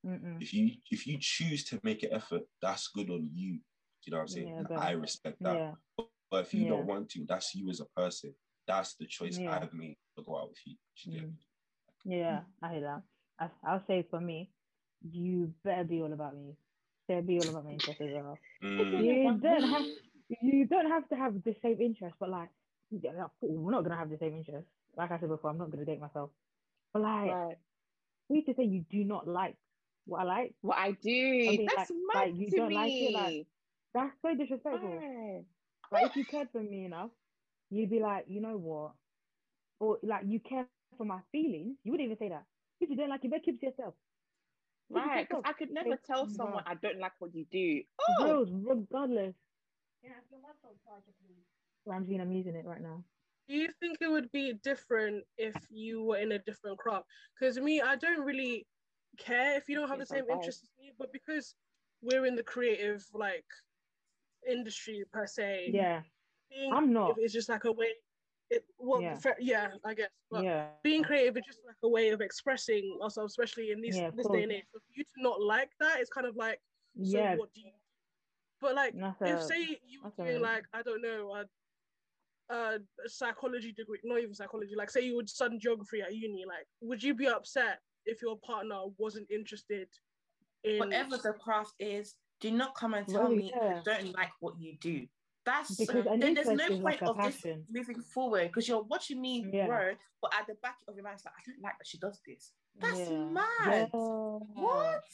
Mm-mm. 0.04 0.42
If 0.42 0.52
you 0.52 0.72
if 0.90 1.06
you 1.06 1.18
choose 1.20 1.64
to 1.66 1.80
make 1.82 2.02
an 2.02 2.12
effort, 2.12 2.42
that's 2.60 2.88
good 2.88 3.10
on 3.10 3.30
you. 3.32 3.52
Do 3.54 3.60
you 4.06 4.10
know 4.12 4.18
what 4.18 4.22
I'm 4.22 4.28
saying? 4.28 4.48
Yeah, 4.48 4.62
but- 4.68 4.78
I 4.78 4.90
respect 4.90 5.36
that. 5.42 5.54
Yeah. 5.56 5.72
But 6.30 6.46
if 6.46 6.52
you 6.54 6.62
Yeah. 6.64 6.68
don't 6.70 6.86
want 6.86 7.08
to, 7.10 7.24
that's 7.28 7.54
you 7.54 7.70
as 7.70 7.80
a 7.80 7.86
person. 7.96 8.34
That's 8.66 8.96
the 8.96 9.06
choice. 9.06 9.38
I've 9.38 9.72
made 9.72 9.96
to 10.16 10.24
go 10.24 10.36
out 10.38 10.48
with 10.48 10.58
you. 10.66 10.74
Do 11.04 11.10
you 11.10 11.20
get 11.20 11.28
Mm. 11.28 11.36
me? 12.04 12.16
Yeah, 12.18 12.40
I 12.62 12.72
hear 12.72 12.80
that. 12.82 13.02
I, 13.38 13.50
I'll 13.70 13.84
say 13.86 14.02
for 14.10 14.20
me, 14.20 14.50
you 15.12 15.52
better 15.64 15.84
be 15.84 16.00
all 16.02 16.12
about 16.12 16.36
me. 16.36 16.54
Better 17.08 17.22
be 17.22 17.38
all 17.40 17.48
about 17.50 17.64
my 17.64 17.72
interests 17.72 18.00
as 18.00 18.08
well. 18.12 18.38
Mm, 18.62 19.04
You 19.04 19.38
don't 19.40 19.62
have 19.62 19.86
you 20.42 20.66
don't 20.66 20.88
have 20.90 21.08
to 21.10 21.16
have 21.16 21.34
the 21.44 21.54
same 21.62 21.80
interest, 21.80 22.14
but 22.18 22.30
like 22.30 22.48
yeah, 22.90 23.26
we're 23.40 23.70
not 23.72 23.82
gonna 23.84 23.96
have 23.96 24.10
the 24.10 24.18
same 24.18 24.34
interest. 24.36 24.66
Like 24.96 25.10
I 25.10 25.18
said 25.18 25.28
before, 25.28 25.50
I'm 25.50 25.58
not 25.58 25.70
gonna 25.70 25.84
date 25.84 26.00
myself. 26.00 26.30
But 26.92 27.02
like 27.02 27.30
Right. 27.30 27.56
for 28.28 28.36
you 28.36 28.42
to 28.44 28.54
say 28.54 28.64
you 28.64 28.84
do 28.90 29.04
not 29.04 29.26
like 29.28 29.56
what 30.06 30.20
I 30.20 30.24
like, 30.24 30.54
What 30.62 30.78
I 30.78 30.92
do, 30.92 31.08
mean, 31.10 31.66
that's 31.76 31.90
like- 31.90 31.98
mad 32.14 32.30
like, 32.30 32.36
you 32.40 32.50
to 32.50 32.56
don't 32.56 32.68
me. 32.68 32.74
like 32.74 32.92
it, 32.92 33.12
like- 33.12 33.46
that's 33.94 34.22
so 34.22 34.34
disrespectful. 34.34 34.88
Right. 34.90 35.44
Like 35.92 36.06
if 36.10 36.16
you 36.16 36.24
cared 36.24 36.48
for 36.50 36.60
me 36.62 36.84
enough, 36.86 37.10
you'd 37.70 37.90
be 37.90 38.00
like, 38.00 38.24
you 38.28 38.40
know 38.40 38.56
what? 38.56 38.92
Or 39.80 39.98
like 40.02 40.22
you 40.26 40.40
care 40.40 40.66
for 40.96 41.04
my 41.04 41.20
feelings, 41.32 41.76
you 41.84 41.92
wouldn't 41.92 42.06
even 42.06 42.18
say 42.18 42.28
that. 42.30 42.44
If 42.80 42.90
you 42.90 42.96
don't 42.96 43.08
like 43.10 43.24
it, 43.24 43.30
better 43.30 43.42
keep 43.44 43.54
it 43.56 43.60
to 43.60 43.66
yourself. 43.66 43.94
Keep 44.88 44.96
it 44.96 45.00
to 45.00 45.06
Right, 45.08 45.28
because. 45.28 45.42
I 45.44 45.52
could 45.52 45.70
never 45.70 45.96
tell 46.04 46.26
someone 46.28 46.64
I 46.66 46.74
don't 46.74 46.98
like 46.98 47.12
what 47.18 47.34
you 47.34 47.46
do. 47.50 47.82
Oh, 48.08 48.24
Girls, 48.24 48.48
regardless. 48.52 49.34
Ramsey, 51.86 52.16
I'm 52.16 52.32
using 52.32 52.54
it 52.54 52.64
right 52.64 52.80
now. 52.82 53.02
Do 53.48 53.54
you 53.54 53.68
think 53.78 53.98
it 54.00 54.10
would 54.10 54.30
be 54.32 54.54
different 54.62 55.24
if 55.36 55.54
you 55.70 56.02
were 56.02 56.18
in 56.18 56.32
a 56.32 56.38
different 56.38 56.78
crop? 56.78 57.04
Because 57.38 57.58
me, 57.58 57.80
I 57.80 57.96
don't 57.96 58.24
really 58.24 58.66
care 59.18 59.56
if 59.56 59.68
you 59.68 59.76
don't 59.76 59.88
have 59.88 59.98
the 59.98 60.06
same 60.06 60.24
okay. 60.24 60.32
interests 60.32 60.62
as 60.64 60.70
me, 60.78 60.92
but 60.98 61.12
because 61.12 61.54
we're 62.02 62.26
in 62.26 62.36
the 62.36 62.42
creative 62.42 63.04
like 63.12 63.44
industry 64.48 65.04
per 65.12 65.26
se, 65.26 65.70
Yeah, 65.72 66.00
being 66.50 66.72
I'm 66.72 66.92
not. 66.92 67.16
It's 67.18 67.32
just 67.34 67.48
like 67.48 67.64
a 67.64 67.72
way. 67.72 67.92
It 68.54 68.64
well, 68.78 69.02
Yeah. 69.02 69.18
yeah, 69.24 69.34
yeah 69.40 69.68
I 69.84 69.94
guess. 69.94 70.10
But 70.30 70.44
yeah. 70.44 70.68
being 70.82 71.02
creative 71.02 71.36
is 71.36 71.44
just 71.46 71.60
like 71.66 71.76
a 71.82 71.88
way 71.88 72.10
of 72.10 72.20
expressing 72.20 72.98
ourselves, 73.02 73.32
especially 73.32 73.70
in 73.72 73.80
this 73.80 73.96
Yeah, 73.96 74.08
of 74.08 74.16
this 74.16 74.28
day 74.28 74.42
and 74.44 74.52
age. 74.52 74.64
So 74.72 74.78
for 74.78 74.92
you 74.94 75.04
to 75.04 75.22
not 75.22 75.40
like 75.42 75.70
that, 75.80 76.00
it's 76.00 76.10
kind 76.10 76.26
of 76.26 76.36
like, 76.36 76.60
so 77.02 77.18
yeah, 77.18 77.36
what 77.36 77.52
do 77.54 77.60
you? 77.60 77.72
But 78.60 78.74
like, 78.74 78.94
that's 78.98 79.20
if 79.22 79.40
a, 79.40 79.42
say 79.42 79.80
you 79.84 80.00
were 80.02 80.10
that's 80.16 80.18
a- 80.20 80.32
doing 80.32 80.42
like 80.42 80.64
I 80.72 80.82
don't 80.82 81.02
know 81.02 81.34
a, 81.34 81.44
a 82.54 82.78
psychology 83.06 83.72
degree, 83.72 83.98
not 84.04 84.20
even 84.20 84.34
psychology, 84.34 84.74
like 84.76 84.90
say 84.90 85.00
you 85.00 85.16
would 85.16 85.28
study 85.28 85.58
geography 85.58 86.02
at 86.02 86.14
uni, 86.14 86.44
like 86.46 86.66
would 86.80 87.02
you 87.02 87.14
be 87.14 87.26
upset 87.26 87.80
if 88.06 88.22
your 88.22 88.38
partner 88.46 88.80
wasn't 88.98 89.30
interested 89.30 89.88
in 90.62 90.78
Whatever 90.78 91.16
the 91.16 91.32
craft 91.32 91.72
is, 91.78 92.14
do 92.40 92.50
not 92.50 92.74
come 92.74 92.94
and 92.94 93.06
tell 93.08 93.22
Well, 93.22 93.32
me 93.32 93.52
yeah. 93.54 93.80
I 93.80 93.82
don't 93.82 94.14
like 94.14 94.30
what 94.40 94.58
you 94.58 94.76
do. 94.80 95.06
That's 95.44 95.76
Because 95.76 96.06
an 96.06 96.20
then 96.20 96.34
there's 96.34 96.46
no 96.48 96.68
point 96.68 96.82
like 96.82 97.02
of 97.02 97.16
this 97.22 97.44
moving 97.70 98.00
forward 98.00 98.48
because 98.48 98.66
you're 98.66 98.82
watching 98.82 99.20
me 99.20 99.44
Yeah. 99.52 99.66
grow, 99.66 99.92
but 100.22 100.32
at 100.38 100.46
the 100.46 100.54
back 100.54 100.76
of 100.88 100.94
your 100.94 101.04
mind, 101.04 101.16
it's 101.16 101.24
like 101.24 101.34
I 101.36 101.42
don't 101.50 101.60
like 101.62 101.76
that 101.78 101.86
she 101.86 101.98
does 101.98 102.20
this. 102.26 102.52
That's 102.80 102.98
yeah. 102.98 103.28
mad. 103.30 103.90
Yeah. 103.92 104.38
What? 104.54 105.04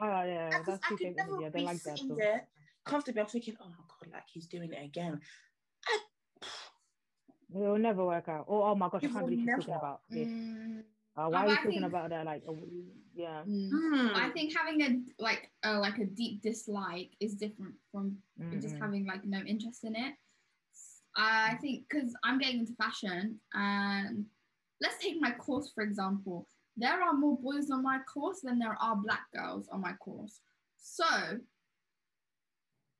Oh 0.00 0.22
yeah, 0.22 0.62
that's 0.66 0.80
I 0.84 0.96
could 0.96 1.16
never 1.16 1.40
Yeah, 1.40 1.48
be 1.48 1.62
like 1.62 1.82
that. 1.82 1.98
sitting 1.98 2.08
So. 2.08 2.14
there 2.16 2.46
comfortably. 2.84 3.20
I'm 3.22 3.28
thinking, 3.28 3.56
oh 3.60 3.68
my 3.68 3.74
god, 3.76 4.12
like 4.12 4.24
he's 4.32 4.46
doing 4.46 4.72
it 4.72 4.84
again. 4.84 5.20
I, 5.86 5.98
It 6.42 7.58
will 7.58 7.78
never 7.78 8.04
work 8.04 8.28
out. 8.28 8.46
Oh, 8.48 8.62
oh 8.62 8.74
my 8.74 8.88
gosh, 8.88 9.04
I 9.04 9.08
can't 9.08 9.24
believe 9.24 9.40
she's 9.40 9.50
talking 9.54 9.74
about 9.74 10.02
this. 10.10 10.28
Mm, 10.28 10.82
Uh, 11.18 11.26
why 11.28 11.38
Oh, 11.42 11.42
are 11.42 11.46
you 11.46 11.52
I 11.52 11.56
talking 11.56 11.70
think- 11.72 11.84
about 11.86 12.10
that? 12.10 12.24
Like, 12.26 12.42
oh, 12.48 12.56
yeah. 13.14 13.42
mm. 13.48 14.14
I 14.14 14.30
think 14.30 14.54
having 14.56 14.80
a 14.82 15.22
like 15.22 15.50
uh, 15.66 15.80
like 15.80 15.98
a 15.98 16.04
deep 16.04 16.40
dislike 16.42 17.10
is 17.18 17.34
different 17.34 17.74
from 17.90 18.16
just 18.60 18.76
Mm-mm. 18.76 18.80
having 18.80 19.04
like 19.06 19.24
no 19.24 19.38
interest 19.40 19.82
in 19.82 19.96
it. 19.96 20.14
I 21.16 21.56
think 21.60 21.86
because 21.88 22.14
I'm 22.22 22.38
getting 22.38 22.60
into 22.60 22.74
fashion, 22.74 23.40
and 23.52 24.26
let's 24.80 24.98
take 25.02 25.20
my 25.20 25.32
course 25.32 25.72
for 25.74 25.82
example. 25.82 26.46
There 26.76 27.02
are 27.02 27.12
more 27.12 27.36
boys 27.36 27.72
on 27.72 27.82
my 27.82 27.98
course 28.14 28.42
than 28.42 28.60
there 28.60 28.76
are 28.80 28.94
black 28.94 29.24
girls 29.34 29.66
on 29.72 29.80
my 29.80 29.94
course. 29.94 30.38
So, 30.78 31.04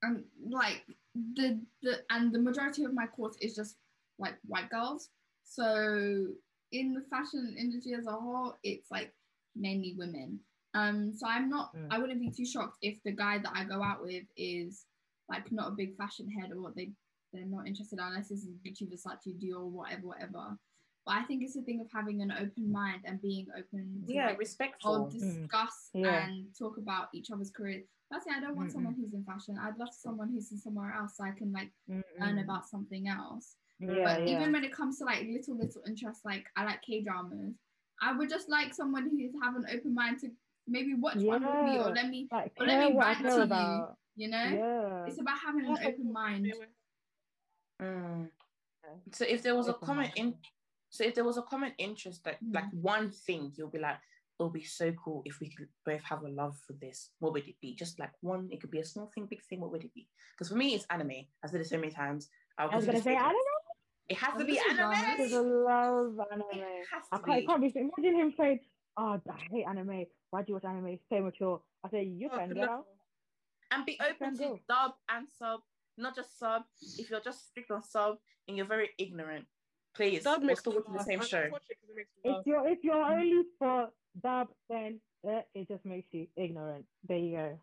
um, 0.05 0.25
like 0.51 0.83
the 1.15 1.61
the 1.83 2.01
and 2.11 2.33
the 2.35 2.41
majority 2.41 2.83
of 2.83 2.93
my 2.95 3.07
course 3.07 3.37
is 3.41 3.55
just 3.55 3.77
like 4.19 4.35
white 4.47 4.71
girls. 4.71 5.11
So 5.45 6.27
in 6.73 6.95
the 6.95 7.03
fashion 7.11 7.55
industry 7.59 7.95
as 7.95 8.07
a 8.07 8.13
whole, 8.13 8.55
it's 8.63 8.91
like 8.91 9.13
mainly 9.57 9.95
women. 9.97 10.41
Um, 10.75 11.13
so 11.15 11.27
I'm 11.27 11.49
not, 11.49 11.75
Mm. 11.75 11.89
I 11.91 11.99
wouldn't 11.99 12.21
be 12.21 12.31
too 12.31 12.45
shocked 12.45 12.79
if 12.83 13.03
the 13.03 13.13
guy 13.13 13.39
that 13.39 13.53
I 13.55 13.65
go 13.65 13.83
out 13.83 14.03
with 14.03 14.25
is 14.37 14.85
like 15.29 15.51
not 15.53 15.69
a 15.69 15.77
big 15.77 15.97
fashion 15.97 16.31
head 16.31 16.53
or 16.53 16.73
they 16.75 16.91
they're 17.33 17.45
not 17.45 17.67
interested 17.67 17.99
unless 18.01 18.31
it's 18.31 18.47
Gucci, 18.67 18.89
Versace, 18.91 19.37
Dior, 19.39 19.69
whatever, 19.69 20.07
whatever. 20.07 20.59
But 21.05 21.15
I 21.17 21.23
think 21.25 21.43
it's 21.43 21.57
a 21.57 21.63
thing 21.63 21.81
of 21.81 21.89
having 21.93 22.23
an 22.23 22.33
open 22.33 22.73
mind 22.73 23.03
and 23.05 23.21
being 23.21 23.47
open 23.55 24.03
to 24.07 24.13
yeah, 24.15 24.27
like, 24.29 24.37
or 24.37 24.39
respectful. 24.39 25.11
discuss 25.11 25.91
Yeah. 25.93 26.27
and 26.27 26.47
talk 26.59 26.79
about 26.79 27.09
each 27.13 27.31
other's 27.31 27.51
careers. 27.51 27.85
That's 28.11 28.27
it. 28.27 28.33
I 28.33 28.41
don't 28.41 28.57
want 28.57 28.71
Mm-mm. 28.71 28.73
someone 28.73 28.95
who's 28.95 29.13
in 29.13 29.25
fashion. 29.25 29.59
I'd 29.61 29.77
love 29.79 29.93
someone 29.93 30.31
who's 30.31 30.51
in 30.53 30.59
somewhere 30.59 30.95
else 30.95 31.17
so 31.19 31.25
I 31.25 31.33
can 31.33 31.53
like 31.53 31.71
learn 31.87 32.03
Mm-mm. 32.37 32.45
about 32.45 32.67
something 32.67 33.09
else. 33.09 33.57
Yeah, 33.81 34.03
But 34.05 34.27
yeah. 34.27 34.37
even 34.37 34.53
when 34.53 34.65
it 34.65 34.73
comes 34.73 34.99
to 34.99 35.05
like 35.05 35.23
little 35.27 35.57
little 35.57 35.83
interests, 35.87 36.25
like 36.25 36.47
I 36.57 36.65
like 36.65 36.83
K 36.83 37.01
dramas, 37.03 37.55
I 38.03 38.13
would 38.17 38.29
just 38.29 38.49
like 38.49 38.75
someone 38.75 39.09
who's 39.11 39.33
have 39.43 39.55
an 39.57 39.67
open 39.73 39.95
mind 39.95 40.19
to 40.21 40.31
maybe 40.67 40.95
watch 40.95 41.17
one 41.17 41.43
with 41.45 41.65
me 41.65 41.79
or 41.79 41.91
let 41.95 42.09
me, 42.09 42.29
like 42.33 42.53
or 42.59 42.67
let 42.67 42.89
me 42.89 42.95
what 42.95 43.07
rant 43.07 43.19
to 43.19 43.47
care 43.47 43.47
you. 43.47 43.87
you 44.17 44.29
know. 44.31 44.45
Yeah. 44.45 45.05
It's 45.07 45.21
about 45.21 45.39
having 45.39 45.65
an 45.67 45.79
open 45.87 46.13
mind. 46.13 46.53
Mm. 47.81 48.29
So 49.13 49.25
if 49.29 49.43
there 49.43 49.55
was 49.55 49.69
a 49.69 49.75
common 49.75 50.11
in, 50.17 50.35
so 50.91 51.05
if 51.05 51.15
there 51.15 51.25
was 51.25 51.37
a 51.39 51.43
common 51.43 51.73
interest, 51.79 52.25
like 52.27 52.41
Mm. 52.41 52.55
like 52.55 52.71
one 52.73 53.11
thing, 53.11 53.53
you'll 53.57 53.71
be 53.71 53.79
like, 53.79 53.99
it'll 54.41 54.51
be 54.51 54.63
so 54.65 54.93
cool 54.93 55.23
if 55.25 55.39
we 55.41 55.51
could 55.51 55.69
both 55.85 56.03
have 56.03 56.23
a 56.23 56.29
love 56.29 56.57
for 56.67 56.73
this. 56.75 57.11
What 57.19 57.33
would 57.33 57.47
it 57.47 57.57
be? 57.61 57.75
Just 57.75 57.99
like 57.99 58.13
one, 58.21 58.49
it 58.51 58.61
could 58.61 58.71
be 58.71 58.81
a 58.81 58.85
small 58.85 59.07
thing, 59.15 59.27
big 59.27 59.43
thing. 59.45 59.61
What 59.61 59.71
would 59.73 59.85
it 59.85 59.95
be? 59.95 60.09
Because 60.35 60.49
for 60.51 60.57
me, 60.57 60.75
it's 60.75 60.87
anime. 60.91 61.27
I've 61.43 61.51
said 61.51 61.61
it 61.61 61.67
so 61.69 61.79
many 61.79 61.93
times. 61.93 62.29
I'll 62.57 62.71
I 62.71 62.77
was 62.77 62.87
gonna 62.87 62.99
say 63.01 63.15
this- 63.15 63.23
I 63.23 63.33
don't 63.33 63.49
know. 63.51 63.58
It 64.09 64.17
has 64.17 64.39
to 64.39 64.45
be 64.45 64.59
anime. 64.59 64.91
Because 65.17 65.33
I 65.35 65.39
love 65.41 66.15
anime. 66.33 66.47
It 66.53 66.87
has 66.93 67.03
I 67.13 67.17
to 67.19 67.23
can't, 67.23 67.39
it 67.39 67.41
be. 67.43 67.47
can't 67.47 67.61
be. 67.61 67.73
Imagine 67.99 68.21
him 68.21 68.35
saying, 68.39 68.61
"Oh, 68.97 69.21
I 69.29 69.39
hate 69.51 69.65
anime. 69.69 70.07
Why 70.31 70.43
do 70.43 70.47
you 70.49 70.55
watch 70.55 70.65
anime? 70.65 70.87
It's 70.89 71.05
so 71.11 71.21
mature." 71.21 71.61
I 71.85 71.91
say, 71.91 72.03
"You 72.05 72.31
can 72.31 72.49
good 72.49 72.57
get 72.57 72.69
out." 72.69 72.87
and 73.71 73.85
be 73.85 74.01
open 74.01 74.35
to 74.35 74.43
go. 74.43 74.61
dub 74.67 74.93
and 75.11 75.29
sub, 75.39 75.61
not 75.99 76.17
just 76.17 76.39
sub. 76.39 76.63
If 76.99 77.11
you're 77.11 77.21
just 77.21 77.49
strict 77.49 77.71
on 77.71 77.83
sub 77.83 78.17
and 78.47 78.57
you're 78.57 78.65
very 78.67 78.89
ignorant, 78.97 79.45
please, 79.95 80.23
Dub 80.25 80.41
we're 80.41 80.47
makes 80.47 80.61
still 80.61 80.73
me 80.73 80.79
watching 80.87 80.95
the 80.97 81.05
same 81.05 81.21
show. 81.21 81.41
just 81.43 81.53
watch 81.53 81.63
it 81.69 81.77
'cause 81.79 81.91
it 81.91 81.97
makes 81.97 82.09
me 82.25 82.31
laugh. 82.31 82.41
If 82.41 82.47
you're 82.47 82.67
if 82.69 82.79
you're 82.85 83.03
only 83.03 83.43
for 83.59 83.93
dub, 84.23 84.49
then 84.71 85.01
uh, 85.29 85.43
it 85.55 85.69
just 85.69 85.85
makes 85.85 86.09
you 86.15 86.29
ignorant. 86.37 86.87
There 87.07 87.19
you 87.19 87.37
go. 87.37 87.61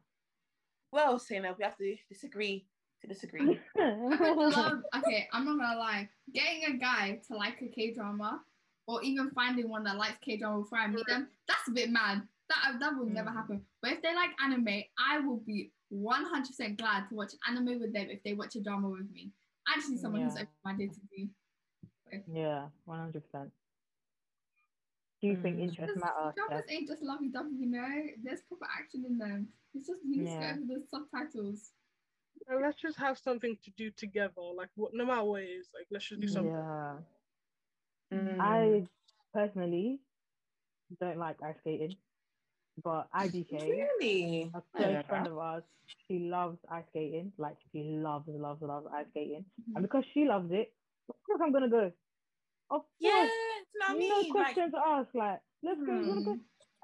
Well, 0.91 1.17
Sina, 1.17 1.53
we 1.57 1.63
have 1.63 1.75
to 1.77 1.97
disagree 2.07 2.67
to 3.05 3.13
disagree. 3.13 3.59
Love. 3.77 4.79
Okay, 4.97 5.27
I'm 5.31 5.45
not 5.45 5.57
gonna 5.59 5.77
lie. 5.79 6.09
Getting 6.33 6.65
a 6.65 6.77
guy 6.77 7.19
to 7.27 7.35
like 7.35 7.61
a 7.61 7.67
K 7.67 7.93
drama, 7.93 8.41
or 8.87 9.01
even 9.03 9.31
finding 9.31 9.69
one 9.69 9.83
that 9.83 9.97
likes 9.97 10.17
K 10.21 10.37
drama 10.37 10.59
before 10.63 10.79
I 10.79 10.87
meet 10.87 11.05
them, 11.07 11.27
that's 11.47 11.67
a 11.67 11.71
bit 11.71 11.89
mad. 11.89 12.21
That 12.49 12.79
that 12.79 12.95
will 12.97 13.05
never 13.07 13.29
Mm. 13.29 13.33
happen. 13.35 13.65
But 13.81 13.91
if 13.93 14.01
they 14.01 14.13
like 14.13 14.31
anime, 14.43 14.83
I 14.99 15.19
will 15.19 15.37
be 15.37 15.71
100% 15.91 16.77
glad 16.77 17.09
to 17.09 17.15
watch 17.15 17.31
anime 17.47 17.79
with 17.79 17.93
them 17.93 18.07
if 18.09 18.21
they 18.23 18.33
watch 18.33 18.55
a 18.55 18.61
drama 18.61 18.89
with 18.89 19.09
me. 19.11 19.31
I 19.67 19.75
just 19.75 19.89
need 19.89 19.99
someone 19.99 20.21
who's 20.21 20.35
Yeah. 20.35 20.41
open 20.41 20.53
minded 20.63 20.93
to 20.93 20.99
be. 21.11 21.29
yeah, 22.31 22.69
one 22.85 22.99
hundred 22.99 23.23
percent. 23.23 23.51
Do 25.21 25.27
you 25.27 25.41
think 25.41 25.57
Mm. 25.57 25.61
interest 25.63 25.93
Because 25.95 26.03
matters? 26.03 26.35
dramas 26.35 26.65
ain't 26.69 26.87
just 26.87 27.01
lovey 27.01 27.29
dovey, 27.29 27.55
you 27.55 27.65
know. 27.67 28.07
There's 28.21 28.41
proper 28.43 28.67
action 28.77 29.05
in 29.05 29.17
them. 29.17 29.47
It's 29.73 29.87
just 29.87 30.03
you 30.03 30.17
need 30.17 30.27
Yeah. 30.29 30.53
to 30.53 30.59
go 30.59 30.73
over 30.75 30.79
the 30.79 30.87
subtitles. 30.87 31.71
And 32.47 32.61
let's 32.61 32.79
just 32.81 32.97
have 32.97 33.17
something 33.17 33.57
to 33.63 33.71
do 33.71 33.91
together. 33.91 34.41
Like 34.41 34.69
what, 34.75 34.93
no 34.93 35.05
matter 35.05 35.23
what 35.23 35.41
it 35.43 35.47
is, 35.49 35.69
like 35.73 35.87
let's 35.91 36.07
just 36.07 36.21
do 36.21 36.27
something. 36.27 36.51
Yeah, 36.51 36.97
Mm. 38.11 38.39
I 38.39 38.87
personally 39.33 39.99
don't 40.99 41.17
like 41.17 41.41
ice 41.43 41.55
skating, 41.61 41.95
but 42.83 43.07
IDK, 43.13 43.81
really. 43.99 44.51
a 44.53 44.61
I 44.73 44.77
close 44.77 44.93
don't 44.93 45.07
friend 45.07 45.27
of 45.27 45.37
ours, 45.37 45.63
she 46.07 46.19
loves 46.19 46.57
ice 46.69 46.85
skating. 46.89 47.31
Like 47.37 47.57
she 47.71 47.83
loves, 47.83 48.27
loves, 48.27 48.61
loves 48.61 48.87
ice 48.93 49.07
skating, 49.11 49.45
Mhm. 49.59 49.75
and 49.75 49.83
because 49.83 50.05
she 50.13 50.25
loves 50.25 50.51
it, 50.51 50.73
of 51.09 51.15
course 51.25 51.41
I'm 51.43 51.51
gonna 51.51 51.69
go. 51.69 51.91
Of 52.69 52.81
course, 52.81 52.91
Yeah, 52.99 53.25
do 53.25 53.29
you 53.73 53.79
know 53.79 53.85
what 53.87 53.95
I 53.95 53.97
no 54.09 54.23
mean? 54.23 54.35
Like, 54.37 54.55
question 54.55 54.71
to 54.71 54.77
ask. 54.79 55.13
Like, 55.13 55.41
let's 55.63 55.81
go. 55.85 55.93
You 55.93 56.23
go? 56.23 56.35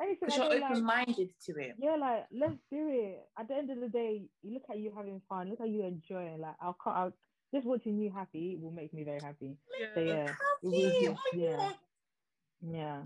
Anything 0.02 0.18
because 0.22 0.36
you're 0.38 0.50
don't 0.50 0.62
like, 0.62 0.72
open-minded 0.72 1.30
to 1.46 1.52
it. 1.60 1.76
yeah, 1.78 1.96
like 1.96 2.26
let's 2.32 2.58
do 2.72 2.88
it. 2.90 3.28
At 3.38 3.48
the 3.48 3.56
end 3.56 3.70
of 3.70 3.80
the 3.80 3.90
day, 3.90 4.24
you 4.42 4.54
look 4.54 4.64
at 4.70 4.80
you 4.80 4.92
having 4.96 5.22
fun. 5.30 5.50
Look 5.50 5.62
at 5.62 5.70
you 5.70 5.84
enjoying. 5.84 6.40
Like 6.42 6.56
I'll 6.62 6.74
cut 6.84 6.96
out 6.96 7.14
just 7.54 7.68
watching 7.68 8.00
you 8.00 8.10
happy 8.12 8.58
will 8.60 8.72
make 8.72 8.94
me 8.94 9.04
very 9.04 9.20
happy. 9.20 9.58
Yeah. 9.80 9.88
So 9.94 10.00
yeah, 10.02 10.28
it 10.30 10.36
will 10.64 10.72
Happy, 10.72 11.08
oh 11.08 11.14
my 11.14 11.40
yeah, 11.40 11.70
yeah, 12.62 12.98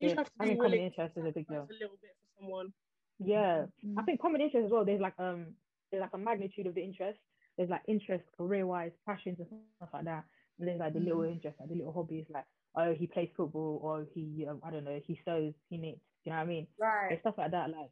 You 0.00 0.08
yeah. 0.08 0.08
just 0.08 0.18
have 0.18 0.26
to 0.26 0.32
be 0.38 0.44
Having 0.44 0.56
common 0.58 0.70
willing 0.72 0.86
interest 0.86 1.16
is 1.16 1.24
a 1.24 1.32
big 1.32 1.48
deal. 1.48 1.66
sacrifice 1.66 1.70
a 1.70 1.82
little 1.84 1.96
bit 2.00 2.10
for 2.20 2.40
someone. 2.42 2.72
Yeah, 3.18 3.66
I 3.96 4.02
Mhm. 4.02 4.06
think 4.06 4.20
common 4.20 4.40
interest 4.40 4.66
as 4.66 4.70
well. 4.70 4.84
There's 4.84 5.00
like 5.00 5.18
um, 5.18 5.56
there's 5.90 6.00
like 6.00 6.14
a 6.14 6.18
magnitude 6.18 6.66
of 6.66 6.74
the 6.74 6.82
interest. 6.82 7.18
There's 7.56 7.70
like 7.70 7.82
interest, 7.88 8.24
career-wise, 8.36 8.92
passions 9.04 9.40
and 9.40 9.48
stuff 9.76 9.90
like 9.92 10.04
that. 10.04 10.24
And 10.58 10.68
there's 10.68 10.78
like 10.78 10.92
the 10.92 11.00
little 11.00 11.22
Mm. 11.22 11.32
interests, 11.32 11.58
like 11.60 11.68
the 11.68 11.74
little 11.74 11.92
hobbies, 11.92 12.26
like 12.30 12.46
oh 12.76 12.94
he 12.94 13.06
plays 13.06 13.30
football 13.36 13.80
or 13.82 14.06
he 14.14 14.46
um, 14.48 14.60
I 14.64 14.70
don't 14.70 14.84
know 14.84 15.00
he 15.04 15.20
sews, 15.24 15.54
he 15.70 15.76
knits. 15.78 16.00
You 16.24 16.32
know 16.32 16.38
what 16.38 16.42
I 16.44 16.46
mean? 16.46 16.66
and 16.78 17.10
Right. 17.10 17.20
stuff 17.20 17.34
like 17.38 17.52
that. 17.52 17.70
Like, 17.70 17.90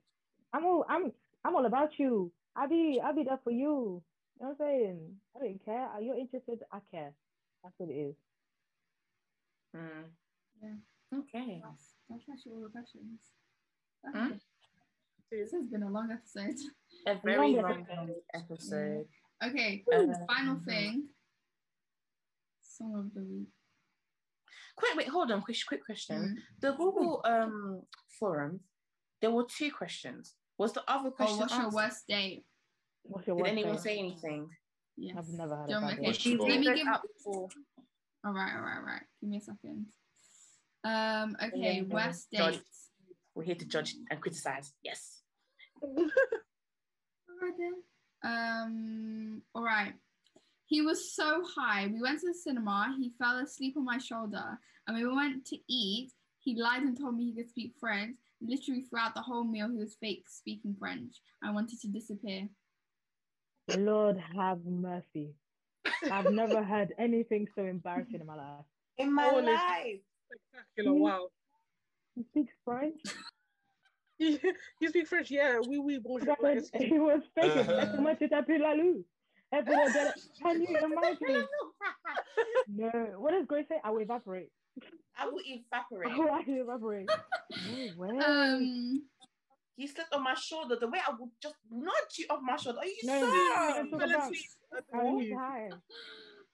I'm 0.52 0.64
all, 0.66 0.84
I'm, 0.88 1.12
I'm 1.44 1.54
all 1.56 1.64
about 1.64 1.98
you. 1.98 2.30
I'll 2.54 2.68
be, 2.68 3.00
I'll 3.02 3.14
be 3.14 3.22
there 3.24 3.38
for 3.42 3.50
you. 3.50 4.02
You 4.38 4.44
know 4.46 4.48
what 4.48 4.50
I'm 4.50 4.56
saying? 4.58 5.00
I 5.34 5.38
don't 5.38 5.64
care. 5.64 5.86
Are 5.94 6.02
you 6.02 6.14
interested? 6.14 6.58
I 6.70 6.78
care. 6.90 7.12
That's 7.62 7.74
what 7.78 7.88
it 7.88 7.94
is. 7.94 8.14
Mm. 9.74 10.04
Yeah. 10.62 11.18
Okay. 11.20 11.62
That's, 11.64 11.84
that's 12.10 12.24
actually 12.30 12.52
all 12.52 12.62
the 12.62 12.68
questions. 12.68 13.20
Hmm? 14.14 14.32
This 15.30 15.52
has 15.52 15.66
been 15.68 15.82
a 15.84 15.90
long 15.90 16.10
episode. 16.12 16.56
A 17.06 17.14
very 17.24 17.54
Long 17.54 17.62
long 17.62 17.86
episode. 17.88 18.14
episode. 18.34 19.06
Okay, 19.44 19.84
Um, 19.94 20.12
final 20.26 20.60
thing. 20.66 21.04
Song 22.62 22.94
of 23.06 23.14
the 23.14 23.22
week. 23.22 23.48
Quick, 24.76 24.96
wait, 24.96 25.08
hold 25.08 25.30
on. 25.32 25.42
Quick, 25.42 25.56
quick 25.66 25.84
question. 25.84 26.36
Mm. 26.36 26.60
The 26.60 26.72
Google 26.76 27.20
um 27.24 27.82
forum, 28.20 28.60
there 29.20 29.30
were 29.30 29.44
two 29.48 29.70
questions. 29.72 30.34
Was 30.58 30.72
the 30.72 30.82
other 30.88 31.08
Oh, 31.08 31.12
question 31.12 31.38
what's 31.38 31.52
your 31.54 31.62
answered? 31.64 31.76
worst 31.76 32.06
date? 32.08 32.44
What's 33.04 33.26
your 33.26 33.36
Did 33.36 33.46
anyone 33.46 33.74
date? 33.76 33.82
say 33.82 33.98
anything? 33.98 34.48
Yes. 34.96 35.16
I've 35.18 35.28
never 35.28 35.56
had 35.56 35.66
Do 35.66 35.72
you 35.72 35.78
a 35.78 35.80
want 35.82 35.96
bad 35.96 36.00
me- 36.00 36.12
date. 36.12 36.38
let 36.40 36.60
me 36.60 36.66
Those 36.66 36.76
give. 36.78 36.86
out 36.88 37.02
before. 37.02 37.48
All 38.24 38.32
right, 38.32 38.54
all 38.54 38.62
right, 38.62 38.76
all 38.78 38.82
right. 38.84 39.02
Give 39.20 39.30
me 39.30 39.36
a 39.38 39.40
second. 39.40 39.86
Um. 40.84 41.36
Okay. 41.42 41.76
Yeah, 41.78 41.82
Worst 41.94 42.28
judge. 42.32 42.54
dates. 42.54 42.90
We're 43.34 43.44
here 43.44 43.54
to 43.54 43.64
judge 43.66 43.94
and 44.10 44.20
criticize. 44.20 44.72
Yes. 44.82 45.22
Alright 45.82 47.54
then. 47.58 47.74
Um. 48.24 49.42
All 49.54 49.62
right. 49.62 49.94
He 50.66 50.82
was 50.82 51.14
so 51.14 51.42
high. 51.56 51.86
We 51.86 52.02
went 52.02 52.20
to 52.20 52.28
the 52.28 52.34
cinema. 52.34 52.94
He 52.98 53.12
fell 53.18 53.38
asleep 53.38 53.76
on 53.76 53.84
my 53.84 53.98
shoulder, 53.98 54.58
and 54.86 54.96
we 54.96 55.06
went 55.06 55.44
to 55.46 55.56
eat. 55.68 56.12
He 56.40 56.60
lied 56.60 56.82
and 56.82 56.98
told 56.98 57.16
me 57.16 57.24
he 57.24 57.34
could 57.34 57.48
speak 57.48 57.74
French. 57.78 58.16
Literally 58.40 58.82
throughout 58.82 59.14
the 59.14 59.22
whole 59.22 59.44
meal, 59.44 59.70
he 59.70 59.78
was 59.78 59.96
fake 60.00 60.24
speaking 60.28 60.76
French. 60.78 61.16
I 61.42 61.50
wanted 61.52 61.80
to 61.80 61.88
disappear. 61.88 62.48
Lord 63.76 64.18
have 64.36 64.64
mercy. 64.64 65.34
I've 66.10 66.30
never 66.30 66.62
heard 66.62 66.92
anything 66.98 67.48
so 67.54 67.64
embarrassing 67.64 68.20
in 68.20 68.26
my 68.26 68.36
life. 68.36 68.64
In 68.98 69.12
my 69.12 69.26
Honestly. 69.26 69.52
life. 69.52 70.00
Spectacular. 70.52 70.98
Wow. 70.98 71.28
He 72.14 72.24
speaks 72.24 72.52
French. 72.64 73.00
you 74.18 74.88
speak 74.88 75.06
French? 75.06 75.30
Yeah. 75.30 75.58
Oui, 75.66 75.78
oui, 75.78 75.98
bonjour. 76.02 76.26
That 76.26 76.42
was, 76.42 76.70
he 76.74 76.98
was 76.98 77.22
faking. 77.34 77.70
Uh-huh. 77.70 78.08
Est-ce 78.08 78.18
tu 78.18 78.28
t'appelles 78.28 78.60
Lalou? 78.60 79.04
Everyone. 79.52 79.92
Can 80.42 80.62
you 80.62 80.76
imagine? 80.78 81.46
No. 82.68 82.90
What 83.18 83.30
does 83.32 83.46
Grace 83.46 83.66
say? 83.68 83.76
I 83.82 83.90
will 83.90 84.00
evaporate. 84.00 84.50
I 85.18 85.26
will 85.28 85.40
evaporate. 85.44 86.10
Oh, 86.14 86.28
I 86.32 86.42
will 86.46 86.62
evaporate. 86.62 87.08
No 87.08 87.88
way. 87.96 88.18
Um. 88.18 89.02
You 89.78 89.86
slept 89.88 90.12
on 90.14 90.22
my 90.24 90.34
shoulder. 90.34 90.76
The 90.80 90.88
way 90.88 90.98
I 91.06 91.12
would 91.18 91.30
just 91.42 91.54
nudge 91.70 92.18
you 92.18 92.26
off 92.30 92.40
my 92.42 92.56
shoulder. 92.56 92.78
Are 92.80 92.86
you 92.86 92.96
No, 93.04 93.20
so? 93.20 93.26
we 93.26 93.38
don't 93.38 93.90
talk 93.90 94.00
Fell 94.00 94.10
about- 94.10 94.22
asleep 94.24 94.44
at 94.76 94.84
the 94.90 94.98
Oh, 94.98 95.12
movie. 95.12 95.24
he's 95.26 95.34
high. 95.36 95.68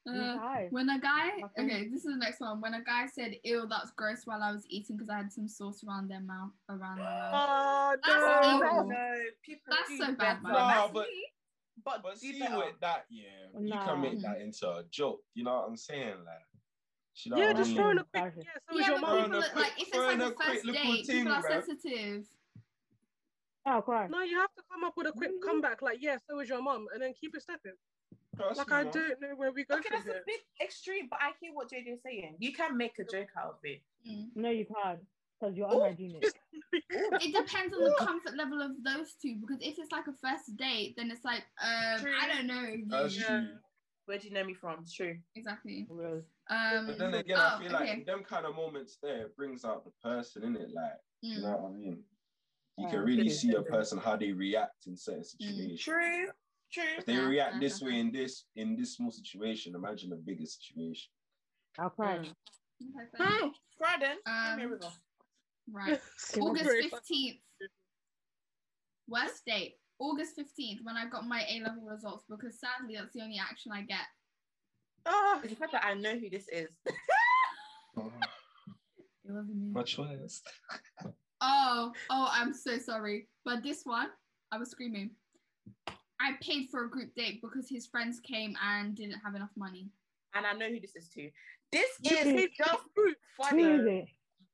He's 0.04 0.14
uh. 0.14 0.66
When 0.70 0.88
a 0.90 0.98
guy, 0.98 1.30
okay, 1.58 1.88
this 1.88 2.04
is 2.04 2.12
the 2.12 2.16
next 2.16 2.40
one. 2.40 2.60
When 2.60 2.74
a 2.74 2.82
guy 2.82 3.06
said, 3.06 3.36
"Ew, 3.44 3.66
that's 3.70 3.92
gross," 3.92 4.22
while 4.26 4.42
I 4.42 4.50
was 4.52 4.64
eating 4.68 4.96
because 4.96 5.08
I 5.08 5.18
had 5.18 5.32
some 5.32 5.46
sauce 5.48 5.84
around 5.86 6.08
their 6.08 6.20
mouth, 6.20 6.50
around 6.68 6.98
my 6.98 7.04
mouth. 7.04 7.32
Oh, 7.34 7.96
That's 8.04 8.56
no. 8.56 8.56
evil. 8.56 8.88
no, 8.88 9.14
people 9.44 9.62
That's 9.76 9.98
so 9.98 10.06
bad, 10.14 10.18
better. 10.18 10.42
man. 10.42 10.52
Nah, 10.52 10.68
That's 10.82 10.92
but- 10.92 11.06
me. 11.08 11.24
But, 11.84 12.02
But 12.02 12.18
see 12.18 12.38
better. 12.38 12.56
with 12.58 12.80
that, 12.80 13.06
yeah, 13.10 13.24
you 13.60 13.72
can 13.72 14.00
make 14.00 14.20
that 14.20 14.40
into 14.40 14.68
a 14.68 14.84
joke. 14.90 15.20
You 15.34 15.44
know 15.44 15.54
what 15.54 15.68
I'm 15.68 15.76
saying? 15.76 16.16
Like, 16.24 16.46
you 17.24 17.30
know 17.30 17.38
Yeah, 17.38 17.48
I 17.50 17.52
just 17.54 17.68
mean? 17.70 17.76
throwing 17.78 17.98
a 17.98 18.04
quick. 18.04 18.32
Yeah, 18.36 18.44
so 18.70 18.78
is 18.78 18.80
Yeah, 18.80 18.90
your 18.92 19.00
but 19.00 19.06
mom. 19.08 19.22
people 19.24 19.36
a 19.36 19.38
are- 19.38 19.50
quick- 19.50 19.54
like 19.64 19.80
if 19.80 19.88
it's 19.88 19.96
like 19.96 20.18
a 20.18 20.26
a 20.26 20.32
quick 20.32 20.48
first 20.48 20.64
little 20.64 20.82
date, 20.92 21.06
thing, 21.06 21.16
people 21.18 21.32
are 21.32 21.42
bruv. 21.42 21.64
sensitive. 21.66 22.26
Oh, 23.64 23.80
cry. 23.82 24.06
No, 24.08 24.22
you 24.22 24.38
have 24.38 24.52
to 24.56 24.62
come 24.72 24.82
up 24.84 24.94
with 24.96 25.06
a 25.06 25.12
quick 25.12 25.30
comeback. 25.44 25.82
Like, 25.82 25.98
yeah, 26.02 26.18
so 26.28 26.40
is 26.40 26.48
your 26.48 26.60
mom, 26.62 26.86
and 26.92 27.00
then 27.02 27.14
keep 27.14 27.34
it 27.36 27.42
stepping. 27.42 27.74
Trust 28.36 28.58
Like, 28.58 28.72
I 28.72 28.82
man. 28.84 28.92
don't 28.92 29.20
know 29.20 29.34
where 29.36 29.52
we 29.52 29.64
go 29.64 29.76
Okay, 29.76 29.88
from 29.90 29.98
that's 30.04 30.18
a 30.18 30.22
bit 30.26 30.40
extreme, 30.60 31.06
but 31.08 31.20
I 31.22 31.32
hear 31.40 31.52
what 31.52 31.70
JJ 31.70 31.92
is 31.94 32.02
saying. 32.02 32.36
You 32.38 32.52
can 32.52 32.76
make 32.76 32.98
a 32.98 33.04
joke 33.04 33.28
out 33.38 33.50
of 33.50 33.58
it. 33.62 33.82
Mm. 34.08 34.30
No, 34.34 34.50
you 34.50 34.64
can't. 34.66 35.00
Because 35.42 35.56
you're 35.56 35.68
Oh. 35.68 35.82
unhygienic. 35.82 36.22
It 36.94 37.34
depends 37.34 37.74
on 37.74 37.82
the 37.84 37.94
comfort 37.98 38.36
level 38.36 38.60
of 38.60 38.72
those 38.84 39.14
two. 39.20 39.36
Because 39.40 39.58
if 39.60 39.78
it's 39.78 39.90
like 39.92 40.06
a 40.06 40.12
first 40.22 40.56
date, 40.56 40.94
then 40.96 41.10
it's 41.10 41.24
like, 41.24 41.42
um, 41.62 42.00
True. 42.00 42.12
I 42.20 42.28
don't 42.28 42.46
know. 42.46 42.66
That's 42.88 43.14
Yeah. 43.14 43.40
true. 43.40 43.48
Where 44.06 44.18
do 44.18 44.28
you 44.28 44.34
know 44.34 44.44
me 44.44 44.54
from? 44.54 44.80
It's 44.80 44.92
true. 44.92 45.16
Exactly. 45.34 45.86
Real. 45.88 46.22
Um, 46.50 46.86
But 46.86 46.98
then 46.98 47.14
again, 47.14 47.38
oh, 47.38 47.56
I 47.56 47.62
feel 47.62 47.72
okay. 47.72 47.94
like 47.96 48.06
them 48.06 48.22
kind 48.24 48.46
of 48.46 48.54
moments 48.54 48.98
there 49.02 49.28
brings 49.36 49.64
out 49.64 49.84
the 49.84 49.90
person 50.02 50.44
in 50.44 50.56
it. 50.56 50.70
Like, 50.72 50.98
you 51.22 51.38
Mm. 51.38 51.42
know 51.42 51.56
what 51.56 51.70
I 51.70 51.72
mean? 51.72 52.04
You 52.76 52.84
Yeah, 52.84 52.90
can 52.90 53.00
really 53.04 53.24
true. 53.24 53.30
see 53.30 53.54
a 53.54 53.62
person 53.62 53.98
how 53.98 54.16
they 54.16 54.32
react 54.32 54.86
in 54.86 54.96
certain 54.96 55.24
situations. 55.24 55.80
True. 55.82 56.26
True. 56.72 56.94
If 56.98 57.06
they 57.06 57.14
Yeah, 57.14 57.28
react 57.28 57.60
this 57.60 57.80
way 57.80 58.00
in 58.00 58.12
this 58.12 58.44
in 58.56 58.76
this 58.76 58.96
small 58.96 59.10
situation, 59.10 59.74
imagine 59.74 60.12
a 60.12 60.16
bigger 60.16 60.46
situation. 60.46 61.10
I'll 61.78 61.90
cry. 61.90 62.18
Mm. 62.18 62.34
Okay, 62.96 63.06
fair. 63.16 63.26
Hmm. 63.26 63.48
Cry 63.78 63.96
then. 64.00 64.16
Give 64.24 64.56
me 64.56 64.62
a 64.62 64.66
Um, 64.66 64.72
river. 64.72 64.92
Right. 65.70 66.00
August 66.40 66.70
15th. 66.70 67.38
Worst 69.08 69.42
date. 69.46 69.74
August 69.98 70.36
15th 70.38 70.78
when 70.82 70.96
I 70.96 71.06
got 71.08 71.26
my 71.28 71.44
A 71.48 71.60
level 71.62 71.84
results 71.84 72.24
because 72.28 72.58
sadly 72.58 72.96
that's 72.96 73.12
the 73.14 73.22
only 73.22 73.38
action 73.38 73.70
I 73.72 73.82
get. 73.82 74.06
It's 75.44 75.52
the 75.52 75.56
fact 75.58 75.72
that 75.72 75.84
I 75.84 75.94
know 75.94 76.16
who 76.16 76.30
this 76.30 76.46
is. 76.50 76.68
It 79.24 79.30
wasn't. 79.30 79.72
My 79.72 79.82
choice. 79.84 80.42
Oh, 81.40 81.92
oh, 82.10 82.28
I'm 82.32 82.52
so 82.52 82.76
sorry. 82.78 83.28
But 83.44 83.62
this 83.62 83.82
one, 83.84 84.08
I 84.50 84.58
was 84.58 84.70
screaming. 84.70 85.10
I 86.20 86.32
paid 86.40 86.68
for 86.70 86.84
a 86.84 86.90
group 86.90 87.14
date 87.14 87.40
because 87.40 87.68
his 87.68 87.86
friends 87.86 88.18
came 88.20 88.56
and 88.64 88.96
didn't 88.96 89.20
have 89.24 89.36
enough 89.36 89.50
money. 89.56 89.90
and 90.34 90.44
I 90.44 90.52
know 90.54 90.68
who 90.68 90.80
this 90.80 90.96
is 90.96 91.08
too. 91.08 91.30
This 91.70 91.88
is 92.04 92.22
paid 92.24 92.50
just 92.56 92.70
for 92.94 93.50
group. 93.50 94.06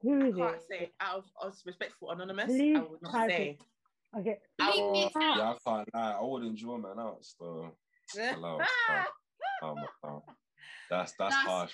Who 0.03 0.19
funny. 0.19 0.31
is 0.31 0.37
it? 0.37 0.39
Who 0.39 0.45
I 0.45 0.51
can't 0.51 0.57
it? 0.61 0.67
say. 0.71 0.93
Out 1.01 1.17
of, 1.19 1.25
of 1.43 1.55
respectful 1.67 2.11
anonymous, 2.11 2.47
Please 2.47 2.77
I 2.77 2.81
would 2.81 3.03
not 3.03 3.29
say. 3.29 3.59
it. 3.61 4.19
Okay. 4.21 4.39
I 4.61 4.71
Bleep 4.71 4.81
will- 4.81 5.11
yeah, 5.37 5.55
I 5.55 5.57
can't 5.67 5.89
lie. 5.95 6.17
I 6.19 6.23
wouldn't 6.23 6.59
draw 6.59 6.79
man 6.79 6.99
out. 6.99 7.19
So 7.23 7.73
Hello, 8.15 8.59
um, 9.63 9.77
um, 10.03 10.23
that's 10.91 11.13
that's, 11.19 11.35
That's- 11.35 11.45
harsh. 11.47 11.73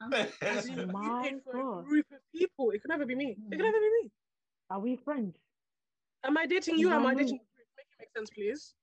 I'm- 0.00 0.12
As 0.42 0.68
My 0.68 1.22
paid 1.22 1.42
for 1.44 1.58
a 1.58 1.62
God. 1.62 1.84
group 1.86 2.06
of 2.12 2.18
people. 2.34 2.70
It 2.70 2.82
could 2.82 2.88
never 2.90 3.06
be 3.06 3.14
me. 3.14 3.30
It 3.30 3.50
could 3.56 3.58
never 3.64 3.78
be 3.78 3.90
me. 4.02 4.10
Are 4.68 4.80
we 4.80 4.96
friends? 4.96 5.38
Am 6.24 6.36
I 6.36 6.44
dating 6.46 6.78
you? 6.78 6.90
Am 6.92 7.06
I 7.06 7.14
dating 7.14 7.26
the 7.26 7.30
group? 7.38 7.68
Make 7.76 7.86
it 7.86 8.00
make 8.00 8.08
sense, 8.16 8.30
please. 8.30 8.74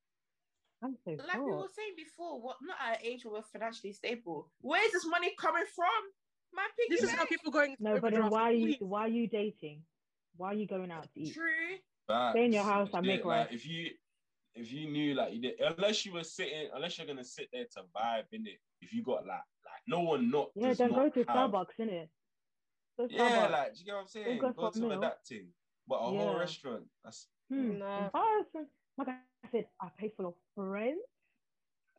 I'm 0.84 0.96
so 1.06 1.12
like 1.28 1.38
we 1.38 1.52
were 1.52 1.68
saying 1.76 1.94
before, 1.98 2.41
what 2.41 2.58
not 2.62 2.78
at 2.84 3.00
an 3.02 3.06
age 3.06 3.26
where 3.26 3.34
we're 3.36 3.41
financially 3.44 3.94
stable. 3.94 4.50
Where 4.62 4.84
is 4.86 4.91
this 4.94 5.06
money 5.06 5.34
coming 5.39 5.66
from? 5.76 5.88
My 6.54 6.68
piggy 6.78 6.95
This 6.95 7.04
is 7.04 7.10
how 7.12 7.18
bank. 7.18 7.30
people 7.30 7.51
going 7.51 7.72
into 7.72 7.84
No, 7.84 7.99
but 7.99 8.14
then 8.14 8.30
why 8.30 8.43
are 8.43 8.51
you 8.51 8.68
Please. 8.78 8.78
why 8.82 9.01
are 9.01 9.08
you 9.08 9.28
dating? 9.28 9.82
Why 10.38 10.49
are 10.51 10.54
you 10.54 10.68
going 10.68 10.91
out 10.91 11.04
to 11.14 11.20
eat? 11.20 11.34
True. 11.34 11.78
Stay 12.32 12.45
in 12.45 12.54
your 12.54 12.64
house 12.64 12.89
and 12.93 13.06
Yeah, 13.06 13.16
make 13.16 13.26
like, 13.26 13.51
if 13.54 13.66
you 13.66 13.89
if 14.56 14.72
you 14.72 14.89
knew 14.89 15.16
like 15.16 15.34
you 15.34 15.41
did, 15.41 15.60
unless 15.60 16.06
you 16.06 16.14
were 16.14 16.24
sitting, 16.24 16.70
unless 16.76 16.97
you're 16.97 17.08
gonna 17.08 17.24
sit 17.24 17.49
there 17.51 17.66
to 17.74 17.82
vibe 17.95 18.26
in 18.32 18.45
it. 18.47 18.60
If 18.82 18.93
you 18.93 19.04
got 19.04 19.26
like 19.26 19.38
like 19.66 19.82
no 19.88 20.01
one 20.01 20.30
not 20.30 20.51
Yeah, 20.56 20.70
does 20.70 20.78
then 20.80 20.89
go 20.93 21.10
to 21.10 21.20
have- 21.28 21.28
Starbucks, 21.51 21.76
innit? 21.80 22.10
Go 22.97 23.08
Yeah, 23.10 23.47
like 23.47 23.74
do 23.74 23.80
you 23.80 23.86
get 23.86 23.93
what 23.95 24.01
I'm 24.01 24.08
saying? 24.08 24.38
go 24.39 24.51
Go, 24.51 24.70
to 24.70 24.80
meal. 24.80 24.99
that 24.99 25.26
thing, 25.26 25.47
but 25.88 25.95
a 25.95 25.99
whole 26.06 26.38
restaurant. 26.38 26.84
That's 27.04 27.28
Hmm. 27.49 27.80
Nah. 27.80 28.06
Embarrassing. 28.06 28.68
Like 28.97 29.08
I 29.10 29.18
said, 29.51 29.66
I 29.82 29.89
pay 29.97 30.10
for 30.16 30.24
your 30.24 30.36
friends. 30.56 31.01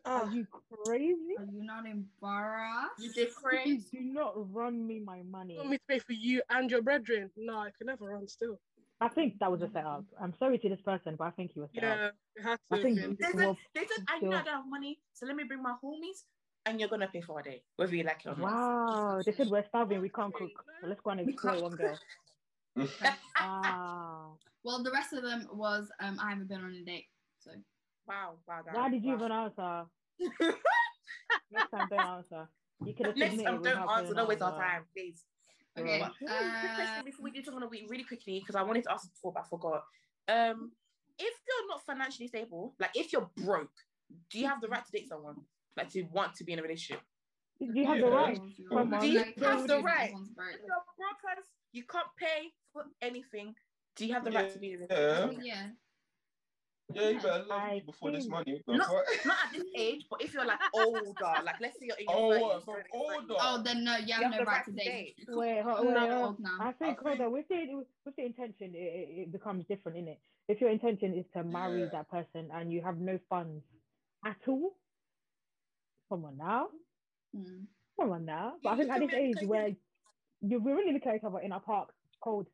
Are 0.07 0.25
Ah, 0.25 0.31
you 0.31 0.47
crazy? 0.85 1.35
Are 1.39 1.45
you 1.45 1.63
not 1.63 1.87
embarrassed? 1.87 2.99
You 2.99 3.13
did 3.13 3.35
crazy. 3.35 3.87
do 3.91 4.01
not 4.01 4.33
run 4.53 4.87
me 4.87 5.01
my 5.01 5.23
money. 5.23 5.55
you 5.55 5.61
want 5.61 5.71
me 5.71 5.79
to 5.79 5.83
pay 5.89 5.99
for 5.99 6.13
you 6.13 6.43
and 6.51 6.71
your 6.71 6.83
brethren? 6.83 7.31
No, 7.37 7.57
I 7.57 7.71
can 7.77 7.87
never 7.87 8.05
run 8.11 8.29
still. 8.29 8.61
I 9.01 9.09
think 9.09 9.39
that 9.41 9.51
was 9.51 9.63
a 9.63 9.69
setup. 9.69 10.05
I'm 10.21 10.35
sorry 10.39 10.59
to 10.59 10.69
this 10.69 10.81
person, 10.83 11.17
but 11.19 11.25
I 11.25 11.31
think 11.31 11.53
he 11.53 11.61
was 11.61 11.71
set 11.75 11.85
up. 11.85 11.99
Yeah, 11.99 12.11
it 12.37 12.43
had 12.43 12.57
to. 12.57 12.61
I 12.71 12.77
have 12.77 12.83
think. 12.83 13.19
They 13.19 13.33
said, 13.33 13.57
they 13.75 13.81
said 13.81 14.05
I 14.09 14.19
know 14.21 14.33
I 14.33 14.43
don't 14.43 14.55
have 14.55 14.69
money, 14.69 15.01
so 15.15 15.27
let 15.27 15.37
me 15.37 15.45
bring 15.45 15.63
my 15.63 15.75
homies, 15.83 16.25
and 16.67 16.79
you're 16.79 16.89
gonna 16.89 17.09
pay 17.09 17.21
for 17.21 17.41
a 17.41 17.43
day, 17.43 17.63
whether 17.77 17.95
you 17.95 18.05
like 18.05 18.21
it 18.25 18.29
or 18.29 18.37
not. 18.37 18.53
Wow, 18.53 19.23
they 19.25 19.33
said 19.33 19.49
we're 19.51 19.65
starving, 19.69 20.01
we 20.01 20.11
can't 20.11 20.33
cook. 20.33 20.65
So 20.81 20.87
let's 20.87 21.01
go 21.01 21.11
and 21.11 21.27
We 21.27 21.35
one 21.43 21.77
girl. 21.77 21.99
Wow. 23.41 24.39
Well, 24.65 24.83
the 24.83 24.91
rest 24.91 25.13
of 25.13 25.23
them 25.23 25.47
was 25.53 25.91
um, 26.01 26.19
I 26.19 26.31
haven't 26.31 26.49
been 26.49 26.65
on 26.65 26.73
a 26.73 26.85
date. 26.85 27.05
So 27.41 27.51
Wow, 28.07 28.35
wow, 28.47 28.61
that- 28.65 28.75
Why 28.75 28.89
did 28.91 29.03
you 29.05 29.11
wow. 29.11 29.17
even 29.17 29.33
answer? 29.33 29.85
Next 31.51 31.71
time, 31.71 31.89
don't 31.89 32.01
answer. 32.01 32.49
You 32.85 32.95
could 32.95 33.07
have 33.07 33.17
Next 33.17 33.43
time, 33.43 33.63
don't 33.63 33.67
answer. 33.79 33.87
putting 33.97 34.15
Don't 34.15 34.29
waste 34.29 34.43
our 34.43 34.59
time, 34.59 34.83
please. 34.95 35.25
okay. 35.79 36.01
Right. 36.03 36.11
Oh, 36.29 36.57
quick 36.61 36.75
question 36.75 37.01
Uh, 37.01 37.03
before 37.05 37.25
we 37.25 37.31
do 37.31 37.43
something 37.43 37.55
on 37.57 37.61
the 37.63 37.69
week, 37.69 37.87
really 37.89 38.05
quickly, 38.05 38.41
because 38.41 38.57
I 38.57 38.63
wanted 38.63 38.85
to 38.85 38.93
ask 38.93 39.11
before, 39.11 39.33
but 39.33 39.45
I 39.45 39.49
forgot. 39.49 39.85
Um, 40.29 40.73
if 41.19 41.35
you're 41.47 41.69
not 41.69 41.85
financially 41.87 42.29
stable, 42.29 42.75
like 42.79 42.91
if 42.95 43.13
you're 43.13 43.31
broke, 43.37 43.71
do 44.31 44.39
you 44.39 44.47
have 44.49 44.61
the 44.61 44.69
right 44.69 44.85
to 44.85 44.93
date 44.93 45.09
someone? 45.09 45.37
Like 45.77 45.89
to 45.91 46.03
want 46.13 46.35
to 46.37 46.45
be 46.45 46.53
in 46.53 46.59
a 46.59 46.63
relationship? 46.63 47.03
Do 47.61 47.67
you 47.73 47.87
have 47.87 47.99
the 47.99 48.11
right? 48.11 48.37
Come 48.69 48.99
Do 49.01 49.07
you 49.07 49.19
Like, 49.19 49.39
have 49.41 49.67
the 49.67 49.79
right? 49.83 50.11
If 50.13 50.61
you're 50.61 50.85
broke, 50.97 51.45
you 51.73 51.85
can't 51.85 52.07
pay 52.19 52.53
for 52.73 52.85
anything. 53.01 53.55
Do 53.97 54.07
you 54.07 54.13
have 54.15 54.25
the 54.25 54.33
right 54.33 54.53
to 54.53 54.59
be 54.59 54.73
in 54.73 54.83
a 54.83 54.87
relationship? 54.87 55.45
Yeah. 55.45 55.67
Yeah, 56.93 57.09
you 57.09 57.21
better 57.21 57.45
love 57.49 57.61
I 57.61 57.71
me 57.75 57.83
before 57.87 58.11
this 58.13 58.27
money. 58.29 58.61
No. 58.69 58.79
Go 58.79 58.85
for 58.85 59.05
it. 59.13 59.25
Not 59.27 59.37
at 59.47 59.53
this 59.53 59.65
age, 59.77 60.05
but 60.11 60.21
if 60.23 60.35
you're 60.35 60.45
like 60.45 60.59
older, 60.75 61.01
like 61.45 61.61
let's 61.61 61.79
say 61.81 61.87
you're 61.87 61.97
in 61.97 62.05
your 62.09 62.17
Oh, 62.17 62.31
30s, 62.31 62.41
what, 62.43 62.65
from 62.65 62.75
going 62.75 62.85
30s, 62.85 63.21
older? 63.23 63.35
Oh, 63.41 63.63
then 63.65 63.85
no, 63.85 63.97
you 63.97 64.13
have, 64.15 64.23
have 64.25 64.33
no 64.33 64.39
right 64.39 64.47
right 64.47 64.65
to 64.67 64.71
to 64.71 64.77
date. 64.77 65.17
date. 65.17 65.27
Wait, 65.29 65.63
hold, 65.63 65.79
you're 65.85 65.87
wait, 65.95 65.95
not 66.09 66.23
old 66.23 66.41
now. 66.41 66.57
I 66.61 66.73
think, 66.73 66.99
I 66.99 67.03
hold 67.03 67.17
think- 67.17 67.21
on, 67.27 67.33
with 67.33 67.49
the, 67.49 67.85
with 68.05 68.17
the 68.17 68.25
intention, 68.27 68.73
it, 68.75 68.79
it, 68.79 69.09
it 69.23 69.33
becomes 69.33 69.65
different, 69.67 69.99
innit? 69.99 70.19
If 70.49 70.61
your 70.61 70.71
intention 70.71 71.15
is 71.15 71.25
to 71.35 71.43
marry 71.43 71.81
Yeah. 71.81 71.89
that 71.93 72.11
person 72.11 72.51
and 72.53 72.71
you 72.71 72.83
have 72.83 72.99
no 72.99 73.19
funds 73.31 73.65
at 74.27 74.37
all, 74.47 74.77
come 76.11 76.25
on 76.27 76.37
now. 76.37 76.67
Mm. 77.35 77.65
Come 77.99 78.11
on 78.11 78.25
now. 78.27 78.53
But 78.63 78.71
I 78.71 78.77
think 78.77 78.91
at 78.91 79.01
this 79.01 79.11
make 79.11 79.21
age 79.21 79.35
crazy- 79.37 79.47
where 79.47 79.69
you 80.43 80.59
we 80.61 80.73
really 80.73 80.93
look 80.93 81.07
at 81.07 81.17
each 81.17 81.25
other 81.25 81.39
in 81.39 81.51
our 81.53 81.61
park, 81.61 81.89
cold. 82.23 82.47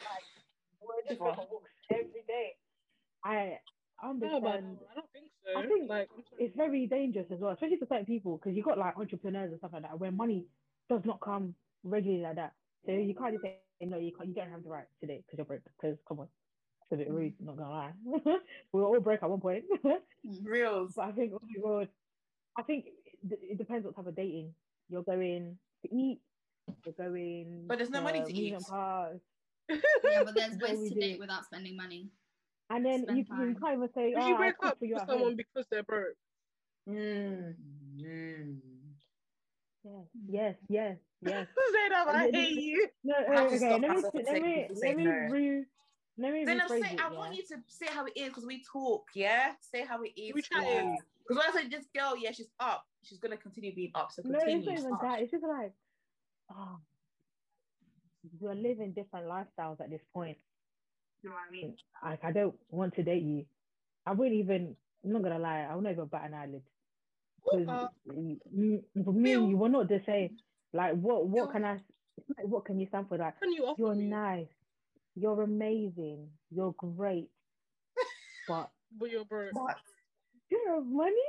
Like, 0.00 0.22
we're 0.82 1.08
just 1.08 1.18
going 1.18 1.34
for 1.34 1.46
walks 1.50 1.70
every 1.90 2.22
day. 2.28 2.56
I 3.24 3.58
No, 4.02 4.40
but 4.40 4.62
understand. 4.62 4.78
I 4.90 4.94
don't 4.94 5.12
think 5.12 5.26
so. 5.44 5.58
I 5.58 5.66
think 5.66 5.90
like, 5.90 6.08
it's 6.38 6.56
very 6.56 6.86
dangerous 6.86 7.26
as 7.32 7.40
well, 7.40 7.52
especially 7.52 7.76
for 7.76 7.86
certain 7.86 8.06
people, 8.06 8.36
because 8.38 8.56
you 8.56 8.62
got 8.62 8.78
like 8.78 8.96
entrepreneurs 8.96 9.50
and 9.50 9.58
stuff 9.58 9.72
like 9.72 9.82
that, 9.82 9.98
where 9.98 10.12
money 10.12 10.46
does 10.88 11.02
not 11.04 11.20
come 11.20 11.54
regularly 11.84 12.22
like 12.22 12.36
that. 12.36 12.52
So 12.86 12.92
you 12.92 13.14
can't 13.14 13.32
just 13.32 13.42
say 13.42 13.58
no, 13.82 13.98
you 13.98 14.12
can't, 14.16 14.28
you 14.28 14.34
don't 14.34 14.50
have 14.50 14.62
the 14.62 14.70
right 14.70 14.86
today 15.00 15.22
because 15.26 15.38
you're 15.38 15.44
broke. 15.44 15.62
Because 15.80 15.98
come 16.06 16.20
on, 16.20 16.28
it's 16.82 16.92
a 16.92 16.96
bit 16.96 17.10
rude, 17.10 17.34
not 17.40 17.56
gonna 17.56 17.70
lie. 17.70 17.92
we 18.72 18.80
were 18.80 18.86
all 18.86 19.00
broke 19.00 19.22
at 19.22 19.30
one 19.30 19.40
point, 19.40 19.64
but 19.82 21.04
I 21.04 21.10
think 21.12 21.32
oh 21.34 21.40
my 21.42 21.62
god, 21.62 21.88
I 22.56 22.62
think 22.62 22.86
it, 23.30 23.38
it 23.42 23.58
depends 23.58 23.84
what 23.84 23.96
type 23.96 24.06
of 24.06 24.16
dating 24.16 24.54
you're 24.88 25.02
going 25.02 25.56
to 25.82 25.94
eat. 25.94 26.20
You're 26.84 26.94
going, 26.94 27.64
But 27.66 27.78
there's 27.78 27.90
no 27.90 28.02
money 28.02 28.22
to 28.24 28.32
eat. 28.32 28.56
Yeah, 29.70 30.22
but 30.24 30.34
there's 30.34 30.56
ways 30.56 30.88
to 30.88 30.94
do. 30.94 31.00
date 31.00 31.18
without 31.18 31.44
spending 31.44 31.76
money. 31.76 32.08
And 32.70 32.84
then 32.84 33.06
you, 33.08 33.16
you 33.16 33.24
time. 33.24 33.56
can't 33.62 33.76
even 33.78 33.88
say, 33.94 34.14
oh, 34.16 34.28
you 34.28 34.36
break 34.36 34.54
up 34.62 34.78
for 34.78 34.84
you 34.84 34.94
with 34.94 35.06
someone 35.06 35.28
home. 35.28 35.36
because 35.36 35.66
they're 35.70 35.82
broke, 35.82 36.14
Mm. 36.88 37.54
Mm. 38.00 38.58
Yes, 39.84 40.04
yes, 40.28 40.54
yes, 40.68 40.96
yes. 41.22 41.46
Zainab, 41.72 42.08
I 42.08 42.24
And 42.26 42.34
hate 42.34 42.56
you. 42.62 42.88
No, 43.04 43.14
I 43.16 43.46
okay, 43.46 43.78
let 43.78 43.80
me, 43.80 44.02
let 44.14 44.42
me, 44.42 44.68
let 44.82 44.96
me, 44.96 45.04
no. 45.04 45.10
re, 45.30 45.64
let 46.18 46.32
me 46.32 46.44
Then 46.44 46.60
I 46.60 46.64
rephrase 46.64 46.68
say, 46.68 46.94
it, 46.94 47.00
I 47.00 47.10
yeah? 47.10 47.16
want 47.16 47.34
you 47.36 47.42
to 47.42 47.56
say 47.68 47.86
how 47.90 48.04
it 48.06 48.12
is 48.16 48.28
because 48.28 48.44
we 48.44 48.62
talk, 48.70 49.04
yeah? 49.14 49.52
Say 49.60 49.84
how 49.84 50.02
it 50.02 50.12
is. 50.16 50.34
We 50.34 50.42
chatting. 50.42 50.98
Because 51.26 51.44
when 51.44 51.54
I 51.54 51.62
say 51.62 51.68
this 51.68 51.86
girl, 51.94 52.16
yeah, 52.18 52.32
she's 52.32 52.50
up. 52.60 52.84
She's 53.02 53.18
gonna 53.18 53.36
continue 53.36 53.74
being 53.74 53.92
up. 53.94 54.12
So 54.12 54.22
continue. 54.22 54.46
No, 54.46 54.52
continue. 54.52 54.74
it's 54.76 54.82
not 54.82 54.88
even 54.88 54.98
stop. 54.98 55.02
that. 55.02 55.22
It's 55.22 55.30
just 55.30 55.44
like, 55.44 55.72
oh, 56.52 56.78
we're 58.40 58.54
living 58.54 58.92
different 58.92 59.26
lifestyles 59.26 59.80
at 59.80 59.90
this 59.90 60.02
point. 60.12 60.38
You 61.22 61.30
know 61.30 61.36
what 61.36 61.48
I 61.48 61.52
mean? 61.52 61.76
Like, 62.04 62.24
I 62.24 62.32
don't 62.32 62.54
want 62.70 62.94
to 62.94 63.02
date 63.02 63.22
you. 63.22 63.44
I 64.06 64.12
wouldn't 64.12 64.36
even, 64.36 64.76
I'm 65.04 65.12
not 65.12 65.22
gonna 65.22 65.38
lie, 65.38 65.66
I 65.68 65.74
wouldn't 65.74 65.92
even 65.92 66.06
bat 66.06 66.24
an 66.26 66.34
eyelid. 66.34 66.62
Because 67.44 67.68
Uh, 67.68 69.04
for 69.04 69.12
me, 69.12 69.32
you 69.32 69.56
were 69.56 69.68
not 69.68 69.88
the 69.88 70.00
same. 70.06 70.36
Like, 70.72 70.94
what, 70.94 71.26
what 71.28 71.52
can 71.52 71.64
I, 71.64 71.78
what 72.42 72.64
can 72.64 72.78
you 72.78 72.86
stand 72.88 73.08
for? 73.08 73.18
Like, 73.18 73.34
you 73.42 73.74
you're 73.78 73.94
me? 73.94 74.04
nice, 74.04 74.46
you're 75.14 75.42
amazing, 75.42 76.28
you're 76.50 76.72
great, 76.72 77.28
but 78.48 78.70
But 78.98 79.10
you're 79.10 79.24
broke. 79.24 79.52
What? 79.54 79.76
you 80.50 80.58
don't 80.64 80.74
have 80.76 80.86
money? 80.86 81.28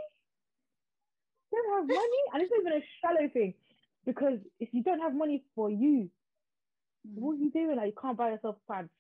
You 1.51 1.63
don't 1.63 1.79
have 1.79 1.87
money? 1.87 2.21
And 2.33 2.41
it's 2.43 2.51
not 2.51 2.61
even 2.61 2.73
a 2.73 2.85
shallow 3.01 3.29
thing. 3.29 3.53
Because 4.05 4.39
if 4.59 4.69
you 4.71 4.83
don't 4.83 4.99
have 5.01 5.13
money 5.13 5.43
for 5.55 5.69
you, 5.69 6.09
what 7.15 7.33
are 7.33 7.37
you 7.37 7.51
doing? 7.51 7.75
Like 7.75 7.87
you 7.87 7.93
can't 8.01 8.17
buy 8.17 8.31
yourself 8.31 8.55
pants. 8.69 8.91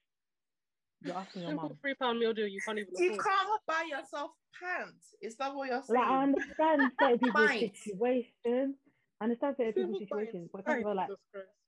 You're 1.01 1.15
asking 1.15 1.41
your 1.43 1.51
Simple 1.51 1.69
mom. 1.69 1.77
three 1.81 1.93
pound 1.95 2.19
meal 2.19 2.33
deal 2.33 2.47
you 2.47 2.59
can't 2.65 2.77
even 2.77 2.93
You 2.97 3.11
afford. 3.13 3.25
can't 3.25 3.61
buy 3.67 3.83
yourself 3.89 4.31
pants. 4.59 5.15
Is 5.21 5.35
that 5.37 5.55
what 5.55 5.69
you're 5.69 5.81
saying? 5.83 5.99
Like 5.99 6.07
I 6.09 6.23
understand 6.23 6.91
certain 6.99 7.19
people's 7.19 7.47
Fine. 7.47 7.71
situations. 7.75 8.75
I 9.21 9.23
understand 9.23 9.55
certain 9.57 9.73
people's 9.73 9.99
Simple 9.99 10.17
situations, 10.17 10.49
but 10.51 10.65
bites. 10.65 10.81
some 10.83 10.95
like, 10.95 11.09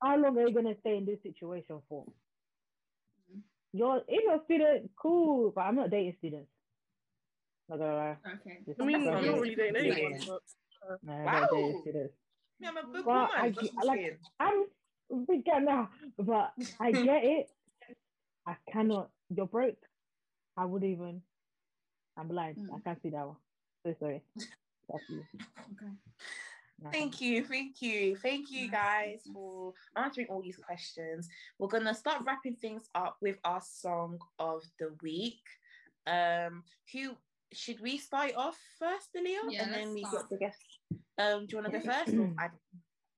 how 0.01 0.17
long 0.17 0.37
are 0.37 0.47
you 0.47 0.53
gonna 0.53 0.75
stay 0.81 0.97
in 0.97 1.05
this 1.05 1.21
situation 1.23 1.81
for? 1.87 2.05
Mhm. 3.31 3.39
You're 3.73 4.01
if 4.07 4.23
you're 4.23 4.35
a 4.35 4.43
student, 4.43 4.91
cool, 5.01 5.51
but 5.55 5.61
I'm 5.61 5.75
not 5.75 5.89
dating 5.89 6.15
students. 6.17 6.51
Not 7.69 7.79
gonna 7.79 7.95
lie. 7.95 8.17
Okay. 8.35 8.59
Just 8.67 8.81
I 8.81 8.85
mean, 8.85 9.05
don't 9.05 9.15
I'm 9.15 9.21
date- 9.23 9.31
not 9.31 9.39
really 9.41 9.55
dating 9.55 9.85
Yeah. 9.85 9.93
anyone, 9.93 10.19
but 10.27 10.99
no, 11.03 11.13
I 11.13 11.39
don't 11.39 11.53
date 11.55 11.73
Wow. 11.75 11.81
students. 11.81 12.13
Me, 12.59 12.67
I'm 12.67 12.77
a 12.77 12.83
big 12.83 13.05
Well, 13.05 13.15
woman. 13.15 13.29
I 13.37 13.49
get- 13.49 13.71
I'm 13.79 13.87
like- 13.87 14.19
I'm 14.39 15.25
big 15.25 15.45
girl 15.45 15.59
now, 15.61 15.89
but 16.17 16.53
I 16.79 16.91
get 17.13 17.23
it. 17.23 17.49
I 18.47 18.55
cannot. 18.71 19.09
You're 19.35 19.45
broke. 19.47 19.77
I 20.57 20.65
would 20.65 20.83
even. 20.83 21.21
I'm 22.17 22.27
blind. 22.27 22.57
Mm. 22.57 22.75
I 22.75 22.79
can't 22.83 23.01
see 23.01 23.09
that 23.09 23.25
one. 23.25 23.37
So 23.85 23.95
sorry. 23.99 24.21
That's 24.89 25.03
you. 25.09 25.23
Okay. 25.73 25.91
No, 26.83 26.89
Thank 26.89 27.21
you, 27.21 27.43
thank 27.45 27.79
you, 27.83 28.15
thank 28.15 28.49
you 28.49 28.67
guys 28.71 29.21
for 29.31 29.71
answering 29.95 30.25
all 30.31 30.41
these 30.41 30.57
questions. 30.57 31.29
We're 31.59 31.67
gonna 31.67 31.93
start 31.93 32.23
wrapping 32.25 32.55
things 32.55 32.89
up 32.95 33.17
with 33.21 33.37
our 33.43 33.61
song 33.63 34.17
of 34.39 34.63
the 34.79 34.91
week. 35.03 35.43
Um, 36.07 36.63
who 36.91 37.15
should 37.53 37.79
we 37.81 37.99
start 37.99 38.31
off 38.35 38.57
first, 38.79 39.09
Delia? 39.13 39.41
Yeah, 39.47 39.63
and 39.63 39.73
then 39.73 39.93
we 39.93 40.03
start. 40.03 40.27
get 40.27 40.39
the 40.39 40.45
guest. 40.45 40.57
Um, 41.19 41.45
do 41.45 41.55
you 41.55 41.61
want 41.61 41.71
to 41.71 41.79
go 41.79 41.85
first? 41.85 42.13
or 42.15 42.33
I- 42.39 42.49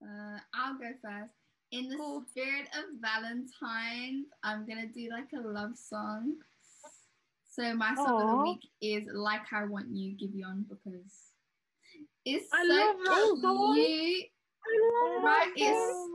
Uh, 0.05 0.39
I'll 0.53 0.77
go 0.77 0.91
first. 1.01 1.33
In 1.73 1.89
the 1.89 1.97
Cool. 1.97 2.23
spirit 2.29 2.67
of 2.77 2.85
Valentine's, 3.01 4.27
I'm 4.43 4.63
gonna 4.67 4.85
do 4.87 5.09
like 5.09 5.29
a 5.33 5.41
love 5.41 5.75
song. 5.75 6.35
So 7.49 7.73
my 7.75 7.95
song 7.95 8.21
of 8.21 8.29
the 8.29 8.35
week 8.43 8.61
is 8.79 9.07
"Like 9.11 9.51
I 9.51 9.65
Want 9.65 9.87
You," 9.89 10.15
Giveon, 10.15 10.65
because 10.69 11.31
it's 12.25 12.47
I 12.53 12.61
so 12.63 12.69
love 12.69 12.97
that 13.05 13.41
song. 13.41 13.73
cute. 13.75 14.29
Right, 15.23 15.51
it's- 15.57 16.09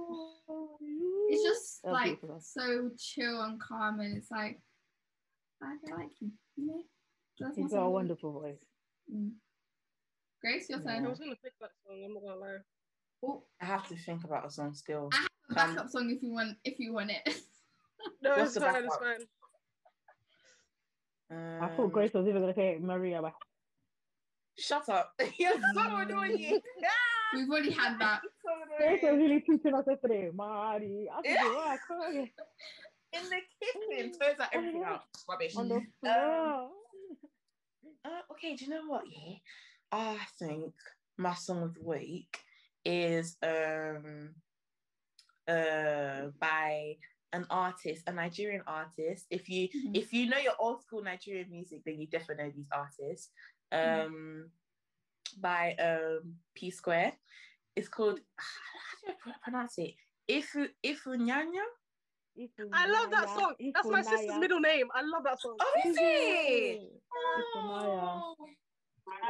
It's 1.31 1.43
just 1.43 1.81
Oh, 1.85 1.91
like 1.93 2.21
so 2.41 2.91
chill 2.97 3.43
and 3.43 3.61
calm, 3.61 3.99
and 3.99 4.17
it's 4.17 4.31
like 4.31 4.61
I 5.61 5.77
feel 5.85 5.97
like 5.97 6.21
you, 6.21 6.31
you 6.57 6.67
know. 6.67 6.83
That's 7.41 7.57
my 7.57 7.63
He's 7.65 7.73
got 7.73 7.79
a 7.79 7.81
of 7.81 7.85
the 7.85 7.89
week. 7.91 7.95
wonderful 7.95 8.33
voice. 8.41 8.65
Mm. 9.13 9.33
Grace, 10.41 10.71
your 10.71 10.79
Yeah. 10.85 10.91
I 10.93 10.95
turn. 11.01 11.09
was 11.11 11.19
gonna 11.19 11.35
pick 11.37 11.59
that 11.61 11.73
song. 11.85 12.05
I'm 12.05 12.15
not 12.15 12.23
gonna 12.23 12.37
lie. 12.37 12.59
Oh, 13.25 13.43
I 13.61 13.65
have 13.65 13.89
to 13.89 13.97
think 13.97 14.23
about 14.25 14.47
a 14.47 14.51
song 14.51 14.73
still. 14.75 15.09
I 15.13 15.27
have 15.49 15.57
a 15.57 15.61
Um, 15.71 15.75
backup 15.77 15.91
song 15.91 16.11
if 16.11 16.23
you 16.23 16.33
want. 16.33 16.57
If 16.65 16.79
you 16.79 16.93
want 16.93 17.11
it. 17.11 17.23
No, 18.23 18.31
What's 18.37 18.55
it's 18.57 18.65
fine. 18.65 18.85
It's 18.85 18.97
backup? 18.97 19.19
fine. 19.19 19.27
I 21.61 21.65
Um, 21.71 21.77
thought 21.77 21.93
Grace 21.93 22.13
was 22.15 22.27
even 22.27 22.41
gonna 22.43 22.55
say 22.55 22.79
Maria, 22.81 23.21
but 23.21 23.35
Shut 24.57 24.89
up! 24.89 25.13
You're 25.39 25.53
so 25.75 25.97
annoying. 25.97 26.61
We've 27.35 27.49
already 27.51 27.71
had 27.73 27.99
that. 28.01 28.23
so 28.43 28.51
Grace 28.79 29.03
was 29.03 29.13
really 29.17 29.41
teaching 29.41 29.75
us 29.75 29.85
yesterday. 29.87 30.31
Mari, 30.33 31.09
I 31.13 31.21
said, 31.23 31.35
Yeah. 31.35 31.77
"Right, 31.99 32.33
In 33.13 33.23
the 33.25 33.41
kitchen, 33.61 34.19
turns 34.19 34.41
out 34.41 34.49
everything 34.53 34.85
out. 34.85 35.03
Rubbish. 35.29 35.57
on 35.57 35.69
the 35.69 35.75
Um. 36.09 36.71
Uh, 38.05 38.21
okay, 38.33 38.55
do 38.57 38.65
you 38.65 38.71
know 38.71 38.87
what? 38.87 39.05
Yeah, 39.11 39.35
I 39.93 40.19
think 40.39 40.73
my 41.19 41.35
song 41.35 41.63
of 41.65 41.75
the 41.75 41.83
week 41.83 42.39
is 42.85 43.37
um 43.43 44.35
uh 45.49 46.31
by 46.41 46.97
an 47.33 47.47
artist, 47.51 48.05
a 48.07 48.13
Nigerian 48.13 48.63
artist. 48.67 49.27
If 49.31 49.49
you 49.49 49.69
Mhm. 49.69 49.97
if 49.97 50.13
you 50.13 50.29
know 50.29 50.39
your 50.39 50.55
old 50.59 50.83
school 50.83 51.03
Nigerian 51.03 51.51
music, 51.51 51.83
then 51.85 52.01
you 52.01 52.07
definitely 52.07 52.45
know 52.45 52.51
these 52.57 52.69
artists. 52.73 53.31
Um, 53.71 54.51
by 55.41 55.75
um 55.75 56.37
P 56.55 56.71
Square. 56.71 57.13
It's 57.77 57.89
called 57.89 58.21
how 59.07 59.13
do 59.15 59.31
I 59.31 59.35
pronounce 59.43 59.79
it? 59.79 59.95
Ifu 60.29 60.69
Ifunanya. 60.85 61.65
I 62.73 62.87
love 62.87 63.11
that 63.11 63.29
song. 63.35 63.55
That's 63.75 63.89
my 63.89 64.03
sister's 64.03 64.39
middle 64.39 64.61
name. 64.61 64.89
I 64.95 65.03
love 65.03 65.25
that 65.25 65.41
song. 65.41 65.57
Oh, 65.61 65.81
is 65.85 65.97
it? 65.99 66.81
Ifunaya. 67.57 68.23
Oh. 68.23 68.37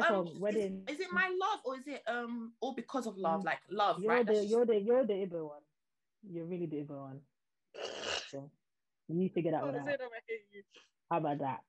Um, 0.09 0.41
wedding. 0.41 0.85
Is, 0.89 0.95
is 0.97 1.01
it 1.01 1.13
my 1.13 1.29
love 1.29 1.61
or 1.65 1.77
is 1.77 1.87
it 1.87 2.03
um 2.07 2.53
all 2.61 2.75
because 2.75 3.07
of 3.07 3.17
love? 3.17 3.41
Mm. 3.41 3.45
Like 3.45 3.59
love, 3.71 4.01
You're 4.01 4.13
right? 4.13 4.27
the 4.27 4.33
That's 4.33 4.41
just- 4.45 4.51
you're 4.51 4.67
the 4.67 4.81
you're 4.81 5.05
the 5.07 5.15
Igbo 5.15 5.49
one. 5.49 5.63
You're 6.23 6.47
really 6.47 6.67
the 6.67 6.77
Igbo 6.77 7.01
one. 7.01 7.21
So 8.31 8.51
you 9.09 9.31
figure 9.31 9.53
that 9.53 9.63
Oh, 9.63 9.67
one 9.67 9.77
out. 9.77 9.85
Zainab, 9.87 10.01
I 10.03 10.21
hate 10.27 10.47
you. 10.53 10.63
How 11.11 11.19
about 11.19 11.39
that? 11.39 11.61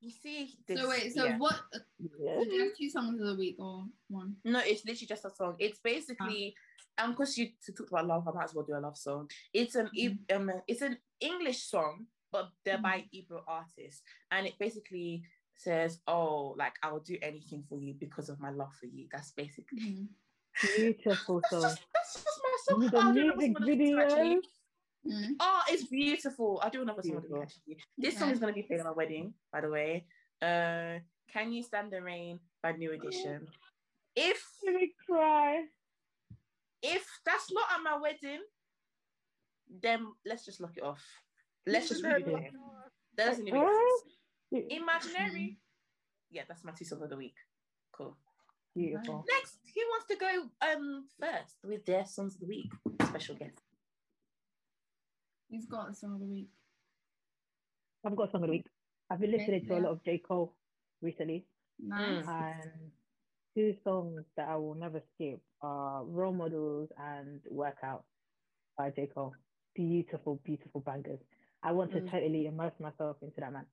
you 0.00 0.10
see 0.10 0.54
this. 0.66 0.80
So 0.80 0.88
wait, 0.88 1.12
so 1.14 1.24
yeah. 1.24 1.38
what? 1.38 1.60
Yeah. 1.98 2.38
So 2.38 2.44
do 2.44 2.54
you 2.54 2.62
have 2.64 2.76
two 2.76 2.90
songs 2.90 3.20
of 3.20 3.26
the 3.26 3.36
week 3.36 3.56
or 3.58 3.84
one? 4.08 4.36
No, 4.44 4.60
it's 4.60 4.84
literally 4.84 5.06
just 5.06 5.24
a 5.24 5.30
song. 5.30 5.56
It's 5.58 5.78
basically, 5.78 6.54
um, 6.98 7.10
because 7.12 7.36
you 7.38 7.50
to 7.66 7.72
talk 7.72 7.88
about 7.90 8.06
love, 8.06 8.26
I 8.26 8.32
might 8.32 8.44
as 8.44 8.54
well 8.54 8.64
do 8.64 8.76
a 8.76 8.80
love 8.80 8.96
song. 8.96 9.28
It's 9.52 9.74
an 9.76 9.90
Ib- 9.96 10.32
um, 10.34 10.50
it's 10.66 10.82
an 10.82 10.98
English 11.20 11.62
song, 11.62 12.06
but 12.32 12.48
they're 12.64 12.78
by 12.78 13.04
Igbo 13.14 13.42
artists, 13.46 14.02
and 14.30 14.46
it 14.46 14.54
basically 14.58 15.22
says, 15.54 16.00
"Oh, 16.08 16.54
like 16.58 16.74
I 16.82 16.90
will 16.90 17.00
do 17.00 17.16
anything 17.22 17.62
for 17.68 17.78
you 17.78 17.94
because 17.94 18.28
of 18.28 18.40
my 18.40 18.50
love 18.50 18.72
for 18.80 18.86
you." 18.86 19.06
That's 19.12 19.30
basically. 19.32 19.78
Mhm. 19.80 20.08
Beautiful 20.60 21.40
That's 21.40 21.50
song. 21.50 21.62
just, 21.62 21.80
that's 21.94 22.14
just 22.14 22.40
my 22.42 22.56
song. 22.66 22.80
With 22.80 22.94
Oh, 22.94 22.98
the 23.00 23.02
I 23.08 23.12
do 23.12 23.20
another 23.20 23.36
music 23.36 23.56
song 23.56 23.62
of 23.62 23.66
the 23.68 23.76
week, 23.84 23.98
actually. 23.98 24.28
video. 24.28 24.40
Mm. 25.04 25.28
Oh, 25.40 25.60
it's 25.68 25.84
beautiful. 25.84 26.60
I 26.62 26.68
do 26.68 26.82
another 26.82 27.02
song 27.02 27.16
of 27.16 27.22
the 27.22 27.28
week, 27.28 27.38
Beautiful. 27.38 27.42
actually. 27.42 27.76
This 27.98 28.18
song 28.18 28.30
is 28.30 28.38
going 28.38 28.52
to 28.54 28.60
be 28.60 28.62
played 28.66 28.80
at 28.80 28.86
my 28.86 28.92
wedding, 28.92 29.34
by 29.52 29.60
the 29.60 29.68
way. 29.70 30.04
Uh, 30.40 30.98
Can 31.32 31.52
You 31.52 31.62
Stand 31.62 31.90
the 31.92 32.02
Rain 32.02 32.38
by 32.62 32.72
New 32.72 32.92
Edition. 32.92 33.48
If 34.14 34.44
Let 34.64 34.74
me 34.74 34.92
cry. 35.08 35.62
if 36.82 37.04
that's 37.24 37.50
not 37.52 37.64
at 37.74 37.82
my 37.82 37.98
wedding, 37.98 38.40
then 39.82 40.06
let's 40.26 40.44
just 40.44 40.60
lock 40.60 40.76
it 40.76 40.82
off. 40.84 41.02
Let's 41.66 41.88
just 41.88 42.04
leave 42.04 42.28
it. 42.28 42.52
That 43.16 43.26
doesn't 43.26 43.48
even 43.48 43.62
exist. 43.62 44.70
Imaginary. 44.70 45.58
Yeah, 46.30 46.42
that's 46.46 46.62
my 46.64 46.72
two 46.72 46.84
songs 46.84 47.02
of 47.02 47.10
the 47.10 47.16
week. 47.16 47.36
Cool. 47.92 48.16
Beautiful. 48.74 49.24
Next, 49.28 49.58
who 49.74 49.80
wants 49.90 50.06
to 50.08 50.16
go 50.16 50.72
um 50.72 51.04
first 51.20 51.56
with 51.64 51.84
their 51.84 52.04
songs 52.06 52.34
of 52.34 52.40
the 52.40 52.46
week? 52.46 52.70
Special 53.06 53.34
guest. 53.34 53.58
He's 55.50 55.66
got 55.66 55.88
the 55.88 55.94
song 55.94 56.14
of 56.14 56.20
the 56.20 56.26
week. 56.26 56.48
I've 58.04 58.16
got 58.16 58.28
a 58.28 58.30
song 58.32 58.42
of 58.44 58.48
the 58.48 58.52
week. 58.56 58.66
I've 59.10 59.20
been 59.20 59.30
Okay, 59.34 59.38
listening 59.38 59.66
to 59.66 59.78
a 59.78 59.80
lot 59.80 59.92
of 59.92 60.02
J. 60.04 60.18
Cole 60.18 60.54
recently, 61.02 61.44
Nice. 61.78 62.24
and 62.26 62.90
two 63.54 63.74
songs 63.84 64.22
that 64.36 64.48
I 64.48 64.56
will 64.56 64.74
never 64.74 65.02
skip 65.14 65.40
are 65.60 66.02
Role 66.04 66.32
Modelz 66.34 66.88
and 66.98 67.40
Workout 67.50 68.04
by 68.78 68.90
J. 68.90 69.08
Cole. 69.14 69.34
Beautiful, 69.74 70.40
beautiful 70.44 70.80
bangers. 70.80 71.20
I 71.62 71.72
want 71.72 71.92
to 71.92 72.00
Mm. 72.00 72.10
totally 72.10 72.46
immerse 72.46 72.78
myself 72.80 73.18
into 73.22 73.40
that 73.40 73.52
man. 73.52 73.66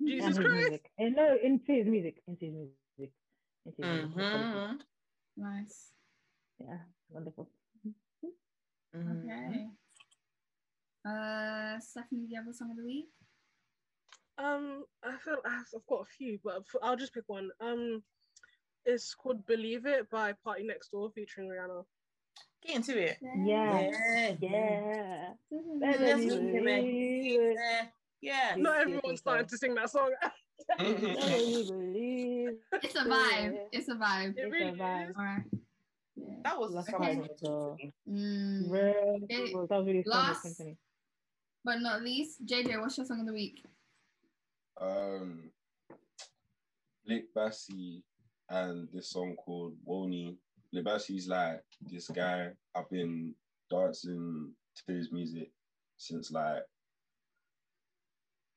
Jesus 0.00 0.26
his 0.28 0.38
Christ. 0.38 0.54
music. 0.54 0.90
And 0.98 1.16
no, 1.16 1.36
into 1.42 1.72
his 1.72 1.86
music. 1.86 2.22
Into 2.26 2.44
his 2.44 2.54
music. 2.54 2.76
Into 3.64 3.82
his 3.86 4.16
music. 4.16 4.16
Mhm. 4.16 4.80
Nice. 5.36 5.92
Yeah, 6.58 6.78
wonderful. 7.08 7.50
Mhm. 8.94 9.24
Okay. 9.24 9.70
Uh, 11.04 11.78
Stephanie, 11.80 12.26
do 12.26 12.30
you 12.32 12.36
have 12.36 12.48
a 12.48 12.54
song 12.54 12.70
of 12.70 12.76
the 12.76 12.84
week? 12.84 13.08
Um, 14.38 14.84
I 15.02 15.16
feel 15.18 15.38
I've 15.44 15.66
I've 15.74 15.86
got 15.86 16.02
a 16.02 16.04
few, 16.06 16.38
but 16.44 16.64
I'll 16.82 16.96
just 16.96 17.14
pick 17.14 17.24
one. 17.28 17.50
Um, 17.60 18.02
it's 18.84 19.14
called 19.14 19.46
"Believe 19.46 19.86
It" 19.86 20.08
by 20.10 20.32
PARTYNEXTDOOR 20.44 21.12
featuring 21.14 21.48
Rihanna. 21.48 21.84
Get 22.62 22.76
into 22.76 22.98
it. 22.98 23.18
Yeah. 23.22 23.80
Yeah. 23.80 24.36
Yeah. 24.40 25.34
Let's 25.50 25.98
Better 25.98 26.16
do 26.18 26.36
it. 26.36 26.52
believe 26.52 27.40
it. 27.40 27.54
Yeah. 27.54 27.88
Yeah. 28.20 28.54
Not 28.56 28.80
everyone's 28.80 29.02
yes, 29.14 29.20
starting 29.20 29.46
to 29.46 29.58
sing 29.58 29.74
that 29.74 29.90
song. 29.90 30.12
Better 30.68 30.94
believe 30.94 31.70
It's 32.82 32.94
a 32.96 33.00
vibe. 33.04 33.52
it. 33.54 33.68
It's 33.72 33.88
a 33.88 33.94
vibe. 33.94 34.36
It 34.36 34.52
It's 34.52 34.78
a 34.78 34.82
vibe. 34.82 35.10
is. 35.10 35.16
All 35.16 35.24
right. 35.24 35.42
Yeah. 36.16 36.34
That 36.44 36.58
was 36.60 36.70
the 36.72 36.76
Like 36.78 36.90
song 36.90 37.04
I 37.04 37.10
Okay. 37.10 37.18
wanted 37.18 37.38
to. 37.38 37.76
Mm. 38.10 38.70
Real- 38.70 39.18
Okay, 39.24 39.54
well, 39.54 39.66
that 39.66 39.76
was 39.78 39.86
really 39.86 40.02
fun 40.02 40.12
last- 40.12 40.44
listening. 40.44 40.76
But 41.64 41.80
not 41.80 42.02
least, 42.02 42.44
JJ, 42.44 42.80
what's 42.80 42.96
your 42.98 43.06
song 43.06 43.20
of 43.20 43.26
the 43.26 43.32
week? 43.32 43.64
Um, 44.80 45.52
Blick 47.04 47.32
Bassy 47.34 48.02
and 48.48 48.88
this 48.92 49.10
song 49.10 49.36
called 49.36 49.76
Woni. 49.86 50.36
Blick 50.72 50.84
Bassy's 50.84 51.28
like 51.28 51.62
this 51.80 52.08
guy. 52.08 52.50
I've 52.74 52.90
been 52.90 53.34
dancing 53.70 54.54
to 54.86 54.92
his 54.92 55.12
music 55.12 55.52
since 55.96 56.30
like 56.32 56.64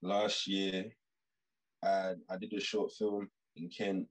last 0.01 0.47
year, 0.47 0.91
and 1.83 2.21
I 2.29 2.37
did 2.37 2.53
a 2.53 2.59
short 2.59 2.91
film 2.93 3.29
in 3.55 3.69
Kent 3.69 4.07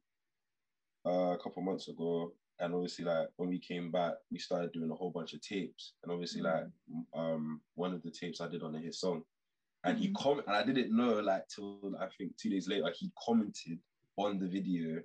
uh, 1.06 1.35
a 1.35 1.39
couple 1.39 1.62
months 1.62 1.89
ago. 1.89 2.35
And 2.60 2.74
obviously, 2.74 3.05
like 3.05 3.28
when 3.36 3.48
we 3.48 3.59
came 3.59 3.90
back, 3.90 4.14
we 4.31 4.39
started 4.39 4.72
doing 4.72 4.90
a 4.90 4.94
whole 4.94 5.10
bunch 5.10 5.35
of 5.35 5.40
tapes. 5.43 5.94
And 6.02 6.12
obviously, 6.12 6.43
like 6.43 6.66
um, 7.14 7.62
one 7.74 7.94
of 7.94 8.02
the 8.02 8.10
tapes 8.12 8.40
I 8.40 8.48
did 8.48 8.62
on 8.62 8.74
his 8.74 9.01
song, 9.01 9.24
and 9.85 9.98
he 9.98 10.10
Mhm. 10.10 10.14
com 10.14 10.40
and 10.40 10.51
I 10.56 10.64
didn't 10.64 10.97
know 10.97 11.20
like 11.20 11.48
till 11.48 11.97
I 12.01 12.09
think 12.18 12.36
two 12.39 12.51
days 12.51 12.68
later 12.68 12.90
he 12.97 13.12
commented 13.26 13.81
on 14.16 14.39
the 14.39 14.48
video 14.48 15.02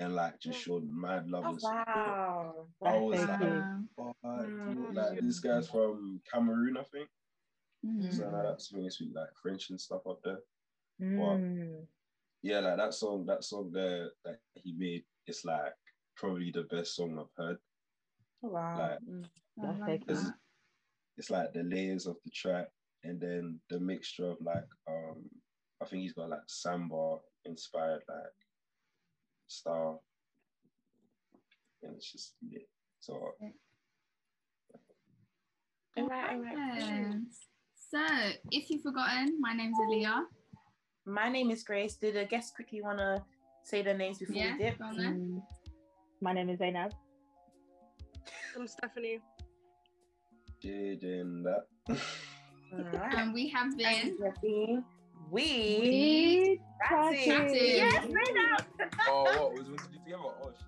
and 0.00 0.14
like 0.16 0.40
just 0.40 0.60
showed 0.60 0.84
mad 0.88 1.28
love 1.28 1.48
Oh, 1.48 1.58
wow. 1.60 2.68
I 2.84 2.96
was 2.96 3.26
like, 3.26 3.38
so 3.40 3.66
Wow. 3.96 4.14
"What? 4.24 4.50
Mm. 4.66 4.94
like 4.94 5.20
this 5.20 5.40
guy's 5.40 5.68
from 5.70 6.22
Cameroon, 6.32 6.76
I 6.76 6.84
think. 6.84 7.10
Mhm. 7.82 8.08
So 8.10 8.28
like, 8.30 8.44
that's 8.44 8.72
really 8.72 8.90
sweet, 8.90 9.14
like 9.14 9.30
French 9.42 9.70
and 9.70 9.80
stuff 9.80 10.06
up 10.06 10.20
there. 10.24 10.40
Mm. 10.98 11.86
Yeah, 12.42 12.60
like 12.60 12.76
that 12.78 12.94
song, 12.94 13.26
that 13.26 13.44
song 13.44 13.70
there 13.72 14.10
that 14.24 14.40
he 14.54 14.72
made, 14.72 15.04
it's 15.26 15.44
like 15.44 15.72
probably 16.16 16.50
the 16.50 16.62
best 16.64 16.96
song 16.96 17.18
I've 17.18 17.44
heard. 17.44 17.58
Wow. 18.42 18.78
Like, 18.78 18.98
Mm. 19.00 19.24
I 19.62 19.90
like 19.90 20.02
so 20.08 20.14
that. 20.14 20.34
It's 21.18 21.30
like 21.30 21.52
the 21.52 21.62
layers 21.62 22.06
of 22.06 22.16
the 22.24 22.30
track 22.30 22.68
and 23.04 23.20
then 23.20 23.60
the 23.68 23.78
mixture 23.78 24.30
of 24.30 24.38
like 24.40 24.64
um 24.88 25.28
I 25.82 25.84
think 25.84 26.02
he's 26.02 26.14
got 26.14 26.30
like 26.30 26.40
samba 26.46 27.16
inspired 27.44 28.02
like 28.08 28.32
style. 29.48 30.02
And 31.82 31.96
it's 31.96 32.10
just 32.10 32.34
yeah. 32.40 32.60
So 33.00 33.14
All 33.14 33.34
right, 36.08 36.30
all 36.30 36.42
right. 36.42 37.14
So, 37.90 38.00
if 38.50 38.70
you've 38.70 38.82
forgotten, 38.82 39.38
my 39.38 39.52
name's 39.52 39.76
Aliyah. 39.78 40.22
My 41.04 41.28
name 41.28 41.50
is 41.50 41.62
Grace. 41.62 41.96
Did 41.96 42.16
a 42.16 42.24
guest 42.24 42.54
quickly 42.54 42.80
want 42.80 42.98
to 42.98 43.22
say 43.64 43.82
their 43.82 43.96
names 43.96 44.18
before 44.18 44.36
Yeah, 44.36 44.56
we 44.56 44.64
dip? 44.64 44.78
go 44.78 44.84
on 44.84 44.96
then. 44.96 45.14
Mm. 45.14 45.42
My 46.20 46.32
name 46.32 46.48
is 46.50 46.58
Zainab. 46.58 46.92
I'm 48.56 48.66
Stephanie. 48.66 49.20
did 50.60 51.02
and 51.02 51.44
that. 51.46 51.66
All 51.88 51.96
right. 52.92 53.14
And 53.14 53.32
we 53.34 53.48
have 53.48 53.76
been. 53.76 54.16
We. 54.42 54.84
We 55.30 56.60
Chatting. 56.88 57.24
Chatting. 57.24 57.54
Yes, 57.54 58.06
right 58.06 58.34
now. 58.34 58.86
oh, 59.08 59.22
what 59.24 59.54
was 59.54 59.68
we 59.68 59.76
together? 59.76 60.18
Oh 60.22 60.50
shit. 60.50 60.66